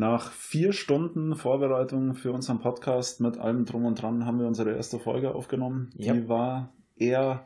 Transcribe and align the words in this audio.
Nach 0.00 0.32
vier 0.32 0.72
Stunden 0.72 1.36
Vorbereitung 1.36 2.14
für 2.14 2.32
unseren 2.32 2.58
Podcast 2.58 3.20
mit 3.20 3.36
allem 3.36 3.66
Drum 3.66 3.84
und 3.84 4.00
Dran 4.00 4.24
haben 4.24 4.38
wir 4.38 4.46
unsere 4.46 4.74
erste 4.74 4.98
Folge 4.98 5.34
aufgenommen. 5.34 5.90
Ja. 5.94 6.14
Die 6.14 6.26
war 6.26 6.72
eher, 6.96 7.44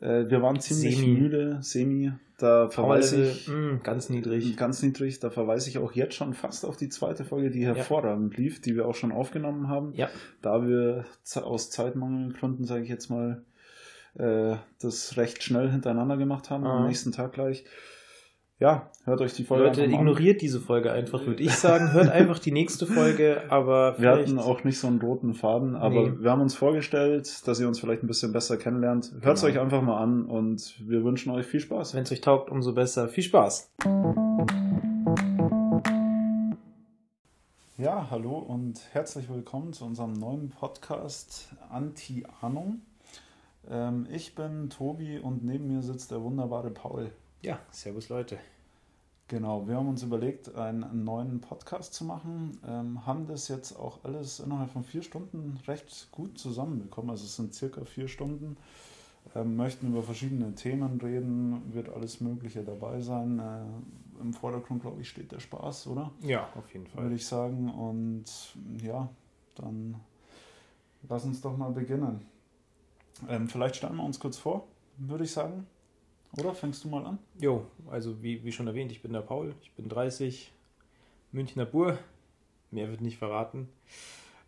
äh, 0.00 0.30
wir 0.30 0.40
waren 0.40 0.60
ziemlich 0.60 0.98
semi. 0.98 1.20
müde, 1.20 1.58
semi. 1.62 2.12
Da 2.38 2.68
verweise 2.68 3.24
ich 3.24 3.48
mh, 3.48 3.56
mm, 3.56 3.80
ganz 3.82 4.08
niedrig. 4.08 4.56
Ganz 4.56 4.84
niedrig. 4.84 5.18
Da 5.18 5.30
verweise 5.30 5.68
ich 5.68 5.78
auch 5.78 5.90
jetzt 5.90 6.14
schon 6.14 6.32
fast 6.32 6.64
auf 6.64 6.76
die 6.76 6.90
zweite 6.90 7.24
Folge, 7.24 7.50
die 7.50 7.66
hervorragend 7.66 8.34
ja. 8.34 8.40
lief, 8.40 8.60
die 8.60 8.76
wir 8.76 8.86
auch 8.86 8.94
schon 8.94 9.10
aufgenommen 9.10 9.66
haben. 9.66 9.92
Ja. 9.94 10.08
Da 10.42 10.68
wir 10.68 11.06
aus 11.42 11.70
Zeitmangelgründen, 11.70 12.66
sage 12.66 12.84
ich 12.84 12.88
jetzt 12.88 13.10
mal, 13.10 13.42
äh, 14.14 14.54
das 14.80 15.16
recht 15.16 15.42
schnell 15.42 15.68
hintereinander 15.68 16.16
gemacht 16.16 16.50
haben, 16.50 16.64
Aha. 16.64 16.82
am 16.82 16.86
nächsten 16.86 17.10
Tag 17.10 17.32
gleich 17.32 17.64
ja, 18.60 18.90
hört 19.04 19.22
euch 19.22 19.32
die 19.32 19.44
Folge 19.44 19.64
Leute, 19.64 19.84
ignoriert 19.84 20.36
an. 20.36 20.40
diese 20.40 20.60
Folge 20.60 20.92
einfach, 20.92 21.24
würde 21.24 21.42
ich 21.42 21.54
sagen. 21.54 21.94
Hört 21.94 22.10
einfach 22.12 22.38
die 22.38 22.52
nächste 22.52 22.86
Folge, 22.86 23.40
aber 23.48 23.98
Wir 23.98 24.10
hatten 24.10 24.38
auch 24.38 24.64
nicht 24.64 24.78
so 24.78 24.86
einen 24.86 25.00
roten 25.00 25.32
Faden, 25.32 25.76
aber 25.76 26.10
nee. 26.10 26.12
wir 26.20 26.30
haben 26.30 26.42
uns 26.42 26.54
vorgestellt, 26.54 27.48
dass 27.48 27.58
ihr 27.58 27.66
uns 27.66 27.80
vielleicht 27.80 28.02
ein 28.02 28.06
bisschen 28.06 28.34
besser 28.34 28.58
kennenlernt. 28.58 29.12
Hört 29.22 29.38
es 29.38 29.42
genau. 29.42 29.54
euch 29.54 29.60
einfach 29.60 29.80
mal 29.80 29.96
an 29.96 30.26
und 30.26 30.74
wir 30.86 31.02
wünschen 31.04 31.32
euch 31.32 31.46
viel 31.46 31.60
Spaß. 31.60 31.94
Wenn 31.94 32.02
es 32.02 32.12
euch 32.12 32.20
taugt, 32.20 32.50
umso 32.50 32.74
besser. 32.74 33.08
Viel 33.08 33.24
Spaß! 33.24 33.72
Ja, 37.78 38.08
hallo 38.10 38.36
und 38.36 38.78
herzlich 38.92 39.30
willkommen 39.30 39.72
zu 39.72 39.86
unserem 39.86 40.12
neuen 40.12 40.50
Podcast 40.50 41.48
Anti-Ahnung. 41.70 42.82
Ähm, 43.70 44.06
ich 44.12 44.34
bin 44.34 44.68
Tobi 44.68 45.18
und 45.18 45.42
neben 45.46 45.66
mir 45.68 45.80
sitzt 45.80 46.10
der 46.10 46.20
wunderbare 46.20 46.70
Paul. 46.70 47.10
Ja, 47.42 47.58
servus 47.70 48.10
Leute. 48.10 48.38
Genau, 49.26 49.66
wir 49.66 49.76
haben 49.76 49.88
uns 49.88 50.02
überlegt, 50.02 50.54
einen 50.56 51.04
neuen 51.04 51.40
Podcast 51.40 51.94
zu 51.94 52.04
machen, 52.04 52.58
ähm, 52.66 53.06
haben 53.06 53.26
das 53.26 53.48
jetzt 53.48 53.78
auch 53.78 54.04
alles 54.04 54.40
innerhalb 54.40 54.70
von 54.70 54.84
vier 54.84 55.02
Stunden 55.02 55.58
recht 55.66 56.08
gut 56.10 56.38
zusammenbekommen. 56.38 57.10
Also 57.10 57.24
es 57.24 57.36
sind 57.36 57.54
circa 57.54 57.84
vier 57.84 58.08
Stunden. 58.08 58.58
Ähm, 59.34 59.56
möchten 59.56 59.88
über 59.88 60.02
verschiedene 60.02 60.54
Themen 60.54 61.00
reden, 61.00 61.72
wird 61.72 61.88
alles 61.88 62.20
Mögliche 62.20 62.62
dabei 62.62 63.00
sein. 63.00 63.38
Äh, 63.38 64.20
Im 64.20 64.34
Vordergrund, 64.34 64.82
glaube 64.82 65.00
ich, 65.00 65.08
steht 65.08 65.32
der 65.32 65.40
Spaß, 65.40 65.86
oder? 65.86 66.10
Ja, 66.20 66.48
auf 66.56 66.70
jeden 66.74 66.88
Fall. 66.88 67.04
Würde 67.04 67.14
ich 67.14 67.24
sagen. 67.24 67.70
Und 67.70 68.24
ja, 68.82 69.08
dann 69.54 69.94
lass 71.08 71.24
uns 71.24 71.40
doch 71.40 71.56
mal 71.56 71.70
beginnen. 71.70 72.20
Ähm, 73.28 73.48
vielleicht 73.48 73.76
stellen 73.76 73.96
wir 73.96 74.04
uns 74.04 74.18
kurz 74.20 74.36
vor, 74.36 74.66
würde 74.98 75.24
ich 75.24 75.32
sagen. 75.32 75.66
Oder 76.38 76.54
fängst 76.54 76.84
du 76.84 76.88
mal 76.88 77.04
an? 77.04 77.18
Jo, 77.40 77.66
also 77.90 78.22
wie, 78.22 78.44
wie 78.44 78.52
schon 78.52 78.66
erwähnt, 78.66 78.92
ich 78.92 79.02
bin 79.02 79.12
der 79.12 79.20
Paul, 79.20 79.54
ich 79.62 79.72
bin 79.72 79.88
30, 79.88 80.52
Münchner 81.32 81.66
Bur, 81.66 81.98
mehr 82.70 82.88
wird 82.90 83.00
nicht 83.00 83.18
verraten. 83.18 83.68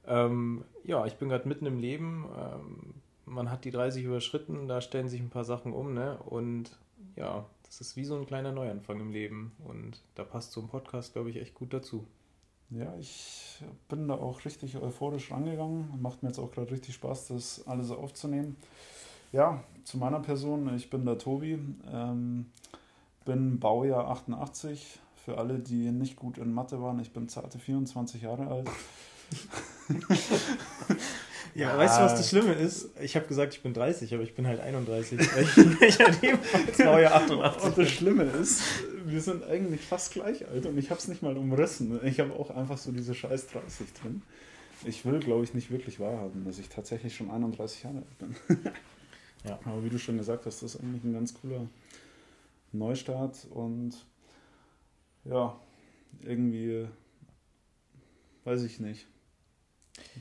Ähm, 0.06 0.64
ja, 0.84 1.06
ich 1.06 1.14
bin 1.14 1.28
gerade 1.28 1.48
mitten 1.48 1.66
im 1.66 1.78
Leben. 1.78 2.28
Ähm, 2.36 2.94
man 3.24 3.50
hat 3.50 3.64
die 3.64 3.70
30 3.70 4.04
überschritten, 4.04 4.68
da 4.68 4.80
stellen 4.80 5.08
sich 5.08 5.20
ein 5.20 5.30
paar 5.30 5.44
Sachen 5.44 5.72
um, 5.72 5.94
ne? 5.94 6.18
Und 6.18 6.76
ja, 7.16 7.46
das 7.64 7.80
ist 7.80 7.96
wie 7.96 8.04
so 8.04 8.16
ein 8.16 8.26
kleiner 8.26 8.52
Neuanfang 8.52 9.00
im 9.00 9.12
Leben. 9.12 9.52
Und 9.64 10.02
da 10.14 10.24
passt 10.24 10.52
so 10.52 10.60
ein 10.60 10.68
Podcast, 10.68 11.12
glaube 11.12 11.30
ich, 11.30 11.36
echt 11.36 11.54
gut 11.54 11.72
dazu. 11.72 12.06
Ja, 12.70 12.94
ich 12.98 13.62
bin 13.88 14.08
da 14.08 14.14
auch 14.14 14.44
richtig 14.44 14.76
euphorisch 14.76 15.30
rangegangen. 15.30 16.00
Macht 16.00 16.22
mir 16.22 16.30
jetzt 16.30 16.38
auch 16.38 16.50
gerade 16.50 16.70
richtig 16.70 16.94
Spaß, 16.94 17.28
das 17.28 17.66
alles 17.66 17.90
aufzunehmen. 17.90 18.56
Ja, 19.30 19.62
zu 19.84 19.98
meiner 19.98 20.20
Person. 20.20 20.74
Ich 20.74 20.90
bin 20.90 21.04
der 21.04 21.18
Tobi, 21.18 21.58
ähm, 21.92 22.46
bin 23.24 23.58
Baujahr 23.58 24.08
88. 24.08 25.00
Für 25.24 25.38
alle, 25.38 25.60
die 25.60 25.90
nicht 25.92 26.16
gut 26.16 26.38
in 26.38 26.52
Mathe 26.52 26.82
waren, 26.82 26.98
ich 26.98 27.12
bin 27.12 27.28
zarte 27.28 27.58
24 27.58 28.22
Jahre 28.22 28.48
alt. 28.48 28.68
ja, 31.54 31.68
ja, 31.68 31.78
weißt 31.78 31.98
du, 31.98 32.02
was 32.02 32.16
das 32.16 32.28
Schlimme 32.28 32.54
ist? 32.54 32.90
Ich 33.00 33.14
habe 33.14 33.28
gesagt, 33.28 33.54
ich 33.54 33.62
bin 33.62 33.72
30, 33.72 34.12
aber 34.14 34.24
ich 34.24 34.34
bin 34.34 34.48
halt 34.48 34.60
31. 34.60 35.20
ich, 35.80 36.00
ebenfalls 36.22 36.76
Baujahr 36.76 37.14
88. 37.14 37.62
Und 37.62 37.78
das 37.78 37.88
Schlimme 37.88 38.24
ist, 38.24 38.62
wir 39.06 39.20
sind 39.20 39.44
eigentlich 39.44 39.82
fast 39.82 40.12
gleich 40.12 40.48
alt 40.48 40.66
und 40.66 40.76
ich 40.76 40.90
habe 40.90 40.98
es 40.98 41.06
nicht 41.06 41.22
mal 41.22 41.36
umrissen. 41.36 42.00
Ich 42.04 42.18
habe 42.18 42.32
auch 42.32 42.50
einfach 42.50 42.78
so 42.78 42.90
diese 42.90 43.14
scheiß 43.14 43.46
30 43.46 43.92
drin. 43.92 44.22
Ich 44.84 45.04
will, 45.04 45.20
glaube 45.20 45.44
ich, 45.44 45.54
nicht 45.54 45.70
wirklich 45.70 46.00
wahrhaben, 46.00 46.44
dass 46.44 46.58
ich 46.58 46.68
tatsächlich 46.68 47.14
schon 47.14 47.30
31 47.30 47.84
Jahre 47.84 47.98
alt 47.98 48.18
bin. 48.18 48.36
Ja. 49.44 49.58
Aber 49.64 49.84
wie 49.84 49.90
du 49.90 49.98
schon 49.98 50.18
gesagt 50.18 50.46
hast, 50.46 50.62
das 50.62 50.74
ist 50.74 50.80
eigentlich 50.80 51.04
ein 51.04 51.12
ganz 51.12 51.34
cooler 51.34 51.66
Neustart 52.72 53.46
und 53.50 53.92
ja, 55.24 55.58
irgendwie 56.20 56.86
weiß 58.44 58.62
ich 58.64 58.80
nicht. 58.80 59.06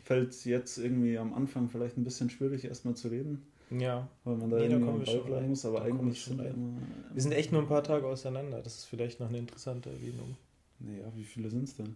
Fällt 0.04 0.46
jetzt 0.46 0.78
irgendwie 0.78 1.18
am 1.18 1.34
Anfang 1.34 1.70
vielleicht 1.70 1.98
ein 1.98 2.04
bisschen 2.04 2.30
schwierig, 2.30 2.66
erstmal 2.66 2.96
zu 2.96 3.08
reden. 3.08 3.46
Ja. 3.72 4.08
Weil 4.26 4.36
man 4.36 4.50
da 4.50 4.58
nee, 4.58 4.66
irgendwie 4.66 5.06
da 5.06 5.12
Ball 5.14 5.22
bleiben 5.24 5.50
muss, 5.50 5.66
aber 5.66 5.82
eigentlich 5.84 6.24
sind 6.24 6.40
wir 6.40 6.50
immer, 6.50 6.78
Wir 7.14 7.22
sind 7.22 7.32
echt 7.32 7.52
nur 7.52 7.62
ein 7.62 7.68
paar 7.68 7.84
Tage 7.84 8.06
auseinander. 8.06 8.62
Das 8.62 8.76
ist 8.76 8.86
vielleicht 8.86 9.20
noch 9.20 9.30
eine 9.30 9.38
interessante 9.38 9.90
Erwähnung. 9.90 10.36
Naja, 10.80 11.12
wie 11.16 11.24
viele 11.24 11.50
sind 11.50 11.64
es 11.64 11.76
denn? 11.76 11.96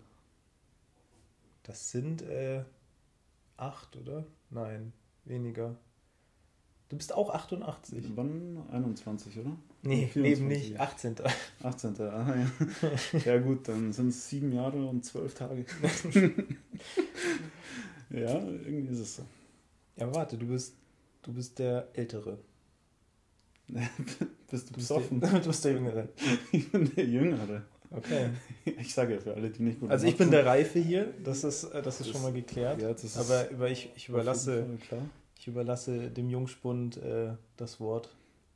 Das 1.64 1.92
sind 1.92 2.22
äh, 2.22 2.64
acht, 3.58 3.96
oder? 3.98 4.26
Nein, 4.52 4.94
weniger. 5.26 5.76
Du 6.90 6.98
bist 6.98 7.14
auch 7.14 7.32
88. 7.32 8.04
Wann? 8.16 8.64
21, 8.72 9.40
oder? 9.40 9.58
Nee, 9.82 10.10
eben 10.16 10.48
nicht. 10.48 10.80
18. 10.80 11.16
18. 11.64 12.00
Ah, 12.02 12.36
ja. 12.36 13.20
ja 13.26 13.40
gut, 13.40 13.68
dann 13.68 13.92
sind 13.92 14.10
es 14.10 14.30
sieben 14.30 14.52
Jahre 14.52 14.86
und 14.86 15.04
zwölf 15.04 15.34
Tage. 15.34 15.66
ja, 18.12 18.40
irgendwie 18.40 18.94
ist 18.94 19.00
es 19.00 19.16
so. 19.16 19.24
Ja, 19.96 20.06
aber 20.06 20.16
warte, 20.16 20.38
du 20.38 20.46
bist, 20.46 20.76
du 21.24 21.34
bist 21.34 21.58
der 21.58 21.88
Ältere. 21.94 22.38
bist 24.52 24.70
du 24.70 24.74
besoffen? 24.74 25.20
Der, 25.20 25.40
du 25.40 25.48
bist 25.48 25.66
der 25.66 25.74
Jüngere. 25.74 26.10
ich 26.52 26.72
bin 26.72 26.94
der 26.96 27.06
Jüngere. 27.06 27.64
Okay. 27.90 28.30
Ich 28.66 28.94
sage 28.94 29.16
ja 29.16 29.20
für 29.20 29.34
alle, 29.34 29.50
die 29.50 29.64
nicht 29.64 29.80
gut 29.80 29.90
Also 29.90 30.06
ich 30.06 30.18
bin 30.18 30.30
der 30.30 30.46
Reife 30.46 30.80
hier, 30.80 31.14
das 31.24 31.44
ist, 31.44 31.64
äh, 31.66 31.82
das 31.82 32.02
ist 32.02 32.10
schon 32.10 32.22
mal 32.22 32.34
geklärt. 32.34 32.82
Ja, 32.82 32.94
aber 33.20 33.50
über, 33.50 33.70
ich, 33.70 33.92
ich 33.96 34.10
überlasse 34.10 34.66
ich 35.46 35.50
überlasse 35.50 36.10
dem 36.10 36.32
Jungspund 36.32 36.98
äh, 36.98 37.34
das 37.56 37.80
Wort. 37.80 38.10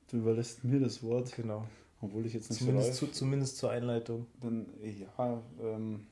Du 0.10 0.18
überlässt 0.18 0.64
mir 0.64 0.80
das 0.80 1.04
Wort. 1.04 1.32
Genau. 1.36 1.68
Obwohl 2.02 2.26
ich 2.26 2.34
jetzt 2.34 2.50
nicht 2.50 2.62
zumindest 2.62 2.96
so 2.96 3.06
zu, 3.06 3.12
Zumindest 3.12 3.58
zur 3.58 3.70
Einleitung. 3.70 4.26
Dann, 4.42 4.66
ja, 4.82 5.40
ähm, 5.62 6.08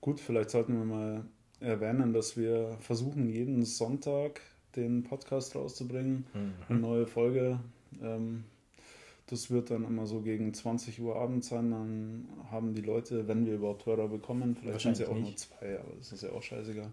gut, 0.00 0.18
vielleicht 0.18 0.50
sollten 0.50 0.76
wir 0.76 0.84
mal 0.84 1.24
erwähnen, 1.60 2.12
dass 2.12 2.36
wir 2.36 2.76
versuchen, 2.80 3.28
jeden 3.28 3.64
Sonntag 3.64 4.40
den 4.74 5.04
Podcast 5.04 5.54
rauszubringen. 5.54 6.26
Mhm. 6.34 6.52
Eine 6.68 6.78
neue 6.80 7.06
Folge. 7.06 7.60
Ähm, 8.02 8.42
das 9.26 9.50
wird 9.50 9.70
dann 9.70 9.84
immer 9.84 10.06
so 10.06 10.20
gegen 10.20 10.52
20 10.52 11.00
Uhr 11.00 11.16
abends 11.16 11.48
sein. 11.48 11.70
Dann 11.70 12.28
haben 12.50 12.74
die 12.74 12.82
Leute, 12.82 13.26
wenn 13.26 13.46
wir 13.46 13.54
überhaupt 13.54 13.86
Hörer 13.86 14.08
bekommen, 14.08 14.56
vielleicht 14.56 14.80
sind 14.80 14.92
es 14.92 14.98
ja 14.98 15.08
auch 15.08 15.14
nicht. 15.14 15.24
nur 15.24 15.36
zwei, 15.36 15.78
aber 15.78 15.94
das 15.96 16.12
ist 16.12 16.22
ja 16.22 16.32
auch 16.32 16.42
scheißegal. 16.42 16.90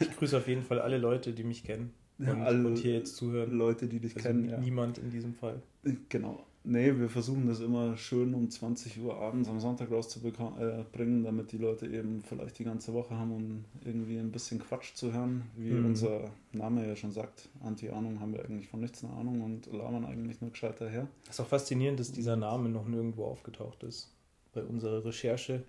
Ich 0.00 0.16
grüße 0.16 0.36
auf 0.36 0.48
jeden 0.48 0.62
Fall 0.62 0.80
alle 0.80 0.98
Leute, 0.98 1.32
die 1.32 1.44
mich 1.44 1.64
kennen 1.64 1.92
und, 2.18 2.26
ja, 2.26 2.34
alle 2.44 2.68
und 2.68 2.78
hier 2.78 2.94
jetzt 2.94 3.16
zuhören. 3.16 3.52
Leute, 3.52 3.88
die 3.88 4.00
dich 4.00 4.16
also 4.16 4.28
kennen. 4.28 4.48
Ja. 4.48 4.58
Niemand 4.58 4.98
in 4.98 5.10
diesem 5.10 5.34
Fall. 5.34 5.62
Genau. 6.08 6.44
Nee, 6.62 6.98
wir 6.98 7.08
versuchen 7.08 7.46
das 7.46 7.60
immer 7.60 7.96
schön 7.96 8.34
um 8.34 8.50
20 8.50 9.00
Uhr 9.00 9.16
abends 9.16 9.48
am 9.48 9.60
Sonntag 9.60 9.90
rauszubringen, 9.90 11.24
damit 11.24 11.52
die 11.52 11.56
Leute 11.56 11.86
eben 11.86 12.22
vielleicht 12.22 12.58
die 12.58 12.64
ganze 12.64 12.92
Woche 12.92 13.16
haben, 13.16 13.32
um 13.32 13.64
irgendwie 13.82 14.18
ein 14.18 14.30
bisschen 14.30 14.58
Quatsch 14.60 14.94
zu 14.94 15.12
hören. 15.12 15.42
Wie 15.56 15.70
mhm. 15.70 15.86
unser 15.86 16.30
Name 16.52 16.86
ja 16.86 16.96
schon 16.96 17.12
sagt, 17.12 17.48
Anti-Ahnung 17.64 18.20
haben 18.20 18.34
wir 18.34 18.44
eigentlich 18.44 18.68
von 18.68 18.80
nichts 18.80 19.02
eine 19.02 19.14
Ahnung 19.14 19.40
und 19.40 19.72
labern 19.72 20.04
eigentlich 20.04 20.42
nur 20.42 20.50
gescheit 20.50 20.78
daher. 20.80 21.08
Das 21.24 21.36
ist 21.36 21.40
auch 21.40 21.48
faszinierend, 21.48 21.98
dass 21.98 22.12
dieser 22.12 22.36
Name 22.36 22.68
noch 22.68 22.86
nirgendwo 22.86 23.24
aufgetaucht 23.24 23.82
ist. 23.82 24.12
Bei 24.52 24.62
unserer 24.62 25.02
Recherche. 25.02 25.62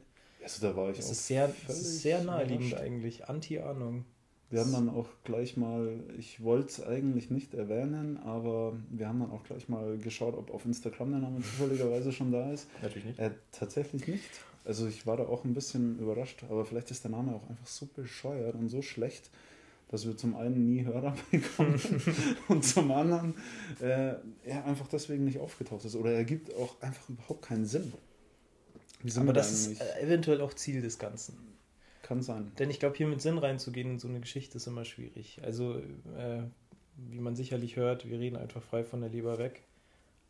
Also 0.44 0.68
da 0.68 0.76
war 0.76 0.90
ich 0.90 0.98
das 0.98 1.08
auch 1.08 1.12
ist 1.12 1.28
sehr, 1.28 1.56
das 1.68 1.80
ist 1.80 2.02
sehr 2.02 2.22
naheliegend 2.22 2.74
eigentlich. 2.76 3.30
Anti-Ahnung. 3.30 4.04
Wir 4.52 4.60
haben 4.60 4.74
dann 4.74 4.90
auch 4.90 5.08
gleich 5.24 5.56
mal, 5.56 6.02
ich 6.18 6.44
wollte 6.44 6.68
es 6.68 6.84
eigentlich 6.84 7.32
nicht 7.32 7.54
erwähnen, 7.54 8.18
aber 8.18 8.74
wir 8.90 9.08
haben 9.08 9.22
dann 9.22 9.32
auch 9.32 9.44
gleich 9.44 9.70
mal 9.70 9.98
geschaut, 9.98 10.36
ob 10.38 10.54
auf 10.54 10.66
Instagram 10.66 11.12
der 11.12 11.20
Name 11.22 11.38
zufälligerweise 11.42 12.12
schon 12.12 12.34
da 12.34 12.52
ist. 12.52 12.68
Natürlich 12.82 13.06
nicht. 13.06 13.20
Äh, 13.20 13.32
tatsächlich 13.54 14.06
nicht. 14.08 14.30
Also 14.66 14.88
ich 14.88 15.08
war 15.08 15.16
da 15.16 15.24
auch 15.24 15.46
ein 15.46 15.54
bisschen 15.54 15.98
überrascht, 16.00 16.44
aber 16.50 16.66
vielleicht 16.66 16.92
ist 16.92 17.06
der 17.06 17.12
Name 17.12 17.34
auch 17.34 17.50
einfach 17.50 17.66
so 17.66 17.88
bescheuert 17.96 18.56
und 18.56 18.68
so 18.68 18.82
schlecht, 18.82 19.30
dass 19.88 20.06
wir 20.06 20.18
zum 20.18 20.36
einen 20.36 20.66
nie 20.66 20.84
Hörer 20.84 21.16
bekommen 21.32 21.80
und 22.50 22.66
zum 22.66 22.92
anderen 22.92 23.36
äh, 23.80 24.16
er 24.44 24.66
einfach 24.66 24.90
deswegen 24.90 25.24
nicht 25.24 25.40
aufgetaucht 25.40 25.86
ist. 25.86 25.96
Oder 25.96 26.12
er 26.12 26.26
gibt 26.26 26.54
auch 26.56 26.80
einfach 26.82 27.08
überhaupt 27.08 27.44
keinen 27.44 27.66
Sinn. 27.66 27.94
aber 29.16 29.32
das 29.32 29.52
ist 29.52 29.80
äh, 29.80 30.02
eventuell 30.02 30.42
auch 30.42 30.54
Ziel 30.54 30.82
des 30.82 31.00
Ganzen. 31.00 31.51
Kann 32.12 32.22
sein. 32.22 32.52
Denn 32.60 32.70
ich 32.70 32.82
glaube, 32.82 32.98
hier 32.98 33.08
mit 33.08 33.22
Sinn 33.22 33.38
reinzugehen 33.38 33.92
in 33.92 33.98
so 33.98 34.10
eine 34.10 34.20
Geschichte 34.20 34.58
ist 34.58 34.68
immer 34.68 34.84
schwierig. 34.84 35.40
Also, 35.44 35.78
äh, 35.78 36.44
wie 36.98 37.22
man 37.22 37.38
sicherlich 37.38 37.78
hört, 37.78 38.06
wir 38.06 38.20
reden 38.20 38.36
einfach 38.36 38.62
frei 38.62 38.84
von 38.84 39.00
der 39.00 39.10
Leber 39.10 39.38
weg. 39.38 39.64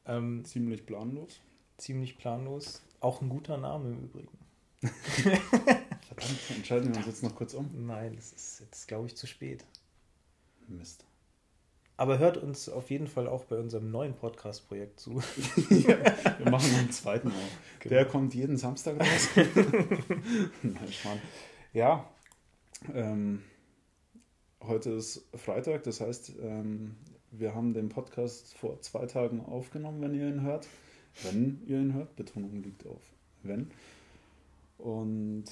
Ähm, 0.06 0.45
ziemlich 0.45 0.86
planlos. 0.86 1.42
Ziemlich 1.78 2.19
planlos. 2.19 2.83
Auch 3.00 3.22
ein 3.22 3.30
guter 3.30 3.57
Name 3.57 3.89
im 3.89 4.04
Übrigen. 4.04 4.38
Verdammt, 4.81 6.39
entscheiden 6.56 6.89
wir 6.92 6.98
uns 6.98 7.07
jetzt 7.07 7.24
noch 7.24 7.33
kurz 7.33 7.56
um. 7.56 7.68
Nein, 7.88 8.16
das 8.16 8.31
ist 8.31 8.60
jetzt, 8.60 8.88
glaube 8.88 9.07
ich, 9.07 9.16
zu 9.16 9.25
spät. 9.25 9.66
Mist. 10.68 11.04
Aber 11.98 12.19
hört 12.19 12.38
uns 12.38 12.69
auf 12.69 12.92
jeden 12.92 13.07
Fall 13.07 13.28
auch 13.28 13.45
bei 13.45 13.57
unserem 13.57 13.89
neuen 13.89 14.13
Podcast-Projekt 14.13 15.00
zu. 15.00 15.19
ja, 15.72 15.98
wir 16.38 16.51
machen 16.51 16.75
einen 16.75 16.92
zweiten 16.92 17.30
auf. 17.30 17.33
Genau. 17.80 17.95
Der 17.95 18.06
kommt 18.06 18.36
jeden 18.36 18.57
Samstag 18.57 19.00
raus. 19.00 19.30
Nein, 20.62 20.92
Schmarrn. 20.92 21.19
Ja, 21.73 22.09
ähm, 22.94 23.44
heute 24.62 24.91
ist 24.91 25.25
Freitag, 25.35 25.83
das 25.83 26.01
heißt, 26.01 26.33
ähm, 26.41 26.95
wir 27.31 27.56
haben 27.56 27.73
den 27.73 27.88
Podcast 27.88 28.53
vor 28.56 28.81
zwei 28.81 29.06
Tagen 29.06 29.39
aufgenommen, 29.45 30.01
wenn 30.01 30.13
ihr 30.13 30.27
ihn 30.27 30.41
hört. 30.41 30.68
Wenn 31.23 31.62
ihr 31.65 31.79
ihn 31.79 31.94
hört, 31.94 32.15
Betonung 32.15 32.62
liegt 32.63 32.85
auf 32.88 33.01
wenn. 33.44 33.71
Und 34.77 35.45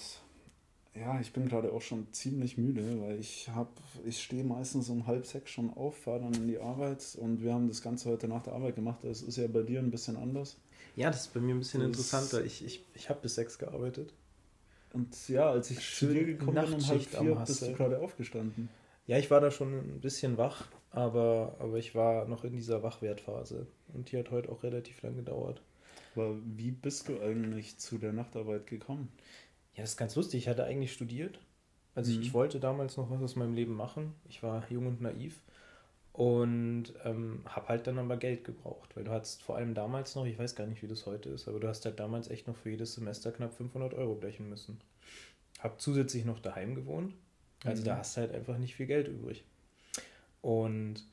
ja, 0.96 1.20
ich 1.20 1.32
bin 1.34 1.48
gerade 1.48 1.72
auch 1.72 1.82
schon 1.82 2.12
ziemlich 2.12 2.58
müde, 2.58 3.02
weil 3.02 3.20
ich 3.20 3.50
habe, 3.50 3.70
ich 4.06 4.22
stehe 4.22 4.44
meistens 4.44 4.90
um 4.90 5.08
halb 5.08 5.26
sechs 5.26 5.52
schon 5.52 5.74
auf, 5.74 5.98
fahre 5.98 6.22
dann 6.22 6.34
in 6.34 6.48
die 6.48 6.60
Arbeit 6.60 7.18
und 7.20 7.42
wir 7.42 7.54
haben 7.54 7.68
das 7.68 7.82
Ganze 7.82 8.10
heute 8.10 8.28
nach 8.28 8.44
der 8.44 8.54
Arbeit 8.54 8.76
gemacht. 8.76 9.00
Das 9.04 9.22
ist 9.22 9.38
ja 9.38 9.48
bei 9.48 9.62
dir 9.62 9.80
ein 9.80 9.92
bisschen 9.92 10.18
anders. 10.18 10.58
Ja, 10.96 11.10
das 11.10 11.22
ist 11.22 11.34
bei 11.34 11.40
mir 11.40 11.56
ein 11.56 11.60
bisschen 11.60 11.82
das 11.82 11.88
interessanter. 11.88 12.44
Ich, 12.44 12.66
ich, 12.66 12.84
ich 12.94 13.10
habe 13.10 13.22
bis 13.22 13.36
sechs 13.36 13.58
gearbeitet. 13.58 14.14
Und 14.94 15.30
ja, 15.30 15.50
als 15.50 15.70
ich 15.72 15.96
zu 15.96 16.08
dir 16.08 16.26
gekommen 16.26 16.56
bin 16.56 16.74
um 16.74 16.88
halb 16.88 17.02
vier, 17.02 17.36
bist 17.36 17.62
du 17.62 17.74
gerade 17.74 18.00
aufgestanden. 18.00 18.70
Ja, 19.06 19.18
ich 19.18 19.32
war 19.32 19.42
da 19.42 19.52
schon 19.52 19.74
ein 19.74 20.02
bisschen 20.02 20.38
wach, 20.38 20.68
aber, 20.92 21.56
aber 21.60 21.78
ich 21.78 21.96
war 21.96 22.28
noch 22.28 22.44
in 22.44 22.54
dieser 22.54 22.84
Wachwertphase. 22.84 23.68
Und 23.94 24.12
die 24.12 24.18
hat 24.18 24.32
heute 24.32 24.50
auch 24.50 24.64
relativ 24.64 25.02
lang 25.02 25.16
gedauert. 25.16 25.62
Aber 26.16 26.36
wie 26.44 26.72
bist 26.72 27.08
du 27.08 27.20
eigentlich 27.22 27.78
zu 27.78 27.98
der 27.98 28.14
Nachtarbeit 28.14 28.68
gekommen? 28.68 29.12
Ja, 29.76 29.82
das 29.82 29.92
ist 29.92 29.98
ganz 29.98 30.16
lustig. 30.16 30.44
Ich 30.44 30.48
hatte 30.48 30.64
eigentlich 30.64 30.94
studiert. 30.94 31.40
Also 31.96 32.12
mhm. 32.12 32.22
ich, 32.22 32.28
ich, 32.28 32.34
wollte 32.34 32.60
damals 32.60 32.98
noch 32.98 33.10
was 33.10 33.22
aus 33.22 33.36
meinem 33.36 33.54
Leben 33.54 33.74
machen. 33.76 34.14
Ich 34.28 34.44
war 34.44 34.64
jung 34.70 34.88
und 34.88 35.02
naiv 35.02 35.42
und 36.20 36.92
ähm, 37.06 37.44
habe 37.46 37.70
halt 37.70 37.88
dann 37.88 37.98
aber 37.98 38.18
Geld 38.18 38.44
gebraucht, 38.44 38.94
weil 38.94 39.06
du 39.06 39.12
hattest 39.12 39.42
vor 39.42 39.56
allem 39.56 39.74
damals 39.74 40.16
noch, 40.16 40.26
ich 40.26 40.38
weiß 40.38 40.54
gar 40.54 40.68
nicht, 40.68 40.84
wie 40.84 40.88
das 40.88 41.06
heute 41.06 41.30
ist, 41.30 41.48
aber 41.48 41.62
du 41.62 41.70
hast 41.70 41.86
halt 41.86 41.98
damals 41.98 42.30
echt 42.30 42.46
noch 42.46 42.58
für 42.58 42.72
jedes 42.72 42.96
Semester 42.96 43.32
knapp 43.32 43.54
500 43.54 43.94
Euro 43.94 44.16
blechen 44.16 44.50
müssen. 44.50 44.82
Hab 45.60 45.80
zusätzlich 45.80 46.26
noch 46.26 46.40
daheim 46.40 46.76
gewohnt, 46.76 47.14
also 47.64 47.84
mhm. 47.84 47.86
da 47.86 47.98
hast 48.00 48.18
du 48.18 48.22
halt 48.22 48.34
einfach 48.34 48.58
nicht 48.58 48.76
viel 48.76 48.88
Geld 48.88 49.08
übrig. 49.08 49.46
Und 50.42 51.06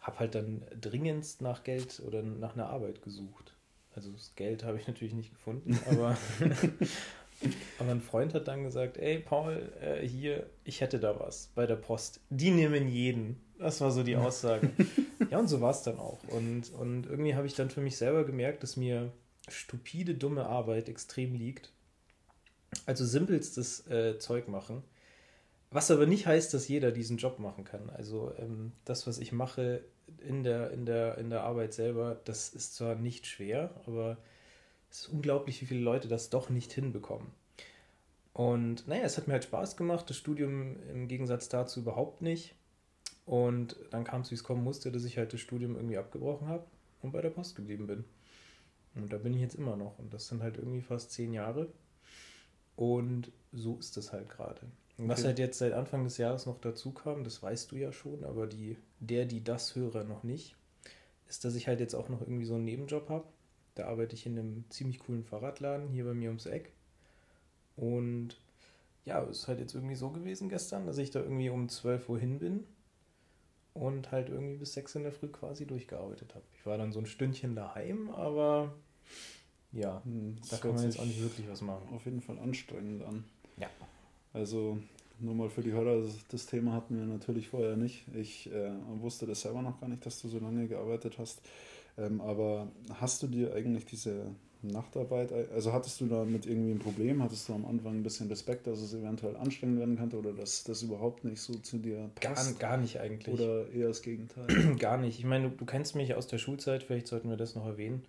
habe 0.00 0.20
halt 0.20 0.34
dann 0.34 0.62
dringendst 0.80 1.42
nach 1.42 1.62
Geld 1.62 2.00
oder 2.06 2.22
nach 2.22 2.54
einer 2.54 2.70
Arbeit 2.70 3.02
gesucht. 3.02 3.52
Also 3.94 4.10
das 4.10 4.36
Geld 4.36 4.64
habe 4.64 4.78
ich 4.78 4.86
natürlich 4.86 5.12
nicht 5.12 5.34
gefunden, 5.34 5.78
aber, 5.90 6.16
aber 7.78 7.90
ein 7.90 8.00
Freund 8.00 8.32
hat 8.32 8.48
dann 8.48 8.64
gesagt, 8.64 8.96
ey 8.96 9.18
Paul, 9.18 9.70
äh, 9.82 10.00
hier, 10.08 10.46
ich 10.64 10.80
hätte 10.80 10.98
da 10.98 11.20
was 11.20 11.50
bei 11.54 11.66
der 11.66 11.76
Post. 11.76 12.20
Die 12.30 12.52
nehmen 12.52 12.88
jeden. 12.88 13.44
Das 13.58 13.80
war 13.80 13.90
so 13.90 14.02
die 14.02 14.16
Aussage. 14.16 14.70
ja, 15.30 15.38
und 15.38 15.48
so 15.48 15.60
war 15.60 15.70
es 15.70 15.82
dann 15.82 15.98
auch. 15.98 16.22
Und, 16.28 16.72
und 16.72 17.06
irgendwie 17.06 17.34
habe 17.34 17.46
ich 17.46 17.54
dann 17.54 17.70
für 17.70 17.80
mich 17.80 17.96
selber 17.96 18.24
gemerkt, 18.24 18.62
dass 18.62 18.76
mir 18.76 19.12
stupide, 19.48 20.14
dumme 20.14 20.46
Arbeit 20.46 20.88
extrem 20.88 21.34
liegt. 21.34 21.72
Also 22.84 23.04
simpelstes 23.04 23.86
äh, 23.88 24.18
Zeug 24.18 24.48
machen. 24.48 24.82
Was 25.70 25.90
aber 25.90 26.06
nicht 26.06 26.26
heißt, 26.26 26.52
dass 26.54 26.68
jeder 26.68 26.92
diesen 26.92 27.16
Job 27.16 27.38
machen 27.38 27.64
kann. 27.64 27.90
Also 27.90 28.32
ähm, 28.38 28.72
das, 28.84 29.06
was 29.06 29.18
ich 29.18 29.32
mache, 29.32 29.82
in 30.20 30.42
der, 30.42 30.70
in, 30.70 30.86
der, 30.86 31.18
in 31.18 31.30
der 31.30 31.42
Arbeit 31.42 31.74
selber, 31.74 32.20
das 32.24 32.48
ist 32.50 32.76
zwar 32.76 32.94
nicht 32.94 33.26
schwer, 33.26 33.70
aber 33.86 34.18
es 34.90 35.00
ist 35.00 35.08
unglaublich, 35.08 35.60
wie 35.60 35.66
viele 35.66 35.80
Leute 35.80 36.08
das 36.08 36.30
doch 36.30 36.50
nicht 36.50 36.72
hinbekommen. 36.72 37.28
Und 38.32 38.86
naja, 38.86 39.04
es 39.04 39.16
hat 39.16 39.26
mir 39.26 39.32
halt 39.32 39.44
Spaß 39.44 39.76
gemacht, 39.76 40.10
das 40.10 40.16
Studium 40.16 40.76
im 40.90 41.08
Gegensatz 41.08 41.48
dazu 41.48 41.80
überhaupt 41.80 42.22
nicht. 42.22 42.54
Und 43.26 43.76
dann 43.90 44.04
kam 44.04 44.20
es, 44.20 44.30
wie 44.30 44.36
es 44.36 44.44
kommen 44.44 44.62
musste, 44.62 44.92
dass 44.92 45.04
ich 45.04 45.18
halt 45.18 45.32
das 45.32 45.40
Studium 45.40 45.74
irgendwie 45.74 45.98
abgebrochen 45.98 46.46
habe 46.46 46.64
und 47.02 47.10
bei 47.10 47.20
der 47.20 47.30
Post 47.30 47.56
geblieben 47.56 47.88
bin. 47.88 48.04
Und 48.94 49.12
da 49.12 49.18
bin 49.18 49.34
ich 49.34 49.40
jetzt 49.40 49.56
immer 49.56 49.76
noch. 49.76 49.98
Und 49.98 50.14
das 50.14 50.28
sind 50.28 50.42
halt 50.42 50.56
irgendwie 50.56 50.80
fast 50.80 51.10
zehn 51.10 51.32
Jahre. 51.32 51.68
Und 52.76 53.32
so 53.52 53.76
ist 53.78 53.96
es 53.96 54.12
halt 54.12 54.28
gerade. 54.28 54.60
Okay. 54.96 55.08
Was 55.08 55.24
halt 55.24 55.38
jetzt 55.38 55.58
seit 55.58 55.72
Anfang 55.72 56.04
des 56.04 56.18
Jahres 56.18 56.46
noch 56.46 56.60
dazu 56.60 56.92
kam, 56.92 57.24
das 57.24 57.42
weißt 57.42 57.72
du 57.72 57.76
ja 57.76 57.92
schon, 57.92 58.24
aber 58.24 58.46
die, 58.46 58.76
der, 59.00 59.26
die 59.26 59.44
das 59.44 59.74
höre, 59.74 60.04
noch 60.04 60.22
nicht, 60.22 60.56
ist, 61.28 61.44
dass 61.44 61.54
ich 61.54 61.68
halt 61.68 61.80
jetzt 61.80 61.94
auch 61.94 62.08
noch 62.08 62.22
irgendwie 62.22 62.46
so 62.46 62.54
einen 62.54 62.64
Nebenjob 62.64 63.08
habe. 63.10 63.26
Da 63.74 63.88
arbeite 63.88 64.14
ich 64.14 64.24
in 64.24 64.38
einem 64.38 64.64
ziemlich 64.70 65.00
coolen 65.00 65.24
Fahrradladen 65.24 65.88
hier 65.88 66.04
bei 66.04 66.14
mir 66.14 66.28
ums 66.28 66.46
Eck. 66.46 66.72
Und 67.76 68.38
ja, 69.04 69.22
es 69.24 69.40
ist 69.40 69.48
halt 69.48 69.58
jetzt 69.60 69.74
irgendwie 69.74 69.96
so 69.96 70.10
gewesen 70.10 70.48
gestern, 70.48 70.86
dass 70.86 70.96
ich 70.96 71.10
da 71.10 71.20
irgendwie 71.20 71.50
um 71.50 71.68
12 71.68 72.08
Uhr 72.08 72.18
hin 72.18 72.38
bin 72.38 72.64
und 73.76 74.10
halt 74.10 74.28
irgendwie 74.28 74.56
bis 74.56 74.74
6 74.74 74.96
in 74.96 75.02
der 75.04 75.12
Früh 75.12 75.28
quasi 75.28 75.66
durchgearbeitet 75.66 76.34
habe. 76.34 76.44
Ich 76.58 76.66
war 76.66 76.78
dann 76.78 76.92
so 76.92 76.98
ein 76.98 77.06
Stündchen 77.06 77.54
daheim, 77.54 78.10
aber 78.10 78.72
ja, 79.72 80.02
hm, 80.04 80.36
da 80.50 80.56
kann 80.56 80.74
man 80.74 80.84
jetzt 80.84 80.98
auch 80.98 81.04
nicht 81.04 81.20
wirklich 81.20 81.48
was 81.48 81.60
machen. 81.60 81.88
Auf 81.94 82.04
jeden 82.04 82.20
Fall 82.20 82.38
anstrengend 82.38 83.04
an. 83.04 83.24
Ja. 83.58 83.68
Also 84.32 84.78
nur 85.18 85.34
mal 85.34 85.48
für 85.48 85.62
die 85.62 85.72
Hörer, 85.72 86.02
das, 86.02 86.14
das 86.28 86.46
Thema 86.46 86.72
hatten 86.72 86.98
wir 86.98 87.06
natürlich 87.06 87.48
vorher 87.48 87.76
nicht. 87.76 88.04
Ich 88.14 88.50
äh, 88.52 88.72
wusste 89.00 89.26
das 89.26 89.42
selber 89.42 89.62
noch 89.62 89.80
gar 89.80 89.88
nicht, 89.88 90.04
dass 90.04 90.20
du 90.20 90.28
so 90.28 90.38
lange 90.38 90.68
gearbeitet 90.68 91.18
hast. 91.18 91.42
Ähm, 91.98 92.20
aber 92.20 92.68
hast 92.94 93.22
du 93.22 93.26
dir 93.26 93.54
eigentlich 93.54 93.86
diese 93.86 94.26
Nachtarbeit, 94.62 95.32
also 95.32 95.72
hattest 95.72 96.00
du 96.00 96.06
damit 96.06 96.46
irgendwie 96.46 96.72
ein 96.72 96.78
Problem? 96.78 97.22
Hattest 97.22 97.48
du 97.48 97.54
am 97.54 97.66
Anfang 97.66 97.94
ein 97.94 98.02
bisschen 98.02 98.28
Respekt, 98.28 98.66
dass 98.66 98.80
es 98.80 98.94
eventuell 98.94 99.36
anstrengend 99.36 99.78
werden 99.78 99.96
könnte 99.96 100.18
oder 100.18 100.32
dass 100.32 100.64
das 100.64 100.82
überhaupt 100.82 101.24
nicht 101.24 101.40
so 101.40 101.54
zu 101.54 101.78
dir 101.78 102.10
passt? 102.14 102.58
Gar, 102.58 102.70
gar 102.70 102.76
nicht 102.76 103.00
eigentlich. 103.00 103.34
Oder 103.34 103.70
eher 103.70 103.88
das 103.88 104.02
Gegenteil? 104.02 104.76
gar 104.78 104.96
nicht. 104.96 105.18
Ich 105.18 105.24
meine, 105.24 105.50
du, 105.50 105.56
du, 105.56 105.64
kennst 105.66 105.94
mich 105.94 106.14
aus 106.14 106.26
der 106.26 106.38
Schulzeit, 106.38 106.82
vielleicht 106.82 107.06
sollten 107.06 107.28
wir 107.28 107.36
das 107.36 107.54
noch 107.54 107.66
erwähnen. 107.66 108.04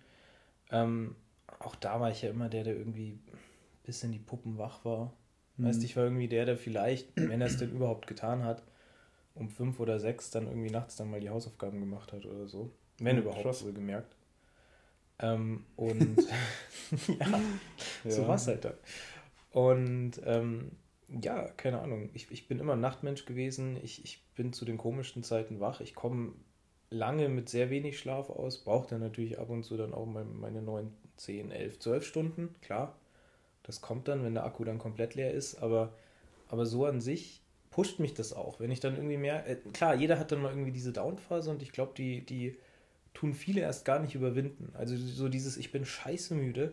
Ähm, 0.70 1.14
auch 1.60 1.76
da 1.76 2.00
war 2.00 2.10
ich 2.10 2.22
ja 2.22 2.30
immer 2.30 2.48
der, 2.48 2.64
der 2.64 2.76
irgendwie 2.76 3.18
bis 3.84 4.02
in 4.02 4.12
die 4.12 4.18
Puppen 4.18 4.58
wach 4.58 4.84
war 4.84 5.12
Mhm. 5.58 5.66
Weißt 5.66 5.84
ich 5.84 5.96
war 5.96 6.04
irgendwie 6.04 6.28
der, 6.28 6.46
der 6.46 6.56
vielleicht, 6.56 7.08
wenn 7.16 7.40
er 7.40 7.48
es 7.48 7.58
denn 7.58 7.72
überhaupt 7.72 8.06
getan 8.06 8.44
hat, 8.44 8.62
um 9.34 9.50
fünf 9.50 9.78
oder 9.80 10.00
sechs 10.00 10.30
dann 10.30 10.46
irgendwie 10.46 10.70
nachts 10.70 10.96
dann 10.96 11.10
mal 11.10 11.20
die 11.20 11.30
Hausaufgaben 11.30 11.80
gemacht 11.80 12.12
hat 12.12 12.24
oder 12.24 12.46
so. 12.48 12.70
Wenn 12.98 13.16
mhm, 13.16 13.22
überhaupt, 13.22 13.64
wohl 13.64 13.72
gemerkt. 13.72 14.16
Ähm, 15.20 15.64
und 15.76 16.16
ja, 17.08 17.40
ja, 18.04 18.10
so 18.10 18.26
war 18.26 18.36
es 18.36 18.46
halt 18.46 18.64
dann. 18.64 18.74
Und 19.50 20.20
ähm, 20.24 20.72
ja, 21.22 21.48
keine 21.56 21.80
Ahnung. 21.80 22.10
Ich, 22.14 22.30
ich 22.30 22.48
bin 22.48 22.58
immer 22.58 22.76
Nachtmensch 22.76 23.24
gewesen. 23.24 23.78
Ich, 23.82 24.04
ich 24.04 24.22
bin 24.34 24.52
zu 24.52 24.64
den 24.64 24.78
komischsten 24.78 25.22
Zeiten 25.22 25.60
wach. 25.60 25.80
Ich 25.80 25.94
komme 25.94 26.32
lange 26.90 27.28
mit 27.28 27.48
sehr 27.48 27.70
wenig 27.70 27.98
Schlaf 27.98 28.30
aus, 28.30 28.58
brauche 28.58 28.88
dann 28.88 29.00
natürlich 29.00 29.38
ab 29.38 29.50
und 29.50 29.64
zu 29.64 29.76
dann 29.76 29.94
auch 29.94 30.06
meine 30.06 30.62
9, 30.62 30.90
10, 31.16 31.50
11, 31.50 31.78
12 31.78 32.06
Stunden, 32.06 32.54
klar. 32.62 32.96
Das 33.62 33.82
kommt 33.82 34.08
dann, 34.08 34.24
wenn 34.24 34.34
der 34.34 34.44
Akku 34.44 34.64
dann 34.64 34.78
komplett 34.78 35.14
leer 35.14 35.32
ist, 35.32 35.56
aber, 35.56 35.92
aber 36.48 36.64
so 36.64 36.86
an 36.86 37.00
sich 37.00 37.42
pusht 37.70 37.98
mich 37.98 38.14
das 38.14 38.32
auch. 38.32 38.60
Wenn 38.60 38.70
ich 38.70 38.80
dann 38.80 38.96
irgendwie 38.96 39.18
mehr, 39.18 39.46
äh, 39.46 39.56
klar, 39.72 39.94
jeder 39.94 40.18
hat 40.18 40.32
dann 40.32 40.40
mal 40.40 40.50
irgendwie 40.50 40.72
diese 40.72 40.92
Downphase 40.92 41.50
und 41.50 41.62
ich 41.62 41.72
glaube, 41.72 41.92
die, 41.96 42.24
die 42.24 42.56
tun 43.18 43.34
viele 43.34 43.62
erst 43.62 43.84
gar 43.84 43.98
nicht 43.98 44.14
überwinden. 44.14 44.72
Also 44.74 44.96
so 44.96 45.28
dieses, 45.28 45.56
ich 45.56 45.72
bin 45.72 45.84
scheiße 45.84 46.36
müde, 46.36 46.72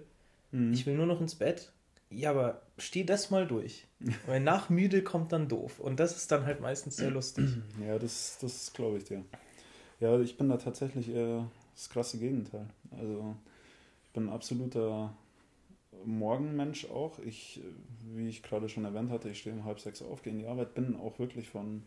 mhm. 0.52 0.74
ich 0.74 0.86
will 0.86 0.96
nur 0.96 1.08
noch 1.08 1.20
ins 1.20 1.34
Bett. 1.34 1.72
Ja, 2.12 2.30
aber 2.30 2.62
steh 2.78 3.04
das 3.04 3.32
mal 3.32 3.48
durch. 3.48 3.88
Weil 4.28 4.42
nach 4.42 4.70
müde 4.70 5.04
kommt 5.04 5.32
dann 5.32 5.48
doof. 5.48 5.80
Und 5.80 6.00
das 6.00 6.16
ist 6.16 6.32
dann 6.32 6.46
halt 6.46 6.62
meistens 6.62 6.98
sehr 6.98 7.10
lustig. 7.10 7.50
Ja, 7.84 7.98
das, 7.98 8.38
das 8.40 8.72
glaube 8.74 9.00
ich 9.00 9.06
dir. 9.06 9.26
Ja, 10.00 10.20
ich 10.20 10.38
bin 10.38 10.48
da 10.50 10.58
tatsächlich 10.58 11.10
eher 11.10 11.50
das 11.74 11.90
krasse 11.90 12.20
Gegenteil. 12.20 12.68
Also 12.92 13.36
ich 14.04 14.12
bin 14.12 14.28
ein 14.28 14.34
absoluter 14.34 15.18
Morgenmensch 16.06 16.86
auch. 16.92 17.18
Ich, 17.26 17.60
wie 18.14 18.28
ich 18.28 18.44
gerade 18.44 18.70
schon 18.70 18.86
erwähnt 18.86 19.10
hatte, 19.10 19.30
ich 19.30 19.40
stehe 19.40 19.56
um 19.56 19.66
halb 19.66 19.80
sechs 19.80 20.04
auf, 20.04 20.22
gehe 20.22 20.32
in 20.32 20.40
die 20.40 20.48
Arbeit, 20.48 20.76
bin 20.76 20.96
auch 20.96 21.18
wirklich 21.18 21.50
von, 21.50 21.82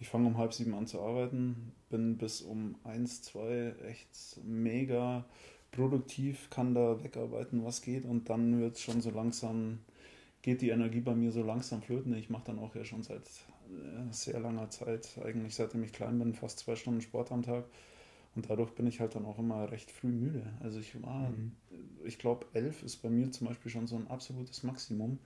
ich 0.00 0.08
fange 0.08 0.28
um 0.28 0.38
halb 0.38 0.52
sieben 0.52 0.74
an 0.74 0.86
zu 0.86 1.00
arbeiten, 1.00 1.72
bin 1.90 2.18
bis 2.18 2.42
um 2.42 2.76
eins, 2.84 3.22
zwei 3.22 3.74
echt 3.86 4.40
mega 4.44 5.24
produktiv, 5.70 6.48
kann 6.50 6.74
da 6.74 7.02
wegarbeiten, 7.02 7.64
was 7.64 7.82
geht 7.82 8.04
und 8.04 8.30
dann 8.30 8.60
wird 8.60 8.76
es 8.76 8.82
schon 8.82 9.00
so 9.00 9.10
langsam, 9.10 9.80
geht 10.42 10.62
die 10.62 10.70
Energie 10.70 11.00
bei 11.00 11.14
mir 11.14 11.32
so 11.32 11.42
langsam 11.42 11.82
flöten. 11.82 12.14
Ich 12.14 12.30
mache 12.30 12.44
dann 12.46 12.58
auch 12.58 12.74
ja 12.74 12.84
schon 12.84 13.02
seit 13.02 13.22
äh, 13.22 14.12
sehr 14.12 14.40
langer 14.40 14.70
Zeit, 14.70 15.18
eigentlich 15.24 15.54
seitdem 15.54 15.82
ich 15.82 15.92
klein 15.92 16.18
bin, 16.18 16.34
fast 16.34 16.60
zwei 16.60 16.76
Stunden 16.76 17.00
Sport 17.00 17.32
am 17.32 17.42
Tag. 17.42 17.64
Und 18.34 18.48
dadurch 18.48 18.70
bin 18.70 18.86
ich 18.86 19.00
halt 19.00 19.14
dann 19.14 19.24
auch 19.24 19.38
immer 19.38 19.70
recht 19.72 19.90
früh 19.90 20.08
müde. 20.08 20.44
Also 20.60 20.78
ich 20.78 21.02
war, 21.02 21.30
mhm. 21.30 21.52
ich 22.04 22.18
glaube, 22.18 22.46
elf 22.52 22.82
ist 22.82 22.98
bei 22.98 23.10
mir 23.10 23.32
zum 23.32 23.48
Beispiel 23.48 23.70
schon 23.70 23.86
so 23.86 23.96
ein 23.96 24.06
absolutes 24.06 24.62
Maximum, 24.62 25.18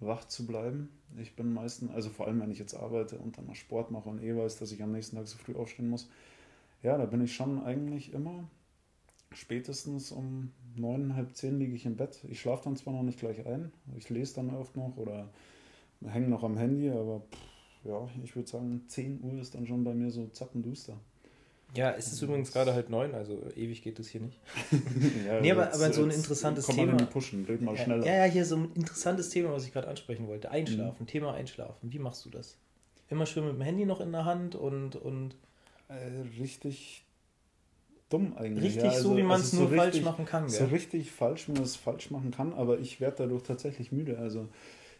wach 0.00 0.26
zu 0.26 0.46
bleiben. 0.46 0.90
Ich 1.18 1.36
bin 1.36 1.52
meistens, 1.52 1.90
also 1.92 2.10
vor 2.10 2.26
allem 2.26 2.40
wenn 2.40 2.50
ich 2.50 2.58
jetzt 2.58 2.74
arbeite 2.74 3.18
und 3.18 3.38
dann 3.38 3.46
noch 3.46 3.54
Sport 3.54 3.90
mache 3.90 4.08
und 4.08 4.22
eh 4.22 4.36
weiß, 4.36 4.58
dass 4.58 4.72
ich 4.72 4.82
am 4.82 4.92
nächsten 4.92 5.16
Tag 5.16 5.26
so 5.26 5.38
früh 5.38 5.54
aufstehen 5.54 5.88
muss, 5.88 6.08
ja, 6.82 6.96
da 6.98 7.06
bin 7.06 7.22
ich 7.22 7.34
schon 7.34 7.62
eigentlich 7.62 8.12
immer 8.12 8.48
spätestens 9.32 10.12
um 10.12 10.52
neun, 10.76 11.14
halb 11.14 11.34
zehn 11.34 11.58
liege 11.58 11.74
ich 11.74 11.86
im 11.86 11.96
Bett. 11.96 12.24
Ich 12.28 12.40
schlafe 12.40 12.64
dann 12.64 12.76
zwar 12.76 12.94
noch 12.94 13.02
nicht 13.02 13.18
gleich 13.18 13.46
ein, 13.46 13.72
ich 13.96 14.08
lese 14.10 14.36
dann 14.36 14.50
oft 14.50 14.76
noch 14.76 14.96
oder 14.96 15.30
hänge 16.04 16.28
noch 16.28 16.44
am 16.44 16.56
Handy, 16.56 16.90
aber 16.90 17.20
pff, 17.20 17.38
ja, 17.84 18.08
ich 18.24 18.34
würde 18.34 18.48
sagen, 18.48 18.84
10 18.88 19.22
Uhr 19.22 19.40
ist 19.40 19.54
dann 19.54 19.66
schon 19.66 19.84
bei 19.84 19.94
mir 19.94 20.10
so 20.10 20.26
zappenduster. 20.28 20.98
Ja, 21.76 21.92
es 21.92 22.12
ist 22.12 22.22
übrigens 22.22 22.52
gerade 22.52 22.74
halt 22.74 22.90
neun, 22.90 23.14
also 23.14 23.38
ewig 23.54 23.82
geht 23.82 23.98
es 23.98 24.08
hier 24.08 24.20
nicht. 24.20 24.40
ja, 25.26 25.40
nee, 25.40 25.52
aber, 25.52 25.72
aber 25.72 25.92
so 25.92 26.04
ein 26.04 26.10
interessantes 26.10 26.66
komm 26.66 26.76
Thema. 26.76 26.92
Mal 26.94 27.06
pushen, 27.06 27.44
red 27.44 27.60
mal 27.60 27.76
schneller. 27.76 28.04
Ja, 28.06 28.24
ja, 28.26 28.32
hier 28.32 28.44
so 28.44 28.56
ein 28.56 28.72
interessantes 28.74 29.30
Thema, 29.30 29.52
was 29.52 29.64
ich 29.64 29.72
gerade 29.72 29.88
ansprechen 29.88 30.26
wollte. 30.28 30.50
Einschlafen, 30.50 31.02
mhm. 31.02 31.06
Thema 31.06 31.34
Einschlafen. 31.34 31.92
Wie 31.92 31.98
machst 31.98 32.24
du 32.24 32.30
das? 32.30 32.56
Immer 33.08 33.26
schön 33.26 33.44
mit 33.44 33.54
dem 33.54 33.62
Handy 33.62 33.84
noch 33.84 34.00
in 34.00 34.12
der 34.12 34.24
Hand 34.24 34.54
und. 34.54 34.96
und 34.96 35.36
äh, 35.88 36.40
richtig 36.40 37.04
dumm 38.08 38.36
eigentlich. 38.36 38.64
Richtig 38.64 38.84
ja, 38.84 38.90
also, 38.90 39.10
so, 39.10 39.16
wie 39.16 39.22
man 39.22 39.40
es 39.40 39.52
nur 39.52 39.68
so 39.68 39.76
falsch 39.76 40.00
machen 40.02 40.24
kann. 40.24 40.46
Gell? 40.46 40.58
So 40.58 40.64
richtig 40.66 41.10
falsch, 41.10 41.48
wie 41.48 41.52
man 41.52 41.62
es 41.62 41.76
falsch 41.76 42.10
machen 42.10 42.30
kann, 42.30 42.52
aber 42.52 42.78
ich 42.78 43.00
werde 43.00 43.16
dadurch 43.18 43.42
tatsächlich 43.42 43.92
müde. 43.92 44.18
Also 44.18 44.48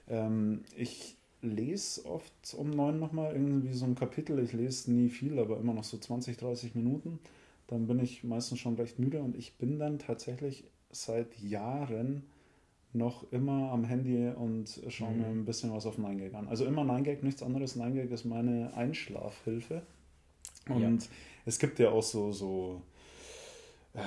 ähm, 0.09 0.65
ich 0.77 1.17
lese 1.47 2.05
oft 2.05 2.55
um 2.57 2.71
neun 2.71 2.99
nochmal 2.99 3.33
irgendwie 3.33 3.73
so 3.73 3.85
ein 3.85 3.95
Kapitel. 3.95 4.39
Ich 4.39 4.53
lese 4.53 4.93
nie 4.93 5.09
viel, 5.09 5.39
aber 5.39 5.59
immer 5.59 5.75
noch 5.75 5.85
so 5.85 5.99
20, 5.99 6.37
30 6.37 6.75
Minuten. 6.75 7.19
Dann 7.67 7.87
bin 7.87 7.99
ich 8.01 8.25
meistens 8.25 8.61
schon 8.61 8.77
recht 8.77 8.99
müde 8.99 9.21
und 9.21 9.37
ich 9.37 9.57
bin 9.57 9.79
dann 9.79 9.99
tatsächlich 9.99 10.65
seit 10.91 11.39
Jahren 11.41 12.25
noch 12.93 13.31
immer 13.33 13.71
am 13.73 13.85
Handy 13.85 14.29
und 14.29 14.81
schaue 14.89 15.11
mhm. 15.11 15.19
mir 15.19 15.27
ein 15.27 15.45
bisschen 15.45 15.73
was 15.73 15.87
auf 15.87 15.99
9gag 15.99 16.35
an. 16.35 16.49
Also 16.49 16.65
immer 16.65 16.83
9gag, 16.83 17.23
nichts 17.23 17.43
anderes. 17.43 17.77
9gag 17.77 18.11
ist 18.11 18.25
meine 18.25 18.73
Einschlafhilfe. 18.75 19.83
Und 20.69 21.03
ja. 21.03 21.09
es 21.45 21.59
gibt 21.59 21.79
ja 21.79 21.91
auch 21.91 22.03
so, 22.03 22.33
so 22.33 22.83
äh, 23.95 24.01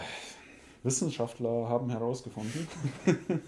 Wissenschaftler 0.83 1.67
haben 1.67 1.89
herausgefunden. 1.89 2.67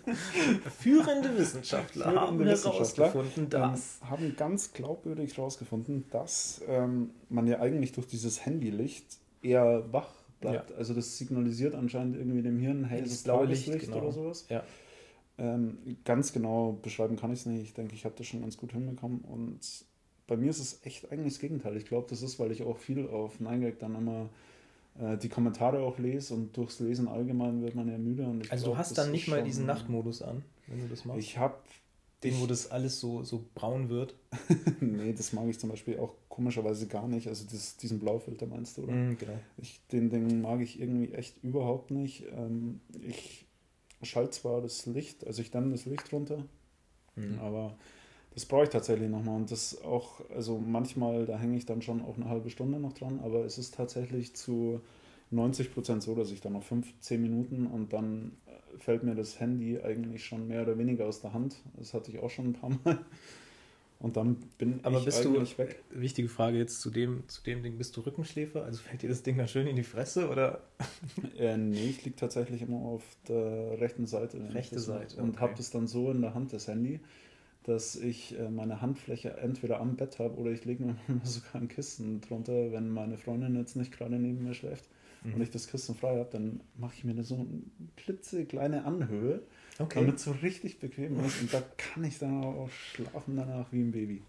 Führende 0.79 1.37
Wissenschaftler 1.37 2.03
Führende 2.03 2.21
haben 2.21 2.39
Wissenschaftler, 2.39 3.13
herausgefunden, 3.13 3.49
dass. 3.49 3.99
Ähm, 4.01 4.09
haben 4.09 4.35
ganz 4.35 4.73
glaubwürdig 4.73 5.37
herausgefunden, 5.37 6.05
dass 6.11 6.61
ähm, 6.67 7.11
man 7.29 7.47
ja 7.47 7.59
eigentlich 7.59 7.93
durch 7.93 8.07
dieses 8.07 8.45
Handylicht 8.45 9.17
eher 9.41 9.91
wach 9.93 10.09
bleibt. 10.41 10.71
Ja. 10.71 10.75
Also 10.75 10.93
das 10.93 11.17
signalisiert 11.17 11.73
anscheinend 11.73 12.17
irgendwie 12.17 12.41
dem 12.41 12.59
Hirn, 12.59 12.83
hey, 12.83 13.01
das 13.01 13.23
blaue 13.23 13.45
Licht 13.45 13.71
genau. 13.79 13.97
oder 13.97 14.11
sowas. 14.11 14.45
Ja. 14.49 14.63
Ähm, 15.37 15.97
ganz 16.03 16.33
genau 16.33 16.77
beschreiben 16.81 17.15
kann 17.15 17.31
ich 17.31 17.39
es 17.39 17.45
nicht. 17.45 17.63
Ich 17.63 17.73
denke, 17.73 17.95
ich 17.95 18.03
habe 18.03 18.15
das 18.17 18.27
schon 18.27 18.41
ganz 18.41 18.57
gut 18.57 18.73
hinbekommen. 18.73 19.21
Und 19.21 19.59
bei 20.27 20.35
mir 20.35 20.49
ist 20.49 20.59
es 20.59 20.85
echt 20.85 21.11
eigentlich 21.11 21.33
das 21.33 21.39
Gegenteil. 21.39 21.77
Ich 21.77 21.85
glaube, 21.85 22.07
das 22.09 22.21
ist, 22.21 22.39
weil 22.39 22.51
ich 22.51 22.63
auch 22.63 22.77
viel 22.77 23.07
auf 23.07 23.39
9gag 23.39 23.77
dann 23.79 23.95
immer 23.95 24.29
äh, 24.99 25.17
die 25.17 25.29
Kommentare 25.29 25.79
auch 25.79 25.97
lese 25.97 26.33
und 26.33 26.55
durchs 26.55 26.79
Lesen 26.79 27.07
allgemein 27.07 27.61
wird 27.61 27.75
man 27.75 27.87
ja 27.87 27.97
müde. 27.97 28.25
also 28.49 28.65
glaub, 28.65 28.75
du 28.75 28.77
hast 28.77 28.97
dann 28.97 29.11
nicht 29.11 29.27
mal 29.27 29.43
diesen 29.43 29.65
Nachtmodus 29.65 30.21
an, 30.21 30.43
wenn 30.67 30.81
du 30.81 30.87
das 30.87 31.05
machst? 31.05 31.19
Ich 31.19 31.37
habe 31.37 31.55
den, 32.23 32.39
wo 32.39 32.45
das 32.45 32.69
alles 32.69 32.99
so, 32.99 33.23
so 33.23 33.45
braun 33.55 33.89
wird? 33.89 34.15
nee, 34.79 35.13
das 35.13 35.33
mag 35.33 35.47
ich 35.47 35.59
zum 35.59 35.69
Beispiel 35.69 35.97
auch 35.97 36.13
komischerweise 36.29 36.87
gar 36.87 37.07
nicht. 37.07 37.27
Also 37.27 37.45
das, 37.51 37.77
diesen 37.77 37.99
Blaufilter 37.99 38.45
meinst 38.45 38.77
du, 38.77 38.83
oder? 38.83 38.93
Mm, 38.93 39.17
genau. 39.17 39.39
Ich, 39.57 39.81
den 39.87 40.09
Ding 40.09 40.41
mag 40.41 40.61
ich 40.61 40.79
irgendwie 40.79 41.11
echt 41.13 41.43
überhaupt 41.43 41.89
nicht. 41.89 42.25
Ähm, 42.35 42.79
ich 43.01 43.47
schalte 44.03 44.31
zwar 44.31 44.61
das 44.61 44.85
Licht, 44.85 45.25
also 45.25 45.41
ich 45.41 45.51
dann 45.51 45.71
das 45.71 45.85
Licht 45.85 46.11
runter, 46.13 46.45
mm. 47.15 47.39
aber 47.39 47.75
das 48.33 48.45
brauche 48.45 48.63
ich 48.63 48.69
tatsächlich 48.69 49.09
nochmal. 49.09 49.35
Und 49.35 49.51
das 49.51 49.81
auch, 49.83 50.21
also 50.33 50.57
manchmal, 50.57 51.25
da 51.25 51.37
hänge 51.37 51.57
ich 51.57 51.65
dann 51.65 51.81
schon 51.81 52.01
auch 52.01 52.15
eine 52.15 52.29
halbe 52.29 52.49
Stunde 52.49 52.79
noch 52.79 52.93
dran, 52.93 53.19
aber 53.23 53.45
es 53.45 53.57
ist 53.57 53.75
tatsächlich 53.75 54.35
zu 54.35 54.81
90 55.31 55.73
Prozent 55.73 56.03
so, 56.03 56.15
dass 56.15 56.31
ich 56.31 56.41
dann 56.41 56.53
noch 56.53 56.63
5, 56.63 56.99
10 56.99 57.21
Minuten 57.21 57.67
und 57.67 57.93
dann 57.93 58.33
äh, 58.45 58.77
fällt 58.79 59.03
mir 59.03 59.15
das 59.15 59.39
Handy 59.39 59.79
eigentlich 59.79 60.25
schon 60.25 60.47
mehr 60.47 60.63
oder 60.63 60.77
weniger 60.77 61.05
aus 61.05 61.21
der 61.21 61.33
Hand. 61.33 61.57
Das 61.77 61.93
hatte 61.93 62.11
ich 62.11 62.19
auch 62.19 62.29
schon 62.29 62.47
ein 62.47 62.53
paar 62.53 62.71
Mal. 62.83 62.99
Und 63.99 64.17
dann 64.17 64.37
bin 64.57 64.79
Aber 64.81 64.97
ich 64.97 65.05
bist 65.05 65.23
eigentlich 65.25 65.51
du, 65.55 65.59
weg. 65.59 65.83
Wichtige 65.91 66.27
Frage 66.27 66.57
jetzt 66.57 66.81
zu 66.81 66.89
dem, 66.89 67.23
zu 67.27 67.43
dem 67.43 67.61
Ding, 67.61 67.77
bist 67.77 67.95
du 67.95 68.01
Rückenschläfer? 68.01 68.63
Also 68.63 68.81
fällt 68.81 69.03
dir 69.03 69.09
das 69.09 69.21
Ding 69.21 69.37
dann 69.37 69.47
schön 69.47 69.67
in 69.67 69.75
die 69.75 69.83
Fresse 69.83 70.29
oder? 70.29 70.61
Äh, 71.37 71.57
nee, 71.57 71.89
ich 71.89 72.03
liege 72.03 72.15
tatsächlich 72.15 72.61
immer 72.61 72.77
auf 72.77 73.03
der 73.27 73.79
rechten 73.79 74.07
Seite. 74.07 74.37
Rechte 74.53 74.79
Seite. 74.79 75.17
Und 75.21 75.31
okay. 75.31 75.39
habe 75.39 75.53
das 75.55 75.69
dann 75.69 75.87
so 75.87 76.11
in 76.11 76.21
der 76.21 76.33
Hand, 76.33 76.51
das 76.53 76.67
Handy 76.67 76.99
dass 77.63 77.95
ich 77.95 78.37
äh, 78.39 78.49
meine 78.49 78.81
Handfläche 78.81 79.37
entweder 79.37 79.79
am 79.79 79.95
Bett 79.95 80.19
habe 80.19 80.35
oder 80.37 80.51
ich 80.51 80.65
lege 80.65 80.83
mir 80.83 80.95
sogar 81.23 81.55
ein 81.55 81.67
Kissen 81.67 82.21
drunter, 82.21 82.71
wenn 82.71 82.89
meine 82.89 83.17
Freundin 83.17 83.55
jetzt 83.55 83.75
nicht 83.75 83.91
gerade 83.91 84.17
neben 84.17 84.43
mir 84.43 84.53
schläft 84.53 84.85
mhm. 85.23 85.35
und 85.35 85.41
ich 85.41 85.51
das 85.51 85.67
Kissen 85.67 85.95
frei 85.95 86.17
habe, 86.17 86.29
dann 86.31 86.61
mache 86.77 86.95
ich 86.95 87.03
mir 87.03 87.23
so 87.23 87.35
eine 87.35 87.47
klitzekleine 87.97 88.85
Anhöhe, 88.85 89.41
okay. 89.79 89.99
damit 89.99 90.15
es 90.15 90.23
so 90.23 90.31
richtig 90.31 90.79
bequem 90.79 91.19
ist 91.23 91.41
und 91.41 91.53
da 91.53 91.61
kann 91.77 92.03
ich 92.03 92.17
dann 92.17 92.43
auch 92.43 92.69
schlafen 92.69 93.35
danach 93.35 93.71
wie 93.71 93.81
ein 93.81 93.91
Baby. 93.91 94.23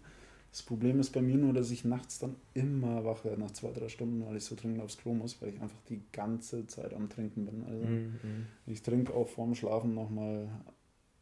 Das 0.51 0.61
Problem 0.61 0.99
ist 0.99 1.09
bei 1.09 1.21
mir 1.23 1.37
nur, 1.37 1.51
dass 1.51 1.71
ich 1.71 1.83
nachts 1.83 2.19
dann 2.19 2.35
immer 2.53 3.03
wach 3.03 3.25
werde 3.25 3.41
nach 3.41 3.49
zwei, 3.49 3.71
drei 3.71 3.89
Stunden, 3.89 4.23
weil 4.23 4.37
ich 4.37 4.43
so 4.43 4.53
dringend 4.55 4.81
aufs 4.81 4.99
Klo 4.99 5.15
muss, 5.15 5.41
weil 5.41 5.49
ich 5.49 5.59
einfach 5.59 5.81
die 5.89 6.03
ganze 6.11 6.67
Zeit 6.67 6.93
am 6.93 7.09
Trinken 7.09 7.45
bin. 7.45 7.63
Also 7.63 7.83
mhm. 7.83 8.45
ich 8.67 8.83
trinke 8.83 9.15
auch 9.15 9.27
vorm 9.27 9.55
Schlafen 9.55 9.95
nochmal 9.95 10.47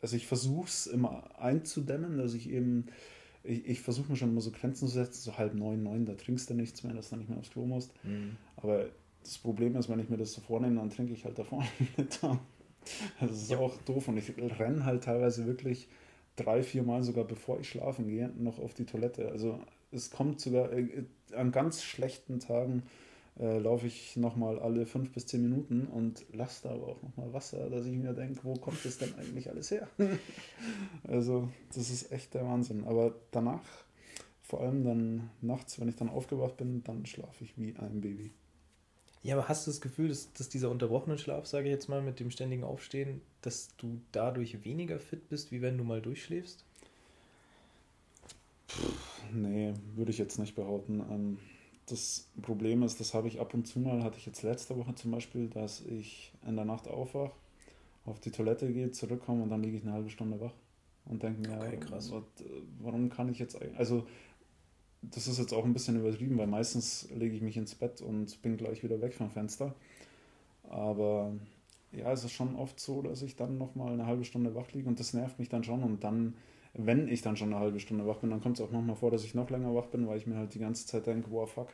also 0.01 0.15
ich 0.15 0.27
versuche 0.27 0.67
es 0.67 0.87
immer 0.87 1.23
einzudämmen, 1.39 2.17
dass 2.17 2.33
ich 2.33 2.49
eben, 2.49 2.87
ich, 3.43 3.65
ich 3.65 3.81
versuche 3.81 4.11
mir 4.11 4.15
schon 4.17 4.29
immer 4.29 4.41
so 4.41 4.51
Grenzen 4.51 4.87
zu 4.87 4.93
setzen, 4.93 5.21
so 5.21 5.37
halb 5.37 5.53
neun, 5.53 5.83
neun, 5.83 6.05
da 6.05 6.13
trinkst 6.13 6.49
du 6.49 6.53
nichts 6.53 6.83
mehr, 6.83 6.93
dass 6.93 7.09
du 7.09 7.17
nicht 7.17 7.29
mehr 7.29 7.39
aufs 7.39 7.51
Klo 7.51 7.65
musst. 7.65 7.91
Mhm. 8.03 8.37
Aber 8.57 8.87
das 9.23 9.37
Problem 9.37 9.75
ist, 9.75 9.89
wenn 9.89 9.99
ich 9.99 10.09
mir 10.09 10.17
das 10.17 10.33
so 10.33 10.41
vornehme, 10.41 10.75
dann 10.75 10.89
trinke 10.89 11.13
ich 11.13 11.25
halt 11.25 11.37
da 11.37 11.43
vorne 11.43 11.67
nicht. 11.97 12.19
Das 13.19 13.31
ist 13.31 13.51
ja. 13.51 13.59
auch 13.59 13.77
doof 13.83 14.07
und 14.07 14.17
ich 14.17 14.33
renne 14.37 14.85
halt 14.85 15.03
teilweise 15.03 15.45
wirklich 15.45 15.87
drei, 16.35 16.63
vier 16.63 16.81
Mal 16.81 17.03
sogar 17.03 17.25
bevor 17.25 17.59
ich 17.59 17.69
schlafen 17.69 18.07
gehe, 18.07 18.29
noch 18.29 18.57
auf 18.57 18.73
die 18.73 18.85
Toilette. 18.85 19.29
Also 19.29 19.59
es 19.91 20.09
kommt 20.09 20.39
sogar 20.39 20.71
äh, 20.71 21.03
an 21.33 21.51
ganz 21.51 21.83
schlechten 21.83 22.39
Tagen 22.39 22.83
äh, 23.39 23.59
laufe 23.59 23.87
ich 23.87 24.17
nochmal 24.17 24.59
alle 24.59 24.85
fünf 24.85 25.11
bis 25.11 25.25
zehn 25.25 25.41
Minuten 25.41 25.87
und 25.87 26.25
lasse 26.33 26.63
da 26.63 26.75
aber 26.75 26.87
auch 26.89 27.01
nochmal 27.01 27.33
Wasser, 27.33 27.69
dass 27.69 27.85
ich 27.85 27.97
mir 27.97 28.13
denke, 28.13 28.41
wo 28.43 28.53
kommt 28.55 28.83
das 28.83 28.97
denn 28.97 29.13
eigentlich 29.15 29.49
alles 29.49 29.71
her? 29.71 29.87
also 31.07 31.49
das 31.73 31.89
ist 31.89 32.11
echt 32.11 32.33
der 32.33 32.45
Wahnsinn. 32.45 32.83
Aber 32.85 33.15
danach, 33.31 33.63
vor 34.41 34.61
allem 34.61 34.83
dann 34.83 35.29
nachts, 35.41 35.79
wenn 35.79 35.87
ich 35.87 35.95
dann 35.95 36.09
aufgewacht 36.09 36.57
bin, 36.57 36.83
dann 36.83 37.05
schlafe 37.05 37.43
ich 37.43 37.57
wie 37.57 37.75
ein 37.77 38.01
Baby. 38.01 38.31
Ja, 39.23 39.35
aber 39.35 39.47
hast 39.47 39.67
du 39.67 39.71
das 39.71 39.81
Gefühl, 39.81 40.09
dass, 40.09 40.33
dass 40.33 40.49
dieser 40.49 40.71
unterbrochene 40.71 41.17
Schlaf, 41.17 41.45
sage 41.45 41.65
ich 41.65 41.71
jetzt 41.71 41.89
mal, 41.89 42.01
mit 42.01 42.19
dem 42.19 42.31
ständigen 42.31 42.63
Aufstehen, 42.63 43.21
dass 43.41 43.75
du 43.77 44.01
dadurch 44.11 44.65
weniger 44.65 44.99
fit 44.99 45.29
bist, 45.29 45.51
wie 45.51 45.61
wenn 45.61 45.77
du 45.77 45.83
mal 45.83 46.01
durchschläfst? 46.01 46.65
Puh, 48.67 48.87
nee, 49.33 49.73
würde 49.95 50.11
ich 50.11 50.17
jetzt 50.17 50.39
nicht 50.39 50.55
behaupten. 50.55 51.01
Ähm, 51.11 51.37
das 51.91 52.29
Problem 52.41 52.83
ist, 52.83 52.99
das 52.99 53.13
habe 53.13 53.27
ich 53.27 53.39
ab 53.39 53.53
und 53.53 53.67
zu 53.67 53.79
mal, 53.79 54.03
hatte 54.03 54.17
ich 54.17 54.25
jetzt 54.25 54.43
letzte 54.43 54.77
Woche 54.77 54.95
zum 54.95 55.11
Beispiel, 55.11 55.47
dass 55.47 55.81
ich 55.81 56.31
in 56.47 56.55
der 56.55 56.65
Nacht 56.65 56.87
aufwache, 56.87 57.31
auf 58.05 58.19
die 58.19 58.31
Toilette 58.31 58.71
gehe, 58.71 58.91
zurückkomme 58.91 59.43
und 59.43 59.49
dann 59.49 59.61
liege 59.61 59.77
ich 59.77 59.83
eine 59.83 59.93
halbe 59.93 60.09
Stunde 60.09 60.39
wach 60.39 60.53
und 61.05 61.23
denke 61.23 61.47
mir, 61.47 61.57
okay, 61.57 61.77
krass. 61.77 62.11
Was, 62.11 62.23
warum 62.79 63.09
kann 63.09 63.29
ich 63.29 63.39
jetzt 63.39 63.61
eigentlich, 63.61 63.77
also 63.77 64.05
das 65.01 65.27
ist 65.27 65.39
jetzt 65.39 65.53
auch 65.53 65.65
ein 65.65 65.73
bisschen 65.73 65.99
übertrieben, 65.99 66.37
weil 66.37 66.47
meistens 66.47 67.09
lege 67.15 67.35
ich 67.35 67.41
mich 67.41 67.57
ins 67.57 67.75
Bett 67.75 68.01
und 68.01 68.41
bin 68.41 68.57
gleich 68.57 68.83
wieder 68.83 69.01
weg 69.01 69.13
vom 69.13 69.29
Fenster. 69.29 69.73
Aber 70.69 71.33
ja, 71.91 72.11
es 72.11 72.23
ist 72.23 72.31
schon 72.31 72.55
oft 72.55 72.79
so, 72.79 73.01
dass 73.01 73.21
ich 73.21 73.35
dann 73.35 73.57
nochmal 73.57 73.93
eine 73.93 74.05
halbe 74.05 74.23
Stunde 74.23 74.55
wach 74.55 74.71
liege 74.71 74.87
und 74.87 74.99
das 74.99 75.13
nervt 75.13 75.39
mich 75.39 75.49
dann 75.49 75.63
schon 75.63 75.83
und 75.83 76.03
dann 76.03 76.35
wenn 76.73 77.07
ich 77.07 77.21
dann 77.21 77.35
schon 77.35 77.53
eine 77.53 77.61
halbe 77.61 77.79
Stunde 77.79 78.07
wach 78.07 78.17
bin, 78.17 78.29
dann 78.29 78.41
kommt 78.41 78.59
es 78.59 78.65
auch 78.65 78.71
manchmal 78.71 78.95
vor, 78.95 79.11
dass 79.11 79.23
ich 79.23 79.35
noch 79.35 79.49
länger 79.49 79.75
wach 79.75 79.87
bin, 79.87 80.07
weil 80.07 80.17
ich 80.17 80.27
mir 80.27 80.37
halt 80.37 80.53
die 80.53 80.59
ganze 80.59 80.85
Zeit 80.85 81.05
denke, 81.05 81.29
wow, 81.31 81.49
fuck, 81.49 81.67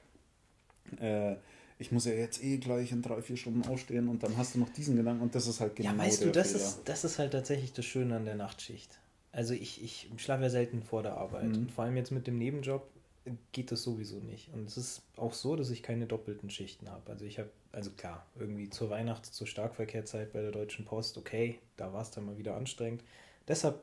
äh, 0.99 1.35
ich 1.79 1.91
muss 1.91 2.05
ja 2.05 2.13
jetzt 2.13 2.43
eh 2.43 2.57
gleich 2.57 2.91
in 2.91 3.01
drei, 3.01 3.21
vier 3.21 3.37
Stunden 3.37 3.67
aufstehen 3.67 4.07
und 4.07 4.23
dann 4.23 4.35
hast 4.37 4.55
du 4.55 4.59
noch 4.59 4.69
diesen 4.69 4.95
Gedanken 4.95 5.21
und 5.21 5.35
das 5.35 5.47
ist 5.47 5.59
halt 5.59 5.75
genau 5.75 5.91
Ja, 5.91 5.97
weißt 5.97 6.23
du, 6.23 6.31
das 6.31 6.53
ist, 6.53 6.81
das 6.85 7.03
ist 7.03 7.19
halt 7.19 7.31
tatsächlich 7.31 7.73
das 7.73 7.85
Schöne 7.85 8.15
an 8.15 8.25
der 8.25 8.35
Nachtschicht. 8.35 8.99
Also 9.31 9.53
ich, 9.53 9.83
ich 9.83 10.09
schlafe 10.17 10.43
ja 10.43 10.49
selten 10.49 10.81
vor 10.81 11.03
der 11.03 11.17
Arbeit 11.17 11.49
mhm. 11.49 11.55
und 11.55 11.71
vor 11.71 11.83
allem 11.83 11.95
jetzt 11.97 12.11
mit 12.11 12.25
dem 12.25 12.37
Nebenjob 12.37 12.87
geht 13.51 13.71
das 13.71 13.83
sowieso 13.83 14.19
nicht. 14.19 14.49
Und 14.53 14.67
es 14.67 14.77
ist 14.77 15.01
auch 15.15 15.33
so, 15.33 15.55
dass 15.55 15.69
ich 15.69 15.83
keine 15.83 16.07
doppelten 16.07 16.49
Schichten 16.49 16.89
habe. 16.89 17.11
Also 17.11 17.25
ich 17.25 17.39
habe, 17.39 17.49
also 17.71 17.91
klar, 17.91 18.25
irgendwie 18.39 18.69
zur 18.69 18.89
Weihnachts-, 18.89 19.33
zur 19.33 19.47
Starkverkehrzeit 19.47 20.33
bei 20.33 20.41
der 20.41 20.51
Deutschen 20.51 20.85
Post, 20.85 21.17
okay, 21.17 21.59
da 21.75 21.93
war 21.93 22.01
es 22.01 22.11
dann 22.11 22.25
mal 22.25 22.37
wieder 22.37 22.55
anstrengend. 22.55 23.03
Deshalb 23.47 23.79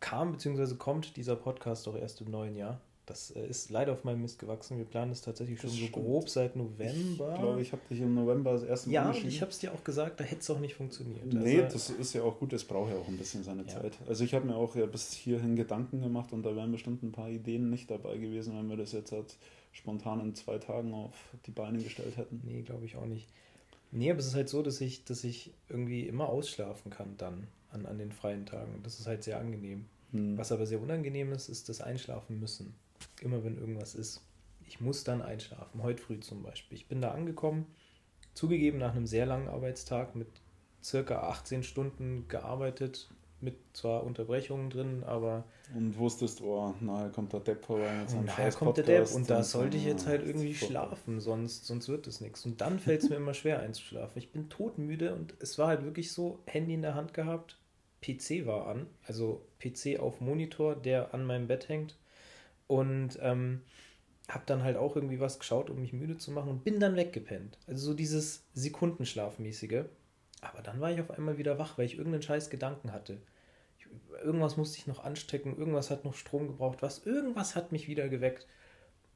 kam 0.00 0.32
bzw. 0.32 0.74
kommt 0.74 1.16
dieser 1.16 1.36
Podcast 1.36 1.88
auch 1.88 1.96
erst 1.96 2.20
im 2.20 2.30
neuen 2.30 2.54
Jahr. 2.54 2.80
Das 3.08 3.30
äh, 3.30 3.46
ist 3.46 3.70
leider 3.70 3.92
auf 3.92 4.04
meinem 4.04 4.22
Mist 4.22 4.38
gewachsen. 4.38 4.76
Wir 4.76 4.84
planen 4.84 5.12
es 5.12 5.22
tatsächlich 5.22 5.58
schon 5.60 5.70
das 5.70 5.78
so 5.78 5.86
stimmt. 5.86 6.04
grob 6.04 6.28
seit 6.28 6.56
November. 6.56 7.32
Ich 7.32 7.40
glaube, 7.40 7.62
ich 7.62 7.72
habe 7.72 7.82
dich 7.90 8.00
im 8.00 8.14
November 8.14 8.52
das 8.52 8.64
erste 8.64 8.88
Mal 8.90 8.94
Ja, 8.94 9.12
ich 9.12 9.40
habe 9.40 9.50
es 9.50 9.58
dir 9.58 9.72
auch 9.72 9.82
gesagt, 9.82 10.20
da 10.20 10.24
hätte 10.24 10.40
es 10.40 10.50
auch 10.50 10.60
nicht 10.60 10.74
funktioniert. 10.74 11.24
Nee, 11.32 11.62
also, 11.62 11.72
das 11.74 11.90
ist 11.90 12.12
ja 12.12 12.22
auch 12.22 12.38
gut, 12.38 12.52
es 12.52 12.64
braucht 12.64 12.90
ja 12.90 12.98
auch 12.98 13.08
ein 13.08 13.16
bisschen 13.16 13.42
seine 13.44 13.62
ja. 13.62 13.68
Zeit. 13.68 13.94
Also 14.06 14.24
ich 14.24 14.34
habe 14.34 14.46
mir 14.46 14.56
auch 14.56 14.76
ja 14.76 14.86
bis 14.86 15.12
hierhin 15.14 15.56
Gedanken 15.56 16.02
gemacht 16.02 16.32
und 16.32 16.42
da 16.42 16.54
wären 16.54 16.70
bestimmt 16.70 17.02
ein 17.02 17.12
paar 17.12 17.30
Ideen 17.30 17.70
nicht 17.70 17.90
dabei 17.90 18.18
gewesen, 18.18 18.56
wenn 18.58 18.68
wir 18.68 18.76
das 18.76 18.92
jetzt 18.92 19.12
halt 19.12 19.36
spontan 19.72 20.20
in 20.20 20.34
zwei 20.34 20.58
Tagen 20.58 20.92
auf 20.92 21.14
die 21.46 21.50
Beine 21.50 21.78
gestellt 21.78 22.16
hätten. 22.16 22.42
Nee, 22.44 22.62
glaube 22.62 22.84
ich 22.84 22.96
auch 22.96 23.06
nicht. 23.06 23.28
Nee, 23.90 24.10
aber 24.10 24.20
es 24.20 24.26
ist 24.26 24.34
halt 24.34 24.50
so, 24.50 24.62
dass 24.62 24.80
ich, 24.80 25.04
dass 25.04 25.24
ich 25.24 25.54
irgendwie 25.68 26.06
immer 26.06 26.28
ausschlafen 26.28 26.90
kann 26.90 27.14
dann 27.16 27.46
an, 27.70 27.86
an 27.86 27.98
den 27.98 28.12
freien 28.12 28.44
Tagen. 28.44 28.80
Das 28.82 29.00
ist 29.00 29.06
halt 29.06 29.24
sehr 29.24 29.38
angenehm. 29.38 29.86
Hm. 30.12 30.36
Was 30.38 30.52
aber 30.52 30.66
sehr 30.66 30.80
unangenehm 30.80 31.32
ist, 31.32 31.48
ist 31.48 31.68
das 31.68 31.80
Einschlafen 31.80 32.38
müssen. 32.40 32.74
Immer 33.20 33.44
wenn 33.44 33.58
irgendwas 33.58 33.94
ist. 33.94 34.22
Ich 34.66 34.80
muss 34.80 35.04
dann 35.04 35.22
einschlafen. 35.22 35.82
Heute 35.82 36.02
früh 36.02 36.20
zum 36.20 36.42
Beispiel. 36.42 36.76
Ich 36.76 36.88
bin 36.88 37.00
da 37.00 37.12
angekommen, 37.12 37.66
zugegeben 38.34 38.78
nach 38.78 38.94
einem 38.94 39.06
sehr 39.06 39.26
langen 39.26 39.48
Arbeitstag 39.48 40.14
mit 40.14 40.28
circa 40.82 41.28
18 41.28 41.62
Stunden 41.62 42.28
gearbeitet, 42.28 43.10
mit 43.40 43.56
zwar 43.72 44.04
Unterbrechungen 44.04 44.68
drin, 44.68 45.04
aber 45.04 45.44
Und 45.74 45.96
wusstest, 45.96 46.42
oh, 46.42 46.74
nachher 46.80 47.10
kommt 47.10 47.32
der 47.32 47.40
Depp 47.40 47.64
vorbei 47.64 47.92
mit 48.00 48.12
und 48.12 48.30
scheiß 48.30 48.56
kommt 48.56 48.76
der 48.76 48.84
Depp 48.84 48.98
Podcast 48.98 49.16
und 49.16 49.30
da 49.30 49.42
sollte 49.42 49.76
ich 49.76 49.84
jetzt 49.84 50.06
halt 50.06 50.26
irgendwie 50.26 50.54
schlafen, 50.54 51.20
sonst, 51.20 51.66
sonst 51.66 51.88
wird 51.88 52.06
es 52.06 52.20
nichts. 52.20 52.44
Und 52.44 52.60
dann 52.60 52.78
fällt 52.78 53.02
es 53.02 53.10
mir 53.10 53.16
immer 53.16 53.34
schwer 53.34 53.60
einzuschlafen. 53.60 54.18
Ich 54.18 54.32
bin 54.32 54.48
todmüde 54.48 55.14
und 55.14 55.34
es 55.40 55.56
war 55.58 55.68
halt 55.68 55.84
wirklich 55.84 56.12
so, 56.12 56.40
Handy 56.46 56.74
in 56.74 56.82
der 56.82 56.94
Hand 56.94 57.14
gehabt, 57.14 57.58
PC 58.00 58.46
war 58.46 58.66
an, 58.66 58.86
also 59.06 59.42
PC 59.60 59.98
auf 60.00 60.20
Monitor, 60.20 60.74
der 60.74 61.14
an 61.14 61.24
meinem 61.24 61.46
Bett 61.46 61.68
hängt 61.68 61.96
und 62.68 63.18
ähm, 63.20 63.62
habe 64.28 64.44
dann 64.46 64.62
halt 64.62 64.76
auch 64.76 64.94
irgendwie 64.94 65.20
was 65.20 65.38
geschaut, 65.38 65.70
um 65.70 65.80
mich 65.80 65.92
müde 65.92 66.18
zu 66.18 66.30
machen 66.30 66.50
und 66.50 66.64
bin 66.64 66.78
dann 66.78 66.96
weggepennt. 66.96 67.58
Also 67.66 67.86
so 67.86 67.94
dieses 67.94 68.44
Sekundenschlafmäßige. 68.54 69.84
Aber 70.40 70.62
dann 70.62 70.80
war 70.80 70.92
ich 70.92 71.00
auf 71.00 71.10
einmal 71.10 71.38
wieder 71.38 71.58
wach, 71.58 71.78
weil 71.78 71.86
ich 71.86 71.96
irgendeinen 71.96 72.22
scheiß 72.22 72.50
Gedanken 72.50 72.92
hatte. 72.92 73.18
Ich, 73.78 73.86
irgendwas 74.22 74.56
musste 74.56 74.78
ich 74.78 74.86
noch 74.86 75.02
anstecken, 75.02 75.56
irgendwas 75.58 75.90
hat 75.90 76.04
noch 76.04 76.14
Strom 76.14 76.46
gebraucht, 76.46 76.82
was, 76.82 77.04
irgendwas 77.04 77.56
hat 77.56 77.72
mich 77.72 77.88
wieder 77.88 78.08
geweckt. 78.08 78.46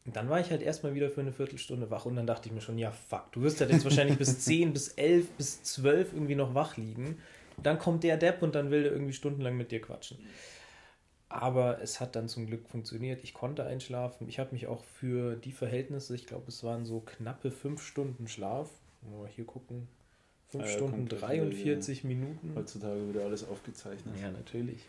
Und 0.05 0.17
dann 0.17 0.29
war 0.29 0.41
ich 0.41 0.51
halt 0.51 0.63
erstmal 0.63 0.95
wieder 0.95 1.11
für 1.11 1.21
eine 1.21 1.33
Viertelstunde 1.33 1.91
wach 1.91 2.07
und 2.07 2.17
dann 2.17 2.27
dachte 2.27 2.49
ich 2.49 2.55
mir 2.55 2.61
schon, 2.61 2.79
ja 2.79 2.91
fuck, 2.91 3.31
du 3.33 3.43
wirst 3.43 3.61
halt 3.61 3.71
jetzt 3.71 3.85
wahrscheinlich 3.85 4.19
bis 4.19 4.41
10, 4.45 4.73
bis 4.73 4.89
11, 4.89 5.31
bis 5.33 5.63
12 5.63 6.15
irgendwie 6.15 6.35
noch 6.35 6.55
wach 6.55 6.77
liegen. 6.77 7.19
Dann 7.63 7.79
kommt 7.79 8.03
der 8.03 8.17
Depp 8.17 8.43
und 8.43 8.55
dann 8.55 8.71
will 8.71 8.85
er 8.85 8.93
irgendwie 8.93 9.13
stundenlang 9.13 9.57
mit 9.57 9.71
dir 9.71 9.81
quatschen. 9.81 10.19
Aber 11.33 11.81
es 11.81 11.99
hat 11.99 12.15
dann 12.15 12.29
zum 12.29 12.47
Glück 12.47 12.69
funktioniert. 12.69 13.25
Ich 13.25 13.33
konnte 13.33 13.65
einschlafen. 13.65 14.29
Ich 14.29 14.39
habe 14.39 14.53
mich 14.53 14.67
auch 14.67 14.85
für 14.85 15.35
die 15.37 15.53
Verhältnisse, 15.53 16.15
ich 16.15 16.27
glaube, 16.27 16.45
es 16.49 16.63
waren 16.63 16.85
so 16.85 17.01
knappe 17.01 17.51
fünf 17.51 17.83
Stunden 17.83 18.29
Schlaf. 18.29 18.69
Mal 19.11 19.29
hier 19.29 19.47
gucken. 19.47 19.89
Fünf 20.49 20.65
Ah 20.65 20.67
ja, 20.67 20.73
Stunden, 20.73 21.09
kommt 21.09 21.09
gleich 21.09 21.21
43 21.21 22.05
Minuten. 22.05 22.53
Heutzutage 22.55 23.09
wieder 23.09 23.25
alles 23.25 23.49
aufgezeichnet. 23.49 24.15
Ja, 24.21 24.31
natürlich. 24.31 24.81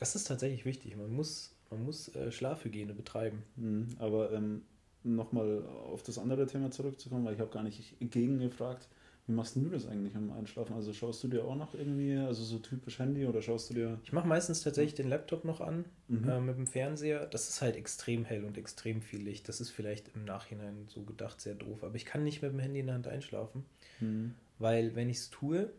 Das 0.00 0.16
ist 0.16 0.24
tatsächlich 0.24 0.64
wichtig. 0.64 0.96
Man 0.96 1.14
muss, 1.14 1.54
man 1.70 1.84
muss 1.84 2.14
äh, 2.16 2.32
Schlafhygiene 2.32 2.92
betreiben. 2.92 3.44
Mhm, 3.54 3.90
aber 4.00 4.32
ähm, 4.32 4.62
nochmal 5.04 5.64
auf 5.92 6.02
das 6.02 6.18
andere 6.18 6.46
Thema 6.46 6.72
zurückzukommen, 6.72 7.24
weil 7.24 7.34
ich 7.34 7.40
habe 7.40 7.50
gar 7.50 7.62
nicht 7.62 7.94
gegengefragt. 8.00 8.88
Wie 9.26 9.32
machst 9.32 9.54
denn 9.54 9.62
du 9.62 9.70
das 9.70 9.86
eigentlich 9.86 10.14
im 10.16 10.32
Einschlafen? 10.32 10.74
Also 10.74 10.92
schaust 10.92 11.22
du 11.22 11.28
dir 11.28 11.44
auch 11.44 11.54
noch 11.54 11.74
irgendwie, 11.74 12.16
also 12.16 12.42
so 12.42 12.58
typisch 12.58 12.98
Handy 12.98 13.24
oder 13.26 13.40
schaust 13.40 13.70
du 13.70 13.74
dir. 13.74 14.00
Ich 14.02 14.12
mache 14.12 14.26
meistens 14.26 14.62
tatsächlich 14.62 14.94
den 14.96 15.08
Laptop 15.08 15.44
noch 15.44 15.60
an 15.60 15.84
Mhm. 16.08 16.28
äh, 16.28 16.40
mit 16.40 16.56
dem 16.56 16.66
Fernseher. 16.66 17.26
Das 17.26 17.48
ist 17.48 17.62
halt 17.62 17.76
extrem 17.76 18.24
hell 18.24 18.44
und 18.44 18.58
extrem 18.58 19.00
viel 19.00 19.22
Licht. 19.22 19.48
Das 19.48 19.60
ist 19.60 19.70
vielleicht 19.70 20.10
im 20.16 20.24
Nachhinein 20.24 20.86
so 20.88 21.02
gedacht 21.02 21.40
sehr 21.40 21.54
doof. 21.54 21.84
Aber 21.84 21.94
ich 21.94 22.04
kann 22.04 22.24
nicht 22.24 22.42
mit 22.42 22.52
dem 22.52 22.58
Handy 22.58 22.80
in 22.80 22.86
der 22.86 22.96
Hand 22.96 23.06
einschlafen, 23.06 23.64
Mhm. 24.00 24.34
weil 24.58 24.96
wenn 24.96 25.08
ich 25.08 25.18
es 25.18 25.30
tue, 25.30 25.70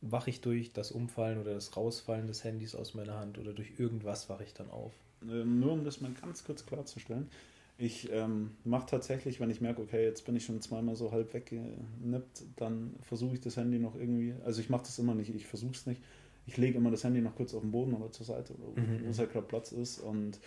wache 0.00 0.28
ich 0.30 0.40
durch 0.40 0.72
das 0.72 0.90
Umfallen 0.90 1.38
oder 1.40 1.54
das 1.54 1.76
Rausfallen 1.76 2.26
des 2.26 2.42
Handys 2.42 2.74
aus 2.74 2.94
meiner 2.94 3.18
Hand 3.18 3.38
oder 3.38 3.52
durch 3.52 3.78
irgendwas 3.78 4.28
wache 4.28 4.42
ich 4.44 4.52
dann 4.52 4.68
auf. 4.70 4.92
Ähm, 5.22 5.60
nur 5.60 5.72
um 5.72 5.84
das 5.84 6.00
mal 6.00 6.10
ganz 6.20 6.44
kurz 6.44 6.66
klarzustellen. 6.66 7.28
Ich 7.76 8.08
ähm, 8.12 8.52
mache 8.64 8.86
tatsächlich, 8.86 9.40
wenn 9.40 9.50
ich 9.50 9.60
merke, 9.60 9.82
okay, 9.82 10.04
jetzt 10.04 10.24
bin 10.24 10.36
ich 10.36 10.44
schon 10.44 10.60
zweimal 10.60 10.94
so 10.94 11.10
halb 11.10 11.34
weggenippt, 11.34 12.44
dann 12.56 12.94
versuche 13.02 13.34
ich 13.34 13.40
das 13.40 13.56
Handy 13.56 13.78
noch 13.80 13.96
irgendwie, 13.96 14.34
also 14.44 14.60
ich 14.60 14.70
mache 14.70 14.84
das 14.84 14.98
immer 14.98 15.14
nicht, 15.14 15.34
ich 15.34 15.46
versuche 15.46 15.72
es 15.72 15.86
nicht. 15.86 16.00
Ich 16.46 16.56
lege 16.56 16.76
immer 16.78 16.90
das 16.90 17.02
Handy 17.04 17.20
noch 17.20 17.34
kurz 17.34 17.54
auf 17.54 17.62
den 17.62 17.72
Boden 17.72 17.94
oder 17.94 18.12
zur 18.12 18.26
Seite, 18.26 18.52
oder 18.54 18.76
wo 18.76 18.80
Mhm. 18.80 19.08
es 19.08 19.18
halt 19.18 19.32
gerade 19.32 19.46
Platz 19.46 19.72
ist. 19.72 19.98
Und 19.98 20.38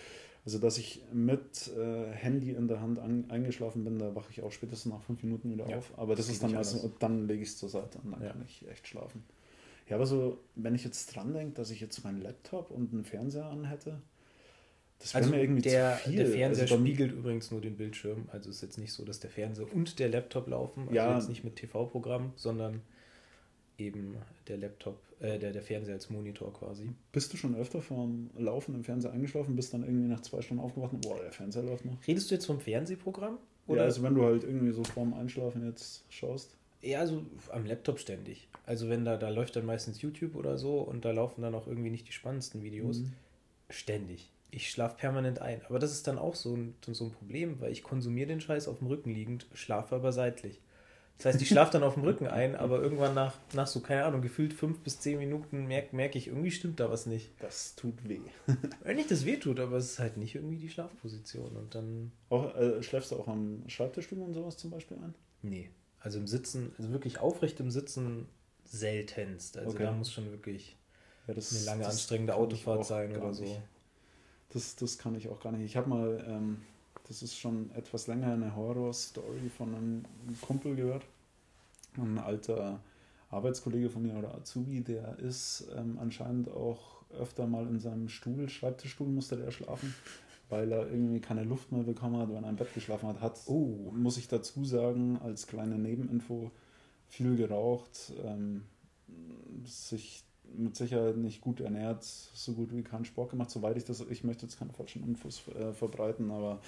also, 0.46 0.60
dass 0.60 0.78
ich 0.78 1.04
mit 1.12 1.70
äh, 1.76 2.12
Handy 2.12 2.52
in 2.52 2.68
der 2.70 2.80
Hand 2.80 3.00
an, 3.00 3.26
eingeschlafen 3.30 3.84
bin, 3.84 4.00
da 4.00 4.16
wache 4.16 4.32
ich 4.32 4.42
auch 4.44 4.52
spätestens 4.52 4.94
nach 4.94 5.02
fünf 5.02 5.22
Minuten 5.24 5.52
wieder 5.52 5.68
Ja, 5.68 5.78
auf. 5.78 5.92
Aber 5.98 6.16
das, 6.16 6.28
das 6.28 6.36
ist 6.36 6.44
dann 6.44 6.54
meistens, 6.54 6.84
und 6.84 7.02
dann 7.04 7.28
lege 7.28 7.42
ich 7.42 7.50
es 7.50 7.58
zur 7.58 7.68
Seite 7.68 7.98
und 8.04 8.12
dann 8.12 8.22
Ja. 8.24 8.32
kann 8.32 8.44
ich 8.46 8.66
echt 8.70 8.88
schlafen. 8.88 9.24
Ja, 9.90 9.96
aber 9.96 10.06
so, 10.06 10.38
wenn 10.56 10.76
ich 10.76 10.84
jetzt 10.86 11.14
dran 11.16 11.34
denke, 11.34 11.56
dass 11.56 11.72
ich 11.72 11.82
jetzt 11.82 12.02
meinen 12.04 12.22
Laptop 12.22 12.72
und 12.72 12.94
einen 12.94 13.04
Fernseher 13.04 13.46
an 13.48 13.66
hätte, 13.66 14.02
das 15.00 15.14
wäre 15.14 15.24
Also 15.24 15.36
mir 15.36 15.42
irgendwie 15.42 15.62
der, 15.62 15.98
zu 16.04 16.10
viel. 16.10 16.18
der 16.18 16.26
Fernseher 16.28 16.64
also 16.64 16.78
spiegelt 16.80 17.12
übrigens 17.12 17.52
nur 17.52 17.62
den 17.62 17.76
Bildschirm. 17.78 18.28
Also 18.32 18.50
ist 18.50 18.62
jetzt 18.62 18.78
nicht 18.78 18.94
so, 18.94 19.06
dass 19.06 19.20
der 19.20 19.30
Fernseher 19.30 19.72
und 19.74 20.00
der 20.00 20.10
Laptop 20.10 20.48
laufen. 20.48 20.84
Also 20.84 20.94
Ja. 20.96 21.16
jetzt 21.18 21.30
nicht 21.30 21.44
mit 21.44 21.56
TV-Programm, 21.56 22.34
sondern 22.36 22.82
eben 23.78 24.16
der 24.48 24.58
Laptop, 24.58 25.00
äh, 25.20 25.38
der, 25.38 25.52
der 25.52 25.62
Fernseher 25.62 25.94
als 25.96 26.10
Monitor 26.10 26.52
quasi. 26.54 26.90
Bist 27.12 27.32
du 27.32 27.38
schon 27.38 27.56
öfter 27.56 27.82
vorm 27.82 28.30
Laufen 28.38 28.74
im 28.74 28.84
Fernseher 28.84 29.12
eingeschlafen, 29.12 29.56
bist 29.56 29.74
dann 29.74 29.84
irgendwie 29.84 30.08
nach 30.08 30.22
zwei 30.22 30.42
Stunden 30.42 30.64
aufgewacht 30.64 30.94
und 30.94 31.02
boah, 31.02 31.20
der 31.22 31.32
Fernseher 31.32 31.64
läuft 31.64 31.86
noch? 31.86 31.96
Redest 32.08 32.32
du 32.32 32.36
jetzt 32.36 32.46
vom 32.46 32.60
Fernsehprogramm? 32.60 33.38
ja, 33.68 33.84
also 33.84 34.02
wenn 34.02 34.16
du 34.16 34.24
halt 34.24 34.44
irgendwie 34.44 34.72
so 34.72 34.84
vorm 34.84 35.14
Einschlafen 35.14 35.66
jetzt 35.68 36.04
schaust. 36.10 36.56
Ja, 36.82 37.00
also 37.02 37.26
am 37.52 37.66
Laptop 37.66 38.00
ständig. 38.00 38.48
Also 38.66 38.88
wenn 38.90 39.04
da, 39.04 39.18
da 39.18 39.30
läuft 39.30 39.56
dann 39.56 39.66
meistens 39.66 40.02
YouTube 40.02 40.36
oder 40.36 40.58
so 40.58 40.80
und 40.80 41.06
da 41.06 41.12
laufen 41.12 41.42
dann 41.42 41.54
auch 41.54 41.68
irgendwie 41.68 41.90
nicht 41.90 42.08
die 42.08 42.14
spannendsten 42.14 42.64
Videos. 42.64 43.00
Mhm. 43.00 43.14
Ständig. 43.70 44.32
Ich 44.50 44.70
schlafe 44.72 44.98
permanent 44.98 45.40
ein. 45.42 45.62
Aber 45.68 45.80
das 45.80 45.92
ist 45.92 46.08
dann 46.08 46.18
auch 46.18 46.36
so 46.36 46.56
ein, 46.56 46.76
so 46.82 47.06
ein 47.06 47.12
Problem, 47.12 47.60
weil 47.60 47.72
ich 47.72 47.84
konsumiere 47.84 48.28
den 48.28 48.42
Scheiß 48.42 48.68
auf 48.68 48.80
dem 48.80 48.88
Rücken 48.88 49.14
liegend, 49.14 49.48
schlafe 49.54 49.96
aber 49.96 50.12
seitlich. 50.12 50.62
Das 51.18 51.26
heißt, 51.26 51.42
ich 51.42 51.48
schlafe 51.50 51.72
dann 51.72 51.84
auf 51.84 51.96
dem 51.96 52.04
Rücken 52.04 52.28
ein, 52.28 52.56
aber 52.56 52.80
irgendwann 52.80 53.16
nach, 53.16 53.34
nach 53.54 53.66
so, 53.66 53.80
keine 53.80 54.06
Ahnung, 54.06 54.22
gefühlt 54.22 54.54
fünf 54.54 54.80
bis 54.80 55.00
zehn 55.00 55.18
Minuten 55.18 55.66
merke 55.66 55.96
merk 55.96 56.16
ich, 56.16 56.28
irgendwie 56.28 56.52
stimmt 56.52 56.80
da 56.80 56.92
was 56.92 57.08
nicht. 57.08 57.32
Das 57.40 57.76
tut 57.76 58.08
weh. 58.08 58.20
Wenn 58.84 58.96
nicht 58.98 59.10
das 59.10 59.26
weh 59.26 59.38
tut, 59.38 59.60
aber 59.60 59.78
es 59.78 59.92
ist 59.94 60.00
halt 60.00 60.18
nicht 60.18 60.36
irgendwie 60.36 60.58
die 60.58 60.70
Schlafposition. 60.70 61.56
Und 61.56 61.74
dann, 61.74 62.12
Auch, 62.30 62.56
äh, 62.56 62.84
schläfst 62.84 63.12
du 63.12 63.16
auch 63.18 63.28
am 63.28 63.64
Schreibtischstuhl 63.68 64.20
und 64.22 64.34
sowas 64.34 64.58
zum 64.58 64.70
Beispiel 64.72 64.98
ein? 64.98 65.16
nee. 65.42 65.70
Also 66.00 66.20
im 66.20 66.28
Sitzen, 66.28 66.72
also 66.78 66.92
wirklich 66.92 67.20
aufrecht 67.20 67.60
im 67.60 67.72
Sitzen 67.72 68.28
seltenst. 68.64 69.58
Also 69.58 69.74
Okay. 69.74 69.86
da 69.86 69.92
muss 69.92 70.12
schon 70.14 70.30
wirklich 70.32 70.78
Ja, 71.28 71.34
das, 71.34 71.52
eine 71.52 71.66
lange 71.66 71.86
anstrengende 71.88 72.36
Autofahrt 72.36 72.86
sein 72.86 73.16
oder 73.18 73.34
so. 73.34 73.44
nicht. 73.44 73.60
Das, 74.50 74.76
das 74.76 74.98
kann 74.98 75.16
ich 75.16 75.28
auch 75.30 75.40
gar 75.40 75.52
nicht. 75.52 75.66
Ich 75.66 75.76
habe 75.76 75.90
mal, 75.90 76.24
ähm, 76.28 76.62
das 77.08 77.22
ist 77.22 77.38
schon 77.38 77.72
etwas 77.72 78.08
länger, 78.08 78.34
eine 78.34 78.56
Horror-Story 78.56 79.50
von 79.56 79.76
einem 79.76 80.06
Kumpel 80.42 80.76
gehört. 80.76 81.06
Ein 81.98 82.18
alter 82.18 82.80
Arbeitskollege 83.30 83.90
von 83.90 84.04
mir 84.04 84.16
oder 84.16 84.34
Azubi, 84.36 84.82
der 84.82 85.20
ist 85.20 85.68
ähm, 85.76 85.98
anscheinend 86.00 86.50
auch 86.50 87.02
öfter 87.20 87.48
mal 87.48 87.68
in 87.68 87.80
seinem 87.80 88.10
Stuhl, 88.10 88.48
Schreibtischstuhl 88.50 89.08
musste 89.08 89.38
der 89.38 89.52
schlafen, 89.52 89.94
weil 90.50 90.72
er 90.72 90.90
irgendwie 90.90 91.20
keine 91.20 91.44
Luft 91.44 91.72
mehr 91.72 91.84
bekommen 91.84 92.18
hat, 92.18 92.30
wenn 92.30 92.44
er 92.44 92.50
im 92.50 92.56
Bett 92.56 92.74
geschlafen 92.74 93.08
hat. 93.10 93.22
Hat, 93.22 93.40
Oh. 93.48 93.92
muss 93.94 94.18
ich 94.18 94.28
dazu 94.28 94.64
sagen, 94.64 95.18
als 95.22 95.48
kleine 95.48 95.78
Nebeninfo, 95.78 96.52
viel 97.10 97.36
geraucht, 97.38 98.14
ähm, 98.24 98.64
sich 99.66 100.24
mit 100.56 100.76
Sicherheit 100.76 101.18
nicht 101.18 101.42
gut 101.42 101.60
ernährt, 101.60 102.04
so 102.04 102.54
gut 102.54 102.72
wie 102.74 102.84
keinen 102.84 103.06
Sport 103.06 103.32
gemacht, 103.32 103.50
soweit 103.50 103.78
ich 103.78 103.86
das, 103.86 104.02
ich 104.10 104.24
möchte 104.24 104.46
jetzt 104.46 104.58
keine 104.60 104.74
falschen 104.74 105.04
Infos 105.04 105.44
äh, 105.48 105.74
verbreiten, 105.74 106.32
aber 106.32 106.60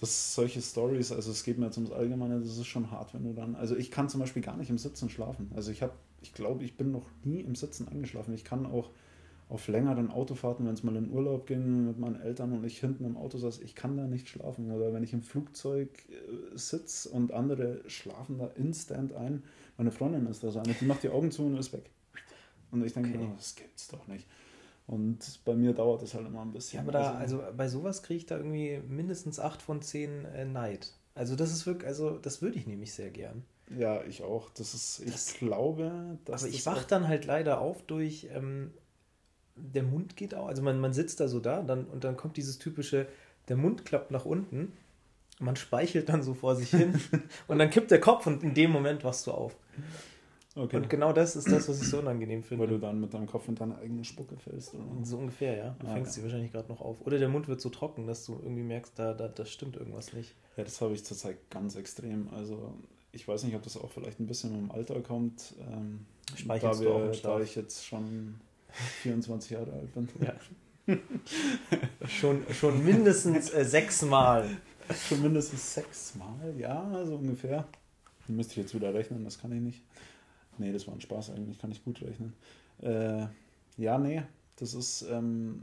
das 0.00 0.34
solche 0.34 0.62
Stories, 0.62 1.12
also 1.12 1.30
es 1.30 1.44
geht 1.44 1.58
mir 1.58 1.66
jetzt 1.66 1.76
ums 1.76 1.92
Allgemeine, 1.92 2.40
das 2.40 2.56
ist 2.56 2.66
schon 2.66 2.90
hart, 2.90 3.12
wenn 3.12 3.24
du 3.24 3.34
dann, 3.34 3.54
also 3.54 3.76
ich 3.76 3.90
kann 3.90 4.08
zum 4.08 4.20
Beispiel 4.20 4.42
gar 4.42 4.56
nicht 4.56 4.70
im 4.70 4.78
Sitzen 4.78 5.10
schlafen. 5.10 5.50
Also 5.54 5.70
ich 5.70 5.82
habe, 5.82 5.92
ich 6.22 6.32
glaube, 6.32 6.64
ich 6.64 6.76
bin 6.76 6.90
noch 6.90 7.06
nie 7.22 7.40
im 7.40 7.54
Sitzen 7.54 7.86
eingeschlafen. 7.88 8.32
Ich 8.32 8.44
kann 8.44 8.64
auch 8.64 8.90
auf 9.50 9.66
längeren 9.68 10.10
Autofahrten, 10.10 10.64
wenn 10.64 10.74
es 10.74 10.84
mal 10.84 10.96
in 10.96 11.10
Urlaub 11.10 11.46
ging 11.46 11.86
mit 11.86 11.98
meinen 11.98 12.20
Eltern 12.20 12.52
und 12.52 12.64
ich 12.64 12.78
hinten 12.78 13.04
im 13.04 13.16
Auto 13.16 13.36
saß, 13.36 13.58
ich 13.60 13.74
kann 13.74 13.96
da 13.96 14.06
nicht 14.06 14.28
schlafen. 14.28 14.70
Oder 14.70 14.92
wenn 14.94 15.02
ich 15.02 15.12
im 15.12 15.22
Flugzeug 15.22 15.90
äh, 16.08 16.56
sitze 16.56 17.10
und 17.10 17.32
andere 17.32 17.82
schlafen 17.88 18.38
da 18.38 18.46
instant 18.54 19.12
ein. 19.12 19.42
Meine 19.76 19.90
Freundin 19.90 20.26
ist 20.26 20.44
da 20.44 20.50
so 20.50 20.60
eine, 20.60 20.72
die 20.72 20.84
macht 20.84 21.02
die 21.02 21.08
Augen 21.10 21.30
zu 21.30 21.42
und 21.42 21.58
ist 21.58 21.72
weg. 21.72 21.90
Und 22.72 22.84
ich 22.84 22.92
denke, 22.92 23.10
Okay. 23.10 23.28
oh, 23.30 23.34
das 23.36 23.54
gibt's 23.54 23.88
doch 23.88 24.06
nicht. 24.06 24.26
Und 24.86 25.18
bei 25.44 25.54
mir 25.54 25.72
dauert 25.72 26.02
es 26.02 26.14
halt 26.14 26.26
immer 26.26 26.42
ein 26.42 26.52
bisschen. 26.52 26.78
Ja, 26.78 26.82
aber 26.82 26.92
da, 26.92 27.14
also 27.14 27.42
bei 27.56 27.68
sowas 27.68 28.02
kriege 28.02 28.18
ich 28.18 28.26
da 28.26 28.36
irgendwie 28.36 28.80
mindestens 28.88 29.38
8 29.38 29.62
von 29.62 29.82
10 29.82 30.24
äh, 30.24 30.44
Neid. 30.44 30.92
Also 31.14 31.36
das 31.36 31.52
ist 31.52 31.66
wirklich, 31.66 31.86
also 31.86 32.18
das 32.18 32.42
würde 32.42 32.58
ich 32.58 32.66
nämlich 32.66 32.92
sehr 32.92 33.10
gern. 33.10 33.44
Ja, 33.76 34.02
ich 34.02 34.22
auch. 34.24 34.50
Das 34.50 34.74
ist, 34.74 35.00
ich 35.00 35.12
Das- 35.12 35.34
glaube, 35.34 36.18
dass 36.24 36.42
Aber 36.42 36.50
ich 36.52 36.64
das 36.64 36.74
wach 36.74 36.84
dann 36.84 37.06
halt 37.06 37.24
leider 37.26 37.60
auf 37.60 37.82
durch, 37.82 38.28
ähm, 38.34 38.72
der 39.56 39.82
Mund 39.84 40.16
geht 40.16 40.34
auch, 40.34 40.46
also 40.48 40.62
man, 40.62 40.80
man 40.80 40.92
sitzt 40.92 41.20
da 41.20 41.28
so 41.28 41.38
da 41.38 41.62
dann, 41.62 41.84
und 41.84 42.02
dann 42.04 42.16
kommt 42.16 42.36
dieses 42.36 42.58
typische, 42.58 43.06
der 43.48 43.56
Mund 43.56 43.84
klappt 43.84 44.10
nach 44.10 44.24
unten, 44.24 44.72
man 45.38 45.54
speichelt 45.56 46.08
dann 46.08 46.22
so 46.22 46.34
vor 46.34 46.56
sich 46.56 46.70
hin 46.70 46.98
und 47.46 47.58
dann 47.58 47.70
kippt 47.70 47.90
der 47.90 48.00
Kopf 48.00 48.26
und 48.26 48.42
in 48.42 48.54
dem 48.54 48.70
Moment 48.70 49.04
wachst 49.04 49.26
du 49.26 49.32
auf. 49.32 49.54
Okay. 50.56 50.76
Und 50.76 50.90
genau 50.90 51.12
das 51.12 51.36
ist 51.36 51.50
das, 51.50 51.68
was 51.68 51.80
ich 51.80 51.88
so 51.88 52.00
unangenehm 52.00 52.42
Weil 52.50 52.58
du 52.58 52.64
finde. 52.66 52.78
dann 52.80 53.00
mit 53.00 53.14
deinem 53.14 53.26
Kopf 53.28 53.46
in 53.46 53.54
deine 53.54 53.78
eigene 53.78 54.04
Spucke 54.04 54.36
fällst. 54.36 54.74
Oder? 54.74 54.82
So 55.04 55.18
ungefähr, 55.18 55.56
ja. 55.56 55.76
Du 55.78 55.86
Ah, 55.86 55.92
fängst 55.92 56.10
ja. 56.10 56.14
sie 56.16 56.22
wahrscheinlich 56.24 56.50
gerade 56.50 56.68
noch 56.68 56.80
auf. 56.80 57.00
Oder 57.02 57.18
der 57.18 57.28
Mund 57.28 57.46
wird 57.46 57.60
so 57.60 57.68
trocken, 57.68 58.06
dass 58.08 58.26
du 58.26 58.32
irgendwie 58.42 58.64
merkst, 58.64 58.98
da, 58.98 59.14
da, 59.14 59.28
da 59.28 59.44
stimmt 59.46 59.76
irgendwas 59.76 60.12
nicht. 60.12 60.34
Ja, 60.56 60.64
das 60.64 60.80
habe 60.80 60.92
ich 60.92 61.04
zurzeit 61.04 61.36
ganz 61.50 61.76
extrem. 61.76 62.28
Also 62.34 62.74
ich 63.12 63.28
weiß 63.28 63.44
nicht, 63.44 63.54
ob 63.54 63.62
das 63.62 63.76
auch 63.76 63.90
vielleicht 63.90 64.18
ein 64.18 64.26
bisschen 64.26 64.58
im 64.58 64.70
Alter 64.72 65.00
kommt. 65.00 65.54
Ähm, 65.70 66.06
da, 66.46 66.80
wir, 66.80 67.12
da 67.22 67.40
ich 67.40 67.54
jetzt 67.54 67.86
schon 67.86 68.40
24 69.02 69.52
Jahre 69.52 69.72
alt 69.72 69.94
bin. 69.94 70.08
Ja. 70.20 70.96
schon, 72.08 72.42
schon 72.52 72.84
mindestens 72.84 73.52
äh, 73.52 73.64
sechsmal. 73.64 74.48
Schon 75.08 75.22
mindestens 75.22 75.74
sechsmal, 75.74 76.54
ja, 76.58 77.04
so 77.04 77.14
ungefähr. 77.14 77.66
Müsste 78.26 78.52
ich 78.52 78.56
jetzt 78.58 78.74
wieder 78.74 78.92
rechnen, 78.92 79.24
das 79.24 79.38
kann 79.38 79.52
ich 79.52 79.60
nicht. 79.60 79.82
Nee, 80.60 80.72
das 80.72 80.86
war 80.86 80.94
ein 80.94 81.00
Spaß 81.00 81.30
eigentlich, 81.30 81.58
kann 81.58 81.72
ich 81.72 81.82
gut 81.82 82.02
rechnen. 82.02 82.34
Äh, 82.82 83.26
ja, 83.78 83.98
nee, 83.98 84.22
das 84.56 84.74
ist, 84.74 85.02
ähm, 85.10 85.62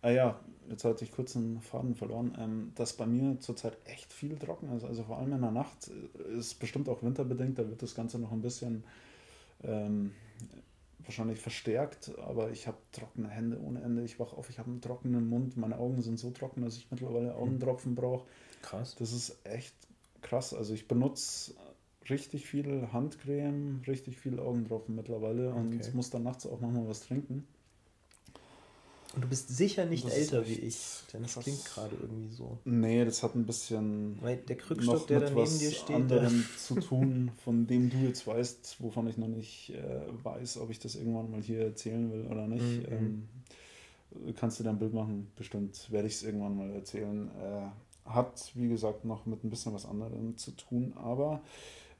ah 0.00 0.10
ja, 0.10 0.40
jetzt 0.70 0.84
hatte 0.84 1.04
ich 1.04 1.12
kurz 1.12 1.36
einen 1.36 1.60
Faden 1.60 1.94
verloren, 1.94 2.36
ähm, 2.40 2.72
dass 2.74 2.94
bei 2.94 3.06
mir 3.06 3.38
zurzeit 3.40 3.76
echt 3.84 4.12
viel 4.12 4.38
trocken 4.38 4.74
ist. 4.74 4.84
Also 4.84 5.04
vor 5.04 5.18
allem 5.18 5.34
in 5.34 5.42
der 5.42 5.50
Nacht 5.50 5.90
ist 6.38 6.54
bestimmt 6.54 6.88
auch 6.88 7.02
winterbedingt, 7.02 7.58
da 7.58 7.68
wird 7.68 7.82
das 7.82 7.94
Ganze 7.94 8.18
noch 8.18 8.32
ein 8.32 8.40
bisschen 8.40 8.82
ähm, 9.62 10.12
wahrscheinlich 11.04 11.38
verstärkt, 11.38 12.12
aber 12.18 12.50
ich 12.50 12.66
habe 12.66 12.78
trockene 12.92 13.28
Hände 13.28 13.60
ohne 13.60 13.82
Ende. 13.82 14.02
Ich 14.04 14.18
wache 14.18 14.36
auf, 14.36 14.48
ich 14.48 14.58
habe 14.58 14.70
einen 14.70 14.80
trockenen 14.80 15.28
Mund, 15.28 15.58
meine 15.58 15.78
Augen 15.78 16.00
sind 16.00 16.18
so 16.18 16.30
trocken, 16.30 16.62
dass 16.62 16.78
ich 16.78 16.90
mittlerweile 16.90 17.34
Augentropfen 17.34 17.94
brauche. 17.94 18.26
Krass. 18.62 18.96
Das 18.98 19.12
ist 19.12 19.36
echt 19.44 19.74
krass. 20.22 20.54
Also 20.54 20.72
ich 20.72 20.88
benutze 20.88 21.54
richtig 22.10 22.46
viel 22.46 22.88
Handcreme, 22.92 23.82
richtig 23.86 24.18
viel 24.18 24.38
Augentropfen 24.38 24.94
mittlerweile 24.94 25.50
okay. 25.50 25.58
und 25.58 25.94
muss 25.94 26.10
dann 26.10 26.24
nachts 26.24 26.46
auch 26.46 26.60
nochmal 26.60 26.88
was 26.88 27.00
trinken. 27.00 27.46
Und 29.12 29.24
du 29.24 29.28
bist 29.28 29.48
sicher 29.48 29.86
nicht 29.86 30.04
das 30.04 30.12
älter 30.12 30.46
wie 30.46 30.54
ich, 30.54 31.02
denn 31.12 31.22
das 31.22 31.34
klingt 31.34 31.64
gerade 31.64 31.96
irgendwie 32.00 32.32
so. 32.32 32.58
Nee, 32.64 33.04
das 33.04 33.24
hat 33.24 33.34
ein 33.34 33.44
bisschen 33.44 34.16
Weil 34.20 34.36
der 34.36 34.56
Krückstock, 34.56 35.08
der 35.08 35.20
da 35.20 35.30
neben 35.30 35.58
dir 35.58 35.72
steht, 35.72 35.96
anderem 35.96 36.44
zu 36.56 36.76
tun, 36.76 37.32
von 37.42 37.66
dem 37.66 37.90
du 37.90 37.96
jetzt 37.96 38.24
weißt, 38.28 38.76
wovon 38.78 39.08
ich 39.08 39.18
noch 39.18 39.26
nicht 39.26 39.70
äh, 39.70 40.02
weiß, 40.22 40.58
ob 40.58 40.70
ich 40.70 40.78
das 40.78 40.94
irgendwann 40.94 41.28
mal 41.28 41.42
hier 41.42 41.60
erzählen 41.60 42.12
will 42.12 42.26
oder 42.26 42.46
nicht. 42.46 42.88
Mhm. 42.88 43.26
Ähm, 44.28 44.34
kannst 44.36 44.60
du 44.60 44.62
dir 44.62 44.70
ein 44.70 44.78
Bild 44.78 44.94
machen? 44.94 45.26
Bestimmt 45.34 45.90
werde 45.90 46.06
ich 46.06 46.14
es 46.14 46.22
irgendwann 46.22 46.56
mal 46.56 46.70
erzählen. 46.70 47.30
Äh, 47.40 48.10
hat, 48.12 48.52
wie 48.54 48.68
gesagt, 48.68 49.04
noch 49.04 49.26
mit 49.26 49.42
ein 49.42 49.50
bisschen 49.50 49.74
was 49.74 49.86
anderem 49.86 50.36
zu 50.36 50.52
tun, 50.52 50.92
aber 50.96 51.42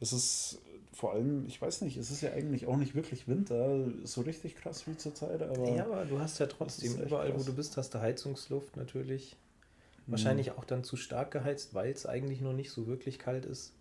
es 0.00 0.12
ist 0.12 0.58
vor 0.92 1.12
allem, 1.12 1.46
ich 1.46 1.60
weiß 1.60 1.82
nicht, 1.82 1.96
es 1.96 2.10
ist 2.10 2.20
ja 2.20 2.32
eigentlich 2.32 2.66
auch 2.66 2.76
nicht 2.76 2.94
wirklich 2.94 3.26
Winter, 3.26 3.86
so 4.04 4.20
richtig 4.22 4.56
krass 4.56 4.86
wie 4.86 4.96
zur 4.96 5.14
Zeit, 5.14 5.42
aber. 5.42 5.70
Ja, 5.74 5.84
aber 5.86 6.04
du 6.04 6.18
hast 6.18 6.38
ja 6.38 6.46
trotzdem 6.46 7.00
überall, 7.00 7.30
krass. 7.30 7.40
wo 7.40 7.44
du 7.44 7.54
bist, 7.54 7.76
hast 7.76 7.94
du 7.94 8.00
Heizungsluft 8.00 8.76
natürlich. 8.76 9.36
Mhm. 10.06 10.12
Wahrscheinlich 10.12 10.50
auch 10.52 10.64
dann 10.64 10.84
zu 10.84 10.96
stark 10.96 11.30
geheizt, 11.30 11.74
weil 11.74 11.90
es 11.90 12.06
eigentlich 12.06 12.40
noch 12.40 12.52
nicht 12.52 12.70
so 12.70 12.86
wirklich 12.86 13.18
kalt 13.18 13.46
ist. 13.46 13.72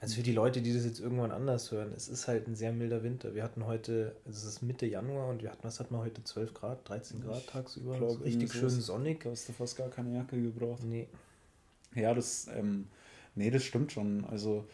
Also 0.00 0.16
für 0.16 0.22
die 0.22 0.32
Leute, 0.32 0.62
die 0.62 0.74
das 0.74 0.84
jetzt 0.84 0.98
irgendwann 0.98 1.30
anders 1.30 1.70
hören, 1.70 1.92
es 1.96 2.08
ist 2.08 2.26
halt 2.26 2.48
ein 2.48 2.56
sehr 2.56 2.72
milder 2.72 3.04
Winter. 3.04 3.36
Wir 3.36 3.44
hatten 3.44 3.66
heute, 3.66 4.16
also 4.26 4.36
es 4.36 4.54
ist 4.54 4.62
Mitte 4.62 4.84
Januar 4.84 5.28
und 5.28 5.42
wir 5.42 5.50
hatten, 5.50 5.62
was 5.62 5.78
hatten 5.78 5.94
wir 5.94 6.00
heute, 6.00 6.24
12 6.24 6.54
Grad, 6.54 6.88
13 6.88 7.20
Grad 7.20 7.46
tagsüber. 7.46 7.96
Glaub, 7.96 8.24
richtig 8.24 8.52
schön 8.52 8.68
sonnig. 8.68 9.22
Da 9.22 9.30
hast 9.30 9.48
du 9.48 9.52
fast 9.52 9.76
gar 9.76 9.90
keine 9.90 10.14
Jacke 10.14 10.40
gebraucht. 10.40 10.82
Nee. 10.82 11.08
Ja, 11.94 12.14
das, 12.14 12.48
ähm, 12.52 12.88
nee, 13.36 13.50
das 13.50 13.62
stimmt 13.62 13.92
schon. 13.92 14.24
Also 14.24 14.66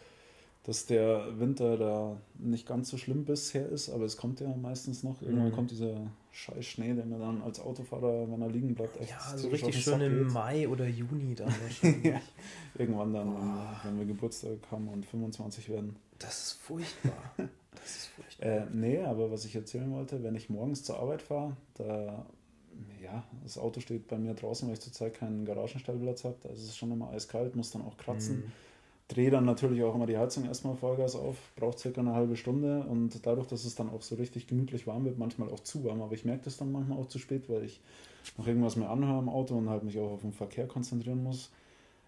dass 0.69 0.85
der 0.85 1.39
Winter 1.39 1.77
da 1.77 2.21
nicht 2.37 2.67
ganz 2.67 2.89
so 2.89 2.97
schlimm 2.97 3.25
bisher 3.25 3.67
ist, 3.67 3.89
aber 3.89 4.05
es 4.05 4.17
kommt 4.17 4.39
ja 4.39 4.55
meistens 4.55 5.01
noch. 5.01 5.19
Irgendwann 5.23 5.47
mhm. 5.47 5.53
kommt 5.53 5.71
dieser 5.71 6.11
scheiß 6.31 6.63
Schnee, 6.63 6.93
der 6.93 7.05
mir 7.05 7.17
dann 7.17 7.41
als 7.41 7.59
Autofahrer, 7.59 8.29
wenn 8.29 8.39
er 8.39 8.49
liegen 8.49 8.75
bleibt, 8.75 9.01
echt 9.01 9.09
Ja, 9.09 9.35
so 9.35 9.47
richtig 9.47 9.83
schön 9.83 9.99
im 9.99 10.31
Mai 10.31 10.67
oder 10.67 10.87
Juni 10.87 11.33
dann 11.35 11.51
wahrscheinlich. 11.59 12.05
ja, 12.05 12.21
irgendwann 12.77 13.11
dann, 13.11 13.33
wenn, 13.33 13.91
wenn, 13.91 13.97
wir 13.97 14.05
Geburtstag 14.05 14.59
haben 14.69 14.89
und 14.89 15.07
25 15.07 15.69
werden. 15.69 15.95
Das 16.19 16.37
ist 16.39 16.51
furchtbar. 16.53 17.33
Das 17.71 17.95
ist 17.95 18.07
furchtbar. 18.07 18.47
äh, 18.47 18.65
nee, 18.73 18.99
aber 18.99 19.31
was 19.31 19.45
ich 19.45 19.55
erzählen 19.55 19.89
wollte, 19.91 20.21
wenn 20.21 20.35
ich 20.35 20.49
morgens 20.49 20.83
zur 20.83 20.99
Arbeit 20.99 21.21
fahre, 21.21 21.55
da 21.75 22.25
ja, 23.01 23.23
das 23.41 23.57
Auto 23.57 23.79
steht 23.79 24.07
bei 24.07 24.17
mir 24.17 24.33
draußen, 24.33 24.67
weil 24.67 24.73
ich 24.73 24.81
zurzeit 24.81 25.13
keinen 25.13 25.45
Garagenstellplatz 25.45 26.25
habe. 26.25 26.35
Da 26.43 26.49
ist 26.49 26.63
es 26.63 26.75
schon 26.75 26.91
immer 26.91 27.09
eiskalt, 27.09 27.55
muss 27.55 27.71
dann 27.71 27.83
auch 27.83 27.95
kratzen. 27.97 28.37
Mhm 28.37 28.51
drehe 29.09 29.31
dann 29.31 29.43
natürlich 29.43 29.83
auch 29.83 29.95
immer 29.95 30.05
die 30.05 30.17
Heizung 30.17 30.45
erstmal 30.45 30.75
Vollgas 30.75 31.15
auf, 31.15 31.35
braucht 31.55 31.79
circa 31.79 31.99
eine 31.99 32.13
halbe 32.13 32.37
Stunde 32.37 32.83
und 32.83 33.25
dadurch, 33.25 33.47
dass 33.47 33.65
es 33.65 33.75
dann 33.75 33.89
auch 33.89 34.03
so 34.03 34.15
richtig 34.15 34.47
gemütlich 34.47 34.87
warm 34.87 35.03
wird, 35.03 35.17
manchmal 35.17 35.49
auch 35.49 35.59
zu 35.59 35.83
warm, 35.83 36.01
aber 36.01 36.13
ich 36.13 36.25
merke 36.25 36.45
das 36.45 36.57
dann 36.57 36.71
manchmal 36.71 36.99
auch 36.99 37.07
zu 37.07 37.17
spät, 37.17 37.49
weil 37.49 37.63
ich 37.63 37.81
noch 38.37 38.47
irgendwas 38.47 38.75
mehr 38.75 38.89
anhöre 38.89 39.19
im 39.19 39.27
Auto 39.27 39.55
und 39.55 39.69
halt 39.69 39.83
mich 39.83 39.97
auch 39.97 40.11
auf 40.11 40.21
den 40.21 40.31
Verkehr 40.31 40.67
konzentrieren 40.67 41.23
muss. 41.23 41.51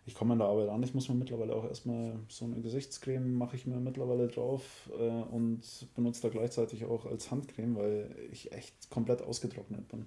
Ich 0.06 0.16
komme 0.16 0.34
in 0.34 0.40
der 0.40 0.48
Arbeit 0.48 0.70
an, 0.70 0.82
ich 0.84 0.94
muss 0.94 1.10
mir 1.10 1.16
mittlerweile 1.16 1.56
auch 1.56 1.64
erstmal 1.64 2.20
so 2.28 2.46
eine 2.46 2.62
Gesichtscreme 2.62 3.34
mache 3.34 3.56
ich 3.56 3.66
mir 3.66 3.78
mittlerweile 3.78 4.28
drauf 4.28 4.90
äh, 4.98 5.34
und 5.34 5.62
benutze 5.96 6.22
da 6.24 6.30
gleichzeitig 6.30 6.86
auch 6.86 7.06
als 7.06 7.32
Handcreme, 7.32 7.76
weil 7.76 8.16
ich 8.32 8.52
echt 8.52 8.90
komplett 8.92 9.24
ausgetrocknet 9.24 9.88
bin. 9.90 10.06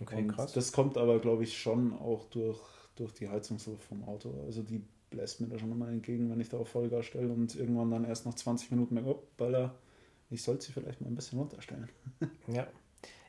Okay, 0.00 0.22
und 0.22 0.28
krass. 0.28 0.52
Das 0.52 0.72
kommt 0.72 0.96
aber, 0.96 1.18
glaube 1.20 1.44
ich, 1.44 1.56
schon 1.58 1.92
auch 1.92 2.24
durch, 2.26 2.60
durch 2.96 3.12
die 3.14 3.28
Heizungsluft 3.28 3.84
vom 3.84 4.04
Auto. 4.04 4.32
Also 4.46 4.62
die 4.62 4.82
bläst 5.12 5.40
mir 5.40 5.46
da 5.46 5.58
schon 5.58 5.78
mal 5.78 5.90
entgegen, 5.90 6.30
wenn 6.30 6.40
ich 6.40 6.48
da 6.48 6.58
auf 6.58 6.68
Vollgas 6.68 7.06
stelle 7.06 7.28
und 7.28 7.54
irgendwann 7.54 7.90
dann 7.90 8.04
erst 8.04 8.26
nach 8.26 8.34
20 8.34 8.70
Minuten 8.72 8.94
merke, 8.94 9.10
oh, 9.10 9.22
Baller, 9.36 9.74
ich 10.30 10.42
sollte 10.42 10.64
sie 10.64 10.72
vielleicht 10.72 11.00
mal 11.00 11.08
ein 11.08 11.14
bisschen 11.14 11.38
runterstellen. 11.38 11.88
ja. 12.48 12.66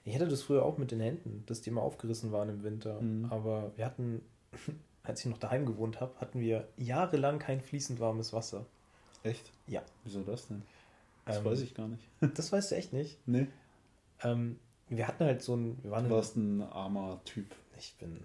Ich 0.06 0.15
hatte 0.15 0.28
das 0.28 0.41
früher 0.41 0.63
auch 0.63 0.78
mit 0.78 0.91
den 0.91 1.00
Händen, 1.00 1.43
dass 1.46 1.62
die 1.62 1.69
immer 1.69 1.82
aufgerissen 1.82 2.32
waren 2.32 2.50
im 2.50 2.63
Winter. 2.63 3.00
Mhm. 3.02 3.26
Aber 3.26 3.72
wir 3.76 3.86
hatten, 3.86 4.22
als 5.04 5.22
ich 5.22 5.28
noch 5.28 5.38
daheim 5.38 5.65
gewohnt 5.65 6.02
habe, 6.02 6.19
hatten 6.19 6.39
wir 6.39 6.67
jahrelang 6.78 7.39
kein 7.39 7.62
fließend 7.62 8.00
warmes 8.00 8.34
Wasser. 8.34 8.65
Echt? 9.24 9.52
Ja. 9.67 9.84
Wieso 10.04 10.22
das 10.24 10.48
denn? 10.48 10.63
Das 11.26 11.38
ähm, 11.38 11.46
weiß 11.46 11.62
ich 11.62 11.74
gar 11.74 11.88
nicht. 11.88 12.04
Das 12.36 12.52
weißt 12.52 12.72
du 12.72 12.76
echt 12.76 12.93
nicht? 12.93 13.17
Nee. 13.26 13.48
Ähm, 14.24 14.60
wir 14.89 15.08
hatten 15.08 15.24
halt 15.24 15.41
so 15.41 15.56
ein. 15.56 15.78
Wir 15.84 15.91
waren 15.91 16.10
du 16.10 16.15
warst 16.15 16.36
ein 16.36 16.62
armer 16.62 17.22
Typ. 17.26 17.48
Ich 17.78 17.96
bin 17.98 18.24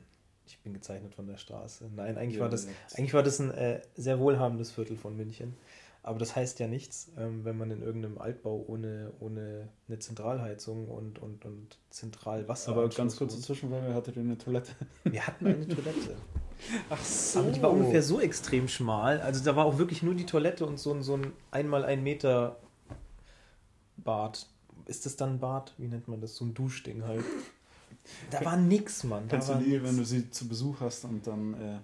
ich 0.50 0.60
bin 0.60 0.72
gezeichnet 0.72 1.14
von 1.14 1.26
der 1.26 1.36
Straße. 1.36 1.90
Nein, 1.94 2.16
eigentlich, 2.16 2.36
ja, 2.36 2.42
war, 2.42 2.48
das, 2.48 2.66
eigentlich 2.94 3.14
war 3.14 3.22
das 3.22 3.38
ein 3.38 3.50
äh, 3.50 3.80
sehr 3.96 4.18
wohlhabendes 4.18 4.70
Viertel 4.70 4.96
von 4.96 5.16
München. 5.16 5.56
Aber 6.02 6.18
das 6.18 6.34
heißt 6.34 6.58
ja 6.60 6.68
nichts, 6.68 7.10
ähm, 7.18 7.44
wenn 7.44 7.58
man 7.58 7.70
in 7.70 7.82
irgendeinem 7.82 8.18
Altbau 8.18 8.64
ohne, 8.66 9.12
ohne 9.20 9.68
eine 9.88 9.98
Zentralheizung 9.98 10.88
und, 10.88 11.18
und, 11.18 11.44
und 11.44 11.78
Zentralwasser. 11.90 12.72
Aber 12.72 12.88
ganz 12.88 13.16
kurze 13.16 13.40
Zwischenfrage, 13.40 13.92
hattet 13.92 14.16
ihr 14.16 14.22
eine 14.22 14.38
Toilette? 14.38 14.72
Wir 15.04 15.26
hatten 15.26 15.46
eine 15.46 15.66
Toilette. 15.68 16.16
Ach 16.90 17.04
so. 17.04 17.40
Aber 17.40 17.50
die 17.50 17.62
war 17.62 17.70
ungefähr 17.70 18.02
so 18.02 18.20
extrem 18.20 18.68
schmal. 18.68 19.20
Also 19.20 19.44
da 19.44 19.54
war 19.54 19.66
auch 19.66 19.78
wirklich 19.78 20.02
nur 20.02 20.14
die 20.14 20.26
Toilette 20.26 20.64
und 20.66 20.78
so 20.78 20.92
ein, 20.92 21.02
so 21.02 21.14
ein 21.14 21.32
einmal 21.50 21.84
ein 21.84 22.02
Meter 22.02 22.56
Bad. 23.96 24.46
Ist 24.86 25.04
das 25.04 25.16
dann 25.16 25.34
ein 25.34 25.40
Bad? 25.40 25.74
Wie 25.76 25.88
nennt 25.88 26.08
man 26.08 26.20
das? 26.20 26.36
So 26.36 26.44
ein 26.44 26.54
Duschding 26.54 27.04
halt. 27.04 27.24
Da 28.30 28.44
war 28.44 28.56
nix, 28.56 29.04
Mann. 29.04 29.24
Da 29.28 29.36
Kennst 29.36 29.48
du 29.48 29.54
nie, 29.56 29.82
wenn 29.82 29.96
du 29.96 30.04
sie 30.04 30.30
zu 30.30 30.48
Besuch 30.48 30.80
hast 30.80 31.04
und 31.04 31.26
dann 31.26 31.54
äh, 31.54 31.78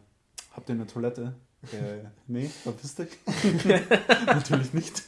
habt 0.53 0.69
ihr 0.69 0.75
eine 0.75 0.87
Toilette? 0.87 1.35
Äh, 1.73 2.05
nee, 2.27 2.47
verpiss 2.47 2.95
dich. 2.97 3.09
Natürlich 4.27 4.75
nicht. 4.75 5.03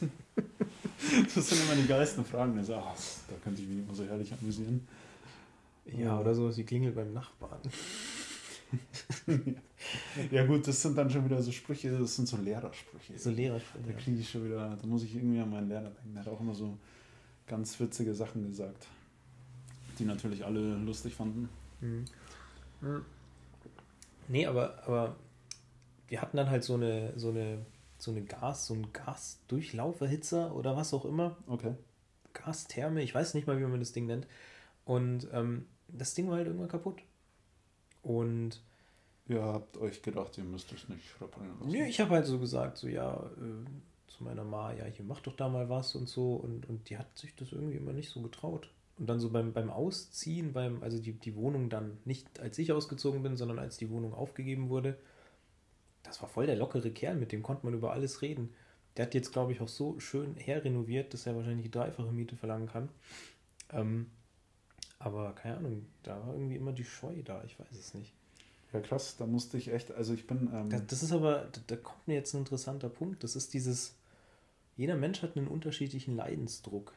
Das 1.35 1.49
sind 1.49 1.61
immer 1.63 1.75
die 1.75 1.87
geilsten 1.87 2.25
Fragen. 2.25 2.57
Also, 2.57 2.75
ach, 2.75 2.95
da 3.27 3.35
könnte 3.43 3.61
ich 3.61 3.67
mich 3.67 3.79
immer 3.79 3.93
so 3.93 4.03
herrlich 4.03 4.33
amüsieren. 4.33 4.87
Ja, 5.85 6.19
oder 6.19 6.33
so, 6.33 6.49
sie 6.51 6.63
klingelt 6.63 6.95
beim 6.95 7.13
Nachbarn. 7.13 7.59
ja 10.31 10.45
gut, 10.45 10.67
das 10.67 10.81
sind 10.81 10.97
dann 10.97 11.09
schon 11.09 11.23
wieder 11.23 11.41
so 11.41 11.51
Sprüche, 11.51 11.97
das 11.97 12.15
sind 12.15 12.27
so 12.27 12.35
Lehrersprüche. 12.37 13.17
So 13.17 13.29
Lehrersprüche. 13.29 13.85
Da 13.87 13.93
kriege 13.93 14.19
ich 14.19 14.29
schon 14.29 14.43
wieder, 14.45 14.75
da 14.75 14.87
muss 14.87 15.03
ich 15.03 15.15
irgendwie 15.15 15.39
an 15.39 15.49
meinen 15.49 15.69
Lehrer 15.69 15.91
denken. 15.91 16.13
Der 16.13 16.25
hat 16.25 16.31
auch 16.31 16.41
immer 16.41 16.55
so 16.55 16.77
ganz 17.45 17.79
witzige 17.79 18.13
Sachen 18.13 18.45
gesagt 18.45 18.87
die 19.99 20.05
natürlich 20.05 20.45
alle 20.45 20.75
lustig 20.75 21.15
fanden. 21.15 21.49
Mhm. 21.81 22.05
Mhm. 22.81 23.05
Nee, 24.27 24.45
aber, 24.45 24.83
aber 24.85 25.15
wir 26.07 26.21
hatten 26.21 26.37
dann 26.37 26.49
halt 26.49 26.63
so 26.63 26.75
eine, 26.75 27.13
so 27.17 27.29
eine, 27.29 27.65
so 27.97 28.11
eine 28.11 28.23
Gas, 28.23 28.67
so 28.67 28.73
ein 28.73 28.91
Gasdurchlauferhitzer 28.93 30.53
oder 30.55 30.75
was 30.75 30.93
auch 30.93 31.05
immer. 31.05 31.37
Okay. 31.47 31.75
Gastherme, 32.33 33.01
ich 33.01 33.15
weiß 33.15 33.33
nicht 33.33 33.47
mal, 33.47 33.57
wie 33.59 33.65
man 33.65 33.79
das 33.79 33.93
Ding 33.93 34.05
nennt. 34.05 34.27
Und 34.85 35.27
ähm, 35.31 35.65
das 35.87 36.13
Ding 36.13 36.29
war 36.29 36.37
halt 36.37 36.47
irgendwann 36.47 36.69
kaputt. 36.69 37.01
Und 38.03 38.61
Ihr 39.29 39.43
habt 39.43 39.77
euch 39.77 40.01
gedacht, 40.01 40.37
ihr 40.37 40.45
müsst 40.45 40.71
es 40.71 40.87
nicht 40.87 41.19
reparieren 41.19 41.57
lassen. 41.59 41.71
Nee, 41.71 41.89
ich 41.89 41.99
habe 41.99 42.11
halt 42.11 42.25
so 42.25 42.39
gesagt, 42.39 42.77
so 42.77 42.87
ja, 42.87 43.13
äh, 43.13 44.07
zu 44.07 44.23
meiner 44.23 44.45
Ma, 44.45 44.73
ja, 44.73 44.85
hier 44.85 45.03
mach 45.03 45.19
doch 45.19 45.35
da 45.35 45.49
mal 45.49 45.67
was 45.67 45.95
und 45.95 46.07
so. 46.07 46.35
Und, 46.35 46.67
und 46.69 46.89
die 46.89 46.97
hat 46.97 47.17
sich 47.17 47.35
das 47.35 47.51
irgendwie 47.51 47.75
immer 47.75 47.91
nicht 47.91 48.09
so 48.09 48.21
getraut. 48.21 48.69
Und 48.97 49.07
dann 49.07 49.19
so 49.19 49.29
beim, 49.29 49.53
beim 49.53 49.69
Ausziehen, 49.69 50.53
beim, 50.53 50.81
also 50.81 50.99
die, 50.99 51.13
die 51.13 51.35
Wohnung 51.35 51.69
dann 51.69 51.97
nicht 52.05 52.39
als 52.39 52.57
ich 52.57 52.71
ausgezogen 52.71 53.21
bin, 53.21 53.37
sondern 53.37 53.59
als 53.59 53.77
die 53.77 53.89
Wohnung 53.91 54.13
aufgegeben 54.13 54.69
wurde, 54.69 54.97
das 56.03 56.21
war 56.21 56.29
voll 56.29 56.47
der 56.47 56.55
lockere 56.55 56.89
Kerl, 56.89 57.15
mit 57.15 57.31
dem 57.31 57.43
konnte 57.43 57.65
man 57.65 57.75
über 57.75 57.91
alles 57.91 58.21
reden. 58.21 58.53
Der 58.95 59.05
hat 59.05 59.13
jetzt, 59.13 59.31
glaube 59.31 59.51
ich, 59.51 59.61
auch 59.61 59.67
so 59.67 59.99
schön 59.99 60.35
herrenoviert, 60.35 61.13
dass 61.13 61.27
er 61.27 61.35
wahrscheinlich 61.35 61.65
die 61.65 61.71
dreifache 61.71 62.11
Miete 62.11 62.35
verlangen 62.35 62.67
kann. 62.67 62.89
Ähm, 63.71 64.07
aber 64.99 65.33
keine 65.33 65.57
Ahnung, 65.57 65.85
da 66.01 66.19
war 66.25 66.33
irgendwie 66.33 66.55
immer 66.55 66.71
die 66.71 66.85
Scheu 66.85 67.21
da, 67.23 67.43
ich 67.43 67.59
weiß 67.59 67.77
es 67.77 67.93
nicht. 67.93 68.13
Ja, 68.73 68.79
krass, 68.81 69.15
da 69.17 69.25
musste 69.25 69.57
ich 69.57 69.69
echt, 69.69 69.91
also 69.91 70.13
ich 70.13 70.27
bin. 70.27 70.49
Ähm 70.53 70.69
das, 70.69 70.85
das, 70.87 71.03
ist 71.03 71.11
aber, 71.11 71.47
da, 71.51 71.61
da 71.67 71.75
kommt 71.75 72.07
mir 72.07 72.15
jetzt 72.15 72.33
ein 72.33 72.39
interessanter 72.39 72.89
Punkt. 72.89 73.23
Das 73.23 73.35
ist 73.35 73.53
dieses, 73.53 73.95
jeder 74.75 74.95
Mensch 74.95 75.21
hat 75.21 75.37
einen 75.37 75.47
unterschiedlichen 75.47 76.15
Leidensdruck. 76.15 76.93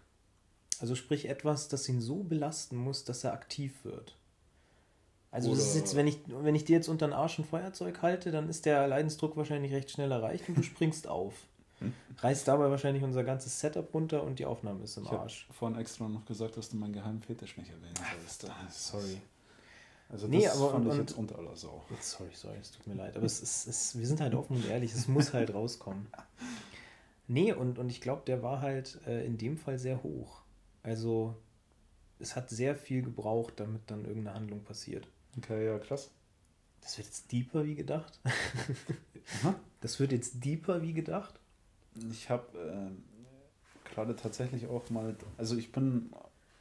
Also 0.81 0.95
sprich 0.95 1.29
etwas, 1.29 1.69
das 1.69 1.88
ihn 1.88 2.01
so 2.01 2.23
belasten 2.23 2.77
muss, 2.77 3.05
dass 3.05 3.23
er 3.23 3.35
aktiv 3.35 3.73
wird. 3.85 4.16
Also 5.31 5.51
das 5.51 5.61
ist 5.61 5.77
jetzt, 5.77 5.95
wenn 5.95 6.09
ich, 6.09 6.19
wenn 6.27 6.55
ich 6.55 6.64
dir 6.64 6.75
jetzt 6.75 6.88
unter 6.88 7.07
den 7.07 7.12
Arsch 7.12 7.38
ein 7.38 7.45
Feuerzeug 7.45 8.03
halte, 8.03 8.33
dann 8.33 8.49
ist 8.49 8.66
der 8.66 8.88
Leidensdruck 8.88 9.37
wahrscheinlich 9.37 9.73
recht 9.73 9.90
schnell 9.90 10.11
erreicht 10.11 10.49
und 10.49 10.57
du 10.57 10.62
springst 10.62 11.07
auf. 11.07 11.35
Hm? 11.79 11.93
Reißt 12.19 12.49
dabei 12.49 12.71
wahrscheinlich 12.71 13.05
unser 13.05 13.23
ganzes 13.23 13.61
Setup 13.61 13.93
runter 13.95 14.23
und 14.25 14.38
die 14.38 14.47
Aufnahme 14.47 14.83
ist 14.83 14.97
im 14.97 15.05
ich 15.05 15.12
Arsch. 15.12 15.47
Ich 15.49 15.57
vorhin 15.57 15.79
extra 15.79 16.09
noch 16.09 16.25
gesagt, 16.25 16.57
dass 16.57 16.71
du 16.71 16.77
meinen 16.77 16.95
geheimen 16.95 17.23
Fetisch 17.23 17.57
nicht 17.57 17.71
erwähnen 17.71 17.95
sollst. 17.97 18.51
Sorry. 18.71 19.21
Also 20.09 20.27
das 20.27 20.37
nee, 20.37 20.49
aber, 20.49 20.71
fand 20.71 20.87
und, 20.87 20.93
ich 20.93 20.99
jetzt 20.99 21.12
unter 21.12 21.38
aller 21.38 21.55
Sau. 21.55 21.85
Sorry, 22.01 22.31
sorry, 22.35 22.57
es 22.61 22.73
tut 22.73 22.87
mir 22.87 22.95
leid. 22.95 23.16
Aber 23.16 23.27
es 23.27 23.40
ist, 23.40 23.69
es, 23.69 23.97
wir 23.97 24.07
sind 24.07 24.21
halt 24.21 24.35
offen 24.35 24.57
und 24.57 24.69
ehrlich, 24.69 24.93
es 24.93 25.07
muss 25.07 25.33
halt 25.33 25.55
rauskommen. 25.55 26.07
Nee, 27.33 27.53
und, 27.53 27.79
und 27.79 27.90
ich 27.90 28.01
glaube, 28.01 28.23
der 28.27 28.43
war 28.43 28.61
halt 28.61 28.99
äh, 29.07 29.25
in 29.25 29.38
dem 29.38 29.57
Fall 29.57 29.79
sehr 29.79 30.03
hoch. 30.03 30.43
Also 30.83 31.37
es 32.19 32.37
hat 32.37 32.51
sehr 32.51 32.77
viel 32.77 33.03
gebraucht, 33.03 33.55
damit 33.57 33.83
dann 33.87 34.05
irgendeine 34.05 34.37
Handlung 34.37 34.62
passiert. 34.64 35.09
Okay, 35.37 35.66
ja, 35.66 35.79
krass. 35.79 36.11
Das 36.81 36.97
wird 36.97 37.09
jetzt 37.09 37.33
deeper 37.33 37.64
wie 37.64 37.75
gedacht. 37.75 38.19
das 39.81 40.01
wird 40.01 40.12
jetzt 40.12 40.45
deeper 40.45 40.83
wie 40.83 40.93
gedacht. 40.93 41.35
Ich 42.11 42.31
habe 42.31 42.59
äh, 42.59 43.90
gerade 43.90 44.16
tatsächlich 44.16 44.66
auch 44.69 44.88
mal, 44.90 45.16
also 45.37 45.57
ich 45.57 45.73
bin 45.73 46.11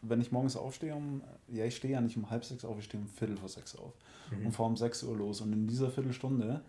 wenn 0.01 0.21
ich 0.21 0.32
morgens 0.32 0.55
aufstehe, 0.55 0.95
um, 0.95 1.21
ja, 1.47 1.65
ich 1.65 1.75
stehe 1.75 1.93
ja 1.93 2.01
nicht 2.01 2.15
um 2.17 2.29
halb 2.29 2.45
sechs 2.45 2.63
auf, 2.63 2.77
ich 2.79 2.86
stehe 2.86 3.01
um 3.01 3.10
Viertel 3.10 3.38
vor 3.38 3.49
sechs 3.49 3.75
auf 3.75 3.93
mhm. 4.32 4.47
und 4.47 4.51
fahre 4.53 4.69
um 4.69 4.77
sechs 4.77 5.03
Uhr 5.03 5.15
los. 5.15 5.41
Und 5.41 5.51
in 5.53 5.67
dieser 5.67 5.91
Viertelstunde 5.91 6.62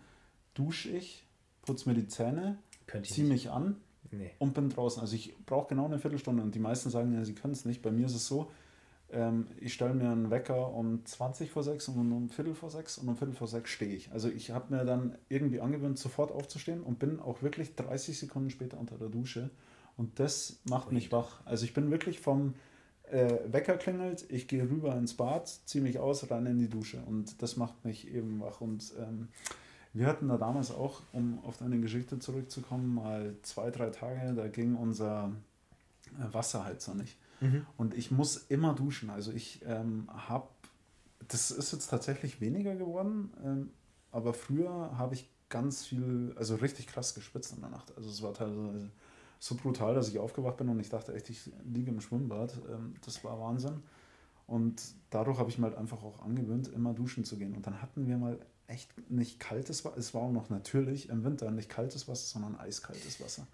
dusche 0.53 0.89
ich, 0.89 1.23
putze 1.61 1.87
mir 1.87 1.95
die 1.95 2.07
Zähne, 2.07 2.57
ziehe 3.03 3.27
mich 3.27 3.49
an 3.49 3.77
nee. 4.09 4.31
und 4.39 4.53
bin 4.53 4.69
draußen. 4.69 5.01
Also 5.01 5.15
ich 5.15 5.35
brauche 5.45 5.69
genau 5.69 5.85
eine 5.85 5.99
Viertelstunde 5.99 6.41
und 6.43 6.55
die 6.55 6.59
meisten 6.59 6.89
sagen 6.89 7.13
ja, 7.13 7.23
sie 7.23 7.35
können 7.35 7.53
es 7.53 7.65
nicht. 7.65 7.81
Bei 7.81 7.91
mir 7.91 8.05
ist 8.05 8.15
es 8.15 8.27
so, 8.27 8.49
ähm, 9.11 9.47
ich 9.59 9.73
stelle 9.73 9.93
mir 9.93 10.09
einen 10.09 10.31
Wecker 10.31 10.73
um 10.73 11.05
20 11.05 11.51
vor 11.51 11.63
sechs 11.63 11.87
und 11.87 12.11
um 12.11 12.29
Viertel 12.29 12.55
vor 12.55 12.69
sechs 12.69 12.97
und 12.97 13.07
um 13.07 13.15
Viertel 13.15 13.35
vor 13.35 13.47
sechs 13.47 13.69
stehe 13.69 13.93
ich. 13.93 14.11
Also 14.11 14.29
ich 14.29 14.51
habe 14.51 14.73
mir 14.73 14.85
dann 14.85 15.17
irgendwie 15.29 15.59
angewöhnt, 15.59 15.99
sofort 15.99 16.31
aufzustehen 16.31 16.81
und 16.81 16.99
bin 16.99 17.19
auch 17.19 17.41
wirklich 17.41 17.75
30 17.75 18.17
Sekunden 18.17 18.49
später 18.49 18.79
unter 18.79 18.97
der 18.97 19.09
Dusche. 19.09 19.49
Und 19.97 20.19
das 20.19 20.61
macht 20.63 20.87
Ui. 20.87 20.93
mich 20.93 21.11
wach. 21.11 21.41
Also 21.45 21.65
ich 21.65 21.73
bin 21.73 21.91
wirklich 21.91 22.19
vom 22.19 22.53
äh, 23.11 23.39
Wecker 23.47 23.77
klingelt, 23.77 24.25
ich 24.29 24.47
gehe 24.47 24.63
rüber 24.63 24.95
ins 24.95 25.15
Bad, 25.15 25.47
ziehe 25.65 25.83
mich 25.83 25.99
aus, 25.99 26.31
rein 26.31 26.45
in 26.45 26.59
die 26.59 26.69
Dusche 26.69 27.03
und 27.05 27.41
das 27.41 27.57
macht 27.57 27.83
mich 27.83 28.07
eben 28.07 28.39
wach. 28.39 28.61
Und 28.61 28.93
ähm, 28.97 29.27
wir 29.93 30.07
hatten 30.07 30.27
da 30.29 30.37
damals 30.37 30.71
auch, 30.71 31.01
um 31.11 31.43
auf 31.43 31.57
deine 31.57 31.79
Geschichte 31.79 32.19
zurückzukommen, 32.19 32.95
mal 32.95 33.35
zwei, 33.41 33.71
drei 33.71 33.89
Tage, 33.89 34.33
da 34.33 34.47
ging 34.47 34.75
unser 34.75 35.31
äh, 36.19 36.33
Wasserheizer 36.33 36.95
nicht. 36.95 37.17
Mhm. 37.41 37.65
Und 37.77 37.93
ich 37.93 38.11
muss 38.11 38.37
immer 38.37 38.73
duschen. 38.73 39.09
Also 39.09 39.31
ich 39.31 39.61
ähm, 39.65 40.07
habe, 40.09 40.47
das 41.27 41.51
ist 41.51 41.73
jetzt 41.73 41.89
tatsächlich 41.89 42.39
weniger 42.39 42.75
geworden, 42.75 43.33
ähm, 43.43 43.69
aber 44.11 44.33
früher 44.33 44.97
habe 44.97 45.15
ich 45.15 45.29
ganz 45.49 45.85
viel, 45.85 46.33
also 46.37 46.55
richtig 46.55 46.87
krass 46.87 47.13
gespitzt 47.13 47.53
in 47.53 47.61
der 47.61 47.69
Nacht. 47.69 47.95
Also 47.97 48.09
es 48.09 48.21
war 48.21 48.33
teilweise 48.33 48.89
so 49.39 49.55
brutal, 49.55 49.93
dass 49.93 50.07
ich 50.07 50.19
aufgewacht 50.19 50.57
bin 50.57 50.69
und 50.69 50.79
ich 50.79 50.89
dachte 50.89 51.13
echt, 51.13 51.29
ich 51.29 51.51
liege 51.65 51.91
im 51.91 51.99
Schwimmbad. 51.99 52.53
Ähm, 52.69 52.95
das 53.03 53.23
war 53.23 53.39
Wahnsinn. 53.39 53.81
Und 54.47 54.81
dadurch 55.09 55.39
habe 55.39 55.49
ich 55.49 55.57
mir 55.57 55.67
halt 55.67 55.77
einfach 55.77 56.03
auch 56.03 56.21
angewöhnt, 56.23 56.67
immer 56.67 56.93
duschen 56.93 57.23
zu 57.23 57.37
gehen. 57.37 57.55
Und 57.55 57.65
dann 57.67 57.81
hatten 57.81 58.05
wir 58.07 58.17
mal 58.17 58.37
echt 58.71 58.89
nicht 59.11 59.39
kaltes 59.39 59.85
Wasser, 59.85 59.97
es 59.97 60.13
war 60.13 60.21
auch 60.21 60.31
noch 60.31 60.49
natürlich 60.49 61.09
im 61.09 61.23
Winter 61.23 61.51
nicht 61.51 61.69
kaltes 61.69 62.07
Wasser, 62.07 62.25
sondern 62.25 62.59
eiskaltes 62.59 63.21
Wasser. 63.21 63.45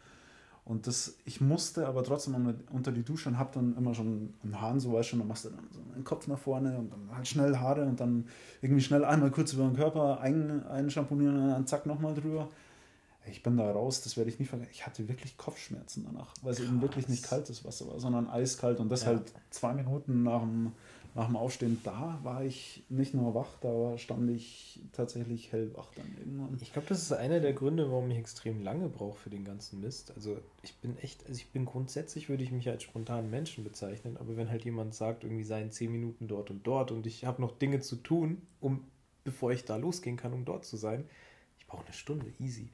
Und 0.63 0.85
das, 0.85 1.15
ich 1.23 1.39
musste 1.39 1.87
aber 1.87 2.03
trotzdem 2.03 2.53
unter 2.71 2.91
die 2.91 3.03
Dusche 3.03 3.29
und 3.29 3.39
habe 3.39 3.51
dann 3.53 3.77
immer 3.77 3.93
schon 3.95 4.33
einen 4.43 4.59
Hahn, 4.59 4.81
so 4.81 4.91
weißt 4.91 5.09
schon, 5.09 5.19
dann 5.19 5.27
machst 5.27 5.45
du 5.45 5.49
dann 5.49 5.65
so 5.71 5.79
einen 5.95 6.03
Kopf 6.03 6.27
nach 6.27 6.37
vorne 6.37 6.77
und 6.77 6.91
dann 6.91 7.15
halt 7.15 7.27
schnell 7.27 7.57
Haare 7.57 7.85
und 7.85 7.99
dann 7.99 8.27
irgendwie 8.61 8.81
schnell 8.81 9.05
einmal 9.05 9.31
kurz 9.31 9.53
über 9.53 9.63
den 9.63 9.77
Körper 9.77 10.19
ein, 10.19 10.65
einschamponieren 10.67 11.41
und 11.41 11.49
dann 11.49 11.67
zack 11.67 11.85
nochmal 11.85 12.13
drüber 12.13 12.49
ich 13.29 13.43
bin 13.43 13.57
da 13.57 13.71
raus, 13.71 14.01
das 14.01 14.17
werde 14.17 14.29
ich 14.29 14.39
nicht 14.39 14.49
vergessen. 14.49 14.71
Ich 14.73 14.85
hatte 14.85 15.07
wirklich 15.07 15.37
Kopfschmerzen 15.37 16.05
danach, 16.05 16.33
weil 16.41 16.53
es 16.53 16.59
eben 16.59 16.81
wirklich 16.81 17.07
nicht 17.07 17.23
kaltes 17.23 17.65
Wasser 17.65 17.87
war, 17.87 17.99
sondern 17.99 18.29
eiskalt 18.29 18.79
und 18.79 18.89
das 18.89 19.01
ja. 19.01 19.07
halt 19.07 19.31
zwei 19.49 19.73
Minuten 19.73 20.23
nach 20.23 20.41
dem, 20.41 20.71
nach 21.17 21.25
dem 21.25 21.35
Aufstehen. 21.35 21.81
Da 21.83 22.19
war 22.21 22.45
ich 22.45 22.83
nicht 22.89 23.15
nur 23.15 23.33
wach, 23.33 23.57
da 23.59 23.97
stand 23.97 24.29
ich 24.29 24.79
tatsächlich 24.93 25.51
hellwach 25.51 25.89
dann 25.95 26.05
irgendwann. 26.19 26.55
Ich 26.61 26.71
glaube, 26.71 26.87
das 26.87 27.01
ist 27.01 27.11
einer 27.11 27.39
der 27.39 27.53
Gründe, 27.53 27.89
warum 27.89 28.11
ich 28.11 28.19
extrem 28.19 28.61
lange 28.61 28.87
brauche 28.87 29.17
für 29.17 29.31
den 29.31 29.43
ganzen 29.43 29.81
Mist. 29.81 30.11
Also 30.15 30.37
ich 30.61 30.75
bin 30.75 30.95
echt, 30.99 31.25
also 31.27 31.39
ich 31.41 31.49
bin 31.49 31.65
grundsätzlich, 31.65 32.29
würde 32.29 32.43
ich 32.43 32.51
mich 32.51 32.69
als 32.69 32.83
spontanen 32.83 33.31
Menschen 33.31 33.63
bezeichnen, 33.63 34.15
aber 34.17 34.37
wenn 34.37 34.51
halt 34.51 34.63
jemand 34.63 34.93
sagt, 34.93 35.23
irgendwie 35.23 35.43
seien 35.43 35.71
zehn 35.71 35.91
Minuten 35.91 36.27
dort 36.27 36.51
und 36.51 36.67
dort 36.67 36.91
und 36.91 37.07
ich 37.07 37.25
habe 37.25 37.41
noch 37.41 37.57
Dinge 37.57 37.79
zu 37.79 37.95
tun, 37.95 38.43
um 38.61 38.85
bevor 39.23 39.51
ich 39.51 39.65
da 39.65 39.75
losgehen 39.75 40.17
kann, 40.17 40.33
um 40.33 40.45
dort 40.45 40.65
zu 40.65 40.77
sein, 40.77 41.03
ich 41.57 41.65
brauche 41.65 41.83
eine 41.83 41.93
Stunde, 41.93 42.27
easy. 42.39 42.69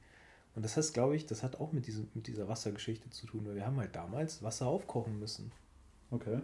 Und 0.54 0.66
das 0.66 0.76
heißt, 0.76 0.92
glaube 0.92 1.16
ich, 1.16 1.24
das 1.24 1.42
hat 1.42 1.58
auch 1.58 1.72
mit, 1.72 1.86
diesem, 1.86 2.08
mit 2.12 2.26
dieser 2.26 2.46
Wassergeschichte 2.46 3.08
zu 3.08 3.26
tun, 3.26 3.46
weil 3.46 3.54
wir 3.54 3.64
haben 3.64 3.78
halt 3.78 3.96
damals 3.96 4.42
Wasser 4.42 4.66
aufkochen 4.66 5.18
müssen. 5.18 5.50
Okay. 6.10 6.42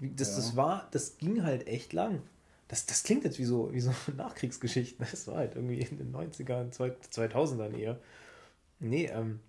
Das, 0.00 0.30
ja. 0.30 0.36
das 0.36 0.56
war, 0.56 0.88
das 0.90 1.18
ging 1.18 1.42
halt 1.42 1.66
echt 1.66 1.92
lang. 1.92 2.22
Das, 2.68 2.86
das 2.86 3.02
klingt 3.02 3.24
jetzt 3.24 3.38
wie 3.38 3.44
so, 3.44 3.72
wie 3.72 3.80
so 3.80 3.92
Nachkriegsgeschichten. 4.16 5.06
Das 5.10 5.26
war 5.26 5.36
halt 5.36 5.56
irgendwie 5.56 5.80
in 5.80 5.98
den 5.98 6.14
90ern, 6.14 6.72
2000ern 6.72 7.76
eher. 7.76 7.98
Nee, 8.78 9.06
ähm, 9.06 9.40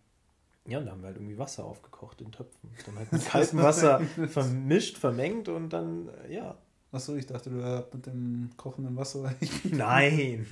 ja, 0.66 0.80
und 0.80 0.86
da 0.86 0.92
haben 0.92 1.02
wir 1.02 1.08
halt 1.08 1.18
irgendwie 1.18 1.38
Wasser 1.38 1.64
aufgekocht 1.64 2.22
in 2.22 2.32
Töpfen. 2.32 2.70
Dann 2.86 2.98
halt 2.98 3.12
mit 3.12 3.26
kaltem 3.30 3.60
Wasser 3.60 4.02
vermischt, 4.28 4.98
vermengt 4.98 5.48
und 5.48 5.70
dann, 5.70 6.10
äh, 6.28 6.34
ja, 6.34 6.58
Achso, 6.94 7.16
ich 7.16 7.26
dachte, 7.26 7.50
du 7.50 7.64
hast 7.64 7.94
mit 7.94 8.06
dem 8.06 8.50
kochenden 8.58 8.98
Wasser. 8.98 9.34
nein. 9.64 10.46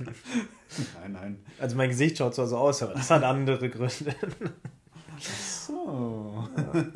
nein, 0.98 1.12
nein. 1.12 1.44
Also 1.58 1.76
mein 1.76 1.90
Gesicht 1.90 2.16
schaut 2.16 2.34
zwar 2.34 2.46
so 2.46 2.56
aus, 2.56 2.82
aber 2.82 2.94
das 2.94 3.10
hat 3.10 3.22
andere 3.24 3.68
Gründe. 3.68 4.14
so. 5.20 6.48
Ja. 6.56 6.86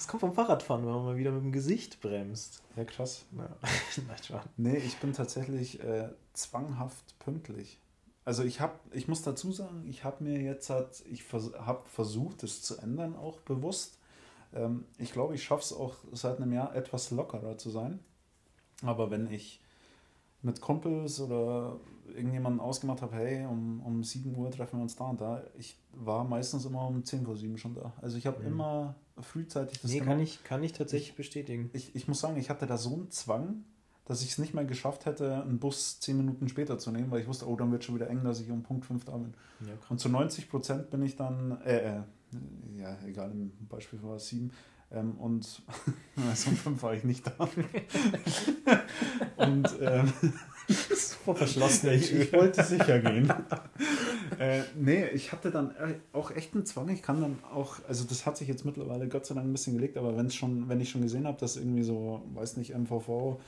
Das 0.00 0.08
kommt 0.08 0.22
vom 0.22 0.32
Fahrradfahren, 0.32 0.86
wenn 0.86 0.94
man 0.94 1.04
mal 1.04 1.16
wieder 1.18 1.30
mit 1.30 1.42
dem 1.42 1.52
Gesicht 1.52 2.00
bremst. 2.00 2.62
Ja, 2.74 2.84
krass. 2.84 3.26
Ja. 3.36 4.42
nee, 4.56 4.78
ich 4.78 4.96
bin 4.96 5.12
tatsächlich 5.12 5.78
äh, 5.84 6.08
zwanghaft 6.32 7.18
pünktlich. 7.18 7.78
Also 8.24 8.42
ich 8.42 8.62
habe, 8.62 8.72
ich 8.92 9.08
muss 9.08 9.20
dazu 9.20 9.52
sagen, 9.52 9.84
ich 9.86 10.02
habe 10.02 10.24
mir 10.24 10.40
jetzt 10.40 10.70
halt, 10.70 11.04
ich 11.10 11.22
vers 11.22 11.50
habe 11.52 11.86
versucht, 11.86 12.42
es 12.44 12.62
zu 12.62 12.78
ändern, 12.78 13.14
auch 13.14 13.40
bewusst. 13.40 13.98
Ähm, 14.54 14.86
ich 14.96 15.12
glaube, 15.12 15.34
ich 15.34 15.44
schaffe 15.44 15.64
es 15.64 15.72
auch 15.74 15.96
seit 16.12 16.38
einem 16.38 16.54
Jahr 16.54 16.74
etwas 16.74 17.10
lockerer 17.10 17.58
zu 17.58 17.68
sein. 17.68 17.98
Aber 18.82 19.10
wenn 19.10 19.30
ich 19.30 19.59
mit 20.42 20.60
Kumpels 20.60 21.20
oder 21.20 21.78
irgendjemanden 22.14 22.60
ausgemacht 22.60 23.02
habe, 23.02 23.16
hey, 23.16 23.46
um, 23.46 23.80
um 23.80 24.02
7 24.02 24.34
Uhr 24.34 24.50
treffen 24.50 24.78
wir 24.78 24.82
uns 24.82 24.96
da 24.96 25.04
und 25.04 25.20
da, 25.20 25.42
ich 25.58 25.78
war 25.92 26.24
meistens 26.24 26.64
immer 26.64 26.86
um 26.86 27.04
10 27.04 27.24
vor 27.24 27.36
7 27.36 27.56
schon 27.58 27.74
da. 27.74 27.92
Also 28.00 28.16
ich 28.16 28.26
habe 28.26 28.40
mhm. 28.40 28.46
immer 28.46 28.94
frühzeitig 29.20 29.80
das 29.80 29.90
Nee, 29.90 30.00
kann 30.00 30.20
ich, 30.20 30.42
kann 30.44 30.62
ich 30.62 30.72
tatsächlich 30.72 31.10
ich, 31.10 31.16
bestätigen. 31.16 31.70
Ich, 31.72 31.94
ich 31.94 32.08
muss 32.08 32.20
sagen, 32.20 32.36
ich 32.36 32.50
hatte 32.50 32.66
da 32.66 32.78
so 32.78 32.94
einen 32.94 33.10
Zwang, 33.10 33.64
dass 34.04 34.22
ich 34.22 34.30
es 34.30 34.38
nicht 34.38 34.54
mehr 34.54 34.64
geschafft 34.64 35.06
hätte, 35.06 35.42
einen 35.42 35.58
Bus 35.58 36.00
10 36.00 36.16
Minuten 36.16 36.48
später 36.48 36.78
zu 36.78 36.90
nehmen, 36.90 37.10
weil 37.10 37.20
ich 37.20 37.28
wusste, 37.28 37.48
oh, 37.48 37.56
dann 37.56 37.70
wird 37.70 37.84
schon 37.84 37.94
wieder 37.94 38.10
eng, 38.10 38.24
dass 38.24 38.40
ich 38.40 38.50
um 38.50 38.62
Punkt 38.62 38.84
5 38.86 39.04
da 39.04 39.16
bin. 39.16 39.34
Ja, 39.60 39.74
und 39.88 40.00
zu 40.00 40.08
90 40.08 40.50
Prozent 40.50 40.90
bin 40.90 41.02
ich 41.02 41.16
dann, 41.16 41.60
äh, 41.62 41.98
äh, 41.98 42.02
ja, 42.76 42.98
egal, 43.06 43.30
im 43.30 43.52
Beispiel 43.68 44.02
war 44.02 44.16
es 44.16 44.28
7, 44.28 44.50
ähm, 44.92 45.12
und 45.18 45.62
also 46.28 46.50
um 46.50 46.56
fünf 46.56 46.82
war 46.82 46.94
ich 46.94 47.04
nicht 47.04 47.26
da. 47.26 47.48
und 49.36 49.68
ähm, 49.80 50.12
super 50.68 51.36
verschlossen. 51.36 51.90
Ich, 51.90 52.12
ich, 52.12 52.32
wollte 52.32 52.62
sicher 52.64 52.98
gehen. 52.98 53.32
äh, 54.38 54.62
nee, 54.76 55.06
ich 55.08 55.32
hatte 55.32 55.50
dann 55.50 55.70
äh, 55.76 55.94
auch 56.12 56.30
echt 56.30 56.54
einen 56.54 56.66
Zwang. 56.66 56.88
Ich 56.88 57.02
kann 57.02 57.20
dann 57.20 57.38
auch, 57.52 57.76
also 57.88 58.04
das 58.04 58.26
hat 58.26 58.36
sich 58.36 58.48
jetzt 58.48 58.64
mittlerweile 58.64 59.08
Gott 59.08 59.26
sei 59.26 59.34
Dank 59.34 59.46
ein 59.46 59.52
bisschen 59.52 59.74
gelegt, 59.74 59.96
aber 59.96 60.16
wenn's 60.16 60.34
schon, 60.34 60.68
wenn 60.68 60.80
ich 60.80 60.90
schon 60.90 61.02
gesehen 61.02 61.26
habe, 61.26 61.38
dass 61.38 61.56
irgendwie 61.56 61.82
so, 61.82 62.22
weiß 62.34 62.56
nicht, 62.56 62.74
MVV 62.76 63.38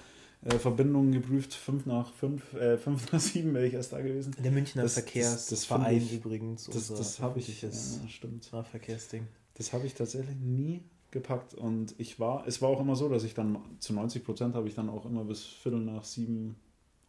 äh, 0.44 0.58
Verbindungen 0.58 1.12
geprüft, 1.12 1.54
5 1.54 1.86
nach 1.86 2.12
5, 2.14 2.54
äh, 2.54 2.76
5 2.76 3.12
nach 3.12 3.20
7 3.20 3.54
wäre 3.54 3.66
ich 3.66 3.74
erst 3.74 3.92
da 3.92 4.00
gewesen. 4.00 4.34
Der 4.42 4.50
Münchner 4.50 4.82
das, 4.82 4.94
Verkehrsverein 4.94 6.08
übrigens. 6.08 6.66
Das, 6.66 6.88
das 6.88 7.20
habe 7.20 7.38
ich, 7.38 7.62
ja, 7.62 7.68
stimmt. 8.08 8.44
Verkehrsding. 8.44 9.26
Das 9.54 9.72
habe 9.72 9.86
ich 9.86 9.94
tatsächlich 9.94 10.36
nie 10.36 10.82
gepackt 11.12 11.54
und 11.54 11.94
ich 11.98 12.18
war, 12.18 12.46
es 12.46 12.60
war 12.60 12.70
auch 12.70 12.80
immer 12.80 12.96
so, 12.96 13.08
dass 13.08 13.22
ich 13.22 13.34
dann 13.34 13.58
zu 13.78 13.92
90 13.92 14.24
Prozent 14.24 14.54
habe 14.54 14.66
ich 14.66 14.74
dann 14.74 14.88
auch 14.88 15.04
immer 15.06 15.24
bis 15.24 15.44
Viertel 15.44 15.80
nach 15.80 16.04
sieben, 16.04 16.56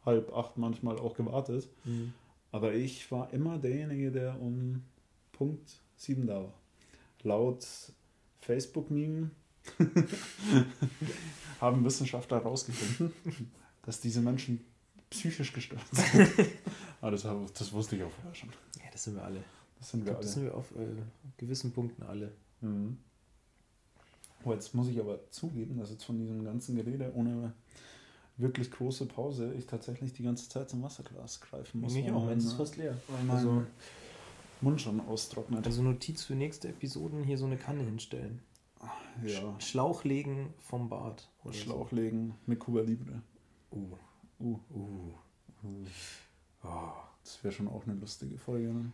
halb 0.05 0.31
acht 0.33 0.57
manchmal 0.57 0.99
auch 0.99 1.15
gewartet. 1.15 1.67
Mhm. 1.85 2.13
Aber 2.51 2.73
ich 2.73 3.11
war 3.11 3.33
immer 3.33 3.57
derjenige, 3.57 4.11
der 4.11 4.39
um 4.39 4.83
Punkt 5.31 5.81
sieben 5.95 6.27
da 6.27 6.43
war. 6.43 6.53
Laut 7.23 7.65
Facebook-Meme 8.41 9.31
haben 11.61 11.85
Wissenschaftler 11.85 12.43
herausgefunden, 12.43 13.13
dass 13.83 14.01
diese 14.01 14.21
Menschen 14.21 14.59
psychisch 15.09 15.53
gestört 15.53 15.81
sind. 15.91 16.29
Aber 16.99 17.11
das, 17.11 17.23
das, 17.23 17.71
wusste 17.71 17.95
ich 17.95 18.03
auch 18.03 18.11
vorher 18.11 18.35
schon. 18.35 18.49
Ja, 18.77 18.91
das 18.91 19.05
sind 19.05 19.15
wir 19.15 19.23
alle. 19.23 19.43
Das 19.79 19.89
sind 19.91 20.05
wir 20.05 20.11
alle. 20.13 20.21
Das 20.21 20.33
sind 20.33 20.43
wir 20.43 20.55
auf 20.55 20.71
äh, 20.71 21.01
gewissen 21.37 21.71
Punkten 21.71 22.03
alle. 22.03 22.33
Mhm. 22.59 22.97
Oh, 24.45 24.51
jetzt 24.53 24.73
muss 24.75 24.87
ich 24.87 24.99
aber 24.99 25.19
zugeben, 25.31 25.77
dass 25.77 25.89
jetzt 25.91 26.03
von 26.03 26.17
diesem 26.17 26.43
ganzen 26.43 26.75
Gerede 26.75 27.11
ohne 27.15 27.53
wirklich 28.37 28.71
große 28.71 29.05
Pause 29.05 29.53
ich 29.53 29.67
tatsächlich 29.67 30.13
die 30.13 30.23
ganze 30.23 30.49
Zeit 30.49 30.69
zum 30.69 30.81
Wasserglas 30.83 31.39
greifen 31.39 31.81
muss. 31.81 31.95
Ich 31.95 32.11
auch, 32.11 32.27
wenn 32.27 32.39
es 32.39 32.53
fast 32.53 32.77
leer. 32.77 32.97
Weil 33.07 33.23
mein 33.23 33.37
Also- 33.37 33.63
Mund 34.61 34.79
schon 34.81 35.01
austrocknet. 35.01 35.65
Also 35.65 35.81
Notiz 35.83 36.23
für 36.23 36.35
nächste 36.35 36.69
Episoden, 36.69 37.23
hier 37.23 37.37
so 37.37 37.45
eine 37.45 37.57
Kanne 37.57 37.83
hinstellen. 37.83 38.39
ja. 39.25 39.29
Sch- 39.29 39.61
Schlauch 39.61 40.03
legen 40.03 40.53
vom 40.59 40.89
Bad. 40.89 41.29
oder 41.43 41.53
Schlauch 41.53 41.91
legen 41.91 42.35
mit 42.45 42.59
Cuba 42.59 42.81
Libre. 42.81 43.21
So. 43.71 43.77
Uh, 44.39 44.59
Uh, 44.73 45.13
uh. 45.63 45.85
Oh. 46.63 46.91
das 47.23 47.43
wäre 47.43 47.53
schon 47.53 47.67
auch 47.67 47.85
eine 47.85 47.95
lustige 47.95 48.37
Folge. 48.37 48.69
Ne? 48.69 48.91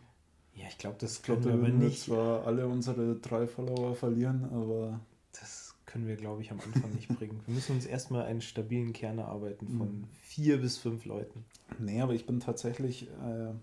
Ja, 0.56 0.66
ich 0.68 0.78
glaube, 0.78 0.98
das 1.00 1.18
Ich 1.18 1.24
glaube, 1.24 1.42
können 1.42 1.62
wir 1.62 1.70
aber 1.70 1.78
nicht. 1.78 2.02
zwar 2.02 2.46
alle 2.46 2.68
unsere 2.68 3.16
drei 3.16 3.48
Follower 3.48 3.96
verlieren, 3.96 4.46
aber 4.52 5.00
Das 5.40 5.76
können 5.86 6.08
wir, 6.08 6.16
glaube 6.16 6.42
ich, 6.42 6.52
am 6.52 6.60
Anfang 6.60 6.92
nicht 6.94 7.08
bringen. 7.10 7.42
Wir 7.46 7.54
müssen 7.56 7.76
uns 7.76 7.86
erstmal 7.86 8.26
einen 8.26 8.42
stabilen 8.42 8.94
Kern 8.94 9.18
erarbeiten 9.18 9.68
von 9.68 9.88
Mhm. 10.02 10.04
vier 10.22 10.60
bis 10.62 10.78
fünf 10.78 11.06
Leuten. 11.06 11.46
nee, 11.80 12.02
aber 12.02 12.14
ich 12.14 12.26
bin 12.26 12.40
tatsächlich, 12.40 13.08
äh, 13.08 13.54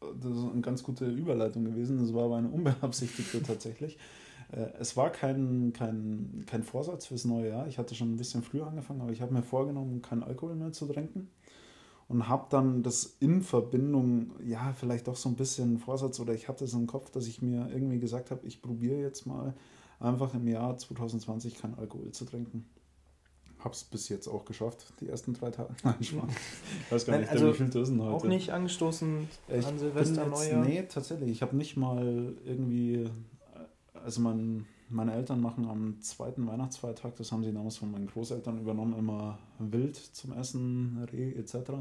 das 0.00 0.36
ist 0.36 0.44
eine 0.52 0.60
ganz 0.60 0.82
gute 0.82 1.06
Überleitung 1.10 1.64
gewesen, 1.64 1.98
das 1.98 2.14
war 2.14 2.24
aber 2.24 2.36
eine 2.36 2.48
unbeabsichtigte 2.48 3.42
tatsächlich. 3.42 3.98
Äh, 4.50 4.70
es 4.80 4.96
war 4.96 5.10
kein, 5.10 5.74
kein, 5.74 6.44
kein 6.46 6.62
Vorsatz 6.62 7.04
fürs 7.04 7.26
neue 7.26 7.50
Jahr. 7.50 7.66
Ich 7.68 7.76
hatte 7.76 7.94
schon 7.94 8.14
ein 8.14 8.16
bisschen 8.16 8.42
früher 8.42 8.66
angefangen, 8.66 9.02
aber 9.02 9.12
ich 9.12 9.20
habe 9.20 9.34
mir 9.34 9.42
vorgenommen, 9.42 10.00
keinen 10.00 10.22
Alkohol 10.22 10.54
mehr 10.54 10.72
zu 10.72 10.86
trinken. 10.86 11.28
Und 12.08 12.28
habe 12.28 12.46
dann 12.48 12.82
das 12.82 13.18
in 13.20 13.42
Verbindung, 13.42 14.30
ja, 14.42 14.72
vielleicht 14.72 15.06
doch 15.06 15.16
so 15.16 15.28
ein 15.28 15.36
bisschen 15.36 15.76
Vorsatz 15.76 16.18
oder 16.18 16.32
ich 16.32 16.48
hatte 16.48 16.64
es 16.64 16.72
im 16.72 16.86
Kopf, 16.86 17.10
dass 17.10 17.26
ich 17.26 17.42
mir 17.42 17.68
irgendwie 17.70 17.98
gesagt 17.98 18.30
habe, 18.30 18.46
ich 18.46 18.62
probiere 18.62 18.98
jetzt 19.02 19.26
mal 19.26 19.52
einfach 20.00 20.34
im 20.34 20.46
Jahr 20.46 20.76
2020 20.76 21.56
keinen 21.56 21.74
Alkohol 21.74 22.12
zu 22.12 22.24
trinken. 22.24 22.68
Hab's 23.58 23.82
bis 23.82 24.08
jetzt 24.08 24.28
auch 24.28 24.44
geschafft, 24.44 24.86
die 25.00 25.08
ersten 25.08 25.34
drei 25.34 25.50
Tage. 25.50 25.74
Nein, 25.82 25.96
Spaß. 26.00 26.30
Ich 26.86 26.92
weiß 26.92 27.06
gar 27.06 27.12
Nein, 27.12 27.22
nicht, 27.22 27.32
also 27.32 27.48
wie 27.48 27.54
viel 27.54 27.86
sind 27.86 28.00
heute. 28.00 28.14
Auch 28.14 28.24
nicht 28.24 28.50
angestoßen 28.50 29.28
Ich 29.48 29.66
an 29.66 29.72
bin 29.72 29.78
Silvester, 29.78 30.22
jetzt, 30.22 30.30
Neujahr. 30.30 30.64
Nee, 30.64 30.82
tatsächlich. 30.88 31.30
Ich 31.30 31.42
habe 31.42 31.56
nicht 31.56 31.76
mal 31.76 32.34
irgendwie. 32.44 33.10
Also 34.04 34.20
mein, 34.20 34.64
meine 34.90 35.12
Eltern 35.12 35.40
machen 35.40 35.68
am 35.68 36.00
zweiten 36.00 36.46
Weihnachtsfeiertag, 36.46 37.16
das 37.16 37.32
haben 37.32 37.42
sie 37.42 37.52
damals 37.52 37.76
von 37.76 37.90
meinen 37.90 38.06
Großeltern 38.06 38.60
übernommen, 38.60 38.96
immer 38.96 39.38
Wild 39.58 39.96
zum 39.96 40.32
Essen, 40.32 41.06
Reh 41.12 41.32
etc. 41.32 41.72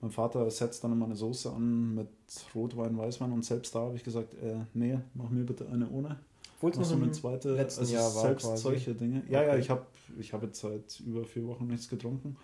Mein 0.00 0.10
Vater 0.10 0.50
setzt 0.50 0.82
dann 0.82 0.92
immer 0.92 1.06
eine 1.06 1.16
Soße 1.16 1.50
an 1.50 1.94
mit 1.94 2.08
Rotwein, 2.54 2.98
Weißwein 2.98 3.30
und 3.32 3.44
selbst 3.44 3.74
da 3.74 3.80
habe 3.80 3.96
ich 3.96 4.02
gesagt, 4.02 4.34
äh, 4.34 4.56
nee, 4.74 4.98
mach 5.14 5.30
mir 5.30 5.44
bitte 5.44 5.68
eine 5.68 5.88
ohne. 5.88 6.18
Obwohl 6.64 6.82
es 6.82 6.88
Noch 6.90 6.96
so 6.96 7.02
eine 7.02 7.12
zweite, 7.12 7.54
letzten 7.54 7.80
also 7.80 7.92
Jahr 7.94 8.14
war 8.14 8.22
selbst 8.22 8.46
quasi. 8.46 8.62
solche 8.62 8.94
Dinge. 8.94 9.22
Ja, 9.28 9.42
ja, 9.42 9.50
Okay. 9.50 9.60
ich 9.60 9.68
habe 9.68 9.86
ich 10.18 10.32
hab 10.32 10.42
jetzt 10.42 10.60
seit 10.60 10.98
über 11.00 11.24
vier 11.26 11.46
Wochen 11.46 11.66
nichts 11.66 11.90
getrunken. 11.90 12.36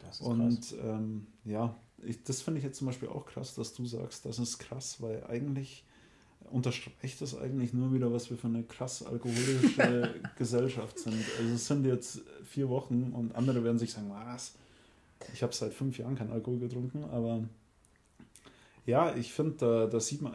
Das 0.00 0.16
ist 0.20 0.26
krass. 0.26 0.28
Und 0.28 0.74
ähm, 0.84 1.26
ja, 1.46 1.74
ich, 2.04 2.22
das 2.22 2.42
finde 2.42 2.58
ich 2.58 2.64
jetzt 2.64 2.76
zum 2.76 2.88
Beispiel 2.88 3.08
auch 3.08 3.24
krass, 3.24 3.54
dass 3.54 3.72
du 3.72 3.86
sagst, 3.86 4.26
das 4.26 4.38
ist 4.38 4.58
krass, 4.58 5.00
weil 5.00 5.24
eigentlich 5.24 5.86
unterstreicht 6.50 7.18
das 7.22 7.34
eigentlich 7.34 7.72
nur 7.72 7.94
wieder, 7.94 8.12
was 8.12 8.28
wir 8.28 8.36
für 8.36 8.48
eine 8.48 8.62
krass 8.62 9.02
alkoholische 9.06 10.20
Gesellschaft 10.36 10.98
sind. 10.98 11.24
Also 11.38 11.54
es 11.54 11.66
sind 11.66 11.86
jetzt 11.86 12.20
vier 12.44 12.68
Wochen 12.68 13.12
und 13.14 13.34
andere 13.34 13.64
werden 13.64 13.78
sich 13.78 13.92
sagen, 13.92 14.10
was? 14.10 14.52
Ich 15.32 15.42
habe 15.42 15.54
seit 15.54 15.72
fünf 15.72 15.96
Jahren 15.96 16.14
keinen 16.16 16.32
Alkohol 16.32 16.58
getrunken, 16.58 17.04
aber 17.04 17.42
ja, 18.84 19.14
ich 19.16 19.32
finde, 19.32 19.54
da, 19.56 19.86
da 19.86 19.98
sieht 19.98 20.20
man, 20.20 20.34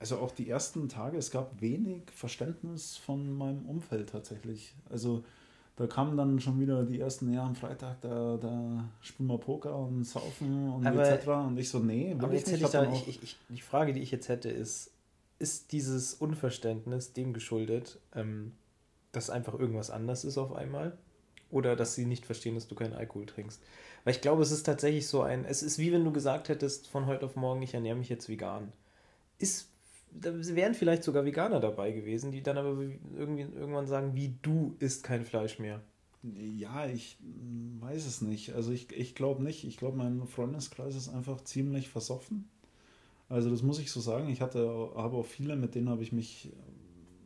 also 0.00 0.18
auch 0.18 0.30
die 0.30 0.48
ersten 0.48 0.88
Tage, 0.88 1.16
es 1.18 1.30
gab 1.30 1.60
wenig 1.60 2.02
Verständnis 2.12 2.96
von 2.96 3.36
meinem 3.36 3.66
Umfeld 3.66 4.10
tatsächlich. 4.10 4.74
Also 4.90 5.24
da 5.76 5.86
kamen 5.86 6.16
dann 6.16 6.40
schon 6.40 6.58
wieder 6.60 6.84
die 6.84 6.98
ersten, 7.00 7.32
ja, 7.32 7.44
am 7.44 7.54
Freitag, 7.54 8.00
da, 8.00 8.36
da 8.36 8.84
spielen 9.00 9.28
wir 9.28 9.38
Poker 9.38 9.76
und 9.76 10.04
saufen 10.04 10.70
und 10.72 10.86
Aber- 10.86 11.08
etc. 11.08 11.26
Und 11.28 11.58
ich 11.58 11.68
so, 11.68 11.78
nee, 11.78 12.14
Aber 12.18 12.32
jetzt 12.32 12.46
nicht. 12.48 12.56
hätte 12.62 12.64
ich 12.64 12.70
da, 12.70 12.92
ich, 12.92 13.08
ich, 13.08 13.22
ich, 13.22 13.36
die 13.48 13.60
Frage, 13.60 13.92
die 13.92 14.00
ich 14.00 14.10
jetzt 14.10 14.28
hätte, 14.28 14.48
ist, 14.50 14.90
ist 15.38 15.70
dieses 15.72 16.14
Unverständnis 16.14 17.12
dem 17.12 17.32
geschuldet, 17.32 18.00
ähm, 18.14 18.52
dass 19.12 19.30
einfach 19.30 19.54
irgendwas 19.54 19.90
anders 19.90 20.24
ist 20.24 20.36
auf 20.38 20.52
einmal? 20.52 20.96
Oder 21.50 21.76
dass 21.76 21.94
sie 21.94 22.04
nicht 22.06 22.26
verstehen, 22.26 22.56
dass 22.56 22.68
du 22.68 22.74
keinen 22.74 22.92
Alkohol 22.92 23.26
trinkst? 23.26 23.62
Weil 24.04 24.14
ich 24.14 24.20
glaube, 24.20 24.42
es 24.42 24.50
ist 24.50 24.64
tatsächlich 24.64 25.06
so 25.06 25.22
ein, 25.22 25.44
es 25.44 25.62
ist 25.62 25.78
wie 25.78 25.92
wenn 25.92 26.04
du 26.04 26.12
gesagt 26.12 26.48
hättest, 26.48 26.88
von 26.88 27.06
heute 27.06 27.24
auf 27.24 27.36
morgen, 27.36 27.62
ich 27.62 27.72
ernähre 27.72 27.96
mich 27.96 28.08
jetzt 28.08 28.28
vegan. 28.28 28.72
Ist, 29.38 29.68
da 30.20 30.32
wären 30.34 30.74
vielleicht 30.74 31.02
sogar 31.02 31.24
Veganer 31.24 31.60
dabei 31.60 31.92
gewesen, 31.92 32.32
die 32.32 32.42
dann 32.42 32.58
aber 32.58 32.80
irgendwie 33.16 33.42
irgendwann 33.42 33.86
sagen, 33.86 34.14
wie 34.14 34.36
du 34.42 34.74
isst 34.78 35.04
kein 35.04 35.24
Fleisch 35.24 35.58
mehr. 35.58 35.80
Ja, 36.22 36.86
ich 36.86 37.16
weiß 37.80 38.06
es 38.06 38.22
nicht. 38.22 38.54
Also 38.54 38.72
ich, 38.72 38.90
ich 38.92 39.14
glaube 39.14 39.42
nicht. 39.42 39.64
Ich 39.64 39.76
glaube, 39.76 39.96
mein 39.96 40.26
Freundeskreis 40.26 40.96
ist 40.96 41.08
einfach 41.08 41.42
ziemlich 41.42 41.88
versoffen. 41.88 42.48
Also 43.28 43.50
das 43.50 43.62
muss 43.62 43.78
ich 43.78 43.90
so 43.90 44.00
sagen. 44.00 44.28
Ich 44.28 44.40
hatte, 44.40 44.90
habe 44.96 45.16
auch 45.16 45.26
viele, 45.26 45.56
mit 45.56 45.74
denen 45.74 45.88
habe 45.88 46.02
ich 46.02 46.12
mich 46.12 46.50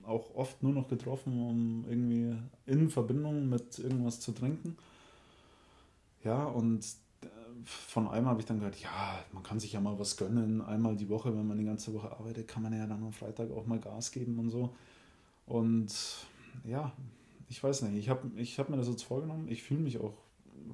auch 0.02 0.34
oft 0.34 0.62
nur 0.62 0.72
noch 0.72 0.88
getroffen, 0.88 1.32
um 1.40 1.84
irgendwie 1.88 2.36
in 2.66 2.90
Verbindung 2.90 3.48
mit 3.48 3.78
irgendwas 3.78 4.20
zu 4.20 4.32
trinken. 4.32 4.76
Ja, 6.24 6.44
und 6.44 6.84
von 7.64 8.08
einem 8.08 8.26
habe 8.26 8.40
ich 8.40 8.46
dann 8.46 8.58
gehört, 8.58 8.80
ja, 8.80 9.18
man 9.32 9.42
kann 9.42 9.60
sich 9.60 9.72
ja 9.72 9.80
mal 9.80 9.98
was 9.98 10.16
gönnen. 10.16 10.60
Einmal 10.60 10.96
die 10.96 11.08
Woche, 11.08 11.36
wenn 11.36 11.46
man 11.46 11.58
die 11.58 11.64
ganze 11.64 11.92
Woche 11.94 12.10
arbeitet, 12.10 12.48
kann 12.48 12.62
man 12.62 12.72
ja 12.72 12.86
dann 12.86 13.02
am 13.02 13.12
Freitag 13.12 13.50
auch 13.50 13.66
mal 13.66 13.78
Gas 13.78 14.10
geben 14.12 14.38
und 14.38 14.50
so. 14.50 14.74
Und 15.46 15.92
ja, 16.64 16.92
ich 17.48 17.62
weiß 17.62 17.82
nicht, 17.82 17.98
ich 17.98 18.08
habe 18.08 18.30
ich 18.36 18.58
hab 18.58 18.68
mir 18.68 18.76
das 18.76 18.88
jetzt 18.88 19.04
vorgenommen. 19.04 19.48
Ich 19.48 19.62
fühle 19.62 19.80
mich 19.80 19.98
auch 19.98 20.14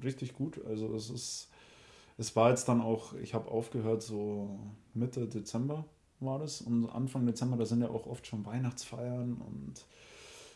richtig 0.03 0.33
gut. 0.33 0.63
Also 0.65 0.93
es 0.95 1.09
ist, 1.09 1.49
es 2.17 2.35
war 2.35 2.49
jetzt 2.49 2.67
dann 2.67 2.81
auch, 2.81 3.13
ich 3.15 3.33
habe 3.33 3.49
aufgehört 3.49 4.01
so 4.01 4.59
Mitte 4.93 5.27
Dezember 5.27 5.85
war 6.19 6.39
das 6.39 6.61
und 6.61 6.89
Anfang 6.89 7.25
Dezember, 7.25 7.57
da 7.57 7.65
sind 7.65 7.81
ja 7.81 7.89
auch 7.89 8.05
oft 8.05 8.27
schon 8.27 8.45
Weihnachtsfeiern 8.45 9.33
und, 9.35 9.85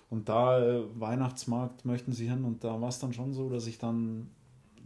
und 0.10 0.30
da 0.30 0.62
äh, 0.62 0.84
Weihnachtsmarkt 1.00 1.86
möchten 1.86 2.12
sie 2.12 2.30
hin 2.30 2.44
und 2.44 2.64
da 2.64 2.82
war 2.82 2.90
es 2.90 3.00
dann 3.00 3.14
schon 3.14 3.34
so, 3.34 3.50
dass 3.50 3.68
ich 3.68 3.78
dann 3.78 4.30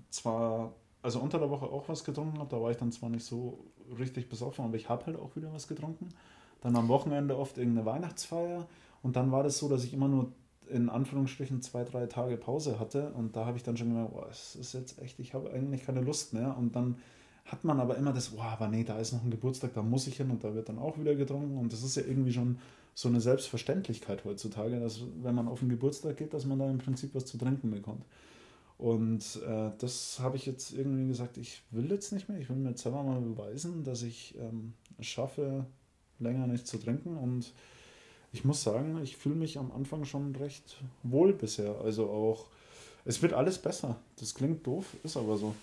zwar, 0.10 0.74
also 1.08 1.22
unter 1.22 1.40
der 1.40 1.50
Woche 1.50 1.68
auch 1.68 1.88
was 1.88 2.04
getrunken 2.04 2.38
habe, 2.38 2.50
da 2.50 2.62
war 2.62 2.70
ich 2.70 2.76
dann 2.76 2.92
zwar 2.92 3.10
nicht 3.10 3.24
so 3.24 3.64
richtig 3.98 4.28
besoffen, 4.28 4.66
aber 4.66 4.76
ich 4.76 4.90
habe 4.90 5.06
halt 5.06 5.18
auch 5.18 5.34
wieder 5.38 5.54
was 5.54 5.70
getrunken. 5.70 6.10
Dann 6.60 6.76
am 6.76 6.90
Wochenende 6.90 7.38
oft 7.38 7.58
irgendeine 7.58 7.86
Weihnachtsfeier 7.86 8.68
und 9.04 9.16
dann 9.16 9.32
war 9.32 9.42
das 9.42 9.58
so, 9.58 9.70
dass 9.70 9.86
ich 9.86 9.94
immer 9.94 10.10
nur 10.10 10.34
in 10.70 10.90
Anführungsstrichen 10.90 11.62
zwei, 11.62 11.86
drei 11.86 12.08
Tage 12.08 12.36
Pause 12.36 12.78
hatte 12.78 13.14
und 13.14 13.38
da 13.38 13.46
habe 13.46 13.56
ich 13.56 13.64
dann 13.64 13.78
schon 13.78 13.88
gemerkt, 13.88 14.12
boah, 14.12 14.28
es 14.30 14.56
ist 14.56 14.74
jetzt 14.74 15.02
echt, 15.02 15.18
ich 15.22 15.34
habe 15.34 15.50
eigentlich 15.50 15.86
keine 15.86 16.02
Lust 16.02 16.34
mehr 16.34 16.58
und 16.58 16.76
dann 16.76 16.98
hat 17.46 17.64
man 17.64 17.80
aber 17.80 17.96
immer 17.96 18.12
das, 18.12 18.32
boah, 18.32 18.44
aber 18.44 18.68
nee, 18.68 18.84
da 18.84 19.00
ist 19.00 19.14
noch 19.14 19.24
ein 19.24 19.32
Geburtstag, 19.32 19.74
da 19.76 19.84
muss 19.84 20.08
ich 20.08 20.18
hin 20.18 20.30
und 20.30 20.44
da 20.44 20.54
wird 20.56 20.68
dann 20.68 20.78
auch 20.78 21.00
wieder 21.00 21.16
getrunken 21.16 21.58
und 21.58 21.72
das 21.72 21.84
ist 21.84 21.96
ja 21.96 22.04
irgendwie 22.04 22.34
schon 22.34 22.58
so 22.94 23.08
eine 23.08 23.22
Selbstverständlichkeit 23.22 24.26
heutzutage, 24.26 24.78
dass 24.82 25.00
wenn 25.24 25.36
man 25.36 25.48
auf 25.48 25.60
den 25.60 25.70
Geburtstag 25.70 26.18
geht, 26.18 26.34
dass 26.34 26.46
man 26.46 26.60
da 26.60 26.70
im 26.70 26.80
Prinzip 26.80 27.16
was 27.16 27.26
zu 27.26 27.38
trinken 27.38 27.72
bekommt. 27.72 28.04
Und 28.78 29.42
äh, 29.48 29.72
das 29.80 30.20
habe 30.20 30.38
ich 30.38 30.46
jetzt 30.46 30.72
irgendwie 30.72 31.08
gesagt, 31.08 31.38
ich 31.38 31.64
will 31.72 31.90
jetzt 31.92 32.12
nicht 32.14 32.30
mehr, 32.30 32.40
ich 32.40 32.50
will 32.50 32.58
mir 32.58 32.70
jetzt 32.70 32.84
selber 32.84 33.02
mal 33.02 33.20
beweisen, 33.20 33.84
dass 33.84 34.04
ich 34.04 34.36
ähm, 34.40 34.74
es 35.00 35.08
schaffe, 35.08 35.66
länger 36.20 36.48
nicht 36.48 36.68
zu 36.68 36.78
trinken 36.78 37.18
und 37.18 37.54
ich 38.34 38.46
muss 38.46 38.62
sagen, 38.62 39.00
ich 39.02 39.18
fühle 39.18 39.36
mich 39.36 39.58
am 39.58 39.72
Anfang 39.72 40.06
schon 40.06 40.36
recht 40.36 40.78
wohl 41.04 41.34
bisher. 41.34 41.80
Also 41.82 42.10
auch, 42.10 42.48
es 43.06 43.22
wird 43.22 43.34
alles 43.34 43.58
besser. 43.58 43.96
Das 44.20 44.36
klingt 44.36 44.66
doof, 44.68 44.96
ist 45.04 45.18
aber 45.18 45.38
so. 45.38 45.56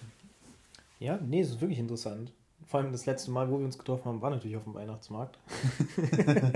Ja, 0.99 1.19
nee, 1.25 1.41
es 1.41 1.51
ist 1.51 1.61
wirklich 1.61 1.79
interessant. 1.79 2.33
Vor 2.67 2.81
allem 2.81 2.93
das 2.93 3.07
letzte 3.07 3.31
Mal, 3.31 3.51
wo 3.51 3.59
wir 3.59 3.65
uns 3.67 3.79
getroffen 3.79 4.07
haben, 4.07 4.23
war 4.23 4.31
natürlich 4.31 4.57
auf 4.57 4.65
dem 4.65 4.75
Weihnachtsmarkt. 4.75 5.39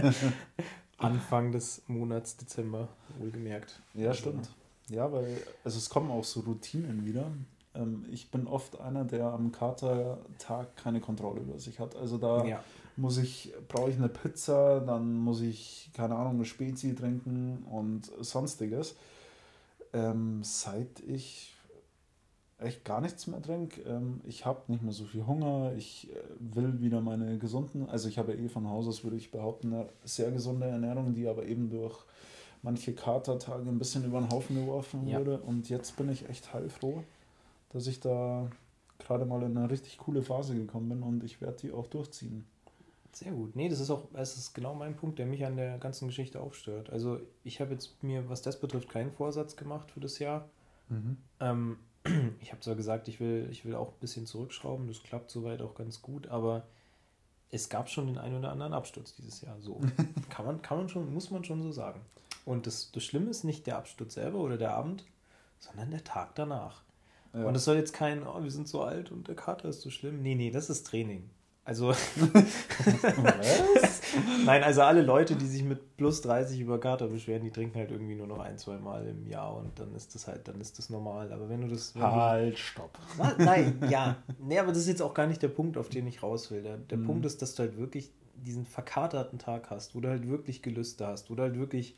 Anfang 0.98 1.52
des 1.52 1.82
Monats 1.86 2.36
Dezember, 2.36 2.88
wohlgemerkt. 3.18 3.80
Ja, 3.94 4.14
stimmt. 4.14 4.48
Ja, 4.90 5.12
weil, 5.12 5.36
also 5.64 5.78
es 5.78 5.90
kommen 5.90 6.10
auch 6.10 6.24
so 6.24 6.40
Routinen 6.40 7.04
wieder. 7.04 7.30
Ähm, 7.74 8.06
ich 8.10 8.30
bin 8.30 8.46
oft 8.46 8.80
einer, 8.80 9.04
der 9.04 9.26
am 9.26 9.52
Katertag 9.52 10.76
keine 10.76 11.00
Kontrolle 11.00 11.40
über 11.40 11.58
sich 11.58 11.78
hat. 11.78 11.96
Also 11.96 12.18
da 12.18 12.44
Ja. 12.44 12.64
muss 12.96 13.18
ich, 13.18 13.52
brauche 13.68 13.90
ich 13.90 13.96
eine 13.96 14.08
Pizza, 14.08 14.80
dann 14.80 15.14
muss 15.18 15.40
ich, 15.40 15.90
keine 15.94 16.16
Ahnung, 16.16 16.34
eine 16.34 16.44
Spezi 16.44 16.94
trinken 16.94 17.64
und 17.70 18.10
sonstiges. 18.20 18.96
Ähm, 19.92 20.40
seit 20.42 21.00
ich 21.00 21.54
echt 22.58 22.84
gar 22.84 23.00
nichts 23.00 23.26
mehr 23.26 23.40
trinke, 23.40 23.80
ähm, 23.82 24.20
ich 24.24 24.44
habe 24.44 24.62
nicht 24.66 24.82
mehr 24.82 24.92
so 24.92 25.04
viel 25.04 25.26
Hunger, 25.26 25.72
ich 25.76 26.10
äh, 26.10 26.16
will 26.40 26.80
wieder 26.80 27.00
meine 27.00 27.38
gesunden, 27.38 27.88
also 27.88 28.08
ich 28.08 28.18
habe 28.18 28.34
eh 28.34 28.48
von 28.48 28.68
Haus 28.68 28.86
aus, 28.88 29.04
würde 29.04 29.16
ich 29.16 29.30
behaupten, 29.30 29.72
eine 29.72 29.88
sehr 30.04 30.30
gesunde 30.32 30.66
Ernährung, 30.66 31.14
die 31.14 31.28
aber 31.28 31.44
eben 31.46 31.70
durch 31.70 32.04
manche 32.62 32.94
Katertage 32.94 33.68
ein 33.68 33.78
bisschen 33.78 34.04
über 34.04 34.20
den 34.20 34.30
Haufen 34.30 34.56
geworfen 34.56 35.06
Ja. 35.06 35.18
wurde 35.18 35.38
und 35.38 35.68
jetzt 35.68 35.96
bin 35.96 36.08
ich 36.10 36.28
echt 36.28 36.52
heilfroh, 36.52 37.02
dass 37.70 37.86
ich 37.86 38.00
da 38.00 38.48
gerade 38.98 39.24
mal 39.24 39.42
in 39.42 39.56
eine 39.56 39.70
richtig 39.70 39.98
coole 39.98 40.22
Phase 40.22 40.54
gekommen 40.54 40.88
bin 40.88 41.02
und 41.02 41.22
ich 41.24 41.40
werde 41.40 41.56
die 41.58 41.72
auch 41.72 41.86
durchziehen. 41.86 42.44
Sehr 43.12 43.32
gut. 43.32 43.56
Nee, 43.56 43.68
das 43.68 43.80
ist 43.80 43.90
auch, 43.90 44.04
es 44.14 44.36
ist 44.36 44.54
genau 44.54 44.74
mein 44.74 44.94
Punkt, 44.94 45.18
der 45.18 45.26
mich 45.26 45.44
an 45.44 45.56
der 45.56 45.78
ganzen 45.78 46.08
Geschichte 46.08 46.40
aufstört. 46.40 46.90
Also 46.90 47.18
ich 47.42 47.60
habe 47.60 47.72
jetzt 47.72 48.02
mir, 48.02 48.28
was 48.28 48.42
das 48.42 48.60
betrifft, 48.60 48.88
keinen 48.88 49.12
Vorsatz 49.12 49.56
gemacht 49.56 49.90
für 49.90 50.00
das 50.00 50.18
Jahr. 50.18 50.48
Mhm. 50.88 51.16
Ähm, 51.40 51.78
ich 52.40 52.52
habe 52.52 52.60
zwar 52.60 52.74
gesagt, 52.76 53.08
ich 53.08 53.18
will, 53.18 53.48
ich 53.50 53.64
will 53.64 53.74
auch 53.74 53.88
ein 53.88 54.00
bisschen 54.00 54.26
zurückschrauben, 54.26 54.86
das 54.86 55.02
klappt 55.02 55.30
soweit 55.30 55.62
auch 55.62 55.74
ganz 55.74 56.02
gut, 56.02 56.28
aber 56.28 56.64
es 57.50 57.68
gab 57.68 57.88
schon 57.88 58.06
den 58.06 58.18
einen 58.18 58.36
oder 58.36 58.52
anderen 58.52 58.72
Absturz 58.74 59.14
dieses 59.14 59.40
Jahr. 59.40 59.56
So 59.60 59.80
kann 60.30 60.44
man, 60.44 60.62
kann 60.62 60.78
man 60.78 60.88
schon, 60.88 61.12
muss 61.12 61.30
man 61.30 61.44
schon 61.44 61.62
so 61.62 61.72
sagen. 61.72 62.00
Und 62.48 62.66
das, 62.66 62.90
das 62.92 63.04
Schlimme 63.04 63.28
ist 63.28 63.44
nicht 63.44 63.66
der 63.66 63.76
Absturz 63.76 64.14
selber 64.14 64.38
oder 64.38 64.56
der 64.56 64.74
Abend, 64.74 65.04
sondern 65.58 65.90
der 65.90 66.02
Tag 66.02 66.34
danach. 66.34 66.82
Ja. 67.34 67.44
Und 67.44 67.54
es 67.54 67.66
soll 67.66 67.76
jetzt 67.76 67.92
kein, 67.92 68.26
oh, 68.26 68.42
wir 68.42 68.50
sind 68.50 68.66
so 68.68 68.82
alt 68.82 69.12
und 69.12 69.28
der 69.28 69.36
Kater 69.36 69.68
ist 69.68 69.82
so 69.82 69.90
schlimm. 69.90 70.22
Nee, 70.22 70.34
nee, 70.34 70.50
das 70.50 70.70
ist 70.70 70.86
Training. 70.86 71.28
Also, 71.66 71.92
nein, 74.46 74.62
also 74.62 74.82
alle 74.82 75.02
Leute, 75.02 75.36
die 75.36 75.46
sich 75.46 75.62
mit 75.62 75.96
plus 75.98 76.22
30 76.22 76.58
über 76.60 76.80
Kater 76.80 77.08
beschweren, 77.08 77.42
die 77.44 77.50
trinken 77.50 77.78
halt 77.78 77.90
irgendwie 77.90 78.14
nur 78.14 78.26
noch 78.26 78.38
ein, 78.38 78.56
zwei 78.56 78.78
Mal 78.78 79.06
im 79.06 79.26
Jahr 79.26 79.54
und 79.56 79.78
dann 79.78 79.94
ist 79.94 80.14
das 80.14 80.26
halt, 80.26 80.48
dann 80.48 80.58
ist 80.60 80.78
das 80.78 80.88
normal. 80.88 81.30
Aber 81.32 81.48
wenn 81.50 81.60
du 81.60 81.68
das. 81.68 81.94
Wenn 81.94 82.02
Halt, 82.02 82.58
stopp. 82.58 82.94
du, 82.94 83.18
Was? 83.22 83.36
Nein, 83.38 83.78
ja. 83.90 84.16
Nee, 84.38 84.58
aber 84.58 84.68
das 84.68 84.78
ist 84.78 84.88
jetzt 84.88 85.02
auch 85.02 85.12
gar 85.12 85.26
nicht 85.26 85.42
der 85.42 85.48
Punkt, 85.48 85.76
auf 85.76 85.90
den 85.90 86.06
ich 86.06 86.22
raus 86.22 86.50
will. 86.50 86.62
Der, 86.62 86.78
der 86.78 86.96
Mhm. 86.96 87.04
Punkt 87.06 87.26
ist, 87.26 87.42
dass 87.42 87.54
du 87.54 87.64
halt 87.64 87.76
wirklich 87.76 88.10
diesen 88.36 88.64
verkaterten 88.64 89.38
Tag 89.38 89.68
hast, 89.70 89.94
wo 89.94 90.00
du 90.00 90.08
halt 90.08 90.26
wirklich 90.26 90.62
Gelüste 90.62 91.06
hast, 91.06 91.28
wo 91.30 91.34
du 91.34 91.42
halt 91.42 91.58
wirklich 91.58 91.96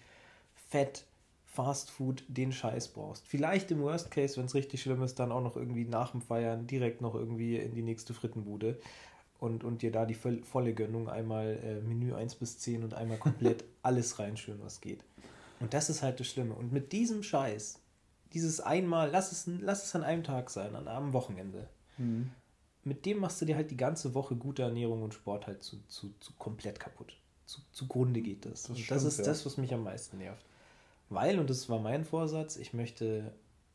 Fett, 0.71 1.05
Fast 1.47 1.91
Food, 1.91 2.23
den 2.29 2.53
Scheiß 2.53 2.89
brauchst. 2.89 3.27
Vielleicht 3.27 3.71
im 3.73 3.81
Worst 3.83 4.11
Case, 4.11 4.37
wenn 4.37 4.47
es 4.47 4.55
richtig 4.55 4.81
schlimm 4.83 5.03
ist, 5.03 5.19
dann 5.19 5.33
auch 5.33 5.43
noch 5.43 5.57
irgendwie 5.57 5.85
nach 5.85 6.13
dem 6.13 6.23
Feiern 6.23 6.67
direkt 6.67 7.01
noch 7.01 7.15
irgendwie 7.15 7.57
in 7.57 7.75
die 7.75 7.83
nächste 7.83 8.15
Frittenbude 8.15 8.79
und, 9.41 9.65
und 9.65 9.83
dir 9.83 9.91
da 9.91 10.07
die 10.07 10.15
voll, 10.15 10.43
volle 10.45 10.73
Gönnung 10.75 11.09
einmal 11.09 11.59
äh, 11.65 11.81
Menü 11.81 12.15
1 12.15 12.37
bis 12.37 12.59
10 12.61 12.85
und 12.85 12.95
einmal 12.95 13.19
komplett 13.19 13.65
alles 13.83 14.19
reinschüren, 14.21 14.61
was 14.63 14.81
geht. 14.81 15.03
Und 15.59 15.75
das 15.75 15.91
ist 15.91 16.03
halt 16.03 16.21
das 16.21 16.29
Schlimme. 16.29 16.55
Und 16.55 16.73
mit 16.73 16.93
diesem 16.93 17.23
Scheiß, 17.25 17.81
dieses 18.33 18.61
einmal, 18.61 19.11
lass 19.11 19.33
es, 19.33 19.47
lass 19.61 19.85
es 19.85 19.95
an 19.97 20.05
einem 20.05 20.23
Tag 20.23 20.51
sein, 20.51 20.77
an 20.77 20.89
einem 20.89 21.13
Wochenende, 21.13 21.69
Mhm. 21.99 22.31
mit 22.85 23.05
dem 23.05 23.19
machst 23.19 23.41
du 23.43 23.45
dir 23.45 23.57
halt 23.57 23.71
die 23.71 23.77
ganze 23.77 24.15
Woche 24.15 24.37
gute 24.37 24.63
Ernährung 24.63 25.03
und 25.03 25.13
Sport 25.13 25.47
halt 25.47 25.63
zu, 25.63 25.83
zu, 25.89 26.15
zu 26.21 26.33
komplett 26.39 26.81
kaputt. 26.81 27.15
Zu, 27.45 27.61
zugrunde 27.73 28.23
geht 28.23 28.47
das. 28.47 28.63
Das 28.63 28.79
stimmt, 28.79 28.91
das 28.93 29.05
ist 29.05 29.19
ja. 29.19 29.25
das, 29.25 29.45
was 29.45 29.57
mich 29.57 29.75
am 29.75 29.83
meisten 29.83 30.19
nervt. 30.19 30.45
Weil, 31.11 31.39
und 31.39 31.51
das 31.51 31.69
war 31.69 31.81
mein 31.81 32.05
Vorsatz, 32.05 32.57
ich 32.57 32.73
möchte 32.73 33.33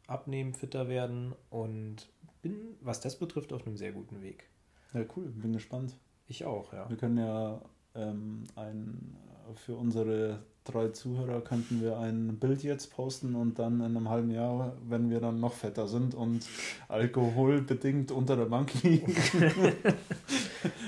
abnehmen, 0.08 0.54
fitter 0.54 0.88
werden 0.88 1.36
und 1.50 2.08
bin, 2.42 2.78
was 2.82 3.02
das 3.02 3.20
betrifft, 3.20 3.54
auf 3.54 3.68
einem 3.68 3.78
sehr 3.78 3.92
guten 3.92 4.22
Weg. 4.22 4.50
Ja, 4.94 5.02
cool, 5.16 5.26
bin 5.26 5.54
gespannt. 5.54 5.98
Ich 6.28 6.46
auch, 6.46 6.74
ja. 6.74 6.90
Wir 6.90 6.98
können 6.98 7.18
ja 7.18 7.62
ähm, 7.94 8.46
ein, 8.56 9.18
für 9.56 9.76
unsere 9.76 10.40
drei 10.64 10.90
Zuhörer 10.90 11.42
könnten 11.42 11.82
wir 11.82 12.00
ein 12.00 12.38
Bild 12.40 12.64
jetzt 12.64 12.92
posten 12.92 13.36
und 13.36 13.60
dann 13.60 13.76
in 13.76 13.86
einem 13.86 14.10
halben 14.10 14.32
Jahr, 14.32 14.76
wenn 14.88 15.10
wir 15.10 15.20
dann 15.20 15.40
noch 15.40 15.54
fetter 15.54 15.88
sind 15.88 16.16
und 16.16 16.48
alkoholbedingt 16.88 18.12
unter 18.12 18.36
der 18.36 18.46
Bank 18.46 18.74
liegen, 18.82 19.14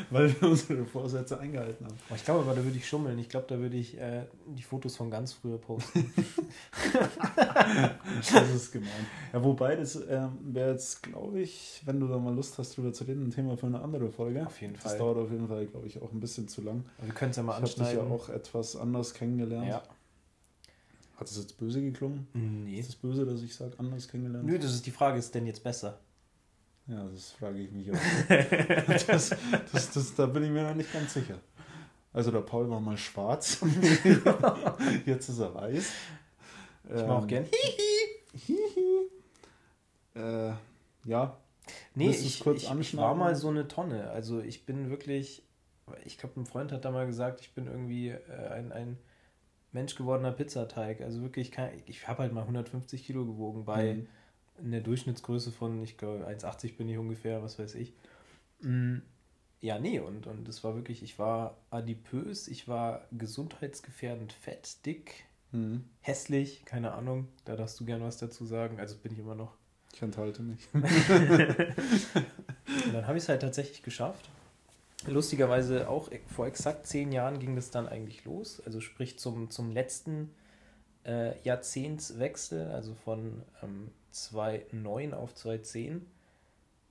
weil 0.09 0.29
wir 0.41 0.49
unsere 0.49 0.85
Vorsätze 0.85 1.39
eingehalten 1.39 1.85
haben. 1.85 1.95
Aber 2.07 2.15
Ich 2.15 2.23
glaube 2.25 2.41
aber, 2.41 2.53
da 2.55 2.63
würde 2.63 2.77
ich 2.77 2.87
schummeln. 2.87 3.17
Ich 3.19 3.29
glaube, 3.29 3.45
da 3.49 3.57
würde 3.59 3.75
ich 3.77 3.97
äh, 3.97 4.25
die 4.47 4.63
Fotos 4.63 4.95
von 4.95 5.09
ganz 5.11 5.33
früher 5.33 5.57
posten. 5.57 6.11
Das 8.33 8.49
ist 8.53 8.71
gemein. 8.71 8.89
Ja, 9.33 9.43
wobei, 9.43 9.75
das 9.75 9.95
ähm, 10.09 10.37
wäre 10.41 10.71
jetzt, 10.71 11.03
glaube 11.03 11.39
ich, 11.41 11.81
wenn 11.85 11.99
du 11.99 12.07
da 12.07 12.17
mal 12.17 12.33
Lust 12.33 12.57
hast, 12.57 12.75
drüber 12.77 12.93
zu 12.93 13.03
reden, 13.03 13.27
ein 13.27 13.31
Thema 13.31 13.57
für 13.57 13.67
eine 13.67 13.81
andere 13.81 14.09
Folge. 14.09 14.45
Auf 14.45 14.59
jeden 14.61 14.73
Das 14.73 14.83
Fall. 14.83 14.97
dauert 14.97 15.17
auf 15.17 15.31
jeden 15.31 15.47
Fall, 15.47 15.65
glaube 15.67 15.87
ich, 15.87 16.01
auch 16.01 16.11
ein 16.11 16.19
bisschen 16.19 16.47
zu 16.47 16.61
lang. 16.61 16.83
Wir 17.01 17.13
können 17.13 17.31
es 17.31 17.37
ja 17.37 17.43
mal 17.43 17.53
Ich 17.53 17.57
habe 17.57 17.67
dich 17.67 17.77
ja 17.77 17.83
anschneiden. 18.01 18.11
auch 18.11 18.29
etwas 18.29 18.75
anders 18.75 19.13
kennengelernt. 19.13 19.67
ja. 19.67 19.83
Hat 21.17 21.27
es 21.27 21.37
jetzt 21.37 21.57
böse 21.57 21.81
geklungen? 21.81 22.27
Nee. 22.33 22.79
Ist 22.79 22.89
es 22.89 22.95
böse, 22.95 23.25
dass 23.25 23.41
ich 23.41 23.55
sage, 23.55 23.73
anders 23.79 24.07
kennengelernt? 24.07 24.45
Nö, 24.45 24.59
das 24.59 24.71
ist 24.75 24.85
die 24.85 24.91
Frage, 24.91 25.17
ist 25.17 25.33
denn 25.33 25.47
jetzt 25.47 25.63
besser? 25.63 25.99
Ja, 26.87 27.03
das 27.03 27.31
frage 27.31 27.59
ich 27.59 27.71
mich 27.71 27.91
auch. 27.91 27.97
das, 29.07 29.35
das, 29.71 29.91
das, 29.91 30.15
da 30.15 30.25
bin 30.25 30.43
ich 30.43 30.49
mir 30.49 30.63
noch 30.63 30.75
nicht 30.75 30.91
ganz 30.93 31.13
sicher. 31.13 31.39
Also 32.13 32.31
der 32.31 32.41
Paul 32.41 32.69
war 32.69 32.79
mal 32.79 32.97
schwarz, 32.97 33.59
jetzt 35.05 35.29
ist 35.29 35.39
er 35.39 35.53
weiß. 35.53 35.91
Ich 36.85 36.93
mache 37.05 37.11
auch 37.11 37.27
gern. 37.27 37.45
Äh, 40.15 40.53
ja, 41.05 41.37
Nee, 41.95 42.09
ich, 42.09 42.45
ich, 42.45 42.71
ich 42.79 42.97
war 42.97 43.15
mal 43.15 43.35
so 43.35 43.49
eine 43.49 43.67
Tonne. 43.67 44.09
Also 44.11 44.39
ich 44.39 44.65
bin 44.65 44.89
wirklich, 44.89 45.43
ich 46.05 46.17
glaube, 46.17 46.39
ein 46.39 46.45
Freund 46.45 46.71
hat 46.71 46.85
da 46.85 46.91
mal 46.91 47.05
gesagt, 47.05 47.41
ich 47.41 47.53
bin 47.53 47.67
irgendwie 47.67 48.09
äh, 48.09 48.47
ein, 48.51 48.71
ein 48.71 48.97
Mensch 49.71 49.95
gewordener 49.95 50.31
Pizzateig. 50.31 51.01
Also 51.01 51.21
wirklich, 51.21 51.51
kein, 51.51 51.81
ich 51.85 52.07
habe 52.07 52.23
halt 52.23 52.33
mal 52.33 52.41
150 52.41 53.05
Kilo 53.05 53.25
gewogen 53.25 53.65
bei 53.65 53.95
Mhm. 53.95 54.07
Einer 54.63 54.81
Durchschnittsgröße 54.81 55.51
von, 55.51 55.83
ich 55.83 55.97
glaube, 55.97 56.25
1,80 56.27 56.77
bin 56.77 56.89
ich 56.89 56.97
ungefähr, 56.97 57.41
was 57.43 57.59
weiß 57.59 57.75
ich. 57.75 57.93
Mm, 58.61 58.97
Ja, 59.61 59.79
nee, 59.79 59.99
und, 59.99 60.27
und 60.27 60.47
das 60.47 60.63
war 60.63 60.75
wirklich, 60.75 61.01
ich 61.03 61.17
war 61.19 61.57
adipös, 61.71 62.47
ich 62.47 62.67
war 62.67 63.05
gesundheitsgefährdend 63.11 64.33
fett, 64.33 64.85
dick, 64.85 65.25
Mhm. 65.53 65.85
hässlich, 66.01 66.65
keine 66.65 66.91
Ahnung, 66.91 67.29
da 67.45 67.55
darfst 67.55 67.79
du 67.79 67.85
gern 67.85 68.01
was 68.01 68.17
dazu 68.17 68.45
sagen, 68.45 68.79
also 68.81 68.97
bin 68.97 69.13
ich 69.13 69.19
immer 69.19 69.33
noch. 69.33 69.53
ich 69.93 70.01
enthalte 70.01 70.41
mich. 70.43 70.67
Und 70.73 70.83
dann 72.93 73.07
habe 73.07 73.17
ich 73.17 73.23
es 73.23 73.29
halt 73.29 73.41
tatsächlich 73.41 73.81
geschafft. 73.81 74.29
Lustigerweise 75.07 75.87
auch 75.89 76.11
e- 76.11 76.19
vor 76.27 76.47
exakt 76.47 76.85
zehn 76.85 77.11
Jahren 77.13 77.39
ging 77.39 77.55
das 77.55 77.71
dann 77.71 77.87
eigentlich 77.87 78.25
los. 78.25 78.61
Also 78.65 78.81
sprich 78.81 79.17
zum, 79.19 79.49
zum 79.49 79.71
letzten 79.71 80.31
äh, 81.05 81.39
Jahrzehntswechsel, 81.43 82.67
also 82.71 82.93
von 82.93 83.41
ähm, 83.63 83.91
2009 84.11 85.13
auf 85.13 85.33
2010, 85.35 86.05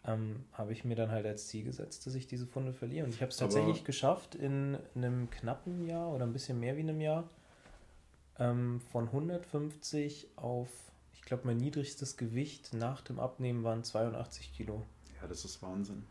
ähm, 0.04 0.44
habe 0.52 0.72
ich 0.72 0.84
mir 0.84 0.94
dann 0.94 1.10
halt 1.10 1.26
als 1.26 1.48
Ziel 1.48 1.64
gesetzt, 1.64 2.06
dass 2.06 2.14
ich 2.14 2.26
diese 2.26 2.46
Funde 2.46 2.72
verliere. 2.72 3.04
Und 3.06 3.14
ich 3.14 3.20
habe 3.22 3.30
es 3.30 3.40
Aber- 3.42 3.50
tatsächlich 3.52 3.84
geschafft, 3.84 4.34
in 4.34 4.78
einem 4.94 5.28
knappen 5.30 5.86
Jahr 5.86 6.08
oder 6.12 6.24
ein 6.24 6.32
bisschen 6.32 6.60
mehr 6.60 6.76
wie 6.76 6.80
einem 6.80 7.00
Jahr 7.00 7.28
ähm, 8.38 8.80
von 8.92 9.06
150 9.08 10.28
auf, 10.36 10.68
ich 11.14 11.22
glaube, 11.22 11.42
mein 11.46 11.56
niedrigstes 11.56 12.16
Gewicht 12.16 12.72
nach 12.74 13.00
dem 13.00 13.18
Abnehmen 13.18 13.64
waren 13.64 13.82
82 13.82 14.52
Kilo. 14.54 14.82
Ja, 15.20 15.26
das 15.26 15.44
ist 15.44 15.62
Wahnsinn. 15.62 16.04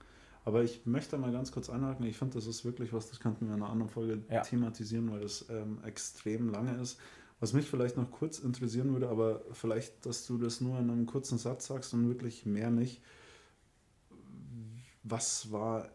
Aber 0.44 0.64
ich 0.64 0.86
möchte 0.86 1.18
mal 1.18 1.32
ganz 1.32 1.52
kurz 1.52 1.70
einhaken. 1.70 2.06
Ich 2.06 2.18
finde, 2.18 2.36
das 2.36 2.46
ist 2.46 2.66
wirklich 2.66 2.94
was, 2.94 3.10
das 3.10 3.20
könnten 3.20 3.48
wir 3.48 3.56
in 3.56 3.62
einer 3.64 3.72
anderen 3.72 3.90
Folge 3.90 4.22
Ja. 4.30 4.42
thematisieren, 4.42 5.12
weil 5.12 5.22
das 5.22 5.46
ähm, 5.50 5.80
extrem 5.84 6.50
lange 6.50 6.74
ist. 6.82 7.00
Was 7.40 7.54
mich 7.54 7.68
vielleicht 7.70 7.98
noch 7.98 8.10
kurz 8.12 8.40
interessieren 8.40 8.94
würde, 8.94 9.10
aber 9.10 9.42
vielleicht, 9.52 10.06
dass 10.06 10.26
du 10.26 10.38
das 10.38 10.62
nur 10.62 10.80
in 10.80 10.90
einem 10.90 11.06
kurzen 11.06 11.38
Satz 11.38 11.68
sagst 11.68 11.94
und 11.94 12.08
wirklich 12.08 12.46
mehr 12.46 12.70
nicht. 12.72 13.02
Was 15.04 15.52
war 15.52 15.90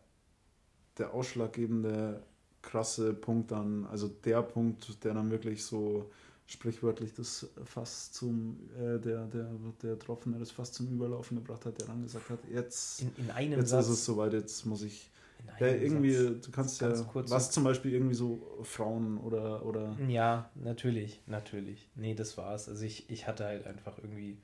der 0.98 1.14
ausschlaggebende, 1.14 2.22
krasse 2.62 3.14
Punkt 3.14 3.50
dann, 3.50 3.86
also 3.86 4.08
der 4.08 4.42
Punkt, 4.42 5.02
der 5.02 5.14
dann 5.14 5.30
wirklich 5.30 5.64
so 5.64 6.10
sprichwörtlich 6.46 7.14
das 7.14 7.46
Fass 7.64 8.12
zum, 8.12 8.58
äh, 8.76 8.98
der, 8.98 9.24
der, 9.26 9.48
der 9.82 9.98
Tropfen, 9.98 10.32
der 10.32 10.40
das 10.40 10.50
Fass 10.50 10.72
zum 10.72 10.88
Überlaufen 10.88 11.38
gebracht 11.38 11.64
hat, 11.64 11.80
der 11.80 11.86
dann 11.86 12.02
gesagt 12.02 12.28
hat, 12.28 12.40
jetzt 12.52 13.00
In, 13.02 13.12
in 13.16 13.30
einem 13.30 13.60
Jetzt 13.60 13.70
Satz. 13.70 13.86
ist 13.86 13.92
es 13.92 14.04
soweit, 14.04 14.32
jetzt 14.34 14.66
muss 14.66 14.82
ich. 14.82 15.10
In 15.58 15.66
Ja, 15.66 15.66
irgendwie, 15.68 16.40
du 16.40 16.50
kannst 16.50 16.80
ja. 16.80 16.92
kurz 17.04 17.30
was 17.30 17.50
zum 17.50 17.64
Beispiel 17.64 17.92
irgendwie 17.92 18.14
so 18.14 18.58
Frauen 18.62 19.18
oder. 19.18 19.64
oder 19.64 19.96
Ja, 20.08 20.50
natürlich, 20.54 21.22
natürlich. 21.26 21.88
Nee, 21.94 22.14
das 22.14 22.36
war's. 22.36 22.68
Also 22.68 22.84
ich, 22.84 23.08
ich 23.10 23.26
hatte 23.26 23.44
halt 23.44 23.66
einfach 23.66 23.98
irgendwie 23.98 24.38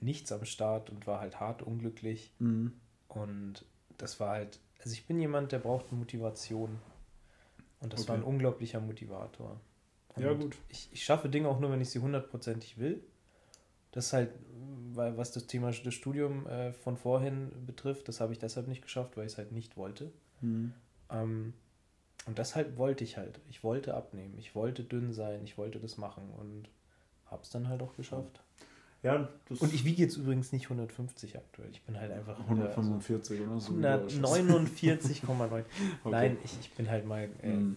nichts 0.00 0.32
am 0.32 0.44
Start 0.44 0.90
und 0.90 1.06
war 1.06 1.20
halt 1.20 1.40
hart 1.40 1.62
unglücklich. 1.62 2.32
Mhm. 2.38 2.72
Und 3.08 3.64
das 3.98 4.20
war 4.20 4.30
halt, 4.30 4.58
also 4.78 4.92
ich 4.92 5.06
bin 5.06 5.18
jemand, 5.20 5.52
der 5.52 5.58
braucht 5.58 5.92
Motivation. 5.92 6.78
Und 7.80 7.92
das 7.92 8.08
war 8.08 8.16
ein 8.16 8.22
Okay. 8.22 8.30
unglaublicher 8.30 8.80
Motivator. 8.80 9.60
Und 10.14 10.22
Ja, 10.22 10.32
gut. 10.32 10.56
Ich, 10.68 10.88
ich 10.92 11.04
schaffe 11.04 11.28
Dinge 11.28 11.48
auch 11.48 11.58
nur, 11.60 11.70
wenn 11.70 11.80
ich 11.80 11.90
sie 11.90 11.98
hundertprozentig 11.98 12.78
will. 12.78 13.02
Das 13.90 14.06
ist 14.06 14.12
halt, 14.12 14.30
weil 14.94 15.16
was 15.18 15.32
das 15.32 15.46
Thema 15.46 15.70
das 15.70 15.94
Studium 15.94 16.46
äh, 16.46 16.72
von 16.72 16.96
vorhin 16.96 17.50
betrifft, 17.66 18.08
das 18.08 18.20
habe 18.20 18.32
ich 18.32 18.38
deshalb 18.38 18.68
nicht 18.68 18.82
geschafft, 18.82 19.16
weil 19.16 19.26
ich 19.26 19.32
es 19.32 19.38
halt 19.38 19.52
nicht 19.52 19.76
wollte. 19.76 20.12
Mhm. 20.42 20.72
Ähm, 21.10 21.52
und 22.26 22.38
deshalb 22.38 22.76
wollte 22.76 23.02
ich 23.04 23.16
halt. 23.16 23.40
Ich 23.50 23.64
wollte 23.64 23.94
abnehmen. 23.94 24.34
Ich 24.38 24.54
wollte 24.54 24.84
dünn 24.84 25.12
sein. 25.12 25.40
Ich 25.44 25.58
wollte 25.58 25.80
das 25.80 25.96
machen 25.96 26.30
und 26.38 26.68
habe 27.26 27.42
es 27.42 27.50
dann 27.50 27.68
halt 27.68 27.82
auch 27.82 27.96
geschafft. 27.96 28.42
Ja, 29.02 29.28
das 29.48 29.58
Und 29.60 29.74
ich 29.74 29.84
wiege 29.84 30.00
jetzt 30.02 30.16
übrigens 30.16 30.52
nicht 30.52 30.64
150 30.66 31.36
aktuell. 31.36 31.68
Ich 31.72 31.82
bin 31.82 31.98
halt 31.98 32.12
einfach 32.12 32.38
wieder 32.48 32.72
so 32.72 32.80
145 32.80 33.40
oder 33.40 33.58
so. 33.58 33.72
149,9. 33.72 35.64
Okay. 36.04 36.10
Nein, 36.10 36.36
ich, 36.44 36.58
ich 36.60 36.72
bin 36.74 36.88
halt 36.88 37.04
mal 37.06 37.28
äh, 37.42 37.48
Mhm. 37.48 37.76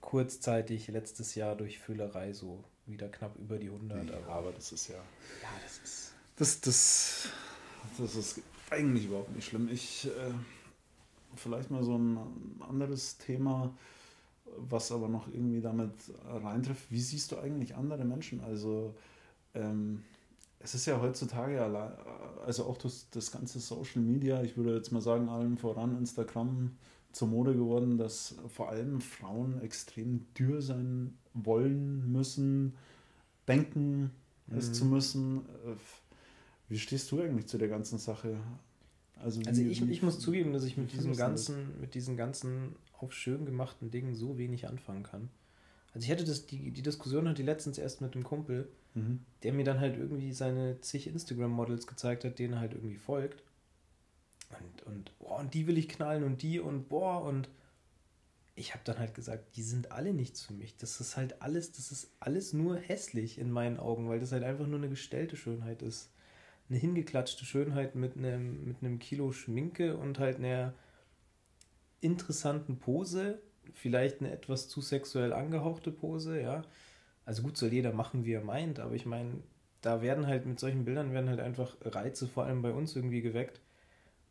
kurzzeitig 0.00 0.88
letztes 0.88 1.34
Jahr 1.36 1.54
durch 1.54 1.78
Füllerei 1.78 2.32
so 2.32 2.64
wieder 2.86 3.08
knapp 3.08 3.36
über 3.36 3.58
die 3.58 3.66
100. 3.68 4.10
Ja, 4.10 4.16
aber 4.16 4.32
aber 4.34 4.52
das 4.52 4.72
ist 4.72 4.88
ja. 4.88 4.96
ja, 4.96 5.48
das 5.62 5.78
ist. 5.78 6.14
Das, 6.36 6.60
das, 6.60 7.28
das 7.98 8.14
ist 8.16 8.40
eigentlich 8.70 9.06
überhaupt 9.06 9.34
nicht 9.34 9.46
schlimm. 9.48 9.68
Ich, 9.68 10.06
äh, 10.06 10.10
vielleicht 11.36 11.70
mal 11.70 11.84
so 11.84 11.96
ein 11.96 12.18
anderes 12.60 13.18
Thema. 13.18 13.74
was 14.58 14.92
aber 14.92 15.08
noch 15.08 15.28
irgendwie 15.28 15.60
damit 15.60 15.92
reintrifft, 16.24 16.90
wie 16.90 17.00
siehst 17.00 17.32
du 17.32 17.38
eigentlich 17.38 17.74
andere 17.74 18.04
Menschen? 18.04 18.40
Also 18.40 18.94
ähm, 19.54 20.02
es 20.60 20.74
ist 20.74 20.86
ja 20.86 21.00
heutzutage 21.00 21.62
allein, 21.62 21.92
also 22.44 22.64
auch 22.64 22.78
das, 22.78 23.08
das 23.10 23.30
ganze 23.30 23.60
Social 23.60 24.02
Media, 24.02 24.42
ich 24.42 24.56
würde 24.56 24.74
jetzt 24.74 24.92
mal 24.92 25.00
sagen, 25.00 25.28
allen 25.28 25.58
voran 25.58 25.96
Instagram 25.98 26.72
zur 27.12 27.28
Mode 27.28 27.54
geworden, 27.54 27.98
dass 27.98 28.36
vor 28.48 28.68
allem 28.68 29.00
Frauen 29.00 29.60
extrem 29.62 30.26
dürr 30.34 30.60
sein 30.60 31.16
wollen, 31.34 32.10
müssen, 32.10 32.74
denken 33.48 34.10
mhm. 34.46 34.58
es 34.58 34.72
zu 34.72 34.84
müssen. 34.84 35.46
Wie 36.68 36.78
stehst 36.78 37.10
du 37.12 37.20
eigentlich 37.20 37.46
zu 37.46 37.58
der 37.58 37.68
ganzen 37.68 37.98
Sache? 37.98 38.36
Also, 39.16 39.40
also 39.46 39.62
ich, 39.62 39.82
ich 39.82 40.02
muss 40.02 40.18
zugeben, 40.20 40.52
dass 40.52 40.64
ich 40.64 40.76
mit 40.76 40.92
diesem 40.92 41.16
ganzen, 41.16 41.80
mit 41.80 41.94
diesen 41.94 42.16
ganzen 42.16 42.76
auf 42.98 43.12
schön 43.12 43.44
gemachten 43.44 43.90
Dingen 43.90 44.14
so 44.14 44.38
wenig 44.38 44.68
anfangen 44.68 45.02
kann. 45.02 45.30
Also 45.94 46.04
ich 46.04 46.10
hatte 46.10 46.24
das, 46.24 46.46
die, 46.46 46.70
die 46.70 46.82
Diskussion 46.82 47.26
hatte 47.26 47.40
ich 47.40 47.46
letztens 47.46 47.78
erst 47.78 48.02
mit 48.02 48.14
einem 48.14 48.24
Kumpel, 48.24 48.68
mhm. 48.94 49.20
der 49.42 49.54
mir 49.54 49.64
dann 49.64 49.80
halt 49.80 49.96
irgendwie 49.96 50.32
seine 50.32 50.80
zig 50.82 51.06
Instagram-Models 51.06 51.86
gezeigt 51.86 52.24
hat, 52.24 52.38
denen 52.38 52.54
er 52.54 52.60
halt 52.60 52.74
irgendwie 52.74 52.98
folgt. 52.98 53.42
Und, 54.50 54.82
und, 54.82 55.12
oh, 55.18 55.38
und 55.38 55.54
die 55.54 55.66
will 55.66 55.78
ich 55.78 55.88
knallen 55.88 56.22
und 56.22 56.42
die 56.42 56.60
und 56.60 56.88
boah 56.88 57.22
und 57.22 57.48
ich 58.54 58.72
habe 58.72 58.84
dann 58.84 58.98
halt 58.98 59.14
gesagt, 59.14 59.56
die 59.56 59.62
sind 59.62 59.92
alle 59.92 60.14
nichts 60.14 60.42
für 60.42 60.54
mich. 60.54 60.76
Das 60.76 61.00
ist 61.00 61.16
halt 61.16 61.42
alles, 61.42 61.72
das 61.72 61.92
ist 61.92 62.10
alles 62.20 62.52
nur 62.52 62.76
hässlich 62.76 63.38
in 63.38 63.50
meinen 63.50 63.78
Augen, 63.78 64.08
weil 64.08 64.20
das 64.20 64.32
halt 64.32 64.44
einfach 64.44 64.66
nur 64.66 64.78
eine 64.78 64.88
gestellte 64.88 65.36
Schönheit 65.36 65.82
ist. 65.82 66.10
Eine 66.68 66.78
hingeklatschte 66.78 67.44
Schönheit 67.44 67.94
mit 67.94 68.16
einem, 68.16 68.64
mit 68.64 68.82
einem 68.82 68.98
Kilo 68.98 69.32
Schminke 69.32 69.96
und 69.96 70.18
halt 70.18 70.38
einer 70.38 70.74
interessanten 72.00 72.78
Pose, 72.78 73.40
vielleicht 73.72 74.20
eine 74.20 74.32
etwas 74.32 74.68
zu 74.68 74.80
sexuell 74.80 75.32
angehauchte 75.32 75.90
Pose, 75.90 76.40
ja. 76.40 76.62
Also 77.24 77.42
gut 77.42 77.56
soll 77.56 77.72
jeder 77.72 77.92
machen, 77.92 78.24
wie 78.24 78.32
er 78.32 78.44
meint, 78.44 78.78
aber 78.78 78.94
ich 78.94 79.06
meine, 79.06 79.42
da 79.80 80.02
werden 80.02 80.26
halt 80.26 80.46
mit 80.46 80.60
solchen 80.60 80.84
Bildern 80.84 81.12
werden 81.12 81.28
halt 81.28 81.40
einfach 81.40 81.76
Reize 81.82 82.26
vor 82.28 82.44
allem 82.44 82.62
bei 82.62 82.72
uns 82.72 82.94
irgendwie 82.94 83.22
geweckt 83.22 83.60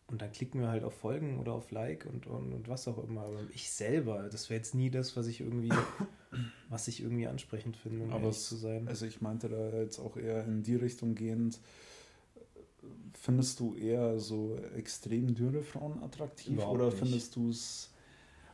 und 0.08 0.22
dann 0.22 0.32
klicken 0.32 0.62
wir 0.62 0.68
halt 0.68 0.84
auf 0.84 0.94
Folgen 0.94 1.40
oder 1.40 1.54
auf 1.54 1.72
Like 1.72 2.06
und, 2.06 2.28
und, 2.28 2.54
und 2.54 2.68
was 2.68 2.88
auch 2.88 3.04
immer. 3.04 3.22
Aber 3.22 3.40
ich 3.52 3.72
selber, 3.72 4.30
das 4.30 4.50
wäre 4.50 4.60
jetzt 4.60 4.76
nie 4.76 4.92
das, 4.92 5.18
was 5.18 5.26
ich 5.26 5.42
irgendwie, 5.42 5.74
was 6.70 6.88
ich 6.88 7.02
irgendwie 7.02 7.28
ansprechend 7.28 7.76
finde, 7.76 8.06
um 8.06 8.14
Aber 8.14 8.30
es, 8.30 8.48
zu 8.48 8.56
sein. 8.56 8.88
Also 8.88 9.08
ich 9.08 9.22
meinte 9.22 9.50
da 9.50 9.70
jetzt 9.78 9.98
auch 9.98 10.16
eher 10.16 10.46
in 10.46 10.62
die 10.62 10.76
Richtung 10.76 11.16
gehend. 11.16 11.60
Findest 13.14 13.60
du 13.60 13.76
eher 13.76 14.20
so 14.20 14.58
extrem 14.76 15.34
dürre 15.34 15.64
Frauen 15.64 16.04
attraktiv 16.04 16.54
Überhaupt 16.54 16.76
oder 16.76 16.92
findest 16.92 17.36
du 17.36 17.50
es 17.50 17.90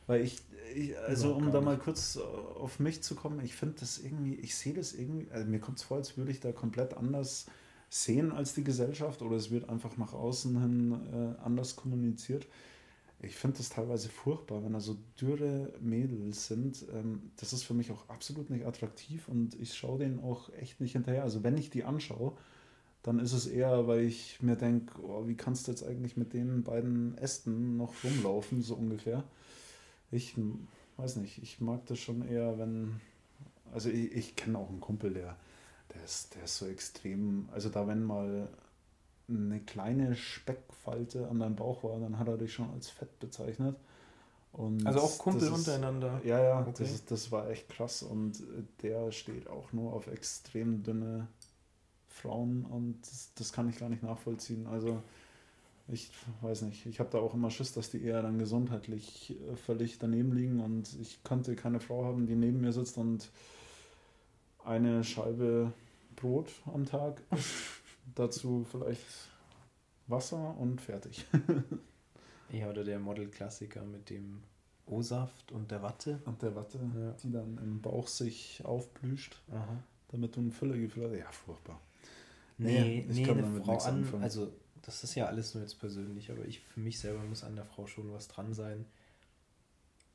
weil 0.08 0.24
ich, 0.24 0.42
ich 0.76 0.98
also 1.00 1.34
um 1.34 1.52
da 1.52 1.62
mal 1.62 1.78
kurz 1.78 2.18
auf 2.18 2.80
mich 2.80 3.02
zu 3.02 3.16
kommen, 3.16 3.40
ich 3.46 3.56
finde 3.56 3.76
das 3.80 3.98
irgendwie, 3.98 4.36
ich 4.36 4.56
sehe 4.56 4.74
das 4.74 4.94
irgendwie, 4.94 5.32
also 5.32 5.48
mir 5.48 5.60
kommt 5.60 5.78
es 5.78 5.84
vor, 5.84 5.98
als 5.98 6.18
würde 6.18 6.32
ich 6.32 6.40
da 6.40 6.52
komplett 6.52 6.96
anders 6.96 7.46
sehen 7.90 8.32
als 8.32 8.54
die 8.54 8.64
Gesellschaft 8.64 9.22
oder 9.22 9.36
es 9.36 9.52
wird 9.52 9.70
einfach 9.70 9.98
nach 9.98 10.14
außen 10.14 10.60
hin 10.62 11.00
äh, 11.14 11.42
anders 11.44 11.76
kommuniziert. 11.76 12.48
Ich 13.22 13.36
finde 13.36 13.58
das 13.58 13.70
teilweise 13.70 14.10
furchtbar, 14.10 14.64
wenn 14.64 14.74
da 14.74 14.80
so 14.80 14.98
dürre 15.20 15.74
Mädels 15.80 16.48
sind. 16.48 16.86
Ähm, 16.94 17.32
das 17.38 17.54
ist 17.54 17.64
für 17.64 17.74
mich 17.74 17.92
auch 17.92 18.10
absolut 18.10 18.50
nicht 18.50 18.66
attraktiv 18.66 19.28
und 19.28 19.60
ich 19.60 19.76
schaue 19.76 20.00
denen 20.00 20.20
auch 20.20 20.52
echt 20.54 20.82
nicht 20.82 20.94
hinterher. 20.94 21.24
Also 21.24 21.44
wenn 21.44 21.58
ich 21.58 21.70
die 21.70 21.84
anschaue, 21.84 22.34
dann 23.04 23.20
ist 23.20 23.34
es 23.34 23.48
eher, 23.48 23.88
weil 23.88 24.02
ich 24.02 24.42
mir 24.42 24.56
denke, 24.56 25.02
oh, 25.04 25.28
wie 25.28 25.36
kannst 25.36 25.68
du 25.68 25.72
jetzt 25.72 25.84
eigentlich 25.84 26.18
mit 26.18 26.34
den 26.34 26.64
beiden 26.64 27.18
Ästen 27.18 27.78
noch 27.78 27.94
rumlaufen, 28.04 28.62
so 28.62 28.76
ungefähr. 28.76 29.24
Ich 30.12 30.36
weiß 30.98 31.16
nicht, 31.16 31.42
ich 31.42 31.62
mag 31.62 31.86
das 31.88 32.00
schon 32.00 32.28
eher, 32.28 32.60
wenn. 32.60 33.02
Also 33.74 33.90
ich, 33.90 34.12
ich 34.12 34.36
kenne 34.36 34.58
auch 34.58 34.70
einen 34.70 34.82
Kumpel, 34.82 35.14
der 35.14 35.38
der 35.94 36.04
ist, 36.04 36.36
der 36.36 36.44
ist 36.44 36.58
so 36.58 36.68
extrem. 36.68 37.50
Also 37.52 37.70
da 37.70 37.88
wenn 37.88 38.04
mal 38.04 38.48
eine 39.28 39.60
kleine 39.62 40.16
Speckfalte 40.16 41.28
an 41.28 41.40
deinem 41.40 41.56
Bauch 41.56 41.84
war, 41.84 42.00
dann 42.00 42.20
hat 42.20 42.28
er 42.28 42.38
dich 42.38 42.54
schon 42.54 42.70
als 42.72 42.90
fett 42.90 43.20
bezeichnet. 43.20 43.76
Und 44.52 44.86
also 44.86 45.00
auch 45.00 45.18
Kumpel 45.18 45.44
ist, 45.44 45.54
untereinander. 45.54 46.22
Ja, 46.26 46.44
ja, 46.44 46.60
okay. 46.60 46.74
das, 46.78 46.92
ist, 46.92 47.12
das 47.12 47.32
war 47.32 47.50
echt 47.50 47.70
krass. 47.70 48.04
Und 48.04 48.44
der 48.82 49.12
steht 49.12 49.48
auch 49.48 49.72
nur 49.72 49.94
auf 49.94 50.08
extrem 50.08 50.84
dünne 50.84 51.28
Frauen 52.22 52.66
und 52.66 53.02
das, 53.02 53.34
das 53.36 53.54
kann 53.54 53.70
ich 53.70 53.78
gar 53.78 53.90
nicht 53.90 54.04
nachvollziehen. 54.04 54.68
Also 54.68 55.02
ich 55.88 56.10
weiß 56.42 56.64
nicht, 56.64 56.86
ich 56.86 57.00
habe 57.00 57.10
da 57.10 57.20
auch 57.20 57.34
immer 57.34 57.52
Schiss, 57.52 57.74
dass 57.74 57.90
die 57.90 58.04
eher 58.04 58.22
dann 58.22 58.40
gesundheitlich 58.40 59.36
äh, 59.42 59.56
völlig 59.56 60.00
daneben 60.00 60.34
liegen 60.34 60.60
und 60.60 60.94
ich 61.00 61.24
konnte 61.24 61.56
keine 61.56 61.80
Frau 61.80 62.06
haben, 62.06 62.26
die 62.26 62.36
neben 62.36 62.62
mir 62.62 62.72
sitzt 62.72 62.98
und 62.98 63.30
eine 64.64 65.04
Scheibe 65.04 65.74
Brot 66.16 66.52
am 66.74 66.86
Tag. 66.86 67.22
Dazu 68.16 68.66
vielleicht 68.70 69.06
Wasser 70.08 70.58
und 70.58 70.82
fertig. 70.82 71.26
ja, 72.52 72.70
oder 72.70 72.84
der 72.84 73.00
Model-Klassiker 73.00 73.84
mit 73.84 74.10
dem 74.10 74.44
O-Saft 74.86 75.52
und 75.52 75.72
der 75.72 75.82
Watte. 75.82 76.20
Und 76.26 76.42
der 76.42 76.56
Watte, 76.56 76.80
ja. 76.80 77.12
die 77.24 77.32
dann 77.32 77.58
im 77.60 77.82
Bauch 77.82 78.08
sich 78.08 78.62
aufblüht, 78.66 79.30
Aha. 79.52 79.84
damit 80.10 80.36
du 80.36 80.42
ein 80.42 80.52
Füllegefühl 80.52 81.10
hast. 81.10 81.18
Ja, 81.18 81.32
furchtbar. 81.32 81.80
Nee, 82.62 83.06
nee, 83.08 83.26
nee 83.26 83.30
eine 83.30 83.62
Frau 83.62 83.78
an, 83.80 84.08
also 84.22 84.54
das 84.82 85.04
ist 85.04 85.16
ja 85.16 85.26
alles 85.26 85.54
nur 85.54 85.64
jetzt 85.64 85.80
persönlich, 85.80 86.32
aber 86.32 86.46
ich 86.46 86.60
für 86.60 86.80
mich 86.80 87.00
selber 87.00 87.24
muss 87.24 87.44
an 87.44 87.56
der 87.56 87.66
Frau 87.66 87.88
schon 87.88 88.12
was 88.12 88.28
dran 88.28 88.54
sein. 88.54 88.86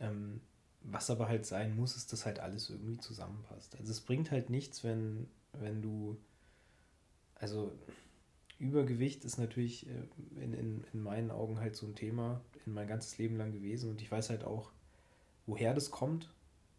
Ähm, 0.00 0.40
was 0.82 1.10
aber 1.10 1.28
halt 1.28 1.46
sein 1.46 1.74
muss, 1.74 1.96
ist, 1.96 2.12
dass 2.12 2.26
halt 2.26 2.38
alles 2.38 2.70
irgendwie 2.70 2.98
zusammenpasst. 2.98 3.76
Also 3.78 3.90
es 3.90 4.00
bringt 4.00 4.30
halt 4.30 4.50
nichts, 4.50 4.84
wenn, 4.84 5.26
wenn 5.52 5.82
du, 5.82 6.16
also 7.34 7.72
Übergewicht 8.58 9.24
ist 9.24 9.38
natürlich 9.38 9.86
äh, 9.88 10.42
in, 10.42 10.52
in, 10.54 10.84
in 10.92 11.02
meinen 11.02 11.30
Augen 11.30 11.58
halt 11.60 11.76
so 11.76 11.86
ein 11.86 11.94
Thema 11.94 12.40
in 12.64 12.72
mein 12.72 12.88
ganzes 12.88 13.18
Leben 13.18 13.36
lang 13.36 13.52
gewesen 13.52 13.90
und 13.90 14.00
ich 14.00 14.10
weiß 14.10 14.30
halt 14.30 14.44
auch, 14.44 14.70
woher 15.46 15.74
das 15.74 15.90
kommt 15.90 16.30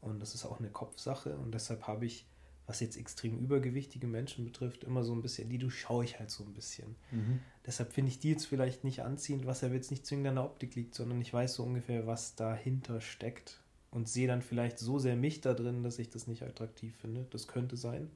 und 0.01 0.20
das 0.20 0.36
ist 0.36 0.45
auch 0.45 0.59
eine 0.59 0.70
Kopfsache 0.70 1.38
und 1.38 1.53
deshalb 1.53 1.86
habe 1.86 2.05
ich, 2.05 2.26
was 2.68 2.82
jetzt 2.82 2.97
extrem 2.97 3.39
übergewichtige 3.39 4.07
Menschen 4.07 4.43
betrifft, 4.43 4.84
immer 4.84 5.03
so 5.03 5.13
ein 5.13 5.22
bisschen, 5.22 5.49
die 5.49 5.57
durchschaue 5.57 6.03
ich 6.03 6.20
halt 6.20 6.30
so 6.30 6.43
ein 6.43 6.53
bisschen. 6.53 6.95
Mhm. 7.11 7.39
Deshalb 7.65 7.93
finde 7.93 8.11
ich 8.11 8.20
die 8.20 8.30
jetzt 8.30 8.45
vielleicht 8.45 8.84
nicht 8.84 9.01
anziehend, 9.01 9.45
was 9.45 9.61
ja 9.61 9.70
jetzt 9.70 9.89
nicht 9.89 10.05
zwingend 10.05 10.28
an 10.28 10.36
der 10.36 10.43
Optik 10.43 10.76
liegt, 10.76 10.93
sondern 10.93 11.22
ich 11.22 11.34
weiß 11.34 11.55
so 11.55 11.63
ungefähr, 11.63 12.05
was 12.05 12.36
dahinter 12.36 12.99
steckt 12.99 13.61
und 13.89 14.09
sehe 14.09 14.28
dann 14.28 14.41
vielleicht 14.41 14.80
so 14.80 14.99
sehr 14.99 15.15
mich 15.15 15.39
da 15.39 15.53
drin, 15.53 15.82
dass 15.82 15.97
ich 15.97 16.09
das 16.09 16.28
nicht 16.28 16.43
attraktiv 16.43 16.93
finde. 16.97 17.26
Das 17.30 17.47
könnte 17.47 17.78
sein. 17.78 18.11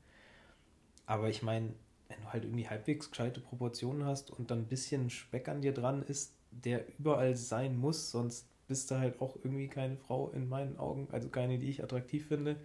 Aber 1.05 1.29
ich 1.29 1.43
meine, 1.43 1.73
wenn 2.09 2.21
du 2.21 2.33
halt 2.33 2.43
irgendwie 2.43 2.67
halbwegs 2.67 3.09
gescheite 3.09 3.39
Proportionen 3.39 4.05
hast 4.05 4.31
und 4.31 4.51
dann 4.51 4.59
ein 4.59 4.67
bisschen 4.67 5.09
Speck 5.09 5.47
an 5.47 5.61
dir 5.61 5.73
dran 5.73 6.03
ist, 6.03 6.33
der 6.51 6.83
überall 6.99 7.37
sein 7.37 7.77
muss, 7.77 8.11
sonst 8.11 8.45
bist 8.67 8.91
du 8.91 8.95
halt 8.95 9.21
auch 9.21 9.37
irgendwie 9.37 9.69
keine 9.69 9.95
Frau 9.95 10.29
in 10.31 10.49
meinen 10.49 10.77
Augen, 10.77 11.07
also 11.11 11.29
keine, 11.29 11.57
die 11.57 11.69
ich 11.69 11.83
attraktiv 11.83 12.27
finde, 12.27 12.57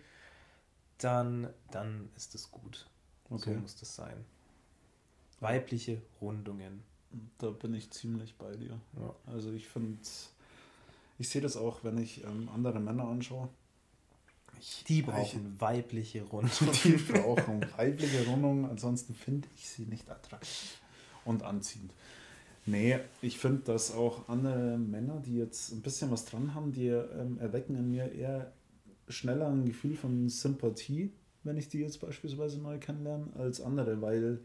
dann, 0.98 1.48
dann 1.70 2.08
ist 2.16 2.34
es 2.34 2.50
gut. 2.50 2.86
Okay. 3.30 3.54
So 3.54 3.60
muss 3.60 3.76
das 3.76 3.94
sein. 3.94 4.24
Weibliche 5.40 6.00
Rundungen. 6.20 6.82
Da 7.38 7.50
bin 7.50 7.74
ich 7.74 7.90
ziemlich 7.90 8.36
bei 8.36 8.54
dir. 8.56 8.80
Ja. 8.98 9.14
Also 9.26 9.52
ich 9.52 9.68
finde 9.68 9.98
ich 11.18 11.28
sehe 11.28 11.40
das 11.40 11.56
auch, 11.56 11.82
wenn 11.82 11.98
ich 11.98 12.24
ähm, 12.24 12.48
andere 12.54 12.80
Männer 12.80 13.04
anschaue. 13.04 13.48
Ich, 14.60 14.84
die 14.84 15.02
brauchen 15.02 15.54
ich, 15.54 15.60
weibliche 15.60 16.22
Rundungen. 16.30 16.74
Die 16.84 16.96
brauchen 16.96 17.64
weibliche 17.76 18.26
Rundungen, 18.26 18.66
ansonsten 18.66 19.14
finde 19.14 19.48
ich 19.56 19.68
sie 19.68 19.86
nicht 19.86 20.10
attraktiv 20.10 20.80
und 21.24 21.42
anziehend. 21.42 21.92
Nee, 22.66 22.98
ich 23.22 23.38
finde, 23.38 23.62
dass 23.62 23.94
auch 23.94 24.28
andere 24.28 24.76
Männer, 24.76 25.20
die 25.24 25.36
jetzt 25.36 25.72
ein 25.72 25.82
bisschen 25.82 26.10
was 26.10 26.24
dran 26.24 26.54
haben, 26.54 26.72
die 26.72 26.88
ähm, 26.88 27.38
erwecken 27.38 27.76
in 27.76 27.90
mir 27.90 28.10
eher 28.12 28.52
schneller 29.08 29.48
ein 29.48 29.66
Gefühl 29.66 29.96
von 29.96 30.28
Sympathie, 30.28 31.12
wenn 31.44 31.56
ich 31.56 31.68
die 31.68 31.78
jetzt 31.78 32.00
beispielsweise 32.00 32.58
neu 32.58 32.78
kennenlerne, 32.78 33.28
als 33.36 33.60
andere, 33.60 34.00
weil 34.02 34.40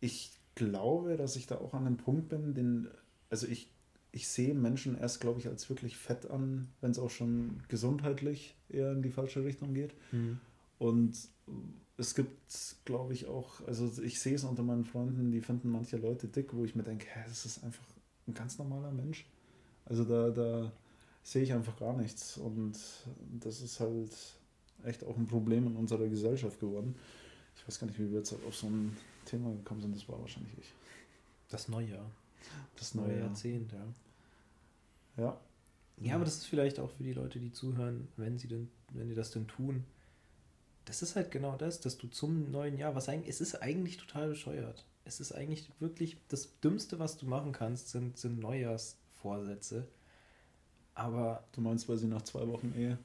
ich 0.00 0.32
glaube, 0.54 1.16
dass 1.16 1.36
ich 1.36 1.46
da 1.46 1.56
auch 1.56 1.74
an 1.74 1.86
einem 1.86 1.96
Punkt 1.96 2.28
bin, 2.28 2.54
den, 2.54 2.88
also 3.28 3.46
ich 3.46 3.70
ich 4.16 4.28
sehe 4.28 4.54
Menschen 4.54 4.96
erst, 4.96 5.20
glaube 5.20 5.40
ich, 5.40 5.46
als 5.46 5.68
wirklich 5.68 5.98
fett 5.98 6.30
an, 6.30 6.68
wenn 6.80 6.90
es 6.90 6.98
auch 6.98 7.10
schon 7.10 7.62
gesundheitlich 7.68 8.56
eher 8.70 8.92
in 8.92 9.02
die 9.02 9.10
falsche 9.10 9.44
Richtung 9.44 9.74
geht. 9.74 9.94
Mhm. 10.10 10.40
Und 10.78 11.28
es 11.98 12.14
gibt, 12.14 12.30
glaube 12.86 13.12
ich, 13.12 13.26
auch, 13.26 13.60
also 13.66 14.02
ich 14.02 14.18
sehe 14.18 14.36
es 14.36 14.44
unter 14.44 14.62
meinen 14.62 14.86
Freunden, 14.86 15.30
die 15.30 15.42
finden 15.42 15.68
manche 15.68 15.98
Leute 15.98 16.28
dick, 16.28 16.54
wo 16.54 16.64
ich 16.64 16.74
mir 16.74 16.82
denke, 16.82 17.06
hä, 17.12 17.24
das 17.28 17.44
ist 17.44 17.62
einfach 17.62 17.84
ein 18.26 18.32
ganz 18.32 18.56
normaler 18.56 18.90
Mensch. 18.90 19.26
Also 19.84 20.04
da, 20.04 20.30
da 20.30 20.72
sehe 21.26 21.42
ich 21.42 21.52
einfach 21.52 21.76
gar 21.76 21.92
nichts. 21.96 22.38
Und 22.38 22.78
das 23.40 23.60
ist 23.60 23.80
halt 23.80 24.12
echt 24.84 25.02
auch 25.02 25.16
ein 25.16 25.26
Problem 25.26 25.66
in 25.66 25.74
unserer 25.74 26.06
Gesellschaft 26.06 26.60
geworden. 26.60 26.94
Ich 27.56 27.66
weiß 27.66 27.80
gar 27.80 27.88
nicht, 27.88 27.98
wie 27.98 28.08
wir 28.08 28.18
jetzt 28.18 28.32
auf 28.32 28.54
so 28.54 28.68
ein 28.68 28.96
Thema 29.24 29.50
gekommen 29.50 29.80
sind, 29.80 29.96
das 29.96 30.08
war 30.08 30.20
wahrscheinlich 30.20 30.52
ich. 30.56 30.72
Das 31.48 31.66
neue 31.68 31.88
Jahr. 31.88 32.10
Das 32.76 32.94
neue, 32.94 33.08
neue 33.08 33.20
Jahrzehnt, 33.20 33.72
ja. 33.72 35.24
Ja. 35.24 35.40
Ja, 35.98 36.14
aber 36.14 36.24
das 36.24 36.36
ist 36.36 36.46
vielleicht 36.46 36.78
auch 36.78 36.90
für 36.90 37.02
die 37.02 37.14
Leute, 37.14 37.40
die 37.40 37.50
zuhören, 37.50 38.06
wenn 38.16 38.38
sie 38.38 38.46
denn, 38.46 38.68
wenn 38.90 39.08
die 39.08 39.14
das 39.14 39.32
denn 39.32 39.48
tun. 39.48 39.82
Das 40.84 41.02
ist 41.02 41.16
halt 41.16 41.32
genau 41.32 41.56
das, 41.56 41.80
dass 41.80 41.98
du 41.98 42.06
zum 42.06 42.52
neuen 42.52 42.78
Jahr, 42.78 42.94
was 42.94 43.08
eigentlich, 43.08 43.30
es 43.30 43.40
ist 43.40 43.56
eigentlich 43.56 43.96
total 43.96 44.28
bescheuert. 44.28 44.86
Es 45.04 45.18
ist 45.18 45.32
eigentlich 45.32 45.68
wirklich 45.80 46.18
das 46.28 46.60
Dümmste, 46.60 47.00
was 47.00 47.16
du 47.16 47.26
machen 47.26 47.50
kannst, 47.50 47.88
sind, 47.88 48.16
sind 48.16 48.38
Neujahrsvorsätze. 48.38 49.88
Aber. 50.96 51.44
Du 51.52 51.60
meinst, 51.60 51.88
weil 51.88 51.96
sie 51.96 52.08
nach 52.08 52.22
zwei 52.22 52.48
Wochen 52.48 52.74
Ehe 52.76 52.98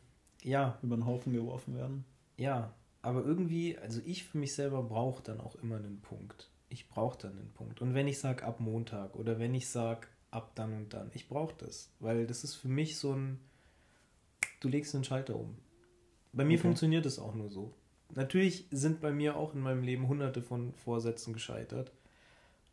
ja. 0.44 0.78
über 0.82 0.96
den 0.96 1.06
Haufen 1.06 1.34
geworfen 1.34 1.76
werden? 1.76 2.06
Ja, 2.38 2.74
aber 3.02 3.24
irgendwie, 3.24 3.78
also 3.78 4.02
ich 4.06 4.24
für 4.24 4.38
mich 4.38 4.54
selber 4.54 4.84
brauche 4.84 5.24
dann 5.24 5.40
auch 5.40 5.56
immer 5.56 5.78
einen 5.78 6.02
Punkt. 6.02 6.50
Ich 6.70 6.88
brauche 6.88 7.18
dann 7.18 7.38
einen 7.38 7.52
Punkt. 7.54 7.82
Und 7.82 7.94
wenn 7.94 8.08
ich 8.08 8.20
sage 8.20 8.44
ab 8.44 8.60
Montag 8.60 9.16
oder 9.16 9.40
wenn 9.40 9.54
ich 9.54 9.70
sage 9.70 10.08
ab 10.30 10.52
dann 10.56 10.74
und 10.74 10.94
dann, 10.94 11.12
ich 11.14 11.28
brauche 11.28 11.56
das. 11.58 11.92
Weil 12.00 12.26
das 12.28 12.44
ist 12.44 12.56
für 12.56 12.70
mich 12.70 12.98
so 12.98 13.14
ein, 13.14 13.40
du 14.62 14.70
legst 14.70 14.96
einen 14.96 15.04
Schalter 15.04 15.36
um. 15.36 15.58
Bei 16.34 16.46
mir 16.46 16.54
okay. 16.54 16.64
funktioniert 16.64 17.06
es 17.06 17.20
auch 17.20 17.36
nur 17.36 17.50
so. 17.50 17.74
Natürlich 18.14 18.68
sind 18.72 19.02
bei 19.02 19.12
mir 19.12 19.36
auch 19.36 19.54
in 19.54 19.62
meinem 19.62 19.84
Leben 19.84 20.08
hunderte 20.08 20.42
von 20.42 20.74
Vorsätzen 20.74 21.34
gescheitert. 21.34 21.92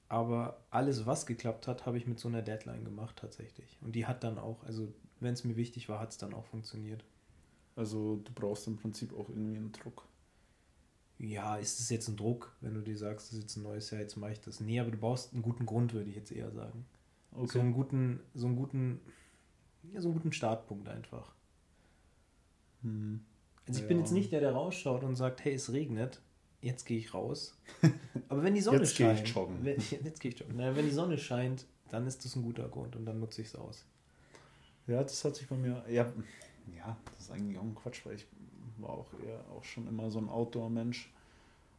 Aber 0.09 0.64
alles, 0.71 1.07
was 1.07 1.27
geklappt 1.27 1.66
hat, 1.66 1.85
habe 1.85 1.99
ich 1.99 2.07
mit 2.07 2.19
so 2.19 2.29
einer 2.29 2.43
Deadline 2.43 2.85
gemacht 2.85 3.16
tatsächlich. 3.16 3.79
Und 3.83 3.93
die 3.93 4.07
hat 4.07 4.25
dann 4.25 4.39
auch, 4.39 4.64
also 4.64 4.93
wenn 5.21 5.35
es 5.35 5.45
mir 5.45 5.57
wichtig 5.57 5.89
war, 5.89 6.01
hat 6.01 6.11
es 6.11 6.19
dann 6.19 6.35
auch 6.35 6.45
funktioniert. 6.45 7.05
Also 7.77 8.16
du 8.16 8.33
brauchst 8.33 8.66
im 8.66 8.77
Prinzip 8.77 9.12
auch 9.12 9.29
irgendwie 9.29 9.57
einen 9.57 9.73
Druck. 9.73 10.05
Ja, 11.19 11.57
ist 11.57 11.81
es 11.81 11.91
jetzt 11.91 12.09
ein 12.09 12.16
Druck, 12.16 12.57
wenn 12.61 12.75
du 12.75 12.81
dir 12.81 12.97
sagst, 12.97 13.29
das 13.29 13.35
ist 13.35 13.43
jetzt 13.43 13.57
ein 13.57 13.64
neues 13.64 13.91
Jahr, 13.91 14.01
jetzt 14.01 14.16
mache 14.16 14.33
ich 14.33 14.41
das? 14.41 14.61
Nee, 14.61 14.79
aber 14.79 14.91
du 14.91 14.99
brauchst 14.99 15.33
einen 15.33 15.43
guten 15.43 15.66
Grund, 15.66 15.93
würde 15.93 16.09
ich 16.09 16.16
jetzt 16.16 16.31
eher 16.31 16.51
sagen. 16.53 16.87
Okay. 17.33 17.53
So 17.53 17.61
einen 17.61 17.73
guten, 17.73 18.21
so 18.35 18.47
einen 18.47 18.57
guten, 18.57 19.01
ja, 19.93 20.01
so 20.01 20.09
einen 20.09 20.16
guten 20.16 20.33
Startpunkt 20.33 20.89
einfach. 20.89 21.33
Hm. 22.83 23.21
Also 23.66 23.79
ich 23.79 23.83
ja. 23.83 23.89
bin 23.89 23.99
jetzt 23.99 24.12
nicht 24.12 24.33
der, 24.33 24.41
der 24.41 24.53
rausschaut 24.53 25.03
und 25.03 25.16
sagt, 25.16 25.45
hey, 25.45 25.55
es 25.55 25.73
regnet, 25.73 26.21
jetzt 26.61 26.85
gehe 26.85 26.99
ich 26.99 27.12
raus. 27.14 27.59
Aber 28.29 28.43
wenn 28.43 28.55
die 28.55 28.61
Sonne 28.61 28.79
jetzt 28.79 28.97
scheint, 28.97 29.19
gehe 29.19 29.25
ich 29.25 29.35
joggen. 29.35 29.64
Wenn, 29.64 29.79
jetzt 30.05 30.21
gehe 30.21 30.31
ich 30.31 30.39
joggen. 30.39 30.55
Na, 30.57 30.75
wenn 30.75 30.85
die 30.85 30.93
Sonne 30.93 31.19
scheint, 31.19 31.66
dann 31.91 32.07
ist 32.07 32.25
das 32.25 32.37
ein 32.37 32.43
guter 32.43 32.69
Grund 32.69 32.97
und 32.97 33.05
dann 33.07 33.19
nutze 33.19 33.43
ich 33.43 33.49
es 33.49 33.57
aus. 33.57 33.85
Ja, 34.89 35.03
das 35.03 35.24
hat 35.24 35.36
sich 35.36 35.47
bei 35.47 35.57
mir, 35.57 35.84
ja, 35.89 36.11
ja, 36.76 36.97
das 37.14 37.24
ist 37.24 37.30
eigentlich 37.30 37.59
auch 37.59 37.62
ein 37.62 37.74
Quatsch, 37.74 38.05
weil 38.05 38.16
ich 38.16 38.26
war 38.78 38.91
auch 38.91 39.07
eher 39.24 39.41
auch 39.55 39.64
schon 39.64 39.86
immer 39.86 40.11
so 40.11 40.18
ein 40.18 40.28
Outdoor-Mensch. 40.28 41.12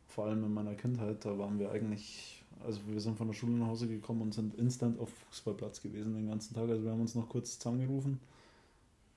Vor 0.08 0.26
allem 0.26 0.44
in 0.44 0.54
meiner 0.54 0.76
Kindheit, 0.76 1.24
da 1.26 1.38
waren 1.38 1.60
wir 1.60 1.72
eigentlich, 1.72 2.44
also 2.66 2.80
wir 2.88 3.00
sind 3.00 3.18
von 3.18 3.28
der 3.28 3.34
Schule 3.34 3.54
nach 3.54 3.68
Hause 3.68 3.88
gekommen 3.88 4.22
und 4.22 4.34
sind 4.34 4.56
instant 4.56 5.00
auf 5.00 5.10
Fußballplatz 5.30 5.82
gewesen 5.82 6.14
den 6.14 6.28
ganzen 6.28 6.54
Tag. 6.54 6.70
Also 6.70 6.84
wir 6.84 6.92
haben 6.92 7.02
uns 7.02 7.16
noch 7.16 7.30
kurz 7.30 7.58
zusammengerufen 7.58 8.20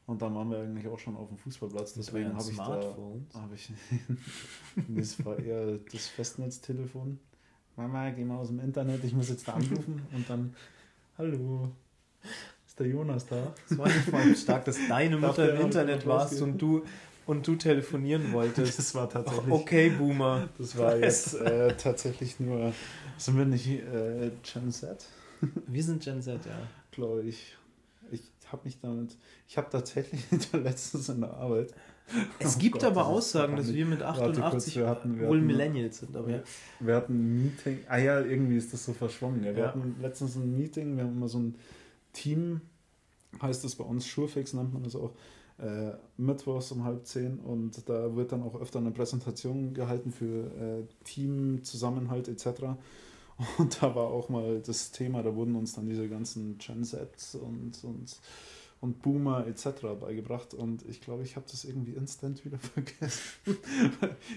und 0.07 0.21
dann 0.21 0.35
waren 0.35 0.51
wir 0.51 0.59
eigentlich 0.59 0.89
auch 0.89 0.99
schon 0.99 1.17
auf 1.17 1.29
dem 1.29 1.39
Fußballplatz. 1.39 1.95
Deswegen 1.95 2.35
habe 2.35 2.51
ich 2.51 2.57
da. 2.57 2.97
Hab 3.35 3.53
ich, 3.55 3.73
das 4.89 5.25
war 5.25 5.39
eher 5.39 5.79
das 5.91 6.07
Festnetztelefon. 6.09 7.19
Mama, 7.77 8.11
geh 8.11 8.25
mal 8.25 8.39
aus 8.39 8.49
dem 8.49 8.61
Internet, 8.61 9.03
ich 9.05 9.15
muss 9.15 9.31
jetzt 9.31 9.49
da 9.49 9.55
anrufen. 9.55 10.03
Und 10.13 10.29
dann, 10.29 10.55
hallo, 11.17 11.71
ist 12.73 12.81
der 12.81 12.87
Jonas 12.87 13.27
da? 13.27 13.53
Das 13.69 13.79
war 13.79 13.87
nicht 13.87 14.11
mal 14.11 14.35
stark, 14.35 14.65
dass 14.65 14.79
deine 14.89 15.17
Mutter 15.19 15.55
im 15.55 15.61
Internet 15.61 16.07
warst 16.07 16.41
und 16.41 16.57
du, 16.57 16.83
und 17.27 17.47
du 17.47 17.57
telefonieren 17.57 18.33
wolltest. 18.33 18.79
Das 18.79 18.95
war 18.95 19.11
tatsächlich. 19.11 19.53
Okay, 19.53 19.91
Boomer. 19.91 20.49
Das 20.57 20.77
war 20.79 20.97
jetzt 20.97 21.35
äh, 21.35 21.77
tatsächlich 21.77 22.41
nur. 22.41 22.73
Sind 23.19 23.37
wir 23.37 23.45
nicht 23.45 23.69
äh, 23.69 24.31
Gen 24.43 24.73
Z? 24.73 25.05
Wir 25.67 25.85
sind 25.85 26.03
Gen 26.03 26.23
Z, 26.23 26.47
ja. 26.47 26.53
Glaube 26.91 27.23
ich 27.23 27.57
habe 28.53 28.63
mich 28.65 28.79
damit, 28.81 29.17
ich 29.49 29.57
habe 29.57 29.69
tatsächlich 29.71 30.23
letztens 30.53 31.09
in 31.09 31.21
der 31.21 31.33
Arbeit. 31.33 31.75
Es 32.39 32.57
oh 32.57 32.59
gibt 32.59 32.75
Gott, 32.75 32.85
aber 32.85 33.07
Aussagen, 33.07 33.57
dass 33.57 33.73
wir 33.73 33.87
mit 33.87 34.03
88 34.03 34.51
kurz, 34.51 34.77
wir 34.77 34.89
hatten, 34.89 35.19
wir 35.19 35.29
wohl 35.29 35.39
hatten, 35.39 35.47
Millennials 35.47 35.99
sind. 35.99 36.15
Aber 36.17 36.29
ja. 36.29 36.43
Wir 36.81 36.95
hatten 36.95 37.15
ein 37.15 37.43
Meeting, 37.43 37.79
ah 37.89 37.97
ja, 37.97 38.21
irgendwie 38.21 38.57
ist 38.57 38.73
das 38.73 38.85
so 38.85 38.93
verschwommen. 38.93 39.43
Ja. 39.43 39.55
Wir 39.55 39.63
ja. 39.63 39.69
hatten 39.69 39.97
letztens 40.01 40.37
ein 40.37 40.55
Meeting, 40.57 40.97
wir 40.97 41.05
haben 41.05 41.17
immer 41.17 41.29
so 41.29 41.39
ein 41.39 41.55
Team, 42.13 42.61
heißt 43.41 43.65
das 43.65 43.77
bei 43.77 43.85
uns, 43.85 44.07
Schurfix 44.07 44.53
nennt 44.53 44.73
man 44.73 44.83
das 44.83 44.97
auch, 44.97 45.13
äh, 45.59 45.93
mittwochs 46.17 46.73
um 46.73 46.85
halb 46.85 47.07
zehn 47.07 47.39
und 47.39 47.89
da 47.89 48.17
wird 48.17 48.33
dann 48.33 48.43
auch 48.43 48.61
öfter 48.61 48.79
eine 48.79 48.91
Präsentation 48.91 49.75
gehalten 49.75 50.11
für 50.11 50.47
äh, 50.57 50.85
Teamzusammenhalt 51.05 52.29
etc. 52.29 52.47
Und 53.59 53.83
da 53.83 53.95
war 53.95 54.09
auch 54.09 54.29
mal 54.29 54.61
das 54.61 54.93
Thema, 54.93 55.23
da 55.23 55.35
wurden 55.35 55.57
uns 55.57 55.75
dann 55.75 55.87
diese 55.87 56.09
ganzen 56.09 56.59
Gen 56.59 56.85
Z 56.85 57.09
und, 57.43 57.83
und, 57.83 58.21
und 58.81 59.03
Boomer 59.03 59.47
etc. 59.47 59.99
beigebracht. 60.01 60.55
Und 60.55 60.85
ich 60.87 61.01
glaube, 61.01 61.23
ich 61.23 61.35
habe 61.35 61.47
das 61.51 61.65
irgendwie 61.65 61.93
instant 61.93 62.45
wieder 62.45 62.59
vergessen. 62.75 63.57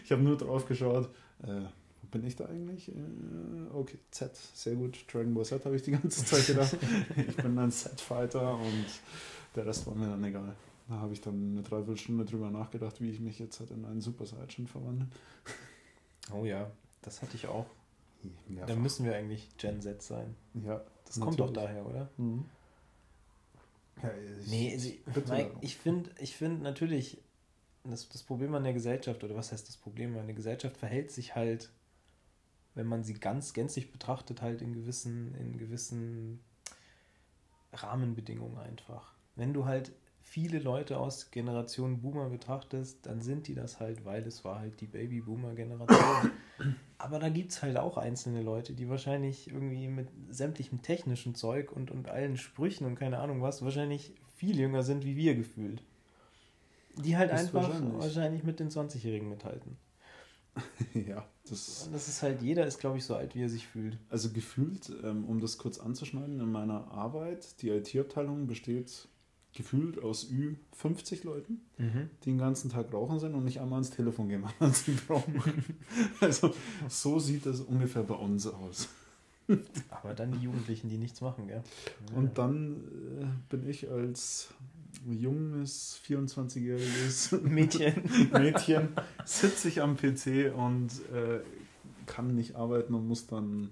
ich 0.04 0.12
habe 0.12 0.24
nur 0.24 0.38
drauf 0.38 0.66
geschaut, 0.66 1.10
äh, 1.44 1.66
bin 2.12 2.26
ich 2.26 2.36
da 2.36 2.46
eigentlich? 2.46 2.90
Äh, 2.90 2.94
okay, 3.74 4.00
Z, 4.12 4.36
sehr 4.54 4.76
gut. 4.76 5.06
Dragon 5.12 5.34
Ball 5.34 5.46
Z 5.46 5.64
habe 5.66 5.76
ich 5.76 5.84
die 5.84 5.92
ganze 5.92 6.26
Zeit 6.26 6.48
gedacht. 6.48 6.78
ich 7.28 7.36
bin 7.38 7.58
ein 7.58 7.72
Z-Fighter 7.72 8.56
und 8.58 8.86
der 9.56 9.66
Rest 9.66 9.88
war 9.88 9.96
mir 9.96 10.08
dann 10.08 10.24
egal. 10.24 10.56
Da 10.88 10.96
habe 10.96 11.14
ich 11.14 11.22
dann 11.22 11.52
eine 11.52 11.64
Dreiviertelstunde 11.64 12.26
drüber 12.26 12.52
nachgedacht, 12.52 13.02
wie 13.02 13.10
ich 13.10 13.20
mich 13.20 13.40
jetzt 13.40 13.60
halt 13.60 13.72
in 13.72 13.86
einen 13.86 14.02
Super 14.02 14.26
Saiyan 14.26 14.68
verwandle. 14.68 15.08
Oh 16.32 16.46
ja, 16.46 16.72
das 17.02 17.22
hatte 17.22 17.36
ich 17.36 17.48
auch. 17.48 17.66
Mehrfach. 18.48 18.68
Dann 18.68 18.82
müssen 18.82 19.06
wir 19.06 19.16
eigentlich 19.16 19.50
Gen 19.58 19.82
Z 19.82 20.02
sein. 20.02 20.36
Ja. 20.54 20.84
Das 21.06 21.20
kommt 21.20 21.40
doch 21.40 21.52
daher, 21.52 21.86
oder? 21.86 22.10
Mhm. 22.18 22.46
Ja, 24.02 24.10
ich, 24.42 24.48
nee, 24.48 24.74
also, 24.74 25.34
Mike, 25.34 25.52
ich 25.62 25.78
finde 25.78 26.10
ich 26.20 26.36
find 26.36 26.62
natürlich, 26.62 27.18
das, 27.84 28.10
das 28.10 28.24
Problem 28.24 28.54
an 28.56 28.64
der 28.64 28.74
Gesellschaft, 28.74 29.24
oder 29.24 29.36
was 29.36 29.52
heißt 29.52 29.68
das 29.68 29.78
Problem 29.78 30.18
an 30.18 30.26
der 30.26 30.36
Gesellschaft, 30.36 30.78
verhält 30.78 31.12
sich 31.12 31.36
halt, 31.36 31.70
wenn 32.76 32.88
man 32.88 33.04
sie 33.04 33.16
ganz 33.16 33.54
gänzlich 33.54 33.92
betrachtet, 33.92 34.42
halt 34.42 34.62
in 34.62 34.74
gewissen, 34.74 35.34
in 35.36 35.58
gewissen 35.58 36.40
Rahmenbedingungen 37.74 38.58
einfach. 38.58 39.14
Wenn 39.36 39.54
du 39.54 39.66
halt 39.66 39.92
viele 40.22 40.60
Leute 40.60 40.98
aus 40.98 41.32
Generation 41.32 42.02
Boomer 42.02 42.30
betrachtest, 42.30 43.06
dann 43.06 43.22
sind 43.22 43.48
die 43.48 43.56
das 43.56 43.80
halt, 43.80 44.04
weil 44.06 44.24
es 44.24 44.44
war 44.44 44.60
halt 44.60 44.82
die 44.82 44.88
Baby-Boomer-Generation. 44.88 46.32
Aber 46.98 47.20
da 47.20 47.30
gibt 47.30 47.52
es 47.52 47.62
halt 47.62 47.78
auch 47.78 47.98
einzelne 47.98 48.42
Leute, 48.42 48.74
die 48.74 48.90
wahrscheinlich 48.90 49.50
irgendwie 49.50 49.88
mit 49.88 50.10
sämtlichem 50.30 50.82
technischen 50.82 51.36
Zeug 51.36 51.72
und, 51.72 51.92
und 51.92 52.10
allen 52.10 52.38
Sprüchen 52.38 52.86
und 52.86 52.96
keine 52.96 53.20
Ahnung 53.20 53.42
was, 53.42 53.64
wahrscheinlich 53.64 54.14
viel 54.36 54.60
jünger 54.60 54.84
sind 54.84 55.06
wie 55.06 55.16
wir 55.16 55.36
gefühlt. 55.36 55.84
Die 56.98 57.16
halt 57.16 57.32
einfach 57.32 57.70
wahrscheinlich. 57.70 57.94
wahrscheinlich. 58.02 58.44
mit 58.44 58.60
den 58.60 58.70
20-Jährigen 58.70 59.30
mithalten. 59.30 59.78
ja, 60.94 61.26
das, 61.50 61.90
das 61.92 62.08
ist 62.08 62.22
halt, 62.24 62.42
jeder 62.42 62.66
ist, 62.66 62.80
glaube 62.80 62.98
ich, 62.98 63.06
so 63.06 63.16
alt, 63.16 63.36
wie 63.36 63.44
er 63.44 63.50
sich 63.50 63.68
fühlt. 63.68 63.98
Also 64.10 64.30
gefühlt, 64.32 64.92
ähm, 65.04 65.26
um 65.26 65.40
das 65.40 65.58
kurz 65.58 65.80
anzuschneiden, 65.80 66.40
in 66.40 66.52
meiner 66.52 66.92
Arbeit, 66.92 67.62
die 67.62 67.70
IT-Abteilung 67.70 68.48
besteht 68.48 69.08
gefühlt 69.54 70.04
aus 70.04 70.30
Ü 70.30 70.56
50 70.74 71.24
Leuten, 71.24 71.62
mhm. 71.78 72.10
die 72.24 72.32
den 72.32 72.38
ganzen 72.38 72.70
Tag 72.70 72.92
rauchen 72.94 73.20
sind 73.20 73.36
und 73.36 73.46
nicht 73.46 73.62
einmal 73.62 73.78
ans 73.78 73.90
Telefon 73.90 74.28
gehen, 74.30 74.44
wenn 74.60 74.74
sie 74.74 74.92
brauchen. 74.92 75.42
also 76.20 76.54
so 76.90 77.20
sieht 77.20 77.46
das 77.46 77.62
ungefähr 77.62 78.04
bei 78.04 78.16
uns 78.16 78.48
aus. 78.48 78.90
Aber 79.90 80.14
dann 80.14 80.32
die 80.32 80.40
Jugendlichen, 80.40 80.90
die 80.90 80.98
nichts 80.98 81.22
machen, 81.22 81.48
gell? 81.48 81.64
Ja. 82.10 82.18
Und 82.18 82.38
dann 82.38 82.84
äh, 83.22 83.26
bin 83.50 83.70
ich 83.70 83.90
als 83.90 84.50
junges, 85.10 86.00
24-jähriges 86.08 87.42
Mädchen, 87.42 88.30
Mädchen 88.32 88.90
sitze 89.26 89.68
ich 89.68 89.82
am 89.82 89.96
PC 89.98 90.54
und 90.56 90.92
äh, 91.14 91.40
kann 92.06 92.36
nicht 92.36 92.56
arbeiten 92.56 92.94
und 92.94 93.08
muss 93.08 93.28
dann 93.28 93.72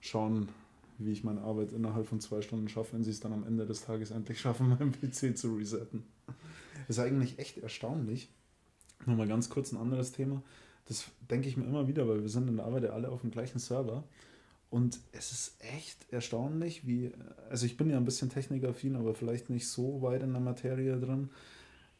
schauen, 0.00 0.48
wie 0.98 1.12
ich 1.12 1.24
meine 1.24 1.42
Arbeit 1.42 1.72
innerhalb 1.72 2.06
von 2.06 2.20
zwei 2.20 2.42
Stunden 2.42 2.68
schaffe, 2.68 2.92
wenn 2.94 3.04
sie 3.04 3.10
es 3.10 3.20
dann 3.20 3.32
am 3.32 3.46
Ende 3.46 3.66
des 3.66 3.84
Tages 3.84 4.10
endlich 4.10 4.40
schaffen, 4.40 4.68
meinen 4.78 4.92
PC 4.92 5.36
zu 5.36 5.56
resetten. 5.56 6.04
Das 6.86 6.98
ist 6.98 7.04
eigentlich 7.04 7.38
echt 7.38 7.58
erstaunlich. 7.58 8.28
Nochmal 9.06 9.28
ganz 9.28 9.48
kurz 9.48 9.72
ein 9.72 9.78
anderes 9.78 10.12
Thema. 10.12 10.42
Das 10.86 11.06
denke 11.30 11.48
ich 11.48 11.56
mir 11.56 11.64
immer 11.64 11.88
wieder, 11.88 12.06
weil 12.08 12.22
wir 12.22 12.28
sind 12.28 12.48
in 12.48 12.56
der 12.56 12.66
Arbeit 12.66 12.84
ja 12.84 12.90
alle 12.90 13.08
auf 13.08 13.22
dem 13.22 13.30
gleichen 13.30 13.58
Server. 13.58 14.04
Und 14.74 14.98
es 15.12 15.30
ist 15.30 15.56
echt 15.76 16.12
erstaunlich, 16.12 16.84
wie, 16.84 17.12
also 17.48 17.64
ich 17.64 17.76
bin 17.76 17.90
ja 17.90 17.96
ein 17.96 18.04
bisschen 18.04 18.28
technikaffin, 18.28 18.96
aber 18.96 19.14
vielleicht 19.14 19.48
nicht 19.48 19.68
so 19.68 20.02
weit 20.02 20.24
in 20.24 20.32
der 20.32 20.40
Materie 20.40 20.98
drin, 20.98 21.30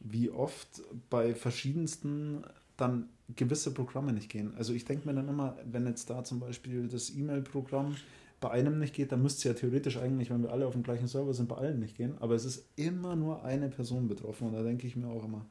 wie 0.00 0.28
oft 0.28 0.82
bei 1.08 1.36
verschiedensten 1.36 2.42
dann 2.76 3.10
gewisse 3.36 3.72
Programme 3.72 4.12
nicht 4.12 4.28
gehen. 4.28 4.54
Also 4.56 4.72
ich 4.72 4.84
denke 4.84 5.06
mir 5.06 5.14
dann 5.14 5.28
immer, 5.28 5.56
wenn 5.64 5.86
jetzt 5.86 6.10
da 6.10 6.24
zum 6.24 6.40
Beispiel 6.40 6.88
das 6.88 7.10
E-Mail-Programm 7.10 7.94
bei 8.40 8.50
einem 8.50 8.80
nicht 8.80 8.92
geht, 8.96 9.12
dann 9.12 9.22
müsste 9.22 9.38
es 9.38 9.44
ja 9.44 9.52
theoretisch 9.54 9.96
eigentlich, 9.96 10.30
wenn 10.30 10.42
wir 10.42 10.50
alle 10.50 10.66
auf 10.66 10.72
dem 10.72 10.82
gleichen 10.82 11.06
Server 11.06 11.32
sind, 11.32 11.48
bei 11.48 11.54
allen 11.54 11.78
nicht 11.78 11.96
gehen. 11.96 12.16
Aber 12.18 12.34
es 12.34 12.44
ist 12.44 12.66
immer 12.74 13.14
nur 13.14 13.44
eine 13.44 13.68
Person 13.68 14.08
betroffen 14.08 14.48
und 14.48 14.54
da 14.54 14.64
denke 14.64 14.88
ich 14.88 14.96
mir 14.96 15.06
auch 15.06 15.24
immer. 15.24 15.46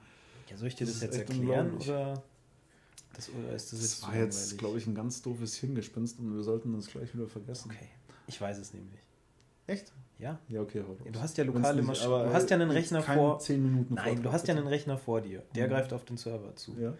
Ja, 0.49 0.57
soll 0.57 0.67
ich 0.67 0.75
dir 0.75 0.85
das, 0.85 0.95
das 0.95 1.03
jetzt 1.03 1.19
erklären 1.19 1.77
oder, 1.77 2.21
das, 3.13 3.29
oder 3.29 3.53
ist 3.53 3.71
das 3.73 3.81
jetzt? 3.81 4.01
Das 4.03 4.07
war 4.09 4.15
jetzt, 4.15 4.57
glaube 4.57 4.77
ich, 4.77 4.87
ein 4.87 4.95
ganz 4.95 5.21
doofes 5.21 5.55
Hirngespinst 5.55 6.19
und 6.19 6.35
wir 6.35 6.43
sollten 6.43 6.73
das 6.73 6.87
gleich 6.87 7.13
wieder 7.13 7.27
vergessen. 7.27 7.71
Okay, 7.71 7.87
ich 8.27 8.39
weiß 8.39 8.57
es 8.57 8.73
nämlich. 8.73 8.99
Echt? 9.67 9.91
Ja. 10.19 10.39
Ja, 10.47 10.61
okay, 10.61 10.83
du 11.11 11.19
hast 11.19 11.37
ja 11.37 11.43
lokale 11.43 11.77
nicht- 11.77 11.87
Maschinen. 11.87 12.09
Du 12.09 12.33
hast 12.33 12.49
ja 12.49 12.55
einen 12.57 12.71
Rechner 12.71 13.01
vor. 13.01 13.39
10 13.39 13.61
Minuten 13.63 13.93
Nein, 13.95 14.05
du 14.09 14.13
Vortrag, 14.15 14.33
hast 14.33 14.47
ja 14.47 14.53
einen 14.53 14.63
bitte. 14.63 14.75
Rechner 14.75 14.97
vor 14.97 15.21
dir. 15.21 15.43
Der 15.55 15.67
Mhm. 15.67 15.71
greift 15.71 15.93
auf 15.93 16.05
den 16.05 16.17
Server 16.17 16.55
zu. 16.55 16.73
Ja. 16.79 16.93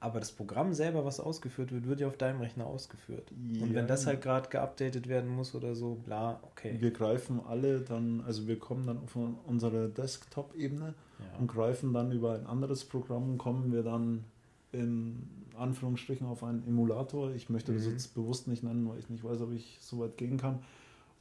Aber 0.00 0.20
das 0.20 0.30
Programm 0.30 0.72
selber, 0.74 1.04
was 1.04 1.18
ausgeführt 1.18 1.72
wird, 1.72 1.86
wird 1.88 2.00
ja 2.00 2.06
auf 2.06 2.16
deinem 2.16 2.40
Rechner 2.40 2.66
ausgeführt. 2.66 3.32
Und 3.32 3.68
Ja. 3.70 3.74
wenn 3.74 3.88
das 3.88 4.06
halt 4.06 4.22
gerade 4.22 4.48
geupdatet 4.48 5.08
werden 5.08 5.28
muss 5.28 5.54
oder 5.56 5.74
so, 5.74 5.96
bla, 5.96 6.40
okay. 6.44 6.76
Wir 6.78 6.92
greifen 6.92 7.40
alle 7.44 7.80
dann, 7.80 8.20
also 8.20 8.46
wir 8.46 8.58
kommen 8.60 8.86
dann 8.86 8.98
auf 8.98 9.16
unsere 9.46 9.88
Desktop-Ebene 9.88 10.94
Ja. 11.18 11.38
und 11.40 11.48
greifen 11.48 11.92
dann 11.92 12.12
über 12.12 12.34
ein 12.34 12.46
anderes 12.46 12.84
Programm, 12.84 13.38
kommen 13.38 13.72
wir 13.72 13.82
dann 13.82 14.24
in 14.72 15.28
Anführungsstrichen 15.56 16.26
auf 16.26 16.44
einen 16.44 16.66
Emulator. 16.66 17.32
Ich 17.32 17.48
möchte 17.50 17.72
das 17.72 17.84
Mhm. 17.86 17.92
jetzt 17.92 18.14
bewusst 18.14 18.48
nicht 18.48 18.62
nennen, 18.62 18.88
weil 18.88 18.98
ich 18.98 19.08
nicht 19.08 19.24
weiß, 19.24 19.40
ob 19.40 19.52
ich 19.52 19.78
so 19.80 19.98
weit 20.00 20.16
gehen 20.16 20.36
kann. 20.38 20.60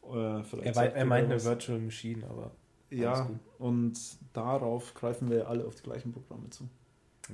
Äh, 0.04 0.44
vielleicht 0.44 0.66
Er, 0.68 0.76
wei- 0.76 0.88
er 0.88 1.06
meint 1.06 1.32
eine. 1.32 1.44
Virtual 1.44 1.80
Machine, 1.80 2.26
aber 2.30 2.52
Ja, 2.90 3.30
und 3.60 3.98
darauf 4.34 4.94
greifen 4.94 5.30
wir 5.30 5.48
alle 5.50 5.66
auf 5.66 5.76
die 5.76 5.84
gleichen 5.84 6.12
Programme 6.14 6.50
zu. 6.50 6.66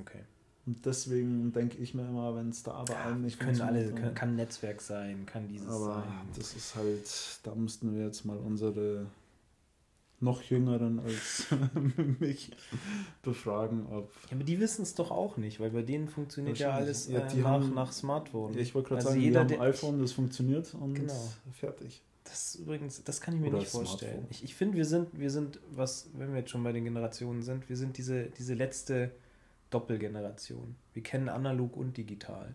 okay. 0.00 0.20
Und 0.66 0.86
deswegen 0.86 1.52
denke 1.52 1.76
ich 1.76 1.92
mir 1.92 2.08
immer, 2.08 2.34
wenn 2.34 2.48
es 2.48 2.62
da 2.62 2.82
bei 2.84 2.96
allen 2.96 3.20
nicht 3.20 3.38
Können 3.38 3.60
alle, 3.60 3.92
kann, 3.92 4.14
kann 4.14 4.34
Netzwerk 4.34 4.80
sein, 4.80 5.26
kann 5.26 5.46
dieses 5.46 5.68
Aber 5.68 5.96
sein. 5.96 6.04
das 6.34 6.54
ist 6.56 6.74
halt, 6.74 7.40
da 7.42 7.54
müssten 7.54 7.94
wir 7.94 8.06
jetzt 8.06 8.24
mal 8.24 8.38
unsere 8.38 9.04
noch 10.24 10.42
jüngeren 10.42 10.98
als 10.98 11.46
mich 12.18 12.50
befragen, 13.22 13.86
ob. 13.86 14.10
Ja, 14.30 14.36
aber 14.36 14.44
die 14.44 14.58
wissen 14.58 14.82
es 14.82 14.94
doch 14.94 15.10
auch 15.10 15.36
nicht, 15.36 15.60
weil 15.60 15.70
bei 15.70 15.82
denen 15.82 16.08
funktioniert 16.08 16.58
ja 16.58 16.72
alles 16.72 17.08
Ja, 17.08 17.20
äh, 17.20 17.28
die 17.30 17.38
nach, 17.38 17.44
haben- 17.50 17.74
nach 17.74 17.92
Smartphone. 17.92 18.56
Ich 18.58 18.74
wollte 18.74 18.88
gerade 18.88 18.98
Also 19.00 19.10
sagen, 19.10 19.20
jeder, 19.20 19.48
wir 19.48 19.56
haben 19.56 19.62
ein 19.62 19.68
iPhone, 19.70 20.00
das 20.00 20.12
funktioniert 20.12 20.74
und 20.74 20.94
Genau. 20.94 21.14
fertig. 21.52 22.02
Das 22.24 22.54
übrigens, 22.56 23.04
das 23.04 23.20
kann 23.20 23.34
ich 23.34 23.40
mir 23.40 23.48
Oder 23.48 23.58
nicht 23.58 23.68
vorstellen. 23.70 24.12
Smartphone. 24.12 24.30
Ich, 24.30 24.44
ich 24.44 24.54
finde, 24.54 24.76
wir 24.78 24.86
sind, 24.86 25.18
wir 25.18 25.30
sind, 25.30 25.60
was, 25.70 26.08
wenn 26.14 26.32
wir 26.32 26.38
jetzt 26.40 26.50
schon 26.50 26.64
bei 26.64 26.72
den 26.72 26.84
Generationen 26.84 27.42
sind, 27.42 27.68
wir 27.68 27.76
sind 27.76 27.98
diese, 27.98 28.24
diese 28.30 28.54
letzte 28.54 29.10
Doppelgeneration. 29.70 30.76
Wir 30.94 31.02
kennen 31.02 31.28
analog 31.28 31.76
und 31.76 31.96
digital. 31.96 32.54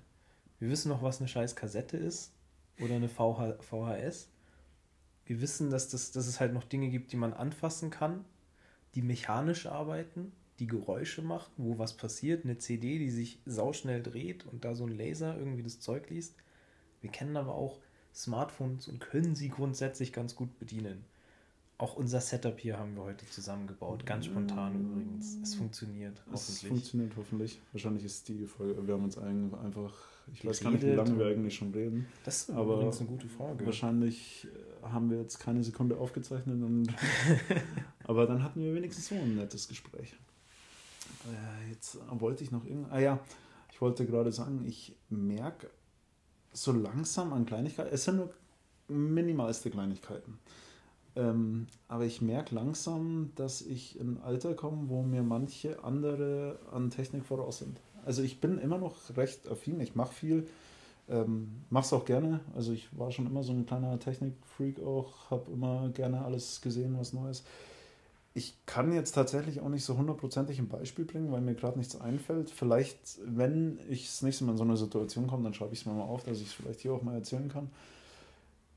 Wir 0.59 0.69
wissen 0.69 0.89
noch, 0.89 1.03
was 1.03 1.19
eine 1.19 1.27
scheiß 1.27 1.55
Kassette 1.55 1.97
ist 1.97 2.31
oder 2.81 2.95
eine 2.95 3.09
VH, 3.09 3.57
VHS. 3.61 4.29
Wir 5.29 5.41
wissen, 5.41 5.69
dass, 5.69 5.89
das, 5.89 6.11
dass 6.11 6.25
es 6.25 6.39
halt 6.39 6.53
noch 6.53 6.63
Dinge 6.63 6.89
gibt, 6.89 7.11
die 7.11 7.15
man 7.15 7.33
anfassen 7.33 7.91
kann, 7.91 8.25
die 8.95 9.03
mechanisch 9.03 9.67
arbeiten, 9.67 10.31
die 10.57 10.65
Geräusche 10.65 11.21
machen, 11.21 11.51
wo 11.57 11.77
was 11.77 11.95
passiert, 11.95 12.45
eine 12.45 12.57
CD, 12.57 12.97
die 12.97 13.11
sich 13.11 13.39
sauschnell 13.45 14.01
dreht 14.01 14.47
und 14.47 14.65
da 14.65 14.73
so 14.73 14.87
ein 14.87 14.97
Laser 14.97 15.37
irgendwie 15.37 15.61
das 15.61 15.79
Zeug 15.79 16.09
liest. 16.09 16.33
Wir 17.01 17.11
kennen 17.11 17.37
aber 17.37 17.53
auch 17.53 17.77
Smartphones 18.11 18.87
und 18.87 19.01
können 19.01 19.35
sie 19.35 19.49
grundsätzlich 19.49 20.13
ganz 20.13 20.35
gut 20.35 20.57
bedienen. 20.57 21.05
Auch 21.77 21.95
unser 21.95 22.21
Setup 22.21 22.59
hier 22.59 22.79
haben 22.79 22.95
wir 22.95 23.03
heute 23.03 23.27
zusammengebaut, 23.27 24.07
ganz 24.07 24.25
spontan 24.25 24.81
übrigens. 24.81 25.37
Es 25.43 25.53
funktioniert, 25.53 26.23
Es 26.25 26.33
hoffentlich. 26.33 26.67
funktioniert 26.69 27.13
hoffentlich. 27.17 27.61
Wahrscheinlich 27.71 28.03
ist 28.03 28.27
die 28.29 28.47
Folge, 28.47 28.87
wir 28.87 28.95
haben 28.95 29.03
uns 29.03 29.19
eigentlich 29.19 29.61
einfach, 29.61 29.93
ich 30.33 30.43
weiß 30.43 30.61
gar 30.61 30.71
nicht, 30.71 30.81
wie 30.81 30.89
lange 30.89 31.19
wir 31.19 31.27
eigentlich 31.27 31.53
schon 31.53 31.71
reden. 31.71 32.07
Das 32.25 32.41
ist 32.41 32.49
aber 32.49 32.77
übrigens 32.77 32.99
eine 32.99 33.09
gute 33.09 33.27
Frage. 33.27 33.63
Wahrscheinlich 33.63 34.47
äh, 34.47 34.68
haben 34.83 35.09
wir 35.09 35.19
jetzt 35.19 35.39
keine 35.39 35.63
Sekunde 35.63 35.97
aufgezeichnet. 35.97 36.61
Und 36.61 36.93
aber 38.03 38.25
dann 38.25 38.43
hatten 38.43 38.61
wir 38.61 38.73
wenigstens 38.73 39.07
so 39.07 39.15
ein 39.15 39.35
nettes 39.35 39.67
Gespräch. 39.67 40.15
Äh, 41.25 41.69
jetzt 41.71 41.97
wollte 42.11 42.43
ich 42.43 42.51
noch 42.51 42.65
irgend. 42.65 42.91
Ah 42.91 42.99
ja, 42.99 43.19
ich 43.71 43.81
wollte 43.81 44.05
gerade 44.05 44.31
sagen, 44.31 44.65
ich 44.67 44.95
merke 45.09 45.69
so 46.53 46.71
langsam 46.71 47.33
an 47.33 47.45
Kleinigkeiten. 47.45 47.93
Es 47.93 48.05
sind 48.05 48.17
nur 48.17 48.29
minimalste 48.87 49.69
Kleinigkeiten. 49.69 50.39
Ähm, 51.15 51.67
aber 51.87 52.05
ich 52.05 52.21
merke 52.21 52.55
langsam, 52.55 53.31
dass 53.35 53.61
ich 53.61 53.99
in 53.99 54.13
ein 54.13 54.21
Alter 54.21 54.53
komme, 54.53 54.89
wo 54.89 55.01
mir 55.01 55.23
manche 55.23 55.83
andere 55.83 56.59
an 56.71 56.91
Technik 56.91 57.25
voraus 57.25 57.59
sind. 57.59 57.79
Also 58.05 58.21
ich 58.21 58.39
bin 58.39 58.57
immer 58.57 58.77
noch 58.77 58.95
recht 59.17 59.47
affin, 59.47 59.79
ich 59.81 59.95
mache 59.95 60.13
viel, 60.13 60.47
ähm, 61.09 61.63
mache 61.69 61.85
es 61.85 61.93
auch 61.93 62.05
gerne. 62.05 62.39
Also 62.55 62.71
ich 62.71 62.87
war 62.97 63.11
schon 63.11 63.25
immer 63.25 63.43
so 63.43 63.51
ein 63.51 63.65
kleiner 63.65 63.99
Technikfreak 63.99 64.81
auch, 64.81 65.29
habe 65.29 65.51
immer 65.51 65.89
gerne 65.89 66.23
alles 66.23 66.61
gesehen, 66.61 66.95
was 66.97 67.13
Neues. 67.13 67.43
Ich 68.33 68.55
kann 68.65 68.93
jetzt 68.93 69.13
tatsächlich 69.13 69.59
auch 69.59 69.69
nicht 69.69 69.83
so 69.83 69.97
hundertprozentig 69.97 70.59
ein 70.59 70.69
Beispiel 70.69 71.05
bringen, 71.05 71.31
weil 71.31 71.41
mir 71.41 71.55
gerade 71.55 71.77
nichts 71.77 71.99
einfällt. 71.99 72.51
Vielleicht, 72.51 73.19
wenn 73.25 73.79
ich 73.89 74.05
das 74.05 74.21
nächste 74.21 74.43
Mal 74.43 74.51
in 74.51 74.57
so 74.57 74.63
eine 74.63 74.77
Situation 74.77 75.27
komme, 75.27 75.43
dann 75.43 75.53
schreibe 75.53 75.73
ich 75.73 75.81
es 75.81 75.85
mir 75.85 75.93
mal 75.93 76.03
auf, 76.03 76.23
dass 76.23 76.39
ich 76.39 76.47
es 76.47 76.53
vielleicht 76.53 76.81
hier 76.81 76.93
auch 76.93 77.01
mal 77.01 77.15
erzählen 77.15 77.49
kann. 77.49 77.69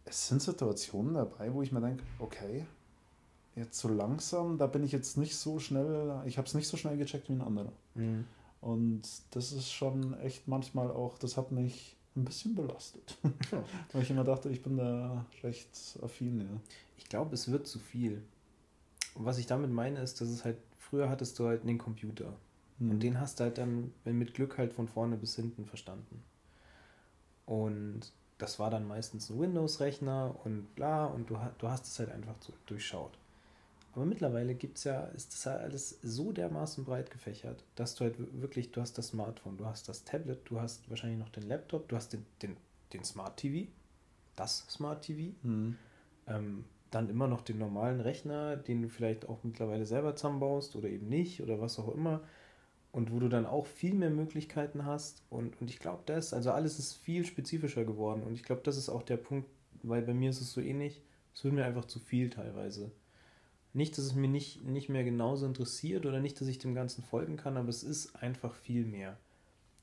Es 0.05 0.29
sind 0.29 0.43
Situationen 0.43 1.15
dabei, 1.15 1.53
wo 1.53 1.63
ich 1.63 1.71
mir 1.71 1.81
denke, 1.81 2.03
okay, 2.19 2.67
jetzt 3.55 3.79
so 3.79 3.89
langsam, 3.89 4.59
da 4.59 4.67
bin 4.67 4.83
ich 4.83 4.93
jetzt 4.93 5.17
nicht 5.17 5.37
so 5.37 5.59
schnell, 5.59 6.23
ich 6.25 6.39
habe 6.39 6.49
es 6.49 6.55
nicht 6.55 6.67
so 6.67 6.77
schnell 6.77 6.97
gecheckt 6.97 7.29
wie 7.29 7.35
ein 7.35 7.43
anderer. 7.43 7.73
Mhm. 7.95 8.25
Und 8.63 9.03
das 9.33 9.53
ist 9.53 9.71
schon 9.71 10.19
echt 10.21 10.49
manchmal 10.49 10.91
auch, 10.91 11.19
das 11.19 11.37
hat 11.37 11.53
mich 11.53 11.97
ein 12.17 12.25
bisschen 12.25 12.55
belastet. 12.55 13.19
Weil 13.93 14.03
ich 14.03 14.11
immer 14.11 14.25
dachte, 14.25 14.49
ich 14.51 14.63
bin 14.63 14.77
da 14.77 15.25
recht 15.43 15.99
affin, 16.03 16.41
ja. 16.41 16.61
Ich 16.99 17.05
glaube, 17.09 17.35
es 17.35 17.51
wird 17.51 17.67
zu 17.67 17.79
viel. 17.79 18.23
Und 19.15 19.25
was 19.25 19.39
ich 19.39 19.47
damit 19.47 19.71
meine, 19.71 20.01
ist, 20.01 20.21
dass 20.21 20.29
es 20.29 20.45
halt, 20.45 20.59
früher 20.79 21.09
hattest 21.09 21.39
du 21.39 21.47
halt 21.47 21.63
einen 21.63 21.79
Computer. 21.79 22.33
Mhm. 22.79 22.91
Und 22.91 23.01
den 23.01 23.21
hast 23.21 23.41
du 23.41 23.45
halt 23.45 23.59
dann 23.59 23.93
wenn 24.05 24.19
mit 24.19 24.35
Glück 24.35 24.59
halt 24.59 24.73
von 24.73 24.89
vorne 24.89 25.17
bis 25.17 25.37
hinten 25.37 25.65
verstanden. 25.65 26.23
Und 27.47 28.13
das 28.39 28.59
war 28.59 28.71
dann 28.71 28.87
meistens 28.87 29.31
ein 29.31 29.39
Windows-Rechner 29.39 30.35
und 30.45 30.75
bla, 30.75 31.07
und 31.07 31.31
du, 31.31 31.39
du 31.59 31.69
hast 31.69 31.87
es 31.87 31.99
halt 31.99 32.11
einfach 32.11 32.35
durchschaut. 32.67 33.19
Aber 33.93 34.07
mittlerweile 34.07 34.55
gibt's 34.55 34.85
ja, 34.85 35.05
ist 35.07 35.33
das 35.35 35.45
ja 35.45 35.57
alles 35.57 35.99
so 36.03 36.33
dermaßen 36.33 36.85
breit 36.85 37.11
gefächert, 37.11 37.63
dass 37.75 37.95
du 37.95 38.05
halt 38.05 38.15
wirklich, 38.41 38.73
du 38.73 38.81
hast 38.81 38.97
das 38.97 39.09
Smartphone, 39.09 39.59
du 39.59 39.67
hast 39.67 39.89
das 39.89 40.05
Tablet, 40.05 40.41
du 40.47 40.61
hast 40.61 40.89
wahrscheinlich 40.89 41.19
noch 41.19 41.29
den 41.29 41.43
Laptop, 41.45 41.89
du 41.89 41.97
hast 41.97 42.13
den, 42.13 42.25
den, 42.41 42.57
den 42.95 43.05
Smart 43.05 43.37
TV, 43.37 43.71
das 44.37 44.67
Smart 44.71 45.03
TV, 45.05 45.35
Mhm. 45.43 45.77
ähm, 46.27 46.65
dann 46.91 47.09
immer 47.09 47.27
noch 47.29 47.43
den 47.43 47.59
normalen 47.59 48.01
Rechner, 48.01 48.57
den 48.57 48.83
du 48.83 48.89
vielleicht 48.89 49.29
auch 49.29 49.45
mittlerweile 49.45 49.87
selber 49.87 50.15
zusammenbaust 50.17 50.77
oder 50.77 50.89
eben 50.89 51.09
nicht 51.09 51.43
oder 51.43 51.61
was 51.61 51.79
auch 51.79 51.95
immer. 51.95 52.23
Und 52.93 53.11
wo 53.13 53.19
du 53.21 53.29
dann 53.29 53.47
auch 53.47 53.67
viel 53.67 53.95
mehr 53.95 54.11
Möglichkeiten 54.11 54.85
hast. 54.87 55.23
Und, 55.31 55.61
und 55.61 55.71
ich 55.71 55.79
glaube, 55.81 56.03
das, 56.07 56.35
also 56.35 56.53
alles 56.53 56.79
ist 56.79 56.95
viel 56.95 57.25
spezifischer 57.25 57.85
geworden. 57.85 58.23
Und 58.23 58.35
ich 58.35 58.43
glaube, 58.45 58.63
das 58.65 58.77
ist 58.77 58.89
auch 58.91 59.03
der 59.03 59.17
Punkt, 59.17 59.49
weil 59.83 60.03
bei 60.03 60.15
mir 60.15 60.31
ist 60.31 60.41
es 60.43 60.53
so 60.53 60.61
ähnlich, 60.61 61.03
es 61.35 61.45
wird 61.45 61.55
mir 61.55 61.65
einfach 61.65 61.87
zu 61.87 61.99
viel 62.01 62.31
teilweise. 62.31 62.93
Nicht, 63.75 63.97
dass 63.97 64.05
es 64.05 64.15
mir 64.15 64.29
nicht, 64.29 64.65
nicht 64.65 64.89
mehr 64.89 65.05
genauso 65.05 65.47
interessiert 65.47 66.05
oder 66.07 66.21
nicht, 66.21 66.41
dass 66.41 66.49
ich 66.49 66.59
dem 66.59 66.75
Ganzen 66.75 67.03
folgen 67.03 67.37
kann, 67.37 67.57
aber 67.57 67.69
es 67.71 67.83
ist 67.83 68.17
einfach 68.17 68.55
viel 68.55 68.85
mehr. 68.85 69.17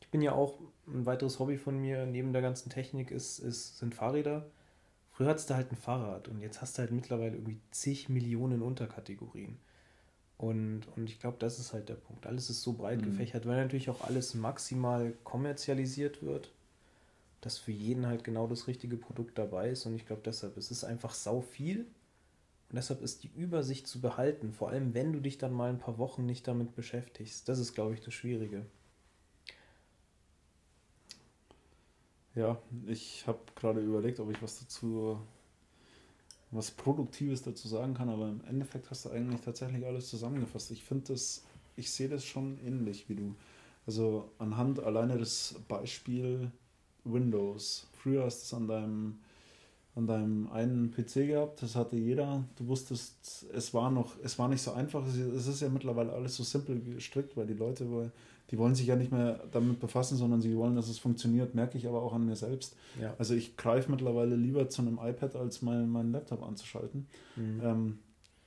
Ich 0.01 0.09
bin 0.09 0.21
ja 0.21 0.33
auch, 0.33 0.59
ein 0.87 1.05
weiteres 1.05 1.39
Hobby 1.39 1.57
von 1.57 1.79
mir 1.79 2.05
neben 2.05 2.33
der 2.33 2.41
ganzen 2.41 2.69
Technik 2.69 3.11
ist, 3.11 3.39
ist, 3.39 3.79
sind 3.79 3.95
Fahrräder. 3.95 4.45
Früher 5.11 5.29
hattest 5.29 5.49
du 5.49 5.55
halt 5.55 5.71
ein 5.71 5.77
Fahrrad 5.77 6.27
und 6.29 6.41
jetzt 6.41 6.61
hast 6.61 6.77
du 6.77 6.81
halt 6.81 6.91
mittlerweile 6.91 7.35
irgendwie 7.35 7.59
zig 7.71 8.09
Millionen 8.09 8.61
Unterkategorien. 8.61 9.57
Und, 10.37 10.83
und 10.95 11.09
ich 11.09 11.19
glaube, 11.19 11.37
das 11.39 11.59
ist 11.59 11.73
halt 11.73 11.89
der 11.89 11.95
Punkt. 11.95 12.25
Alles 12.27 12.49
ist 12.49 12.61
so 12.63 12.73
breit 12.73 12.99
Mhm. 12.99 13.03
gefächert, 13.03 13.45
weil 13.45 13.57
natürlich 13.61 13.89
auch 13.89 14.01
alles 14.01 14.33
maximal 14.35 15.13
kommerzialisiert 15.23 16.23
wird, 16.23 16.51
dass 17.41 17.57
für 17.57 17.71
jeden 17.71 18.07
halt 18.07 18.23
genau 18.23 18.47
das 18.47 18.67
richtige 18.67 18.97
Produkt 18.97 19.37
dabei 19.37 19.69
ist. 19.69 19.85
Und 19.85 19.95
ich 19.95 20.05
glaube 20.05 20.21
deshalb, 20.25 20.57
es 20.57 20.71
ist 20.71 20.83
einfach 20.83 21.13
sau 21.13 21.41
viel. 21.41 21.87
Und 22.69 22.75
deshalb 22.75 23.01
ist 23.01 23.23
die 23.23 23.31
Übersicht 23.35 23.87
zu 23.87 23.99
behalten, 23.99 24.53
vor 24.53 24.69
allem 24.69 24.93
wenn 24.93 25.11
du 25.11 25.19
dich 25.19 25.37
dann 25.37 25.53
mal 25.53 25.69
ein 25.69 25.79
paar 25.79 25.97
Wochen 25.97 26.25
nicht 26.25 26.47
damit 26.47 26.75
beschäftigst. 26.75 27.49
Das 27.49 27.57
ist, 27.57 27.73
glaube 27.73 27.93
ich, 27.95 28.01
das 28.01 28.13
Schwierige. 28.13 28.65
Ja, 32.35 32.61
ich 32.85 33.25
habe 33.27 33.39
gerade 33.55 33.81
überlegt, 33.81 34.19
ob 34.19 34.31
ich 34.31 34.41
was 34.41 34.59
dazu, 34.59 35.19
was 36.51 36.71
Produktives 36.71 37.41
dazu 37.41 37.67
sagen 37.67 37.95
kann, 37.95 38.09
aber 38.09 38.29
im 38.29 38.41
Endeffekt 38.45 38.89
hast 38.91 39.05
du 39.05 39.09
eigentlich 39.09 39.41
tatsächlich 39.41 39.85
alles 39.85 40.09
zusammengefasst. 40.09 40.71
Ich 40.71 40.83
finde 40.83 41.13
das, 41.13 41.43
ich 41.75 41.91
sehe 41.91 42.07
das 42.07 42.23
schon 42.23 42.59
ähnlich 42.59 43.09
wie 43.09 43.15
du. 43.15 43.35
Also 43.87 44.31
anhand 44.37 44.79
alleine 44.79 45.17
des 45.17 45.55
Beispiel 45.67 46.51
Windows. 47.03 47.87
Früher 47.93 48.25
hast 48.25 48.41
du 48.41 48.43
es 48.43 48.53
an 48.53 48.67
deinem, 48.67 49.19
an 49.99 50.07
deinem 50.07 50.51
einen 50.51 50.91
PC 50.91 51.27
gehabt, 51.27 51.61
das 51.61 51.75
hatte 51.75 51.95
jeder. 51.97 52.43
Du 52.55 52.67
wusstest, 52.67 53.45
es 53.53 53.73
war 53.73 53.91
noch, 53.91 54.15
es 54.23 54.39
war 54.39 54.47
nicht 54.47 54.61
so 54.61 54.71
einfach. 54.71 55.05
Es 55.05 55.47
ist 55.47 55.61
ja 55.61 55.69
mittlerweile 55.69 56.13
alles 56.13 56.35
so 56.35 56.43
simpel 56.43 56.81
gestrickt, 56.81 57.35
weil 57.37 57.45
die 57.45 57.53
Leute, 57.53 58.11
die 58.49 58.57
wollen 58.57 58.75
sich 58.75 58.87
ja 58.87 58.95
nicht 58.95 59.11
mehr 59.11 59.43
damit 59.51 59.79
befassen, 59.79 60.17
sondern 60.17 60.41
sie 60.41 60.55
wollen, 60.55 60.75
dass 60.75 60.89
es 60.89 60.97
funktioniert, 60.97 61.53
merke 61.53 61.77
ich 61.77 61.87
aber 61.87 62.01
auch 62.01 62.13
an 62.13 62.25
mir 62.25 62.35
selbst. 62.35 62.75
Ja. 62.99 63.13
Also 63.19 63.35
ich 63.35 63.57
greife 63.57 63.91
mittlerweile 63.91 64.35
lieber 64.35 64.69
zu 64.69 64.81
einem 64.81 64.99
iPad, 65.03 65.35
als 65.35 65.61
meinen 65.61 65.89
meinen 65.89 66.11
Laptop 66.11 66.41
anzuschalten. 66.41 67.05
Mhm. 67.35 67.61
Ähm, 67.63 67.99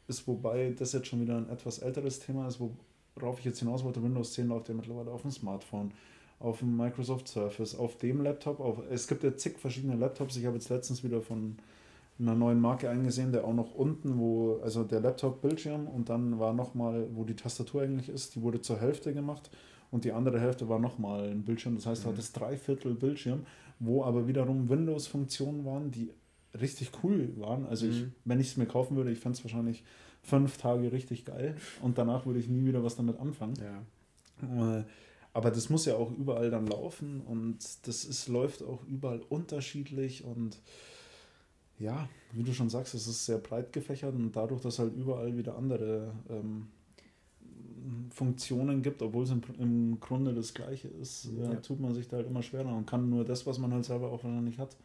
ist 0.09 0.27
wobei 0.27 0.75
das 0.77 0.93
jetzt 0.93 1.07
schon 1.07 1.21
wieder 1.21 1.37
ein 1.37 1.49
etwas 1.49 1.79
älteres 1.79 2.19
Thema 2.19 2.49
ist, 2.49 2.61
worauf 3.15 3.39
ich 3.39 3.45
jetzt 3.45 3.59
hinaus 3.59 3.85
wollte. 3.85 4.03
Windows 4.03 4.33
10 4.33 4.49
läuft 4.49 4.69
ja 4.69 4.75
mittlerweile 4.75 5.11
auf 5.11 5.23
dem 5.23 5.31
Smartphone, 5.31 5.93
auf 6.43 6.59
dem 6.59 6.77
Microsoft 6.77 7.29
Surface, 7.29 7.75
auf 7.75 7.97
dem 7.99 8.23
Laptop. 8.23 8.61
Auf, 8.61 8.79
es 8.91 9.07
gibt 9.07 9.23
ja 9.25 9.37
zig 9.37 9.59
verschiedene 9.59 9.97
Laptops. 9.97 10.37
Ich 10.37 10.47
habe 10.47 10.57
jetzt 10.57 10.69
letztens 10.69 11.05
wieder 11.05 11.21
von 11.21 11.57
einer 12.19 12.35
neuen 12.35 12.61
Marke 12.61 12.89
eingesehen, 12.89 13.33
der 13.33 13.45
auch 13.45 13.55
noch 13.55 13.75
unten, 13.75 14.19
wo, 14.19 14.61
also 14.63 14.85
der 14.85 15.01
Laptop-Bildschirm 15.01 15.87
und 15.87 16.09
dann 16.09 16.39
war 16.39 16.53
nochmal, 16.53 17.07
wo 17.15 17.25
die 17.25 17.35
Tastatur 17.35 17.83
eigentlich 17.83 18.09
ist, 18.09 18.35
die 18.35 18.43
wurde 18.43 18.61
zur 18.61 18.81
Hälfte 18.81 19.13
gemacht 19.13 19.51
und 19.91 20.05
die 20.05 20.13
andere 20.13 20.41
Hälfte 20.41 20.69
war 20.69 20.79
nochmal 20.79 21.31
ein 21.31 21.43
Bildschirm. 21.43 21.75
Das 21.77 21.87
heißt, 21.87 22.05
du 22.05 22.09
mhm. 22.09 22.13
hattest 22.13 22.39
drei 22.39 22.57
Viertel 22.57 22.95
Bildschirm, 22.95 23.47
wo 23.79 24.05
aber 24.05 24.29
wiederum 24.29 24.69
Windows-Funktionen 24.69 25.65
waren, 25.65 25.91
die 25.91 26.11
richtig 26.61 26.91
cool 27.03 27.33
waren. 27.37 27.67
Also 27.67 27.87
ich, 27.87 28.03
mhm. 28.03 28.13
wenn 28.25 28.41
ich 28.41 28.49
es 28.49 28.57
mir 28.57 28.67
kaufen 28.67 28.97
würde, 28.97 29.11
ich 29.11 29.19
fände 29.19 29.39
es 29.39 29.45
wahrscheinlich 29.45 29.83
fünf 30.23 30.59
Tage 30.59 30.93
richtig 30.93 31.25
geil 31.25 31.57
und 31.81 31.99
danach 31.99 32.27
würde 32.27 32.39
ich 32.39 32.49
nie 32.49 32.65
wieder 32.65 32.85
was 32.85 32.97
damit 32.97 33.19
anfangen. 33.19 33.55
Ja. 33.61 34.79
Äh, 34.79 34.85
aber 35.33 35.51
das 35.51 35.71
muss 35.71 35.87
ja 35.87 35.97
auch 35.97 36.11
überall 36.11 36.51
dann 36.51 36.67
laufen 36.67 37.23
und 37.23 37.59
das 37.87 38.05
ist, 38.05 38.29
läuft 38.29 38.63
auch 38.63 38.85
überall 38.87 39.23
unterschiedlich 39.29 40.25
und 40.25 40.59
ja, 41.79 42.09
wie 42.33 42.43
du 42.43 42.53
schon 42.53 42.71
sagst, 42.71 42.95
es 42.95 43.07
ist 43.07 43.27
sehr 43.27 43.39
breit 43.39 43.73
gefächert 43.73 44.15
und 44.15 44.33
dadurch, 44.33 44.61
dass 44.61 44.79
halt 44.79 44.95
überall 44.95 45.37
wieder 45.37 45.57
andere 45.57 46.13
ähm, 46.29 46.69
Funktionen 48.11 48.83
gibt, 48.83 49.03
obwohl 49.03 49.25
es 49.25 49.31
im, 49.31 49.43
im 49.59 50.01
Grunde 50.01 50.35
das 50.35 50.55
gleiche 50.55 50.89
ist, 50.89 51.29
ja. 51.37 51.55
tut 51.57 51.81
man 51.81 51.95
sich 51.95 52.09
da 52.09 52.19
halt 52.19 52.29
immer 52.29 52.43
schwerer 52.43 52.75
und 52.75 52.87
kann 52.87 53.09
nur 53.09 53.25
das, 53.25 53.47
was 53.47 53.59
man 53.59 53.73
halt 53.73 53.85
selber 53.85 54.13
auch 54.13 54.23
noch 54.23 54.41
nicht 54.41 54.59
hat. 54.59 54.77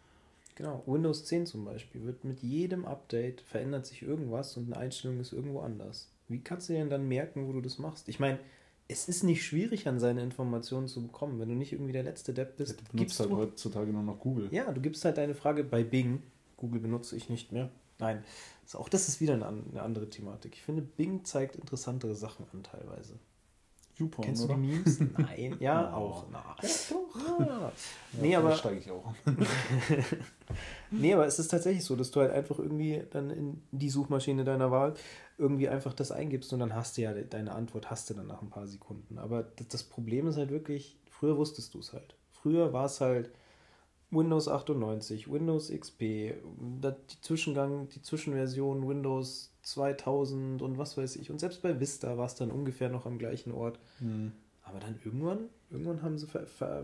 Genau, 0.56 0.82
Windows 0.88 1.26
10 1.26 1.46
zum 1.46 1.66
Beispiel 1.66 2.04
wird 2.04 2.24
mit 2.24 2.42
jedem 2.42 2.86
Update 2.86 3.42
verändert 3.42 3.86
sich 3.86 4.02
irgendwas 4.02 4.58
und 4.58 4.66
eine 4.66 4.78
Einstellung 4.78 5.20
ist 5.20 5.34
irgendwo 5.34 5.60
anders. 5.60 6.10
Wie 6.30 6.40
kannst 6.40 6.70
du 6.70 6.74
denn 6.74 6.90
dann 6.90 7.08
merken, 7.08 7.48
wo 7.48 7.54
du 7.54 7.62
das 7.62 7.78
machst? 7.78 8.10
Ich 8.10 8.20
meine, 8.20 8.40
es 8.88 9.10
ist 9.10 9.24
nicht 9.24 9.44
schwierig, 9.44 9.88
an 9.88 10.00
seine 10.00 10.22
Informationen 10.22 10.88
zu 10.88 11.02
bekommen. 11.02 11.40
Wenn 11.40 11.50
du 11.50 11.56
nicht 11.56 11.74
irgendwie 11.74 11.92
der 11.92 12.04
letzte 12.04 12.34
Depp 12.34 12.58
bist, 12.58 12.80
ja, 12.80 12.88
du 12.92 12.98
gibst 12.98 13.20
halt 13.20 13.30
du, 13.30 13.38
heutzutage 13.38 13.92
nur 13.92 14.04
noch 14.04 14.20
Google. 14.20 14.48
Ja, 14.52 14.72
du 14.72 14.82
gibst 14.82 15.04
halt 15.04 15.18
deine 15.18 15.36
Frage 15.36 15.64
bei 15.64 15.84
Bing. 15.84 16.24
Google 16.56 16.80
benutze 16.80 17.16
ich 17.16 17.30
nicht 17.30 17.52
mehr. 17.52 17.70
Nein, 18.00 18.24
auch 18.74 18.90
das 18.90 19.08
ist 19.08 19.20
wieder 19.22 19.34
eine, 19.34 19.48
eine 19.48 19.82
andere 19.82 20.10
Thematik. 20.10 20.54
Ich 20.56 20.62
finde, 20.62 20.82
Bing 20.82 21.26
zeigt 21.26 21.56
interessantere 21.56 22.16
Sachen 22.16 22.46
an 22.54 22.64
teilweise. 22.64 23.20
YouPorn, 23.98 24.26
Kennst 24.26 24.44
oder? 24.46 24.56
du 24.56 24.62
die 24.62 24.68
Memes? 24.68 25.00
Nein, 25.18 25.58
ja, 25.60 25.94
auch. 25.94 26.26
Na. 26.32 26.56
Ja, 26.62 26.70
doch. 26.90 27.40
Ja. 27.40 27.72
Nee, 28.22 28.32
ja, 28.32 28.40
aber. 28.40 28.56
steige 28.56 28.80
ich 28.80 28.92
auch. 28.92 29.14
nee, 30.92 31.14
aber 31.14 31.26
es 31.26 31.40
ist 31.40 31.50
tatsächlich 31.50 31.84
so, 31.84 31.96
dass 31.96 32.12
du 32.12 32.22
halt 32.22 32.32
einfach 32.32 32.60
irgendwie 32.60 33.04
dann 33.10 33.30
in 33.30 33.62
die 33.72 33.90
Suchmaschine 33.90 34.44
deiner 34.44 34.72
Wahl 34.72 34.94
irgendwie 35.38 35.70
einfach 35.70 35.94
das 35.94 36.12
eingibst 36.12 36.52
und 36.54 36.60
dann 36.60 36.74
hast 36.74 36.98
du 36.98 37.02
ja 37.02 37.14
deine 37.14 37.54
Antwort, 37.54 37.90
hast 37.90 38.10
du 38.10 38.14
dann 38.14 38.28
nach 38.28 38.42
ein 38.42 38.50
paar 38.50 38.68
Sekunden. 38.68 39.18
Aber 39.18 39.44
das 39.70 39.84
Problem 39.84 40.28
ist 40.28 40.38
halt 40.38 40.52
wirklich, 40.52 40.98
früher 41.10 41.38
wusstest 41.38 41.74
du 41.74 41.80
es 41.80 41.94
halt. 41.94 42.16
Früher 42.32 42.74
war 42.74 42.86
es 42.86 43.02
halt 43.02 43.32
Windows 44.10 44.48
98, 44.48 45.30
Windows 45.32 45.70
XP, 45.70 46.00
die 46.00 47.22
Zwischengang, 47.22 47.90
die 47.90 48.02
Zwischenversion 48.02 48.88
Windows 48.88 49.52
2000 49.68 50.62
und 50.62 50.78
was 50.78 50.98
weiß 50.98 51.18
ich. 51.18 51.30
Und 51.30 51.40
selbst 51.40 51.62
bei 51.62 51.80
Vista 51.80 52.18
war 52.18 52.26
es 52.26 52.36
dann 52.36 52.52
ungefähr 52.52 52.90
noch 52.90 53.06
am 53.06 53.18
gleichen 53.18 53.52
Ort. 53.52 53.80
Mhm. 54.00 54.32
Aber 54.64 54.80
dann 54.80 55.00
irgendwann, 55.04 55.50
irgendwann 55.70 56.02
haben 56.02 56.18
sie 56.18 56.28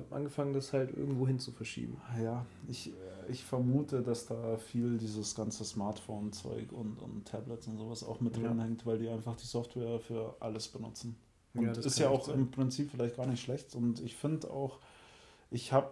angefangen, 0.10 0.54
das 0.54 0.72
halt 0.72 0.96
irgendwo 0.96 1.28
hin 1.28 1.40
zu 1.40 1.52
verschieben. 1.52 2.00
Ja, 2.22 2.46
ich, 2.68 2.94
ich 3.30 3.44
vermute, 3.44 4.02
dass 4.02 4.26
da 4.26 4.58
viel 4.58 4.98
dieses 4.98 5.36
ganze 5.36 5.66
Smartphone-Zeug 5.66 6.72
und, 6.72 6.98
und 6.98 7.26
Tablets 7.26 7.68
und 7.68 7.78
sowas 7.78 8.04
auch 8.04 8.22
mit 8.22 8.38
ja. 8.38 8.44
drin 8.44 8.60
hängt, 8.62 8.86
weil 8.86 9.00
die 9.00 9.10
einfach 9.10 9.36
die 9.36 9.46
Software 9.46 10.00
für 10.00 10.36
alles 10.40 10.70
benutzen. 10.70 11.18
Und 11.54 11.66
ja, 11.66 11.74
das 11.74 11.86
ist 11.86 12.00
ja 12.00 12.10
auch 12.10 12.26
sein. 12.26 12.40
im 12.40 12.52
Prinzip 12.52 12.92
vielleicht 12.92 13.18
gar 13.18 13.28
nicht 13.28 13.42
schlecht. 13.42 13.76
Und 13.76 14.00
ich 14.02 14.16
finde 14.16 14.50
auch, 14.50 14.80
ich 15.52 15.74
habe 15.74 15.90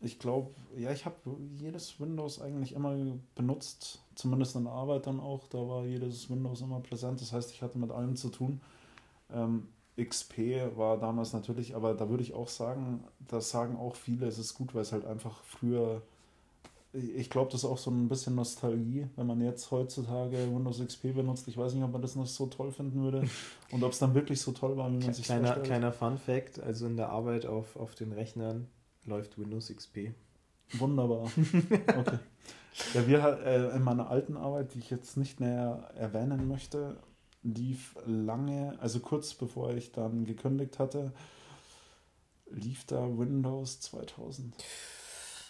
ich 0.00 0.18
glaube, 0.18 0.50
ja, 0.76 0.92
ich 0.92 1.04
habe 1.04 1.16
jedes 1.56 1.98
Windows 2.00 2.40
eigentlich 2.40 2.72
immer 2.72 2.96
benutzt, 3.34 4.00
zumindest 4.14 4.54
in 4.54 4.64
der 4.64 4.72
Arbeit 4.72 5.06
dann 5.06 5.18
auch. 5.18 5.48
Da 5.48 5.58
war 5.58 5.84
jedes 5.84 6.30
Windows 6.30 6.60
immer 6.60 6.80
präsent. 6.80 7.20
Das 7.20 7.32
heißt, 7.32 7.50
ich 7.50 7.62
hatte 7.62 7.78
mit 7.78 7.90
allem 7.90 8.14
zu 8.14 8.28
tun. 8.28 8.60
Ähm, 9.32 9.68
XP 10.00 10.76
war 10.76 10.98
damals 10.98 11.32
natürlich, 11.32 11.74
aber 11.74 11.94
da 11.94 12.08
würde 12.08 12.22
ich 12.22 12.32
auch 12.32 12.46
sagen, 12.46 13.02
das 13.26 13.50
sagen 13.50 13.76
auch 13.76 13.96
viele, 13.96 14.26
es 14.26 14.38
ist 14.38 14.54
gut, 14.54 14.72
weil 14.72 14.82
es 14.82 14.92
halt 14.92 15.04
einfach 15.04 15.42
früher, 15.42 16.02
ich 16.92 17.28
glaube, 17.28 17.50
das 17.50 17.64
ist 17.64 17.68
auch 17.68 17.78
so 17.78 17.90
ein 17.90 18.08
bisschen 18.08 18.36
Nostalgie, 18.36 19.08
wenn 19.16 19.26
man 19.26 19.40
jetzt 19.40 19.72
heutzutage 19.72 20.36
Windows 20.54 20.78
XP 20.78 21.14
benutzt. 21.14 21.48
Ich 21.48 21.58
weiß 21.58 21.74
nicht, 21.74 21.82
ob 21.82 21.90
man 21.90 22.00
das 22.00 22.14
noch 22.14 22.26
so 22.26 22.46
toll 22.46 22.70
finden 22.70 23.02
würde 23.02 23.28
und 23.72 23.82
ob 23.82 23.90
es 23.90 23.98
dann 23.98 24.14
wirklich 24.14 24.40
so 24.40 24.52
toll 24.52 24.76
war, 24.76 24.88
wie 24.92 25.04
man 25.04 25.12
sich 25.12 25.24
kleiner, 25.24 25.46
vorstellt. 25.46 25.66
Kleiner 25.66 25.92
Fun 25.92 26.16
Fact, 26.16 26.60
also 26.60 26.86
in 26.86 26.96
der 26.96 27.08
Arbeit 27.08 27.46
auf, 27.46 27.74
auf 27.74 27.96
den 27.96 28.12
Rechnern 28.12 28.68
läuft 29.08 29.38
Windows 29.38 29.72
XP. 29.74 30.12
Wunderbar. 30.74 31.30
Okay. 31.98 32.18
ja, 32.94 33.06
wir 33.08 33.40
äh, 33.44 33.76
in 33.76 33.82
meiner 33.82 34.08
alten 34.08 34.36
Arbeit, 34.36 34.74
die 34.74 34.78
ich 34.78 34.90
jetzt 34.90 35.16
nicht 35.16 35.40
näher 35.40 35.90
erwähnen 35.96 36.46
möchte, 36.46 36.96
lief 37.42 37.96
lange, 38.06 38.78
also 38.80 39.00
kurz 39.00 39.34
bevor 39.34 39.72
ich 39.74 39.90
dann 39.90 40.24
gekündigt 40.24 40.78
hatte, 40.78 41.12
lief 42.50 42.84
da 42.84 43.18
Windows 43.18 43.80
2000. 43.80 44.54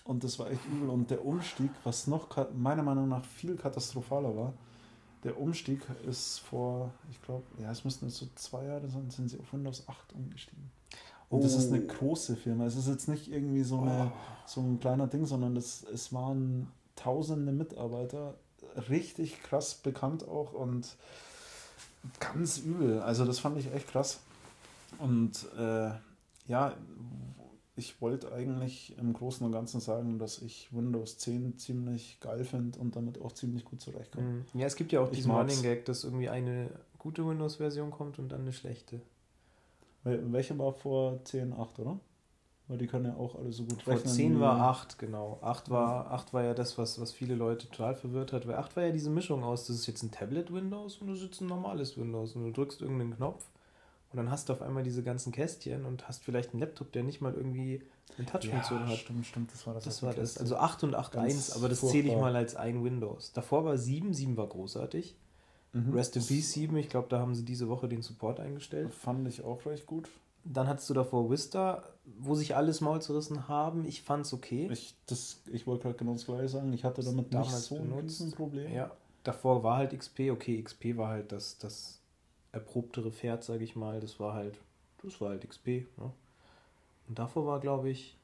Und 0.04 0.24
das 0.24 0.38
war 0.38 0.50
echt 0.50 0.64
übel. 0.66 0.88
Und 0.88 1.10
der 1.10 1.24
Umstieg, 1.24 1.70
was 1.84 2.06
noch 2.06 2.28
meiner 2.54 2.82
Meinung 2.82 3.08
nach 3.08 3.24
viel 3.24 3.56
katastrophaler 3.56 4.34
war, 4.34 4.54
der 5.24 5.38
Umstieg 5.38 5.82
ist 6.06 6.38
vor, 6.38 6.92
ich 7.10 7.20
glaube, 7.22 7.44
ja, 7.60 7.70
es 7.70 7.84
müssten 7.84 8.06
jetzt 8.06 8.18
so 8.18 8.26
zwei 8.34 8.64
Jahre 8.64 8.88
sein, 8.88 9.10
sind 9.10 9.28
sie 9.28 9.38
auf 9.38 9.52
Windows 9.52 9.88
8 9.88 10.14
umgestiegen. 10.14 10.70
Und 11.28 11.40
oh. 11.40 11.42
das 11.42 11.54
ist 11.54 11.72
eine 11.72 11.82
oh. 11.82 11.86
große 11.86 12.36
Firma. 12.36 12.66
Es 12.66 12.76
ist 12.76 12.88
jetzt 12.88 13.08
nicht 13.08 13.30
irgendwie 13.30 13.62
so, 13.62 13.80
eine, 13.80 14.12
oh. 14.14 14.18
so 14.46 14.60
ein 14.60 14.80
kleiner 14.80 15.06
Ding, 15.06 15.26
sondern 15.26 15.56
es, 15.56 15.84
es 15.92 16.12
waren 16.12 16.68
tausende 16.96 17.52
Mitarbeiter, 17.52 18.34
richtig 18.88 19.42
krass 19.42 19.74
bekannt 19.74 20.26
auch 20.26 20.52
und 20.52 20.96
ganz 22.20 22.58
übel. 22.58 23.00
Also 23.00 23.24
das 23.24 23.38
fand 23.38 23.58
ich 23.58 23.72
echt 23.72 23.88
krass. 23.88 24.20
Und 24.98 25.46
äh, 25.58 25.90
ja, 26.46 26.74
ich 27.76 28.00
wollte 28.00 28.32
eigentlich 28.32 28.96
im 28.98 29.12
Großen 29.12 29.46
und 29.46 29.52
Ganzen 29.52 29.80
sagen, 29.80 30.18
dass 30.18 30.40
ich 30.40 30.72
Windows 30.72 31.18
10 31.18 31.58
ziemlich 31.58 32.18
geil 32.20 32.44
finde 32.44 32.78
und 32.78 32.96
damit 32.96 33.20
auch 33.20 33.32
ziemlich 33.32 33.64
gut 33.64 33.80
zurechtkomme. 33.80 34.26
Mhm. 34.26 34.44
Ja, 34.54 34.66
es 34.66 34.74
gibt 34.74 34.90
ja 34.92 35.00
auch 35.00 35.10
diesen 35.10 35.30
Running 35.30 35.62
Gag, 35.62 35.84
dass 35.84 36.04
irgendwie 36.04 36.28
eine 36.28 36.70
gute 36.98 37.26
Windows-Version 37.26 37.90
kommt 37.90 38.18
und 38.18 38.30
dann 38.30 38.40
eine 38.40 38.52
schlechte. 38.52 39.00
Welche 40.04 40.58
war 40.58 40.72
vor 40.72 41.22
10, 41.24 41.52
8, 41.52 41.78
oder? 41.80 41.98
Weil 42.68 42.78
die 42.78 42.86
können 42.86 43.06
ja 43.06 43.16
auch 43.16 43.34
alle 43.34 43.50
so 43.50 43.64
gut 43.64 43.82
vor 43.82 43.94
rechnen. 43.94 44.08
Vor 44.08 44.14
10 44.14 44.40
war 44.40 44.60
8, 44.60 44.98
genau. 44.98 45.38
8 45.42 45.70
war, 45.70 46.10
8 46.10 46.34
war 46.34 46.44
ja 46.44 46.54
das, 46.54 46.76
was, 46.76 47.00
was 47.00 47.12
viele 47.12 47.34
Leute 47.34 47.68
total 47.68 47.94
verwirrt 47.94 48.32
hat, 48.32 48.46
weil 48.46 48.56
8 48.56 48.76
war 48.76 48.84
ja 48.84 48.92
diese 48.92 49.10
Mischung 49.10 49.42
aus, 49.42 49.66
das 49.66 49.76
ist 49.76 49.86
jetzt 49.86 50.02
ein 50.02 50.10
Tablet-Windows 50.10 50.98
und 50.98 51.08
du 51.08 51.14
sitzt 51.14 51.40
ein 51.40 51.46
normales 51.46 51.96
Windows 51.96 52.36
und 52.36 52.44
du 52.44 52.52
drückst 52.52 52.82
irgendeinen 52.82 53.16
Knopf 53.16 53.44
und 54.10 54.16
dann 54.16 54.30
hast 54.30 54.48
du 54.48 54.54
auf 54.54 54.62
einmal 54.62 54.82
diese 54.82 55.02
ganzen 55.02 55.32
Kästchen 55.32 55.84
und 55.84 56.08
hast 56.08 56.22
vielleicht 56.22 56.52
einen 56.52 56.60
Laptop, 56.60 56.92
der 56.92 57.02
nicht 57.02 57.20
mal 57.20 57.34
irgendwie 57.34 57.82
eine 58.16 58.26
Touch-Funktion 58.26 58.80
ja, 58.80 58.88
hat. 58.88 58.96
Stimmt, 58.96 59.26
stimmt, 59.26 59.52
das 59.52 59.66
war 59.66 59.74
das. 59.74 59.84
Das 59.84 60.02
war 60.02 60.14
das. 60.14 60.38
Also 60.38 60.56
8 60.56 60.84
und 60.84 60.94
8.1, 60.94 61.56
aber 61.56 61.68
das 61.68 61.80
zähle 61.80 62.08
ich 62.08 62.16
mal 62.16 62.34
als 62.34 62.56
ein 62.56 62.82
Windows. 62.82 63.32
Davor 63.32 63.64
war 63.64 63.76
7, 63.76 64.14
7 64.14 64.36
war 64.36 64.46
großartig. 64.46 65.14
Mhm. 65.72 65.92
Rest 65.92 66.16
in 66.16 66.24
Peace 66.24 66.52
7, 66.52 66.76
ich 66.76 66.88
glaube, 66.88 67.08
da 67.08 67.18
haben 67.18 67.34
sie 67.34 67.44
diese 67.44 67.68
Woche 67.68 67.88
den 67.88 68.02
Support 68.02 68.40
eingestellt. 68.40 68.92
Fand 68.92 69.28
ich 69.28 69.44
auch 69.44 69.64
recht 69.66 69.86
gut. 69.86 70.08
Dann 70.44 70.66
hattest 70.66 70.88
du 70.88 70.94
davor 70.94 71.30
Vista, 71.30 71.82
wo 72.18 72.34
sich 72.34 72.56
alles 72.56 72.80
Maul 72.80 73.02
zerrissen 73.02 73.48
haben. 73.48 73.84
Ich 73.84 74.02
fand 74.02 74.24
es 74.24 74.32
okay. 74.32 74.68
Ich, 74.72 74.94
ich 75.52 75.66
wollte 75.66 75.82
gerade 75.82 75.98
genau 75.98 76.12
das 76.12 76.24
gleiche 76.24 76.48
sagen. 76.48 76.72
Ich 76.72 76.84
hatte 76.84 77.02
damit 77.02 77.34
damals 77.34 77.52
nicht 77.52 77.64
so 77.64 77.76
benutzt. 77.76 78.20
ein 78.20 78.30
Problem. 78.32 78.72
Ja, 78.72 78.90
davor 79.24 79.62
war 79.62 79.76
halt 79.76 79.98
XP. 79.98 80.30
Okay, 80.30 80.62
XP 80.62 80.96
war 80.96 81.08
halt 81.08 81.32
das, 81.32 81.58
das 81.58 82.00
erprobtere 82.52 83.10
Pferd, 83.12 83.44
sage 83.44 83.64
ich 83.64 83.76
mal. 83.76 84.00
Das 84.00 84.18
war 84.20 84.32
halt, 84.32 84.58
das 85.02 85.20
war 85.20 85.30
halt 85.30 85.46
XP. 85.46 85.66
Ne? 85.66 86.12
Und 87.08 87.18
davor 87.18 87.46
war, 87.46 87.60
glaube 87.60 87.90
ich, 87.90 88.16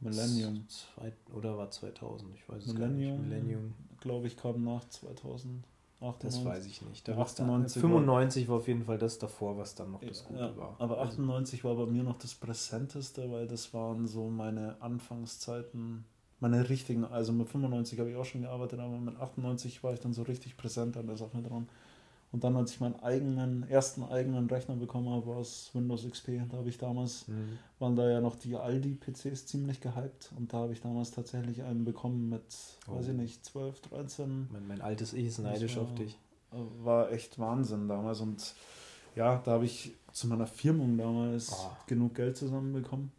Millennium. 0.00 0.66
Zwei, 0.68 1.12
oder 1.34 1.56
war 1.58 1.70
2000? 1.70 2.34
Ich 2.34 2.48
weiß 2.48 2.64
es 2.64 2.72
Millennium, 2.72 3.10
gar 3.10 3.18
nicht. 3.18 3.28
Millennium. 3.28 3.74
Glaube 4.00 4.26
ich, 4.26 4.36
kam 4.36 4.64
nach 4.64 4.88
2000. 4.88 5.62
98. 6.00 6.22
Das 6.22 6.44
weiß 6.44 6.66
ich 6.66 6.82
nicht. 6.82 7.06
Da 7.06 7.16
98 7.18 7.80
95 7.80 8.48
war 8.48 8.56
auf 8.56 8.68
jeden 8.68 8.84
Fall 8.84 8.98
das 8.98 9.18
davor, 9.18 9.58
was 9.58 9.74
dann 9.74 9.92
noch 9.92 10.00
das 10.00 10.24
Gute 10.24 10.40
ja, 10.40 10.56
war. 10.56 10.76
Aber 10.78 11.00
98 11.02 11.64
also, 11.64 11.76
war 11.76 11.86
bei 11.86 11.92
mir 11.92 12.02
noch 12.02 12.18
das 12.18 12.34
Präsenteste, 12.34 13.30
weil 13.30 13.46
das 13.46 13.74
waren 13.74 14.06
so 14.06 14.28
meine 14.30 14.80
Anfangszeiten, 14.80 16.04
meine 16.38 16.68
richtigen, 16.70 17.04
also 17.04 17.32
mit 17.32 17.48
95 17.48 17.98
habe 18.00 18.10
ich 18.10 18.16
auch 18.16 18.24
schon 18.24 18.42
gearbeitet, 18.42 18.80
aber 18.80 18.98
mit 18.98 19.20
98 19.20 19.82
war 19.84 19.92
ich 19.92 20.00
dann 20.00 20.14
so 20.14 20.22
richtig 20.22 20.56
präsent 20.56 20.96
an 20.96 21.06
der 21.06 21.18
Sache 21.18 21.42
dran. 21.42 21.68
Und 22.32 22.44
dann, 22.44 22.56
als 22.56 22.72
ich 22.72 22.80
meinen 22.80 22.98
eigenen, 23.00 23.68
ersten 23.68 24.04
eigenen 24.04 24.46
Rechner 24.46 24.76
bekommen 24.76 25.08
habe, 25.08 25.26
war 25.26 25.40
es 25.40 25.70
Windows 25.74 26.08
XP. 26.08 26.42
Da 26.48 26.58
habe 26.58 26.68
ich 26.68 26.78
damals, 26.78 27.26
mhm. 27.26 27.58
waren 27.80 27.96
da 27.96 28.08
ja 28.08 28.20
noch 28.20 28.36
die 28.36 28.54
Aldi-PCs 28.54 29.46
ziemlich 29.46 29.80
gehypt. 29.80 30.30
Und 30.36 30.52
da 30.52 30.58
habe 30.58 30.72
ich 30.72 30.80
damals 30.80 31.10
tatsächlich 31.10 31.64
einen 31.64 31.84
bekommen 31.84 32.28
mit, 32.28 32.42
oh. 32.88 32.94
weiß 32.96 33.08
ich 33.08 33.14
nicht, 33.14 33.44
12, 33.44 33.80
13. 33.80 34.48
Mein, 34.52 34.68
mein 34.68 34.80
altes 34.80 35.12
Ich 35.12 35.26
ist 35.26 35.38
neidisch 35.40 35.76
war, 35.76 35.84
auf 35.84 35.94
dich. 35.96 36.16
War 36.82 37.10
echt 37.10 37.38
Wahnsinn 37.40 37.88
damals. 37.88 38.20
Und 38.20 38.54
ja, 39.16 39.42
da 39.44 39.52
habe 39.52 39.64
ich 39.64 39.92
zu 40.12 40.28
meiner 40.28 40.46
Firmung 40.46 40.96
damals 40.96 41.50
oh. 41.52 41.70
genug 41.88 42.14
Geld 42.14 42.36
zusammenbekommen. 42.36 43.10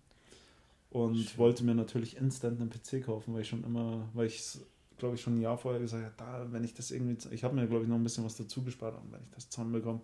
Und 0.89 1.17
Schön. 1.17 1.37
wollte 1.37 1.63
mir 1.65 1.75
natürlich 1.75 2.15
instant 2.15 2.61
einen 2.61 2.69
PC 2.69 3.05
kaufen, 3.05 3.33
weil 3.33 3.41
ich 3.41 3.49
schon 3.49 3.63
immer, 3.63 4.07
weil 4.13 4.27
ich 4.27 4.57
glaube 5.01 5.15
ich, 5.15 5.21
schon 5.21 5.37
ein 5.37 5.41
Jahr 5.41 5.57
vorher 5.57 5.81
gesagt, 5.81 6.21
da, 6.21 6.45
wenn 6.51 6.63
ich 6.63 6.73
das 6.73 6.91
irgendwie, 6.91 7.17
ich 7.31 7.43
habe 7.43 7.55
mir, 7.55 7.67
glaube 7.67 7.83
ich, 7.83 7.89
noch 7.89 7.97
ein 7.97 8.03
bisschen 8.03 8.23
was 8.23 8.37
dazu 8.37 8.63
gespart, 8.63 8.95
und 8.95 9.11
wenn 9.11 9.21
ich 9.21 9.35
das 9.35 9.49
zusammenbekomme, 9.49 9.99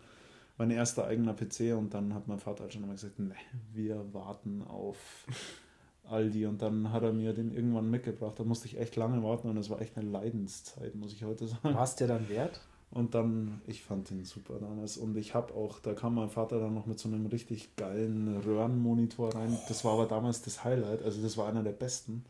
mein 0.57 0.71
erster 0.71 1.05
eigener 1.05 1.33
PC 1.33 1.77
und 1.77 1.93
dann 1.93 2.13
hat 2.15 2.27
mein 2.27 2.39
Vater 2.39 2.63
halt 2.63 2.73
schon 2.73 2.83
immer 2.83 2.93
gesagt, 2.93 3.19
ne, 3.19 3.35
wir 3.73 4.03
warten 4.11 4.63
auf 4.63 4.97
Aldi 6.09 6.47
und 6.47 6.61
dann 6.61 6.91
hat 6.91 7.03
er 7.03 7.13
mir 7.13 7.33
den 7.33 7.53
irgendwann 7.53 7.91
mitgebracht. 7.91 8.39
Da 8.39 8.43
musste 8.43 8.65
ich 8.65 8.79
echt 8.79 8.95
lange 8.95 9.21
warten 9.21 9.49
und 9.49 9.57
es 9.57 9.69
war 9.69 9.81
echt 9.81 9.97
eine 9.97 10.09
Leidenszeit, 10.09 10.95
muss 10.95 11.13
ich 11.13 11.23
heute 11.23 11.47
sagen. 11.47 11.75
War 11.75 11.83
es 11.83 11.95
der 11.95 12.07
dann 12.07 12.27
wert? 12.27 12.59
Und 12.89 13.13
dann, 13.13 13.61
ich 13.67 13.83
fand 13.83 14.09
den 14.09 14.23
super 14.23 14.57
damals. 14.59 14.97
Und 14.97 15.15
ich 15.17 15.35
habe 15.35 15.53
auch, 15.53 15.79
da 15.79 15.93
kam 15.93 16.15
mein 16.15 16.29
Vater 16.29 16.59
dann 16.59 16.73
noch 16.73 16.85
mit 16.85 16.97
so 16.97 17.07
einem 17.09 17.25
richtig 17.27 17.75
geilen 17.75 18.37
Röhrenmonitor 18.37 19.35
rein. 19.35 19.57
Das 19.67 19.83
war 19.83 19.93
aber 19.93 20.07
damals 20.07 20.41
das 20.41 20.63
Highlight, 20.63 21.03
also 21.03 21.21
das 21.21 21.37
war 21.37 21.47
einer 21.47 21.63
der 21.63 21.73
besten. 21.73 22.23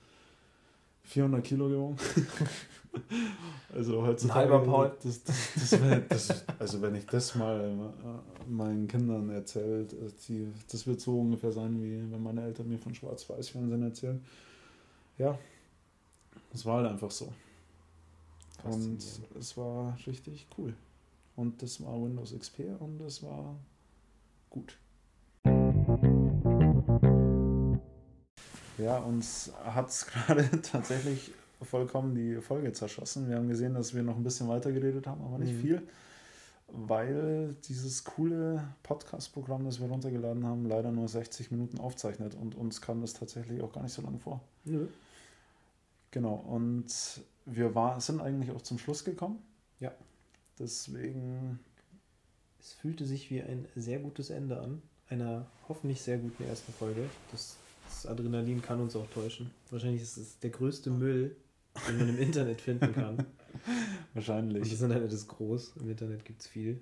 400 1.08 1.44
Kilo 1.44 1.70
gewogen. 1.70 1.96
also 3.74 4.06
heutzutage. 4.06 4.54
Ein 4.54 4.60
halber. 4.60 4.96
Das, 5.02 5.24
das, 5.24 5.54
das, 5.56 5.82
wär, 5.82 6.00
das, 6.02 6.46
also 6.60 6.82
wenn 6.82 6.96
ich 6.96 7.06
das 7.06 7.36
mal 7.36 7.62
äh, 7.62 8.50
meinen 8.50 8.88
Kindern 8.88 9.30
erzählt, 9.30 9.94
äh, 9.94 10.48
das 10.70 10.86
wird 10.86 11.00
so 11.00 11.20
ungefähr 11.20 11.52
sein, 11.52 11.82
wie 11.82 12.12
wenn 12.12 12.22
meine 12.22 12.44
Eltern 12.44 12.68
mir 12.68 12.78
von 12.78 12.94
Schwarz-Weiß-Fernsehen 12.94 13.84
erzählen. 13.84 14.24
Ja, 15.18 15.38
es 16.54 16.66
war 16.66 16.78
halt 16.78 16.92
einfach 16.92 17.12
so. 17.12 17.32
Und 18.64 19.02
es 19.40 19.56
war 19.56 19.98
richtig 20.06 20.48
cool. 20.58 20.74
Und 21.36 21.62
das 21.62 21.82
war 21.82 22.04
Windows 22.04 22.34
XP 22.38 22.62
und 22.80 23.00
es 23.02 23.24
war 23.24 23.56
gut. 24.50 24.78
Ja, 28.78 28.98
uns 29.00 29.52
hat 29.64 29.90
es 29.90 30.06
gerade 30.08 30.50
tatsächlich 30.62 31.34
vollkommen 31.62 32.14
die 32.16 32.42
Folge 32.42 32.72
zerschossen. 32.72 33.28
Wir 33.30 33.38
haben 33.38 33.48
gesehen, 33.48 33.74
dass 33.74 33.94
wir 33.94 34.04
noch 34.04 34.16
ein 34.16 34.24
bisschen 34.24 34.48
weiter 34.48 34.72
geredet 34.72 35.08
haben, 35.08 35.22
aber 35.22 35.40
nicht 35.40 35.54
mhm. 35.54 35.62
viel, 35.62 35.88
weil 36.68 37.56
dieses 37.68 38.04
coole 38.04 38.64
Podcast-Programm, 38.84 39.66
das 39.66 39.80
wir 39.80 39.88
runtergeladen 39.88 40.46
haben, 40.46 40.66
leider 40.66 40.92
nur 40.92 41.08
60 41.08 41.52
Minuten 41.52 41.80
aufzeichnet 41.80 42.36
und 42.36 42.56
uns 42.56 42.82
kam 42.82 43.02
das 43.02 43.14
tatsächlich 43.14 43.62
auch 43.62 43.72
gar 43.72 43.84
nicht 43.84 43.94
so 43.94 44.02
lange 44.02 44.20
vor. 44.20 44.42
Mhm. 44.66 44.90
Genau, 46.12 46.36
und 46.36 46.86
wir 47.46 47.76
war, 47.76 48.00
sind 48.02 48.22
eigentlich 48.22 48.52
auch 48.52 48.62
zum 48.62 48.78
Schluss 48.78 49.04
gekommen. 49.04 49.40
Ja. 49.80 49.92
Deswegen. 50.60 51.60
Es 52.60 52.74
fühlte 52.74 53.06
sich 53.06 53.30
wie 53.30 53.42
ein 53.42 53.66
sehr 53.76 54.00
gutes 54.00 54.30
Ende 54.30 54.60
an. 54.60 54.82
Einer 55.10 55.46
hoffentlich 55.70 56.02
sehr 56.02 56.18
guten 56.18 56.44
ersten 56.44 56.74
Folge. 56.74 57.10
Das 57.32 57.56
das 57.88 58.06
Adrenalin 58.06 58.62
kann 58.62 58.80
uns 58.80 58.96
auch 58.96 59.08
täuschen. 59.08 59.52
Wahrscheinlich 59.72 60.02
ist 60.02 60.18
es 60.18 60.40
der 60.40 60.50
größte 60.50 60.90
Müll, 60.90 61.36
den 61.88 61.98
man 61.98 62.10
im 62.10 62.20
Internet 62.20 62.62
finden 62.62 62.94
kann. 62.94 63.26
Wahrscheinlich. 64.14 64.64
Und 64.64 64.72
das 64.72 64.82
Internet 64.82 65.12
ist 65.12 65.28
groß, 65.28 65.74
im 65.80 65.90
Internet 65.90 66.26
gibt 66.26 66.42
es 66.42 66.48
viel. 66.48 66.82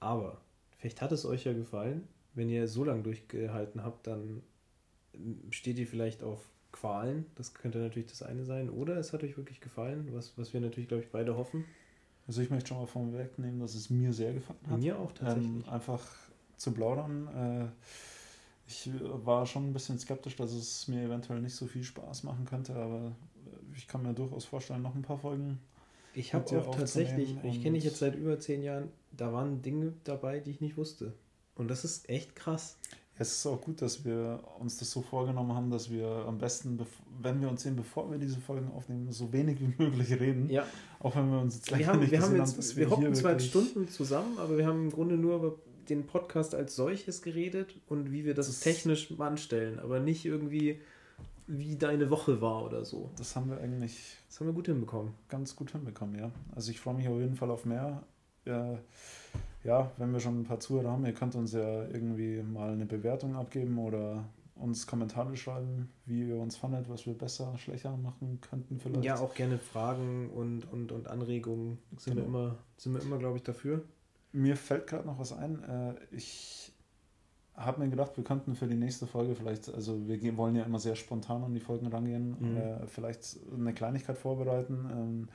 Aber 0.00 0.40
vielleicht 0.78 1.00
hat 1.00 1.12
es 1.12 1.24
euch 1.24 1.44
ja 1.44 1.52
gefallen. 1.52 2.08
Wenn 2.34 2.48
ihr 2.48 2.66
so 2.66 2.84
lange 2.84 3.02
durchgehalten 3.02 3.84
habt, 3.84 4.06
dann 4.06 4.42
steht 5.50 5.78
ihr 5.78 5.86
vielleicht 5.86 6.22
auf 6.22 6.40
Qualen. 6.72 7.26
Das 7.34 7.54
könnte 7.54 7.78
natürlich 7.78 8.08
das 8.08 8.22
eine 8.22 8.44
sein. 8.44 8.70
Oder 8.70 8.96
es 8.96 9.12
hat 9.12 9.22
euch 9.22 9.36
wirklich 9.36 9.60
gefallen, 9.60 10.08
was, 10.12 10.36
was 10.36 10.52
wir 10.52 10.60
natürlich, 10.60 10.88
glaube 10.88 11.02
ich, 11.04 11.10
beide 11.10 11.36
hoffen. 11.36 11.64
Also 12.26 12.40
ich 12.40 12.50
möchte 12.50 12.68
schon 12.68 12.78
mal 12.78 12.86
vorweg 12.86 13.38
nehmen, 13.38 13.60
dass 13.60 13.74
es 13.74 13.90
mir 13.90 14.12
sehr 14.12 14.32
gefallen 14.32 14.58
hat. 14.68 14.78
Mir 14.78 14.98
auch 14.98 15.12
tatsächlich. 15.12 15.66
Ähm, 15.66 15.68
einfach 15.68 16.06
zu 16.56 16.72
plaudern. 16.72 17.28
Äh, 17.28 17.66
ich 18.72 18.90
war 19.02 19.46
schon 19.46 19.68
ein 19.68 19.72
bisschen 19.72 19.98
skeptisch, 19.98 20.36
dass 20.36 20.52
es 20.52 20.88
mir 20.88 21.02
eventuell 21.02 21.40
nicht 21.40 21.54
so 21.54 21.66
viel 21.66 21.84
Spaß 21.84 22.22
machen 22.22 22.44
könnte, 22.44 22.74
aber 22.74 23.12
ich 23.76 23.86
kann 23.86 24.02
mir 24.02 24.14
durchaus 24.14 24.44
vorstellen, 24.44 24.82
noch 24.82 24.94
ein 24.94 25.02
paar 25.02 25.18
Folgen. 25.18 25.58
Ich 26.14 26.34
habe 26.34 26.58
auch 26.60 26.74
tatsächlich, 26.74 27.36
ich 27.42 27.62
kenne 27.62 27.76
dich 27.76 27.84
jetzt 27.84 27.98
seit 27.98 28.14
über 28.14 28.38
zehn 28.38 28.62
Jahren, 28.62 28.88
da 29.12 29.32
waren 29.32 29.62
Dinge 29.62 29.94
dabei, 30.04 30.40
die 30.40 30.50
ich 30.50 30.60
nicht 30.60 30.76
wusste. 30.76 31.14
Und 31.54 31.68
das 31.68 31.84
ist 31.84 32.08
echt 32.08 32.34
krass. 32.34 32.76
Es 33.18 33.30
ist 33.36 33.46
auch 33.46 33.60
gut, 33.60 33.82
dass 33.82 34.04
wir 34.04 34.42
uns 34.58 34.78
das 34.78 34.90
so 34.90 35.02
vorgenommen 35.02 35.54
haben, 35.54 35.70
dass 35.70 35.90
wir 35.90 36.06
am 36.26 36.38
besten, 36.38 36.78
wenn 37.20 37.40
wir 37.40 37.48
uns 37.48 37.62
sehen, 37.62 37.76
bevor 37.76 38.10
wir 38.10 38.18
diese 38.18 38.40
Folgen 38.40 38.70
aufnehmen, 38.72 39.12
so 39.12 39.32
wenig 39.32 39.60
wie 39.60 39.72
möglich 39.82 40.12
reden. 40.18 40.48
Ja. 40.48 40.66
Auch 40.98 41.14
wenn 41.14 41.30
wir 41.30 41.40
uns 41.40 41.56
jetzt 41.56 41.66
gleich 41.66 41.80
wir 41.80 41.86
haben, 41.88 42.00
nicht 42.00 42.10
wir 42.10 42.22
haben 42.22 42.36
jetzt, 42.36 42.56
haben, 42.56 42.76
wir, 42.76 42.76
wir 42.76 42.90
hocken 42.90 43.14
zwar 43.14 43.38
Stunden 43.38 43.88
zusammen, 43.88 44.38
aber 44.38 44.56
wir 44.56 44.66
haben 44.66 44.84
im 44.84 44.90
Grunde 44.90 45.16
nur 45.16 45.36
über 45.36 45.54
den 45.88 46.06
Podcast 46.06 46.54
als 46.54 46.76
solches 46.76 47.22
geredet 47.22 47.74
und 47.88 48.12
wie 48.12 48.24
wir 48.24 48.34
das, 48.34 48.46
das 48.46 48.60
technisch 48.60 49.12
anstellen, 49.18 49.78
aber 49.78 50.00
nicht 50.00 50.24
irgendwie, 50.24 50.80
wie 51.46 51.76
deine 51.76 52.10
Woche 52.10 52.40
war 52.40 52.64
oder 52.64 52.84
so. 52.84 53.10
Das 53.16 53.36
haben 53.36 53.50
wir 53.50 53.58
eigentlich. 53.58 54.16
Das 54.28 54.40
haben 54.40 54.46
wir 54.46 54.54
gut 54.54 54.66
hinbekommen. 54.66 55.14
Ganz 55.28 55.56
gut 55.56 55.72
hinbekommen, 55.72 56.18
ja. 56.18 56.30
Also 56.54 56.70
ich 56.70 56.80
freue 56.80 56.94
mich 56.94 57.08
auf 57.08 57.18
jeden 57.18 57.36
Fall 57.36 57.50
auf 57.50 57.64
mehr. 57.64 58.02
Ja, 58.44 58.78
ja, 59.64 59.90
wenn 59.96 60.12
wir 60.12 60.20
schon 60.20 60.40
ein 60.40 60.44
paar 60.44 60.58
Zuhörer 60.58 60.90
haben, 60.90 61.06
ihr 61.06 61.12
könnt 61.12 61.34
uns 61.34 61.52
ja 61.52 61.86
irgendwie 61.86 62.42
mal 62.42 62.72
eine 62.72 62.86
Bewertung 62.86 63.36
abgeben 63.36 63.78
oder 63.78 64.24
uns 64.56 64.86
Kommentare 64.86 65.36
schreiben, 65.36 65.90
wie 66.06 66.28
ihr 66.28 66.36
uns 66.36 66.56
fandet, 66.56 66.88
was 66.88 67.06
wir 67.06 67.14
besser, 67.14 67.56
schlechter 67.58 67.96
machen 67.96 68.40
könnten 68.40 68.78
vielleicht. 68.78 69.04
Ja, 69.04 69.18
auch 69.18 69.34
gerne 69.34 69.58
Fragen 69.58 70.30
und, 70.30 70.70
und, 70.72 70.92
und 70.92 71.08
Anregungen 71.08 71.78
sind 71.96 72.14
genau. 72.14 72.26
wir 72.26 72.26
immer, 72.26 72.58
sind 72.76 72.94
wir 72.94 73.02
immer, 73.02 73.18
glaube 73.18 73.38
ich, 73.38 73.42
dafür. 73.42 73.84
Mir 74.32 74.56
fällt 74.56 74.86
gerade 74.86 75.06
noch 75.06 75.18
was 75.18 75.32
ein. 75.32 75.62
Äh, 75.62 75.94
ich 76.10 76.72
habe 77.54 77.80
mir 77.80 77.90
gedacht, 77.90 78.16
wir 78.16 78.24
könnten 78.24 78.54
für 78.54 78.66
die 78.66 78.76
nächste 78.76 79.06
Folge 79.06 79.34
vielleicht, 79.34 79.72
also 79.72 80.08
wir 80.08 80.36
wollen 80.36 80.56
ja 80.56 80.64
immer 80.64 80.78
sehr 80.78 80.96
spontan 80.96 81.44
an 81.44 81.52
die 81.52 81.60
Folgen 81.60 81.86
rangehen, 81.86 82.36
mhm. 82.38 82.56
Äh, 82.56 82.86
vielleicht 82.86 83.38
eine 83.52 83.74
Kleinigkeit 83.74 84.16
vorbereiten, 84.16 84.88
in 84.90 85.28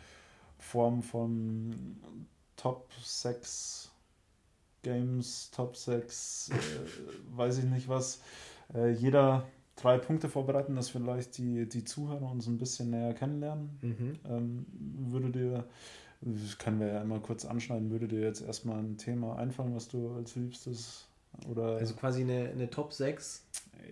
Form 0.58 1.04
von 1.04 1.98
Top 2.56 2.92
6 3.04 3.92
Games, 4.82 5.52
Top 5.52 5.76
6, 5.78 6.50
äh, 6.50 6.56
weiß 7.38 7.60
ich 7.60 7.66
nicht 7.66 7.88
was. 7.88 8.22
jeder 9.00 9.46
drei 9.78 9.98
Punkte 9.98 10.28
vorbereiten, 10.28 10.76
dass 10.76 10.90
vielleicht 10.90 11.38
die, 11.38 11.70
die 11.70 11.84
Zuhörer 11.84 12.30
uns 12.30 12.48
ein 12.48 12.58
bisschen 12.58 12.90
näher 12.90 13.14
kennenlernen. 13.14 13.78
Mhm. 13.82 14.20
Ähm, 14.26 14.66
würde 15.12 15.30
dir 15.30 15.66
das 16.22 16.58
können 16.58 16.80
wir 16.80 16.88
ja 16.88 17.02
immer 17.02 17.20
kurz 17.20 17.46
anschneiden. 17.46 17.92
Würde 17.92 18.08
dir 18.08 18.22
jetzt 18.22 18.42
erstmal 18.42 18.80
ein 18.80 18.98
Thema 18.98 19.38
einfallen, 19.38 19.76
was 19.76 19.88
du 19.88 20.14
als 20.16 20.36
liebstes 20.36 21.08
oder. 21.50 21.78
Also 21.78 21.94
quasi 21.94 22.22
eine, 22.22 22.50
eine 22.50 22.70
Top 22.70 22.94
6? 22.94 23.46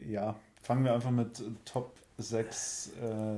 Ja, 0.07 0.35
fangen 0.61 0.83
wir 0.83 0.93
einfach 0.93 1.11
mit 1.11 1.41
Top 1.65 1.95
6 2.17 2.93
äh, 3.01 3.37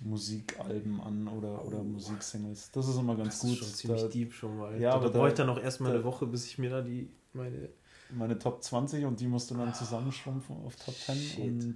Musikalben 0.00 1.00
an 1.00 1.28
oder, 1.28 1.64
oder 1.64 1.80
oh. 1.80 1.84
Musiksingles. 1.84 2.70
Das 2.72 2.88
ist 2.88 2.96
immer 2.96 3.16
ganz 3.16 3.40
das 3.40 3.40
gut. 3.40 3.60
Das 3.60 3.68
ist 3.68 3.82
schon 3.82 3.96
ziemlich 3.96 4.02
da, 4.02 4.08
deep 4.08 4.32
schon 4.32 4.56
mal. 4.58 4.80
Ja, 4.80 4.92
aber 4.92 5.10
da 5.10 5.18
brauche 5.18 5.28
ich 5.28 5.34
dann 5.34 5.46
noch 5.46 5.62
erstmal 5.62 5.92
eine 5.92 6.04
Woche, 6.04 6.26
bis 6.26 6.46
ich 6.46 6.58
mir 6.58 6.70
da 6.70 6.82
die 6.82 7.08
meine 7.32 7.68
meine 8.10 8.38
Top 8.38 8.62
20 8.62 9.04
und 9.04 9.20
die 9.20 9.26
musst 9.26 9.50
du 9.50 9.54
dann 9.54 9.74
zusammenschrumpfen 9.74 10.56
auf 10.64 10.76
Top 10.76 10.94
10 10.94 11.16
Shit. 11.16 11.38
und 11.38 11.74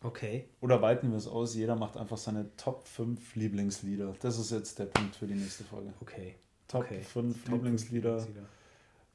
Okay. 0.00 0.48
Oder 0.60 0.80
weiten 0.80 1.10
wir 1.10 1.18
es 1.18 1.26
aus, 1.26 1.54
jeder 1.54 1.74
macht 1.74 1.96
einfach 1.96 2.16
seine 2.16 2.54
Top 2.56 2.86
5 2.86 3.34
Lieblingslieder. 3.34 4.14
Das 4.20 4.38
ist 4.38 4.52
jetzt 4.52 4.78
der 4.78 4.86
Punkt 4.86 5.16
für 5.16 5.26
die 5.26 5.34
nächste 5.34 5.64
Folge. 5.64 5.92
Okay. 6.00 6.36
Top 6.68 6.84
okay. 6.84 7.00
5 7.02 7.44
Top 7.44 7.54
Lieblingslieder. 7.54 8.16
Lieblingslieder. 8.18 8.48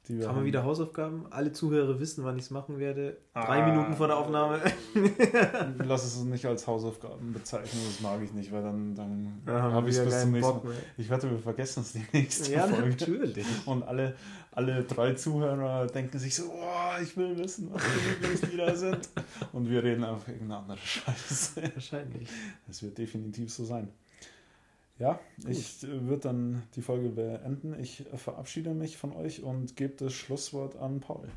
Die 0.08 0.18
wir 0.18 0.28
haben, 0.28 0.36
wir 0.36 0.44
wieder 0.44 0.64
Hausaufgaben? 0.64 1.24
Alle 1.30 1.52
Zuhörer 1.52 1.98
wissen, 1.98 2.24
wann 2.24 2.36
ich 2.36 2.44
es 2.44 2.50
machen 2.50 2.78
werde. 2.78 3.16
Drei 3.32 3.62
ah, 3.62 3.66
Minuten 3.66 3.94
vor 3.94 4.06
der 4.06 4.18
Aufnahme. 4.18 4.60
Lass 5.78 6.04
es 6.04 6.22
nicht 6.24 6.44
als 6.44 6.66
Hausaufgaben 6.66 7.32
bezeichnen, 7.32 7.80
das 7.86 8.00
mag 8.00 8.20
ich 8.22 8.32
nicht, 8.32 8.52
weil 8.52 8.62
dann, 8.62 8.94
dann 8.94 9.40
habe 9.46 9.88
ich 9.88 9.96
es 9.96 10.04
bis 10.04 10.20
zum 10.20 10.32
nächsten 10.32 10.68
Mal. 10.68 10.74
Ich 10.98 11.08
wette, 11.08 11.30
wir 11.30 11.38
vergessen 11.38 11.80
es 11.80 11.92
die 11.92 12.04
nächste 12.12 12.52
ja, 12.52 12.66
Folge. 12.66 12.90
natürlich. 12.90 13.46
Und 13.64 13.82
alle, 13.84 14.14
alle 14.52 14.84
drei 14.84 15.14
Zuhörer 15.14 15.86
denken 15.86 16.18
sich 16.18 16.34
so, 16.34 16.52
oh, 16.52 17.02
ich 17.02 17.16
will 17.16 17.38
wissen, 17.38 17.70
was 17.72 17.82
die 17.82 18.10
Lieblingslieder 18.10 18.76
sind. 18.76 19.08
Und 19.52 19.70
wir 19.70 19.82
reden 19.82 20.04
einfach 20.04 20.28
irgendeine 20.28 20.60
andere 20.60 20.78
Scheiße. 20.78 21.62
Wahrscheinlich. 21.74 22.28
Das 22.66 22.82
wird 22.82 22.98
definitiv 22.98 23.50
so 23.50 23.64
sein. 23.64 23.88
Ja, 24.98 25.18
Gut. 25.36 25.50
ich 25.50 25.82
würde 25.82 26.22
dann 26.22 26.62
die 26.76 26.82
Folge 26.82 27.08
beenden. 27.08 27.78
Ich 27.78 28.04
verabschiede 28.14 28.74
mich 28.74 28.96
von 28.96 29.12
euch 29.12 29.42
und 29.42 29.76
gebe 29.76 29.94
das 29.96 30.12
Schlusswort 30.12 30.76
an 30.76 31.00
Paul. 31.00 31.28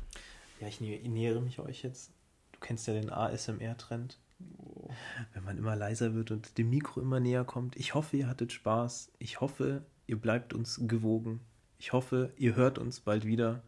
Ja, 0.60 0.68
ich 0.68 0.80
nähere 0.80 1.40
mich 1.40 1.58
euch 1.58 1.82
jetzt. 1.82 2.12
Du 2.52 2.60
kennst 2.60 2.86
ja 2.86 2.94
den 2.94 3.10
ASMR-Trend. 3.10 4.18
Oh. 4.58 4.88
Wenn 5.34 5.44
man 5.44 5.58
immer 5.58 5.74
leiser 5.74 6.14
wird 6.14 6.30
und 6.30 6.58
dem 6.58 6.70
Mikro 6.70 7.00
immer 7.00 7.18
näher 7.18 7.44
kommt. 7.44 7.76
Ich 7.76 7.94
hoffe, 7.94 8.16
ihr 8.16 8.28
hattet 8.28 8.52
Spaß. 8.52 9.10
Ich 9.18 9.40
hoffe, 9.40 9.82
ihr 10.06 10.20
bleibt 10.20 10.54
uns 10.54 10.80
gewogen. 10.86 11.40
Ich 11.78 11.92
hoffe, 11.92 12.32
ihr 12.36 12.54
hört 12.54 12.78
uns 12.78 13.00
bald 13.00 13.24
wieder 13.24 13.62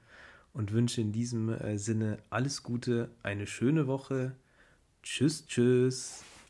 und 0.52 0.72
wünsche 0.72 1.00
in 1.00 1.12
diesem 1.12 1.48
äh, 1.48 1.78
Sinne 1.78 2.18
alles 2.30 2.62
Gute, 2.62 3.10
eine 3.22 3.46
schöne 3.46 3.86
Woche. 3.86 4.36
Tschüss, 5.02 5.46
tschüss. 5.46 6.24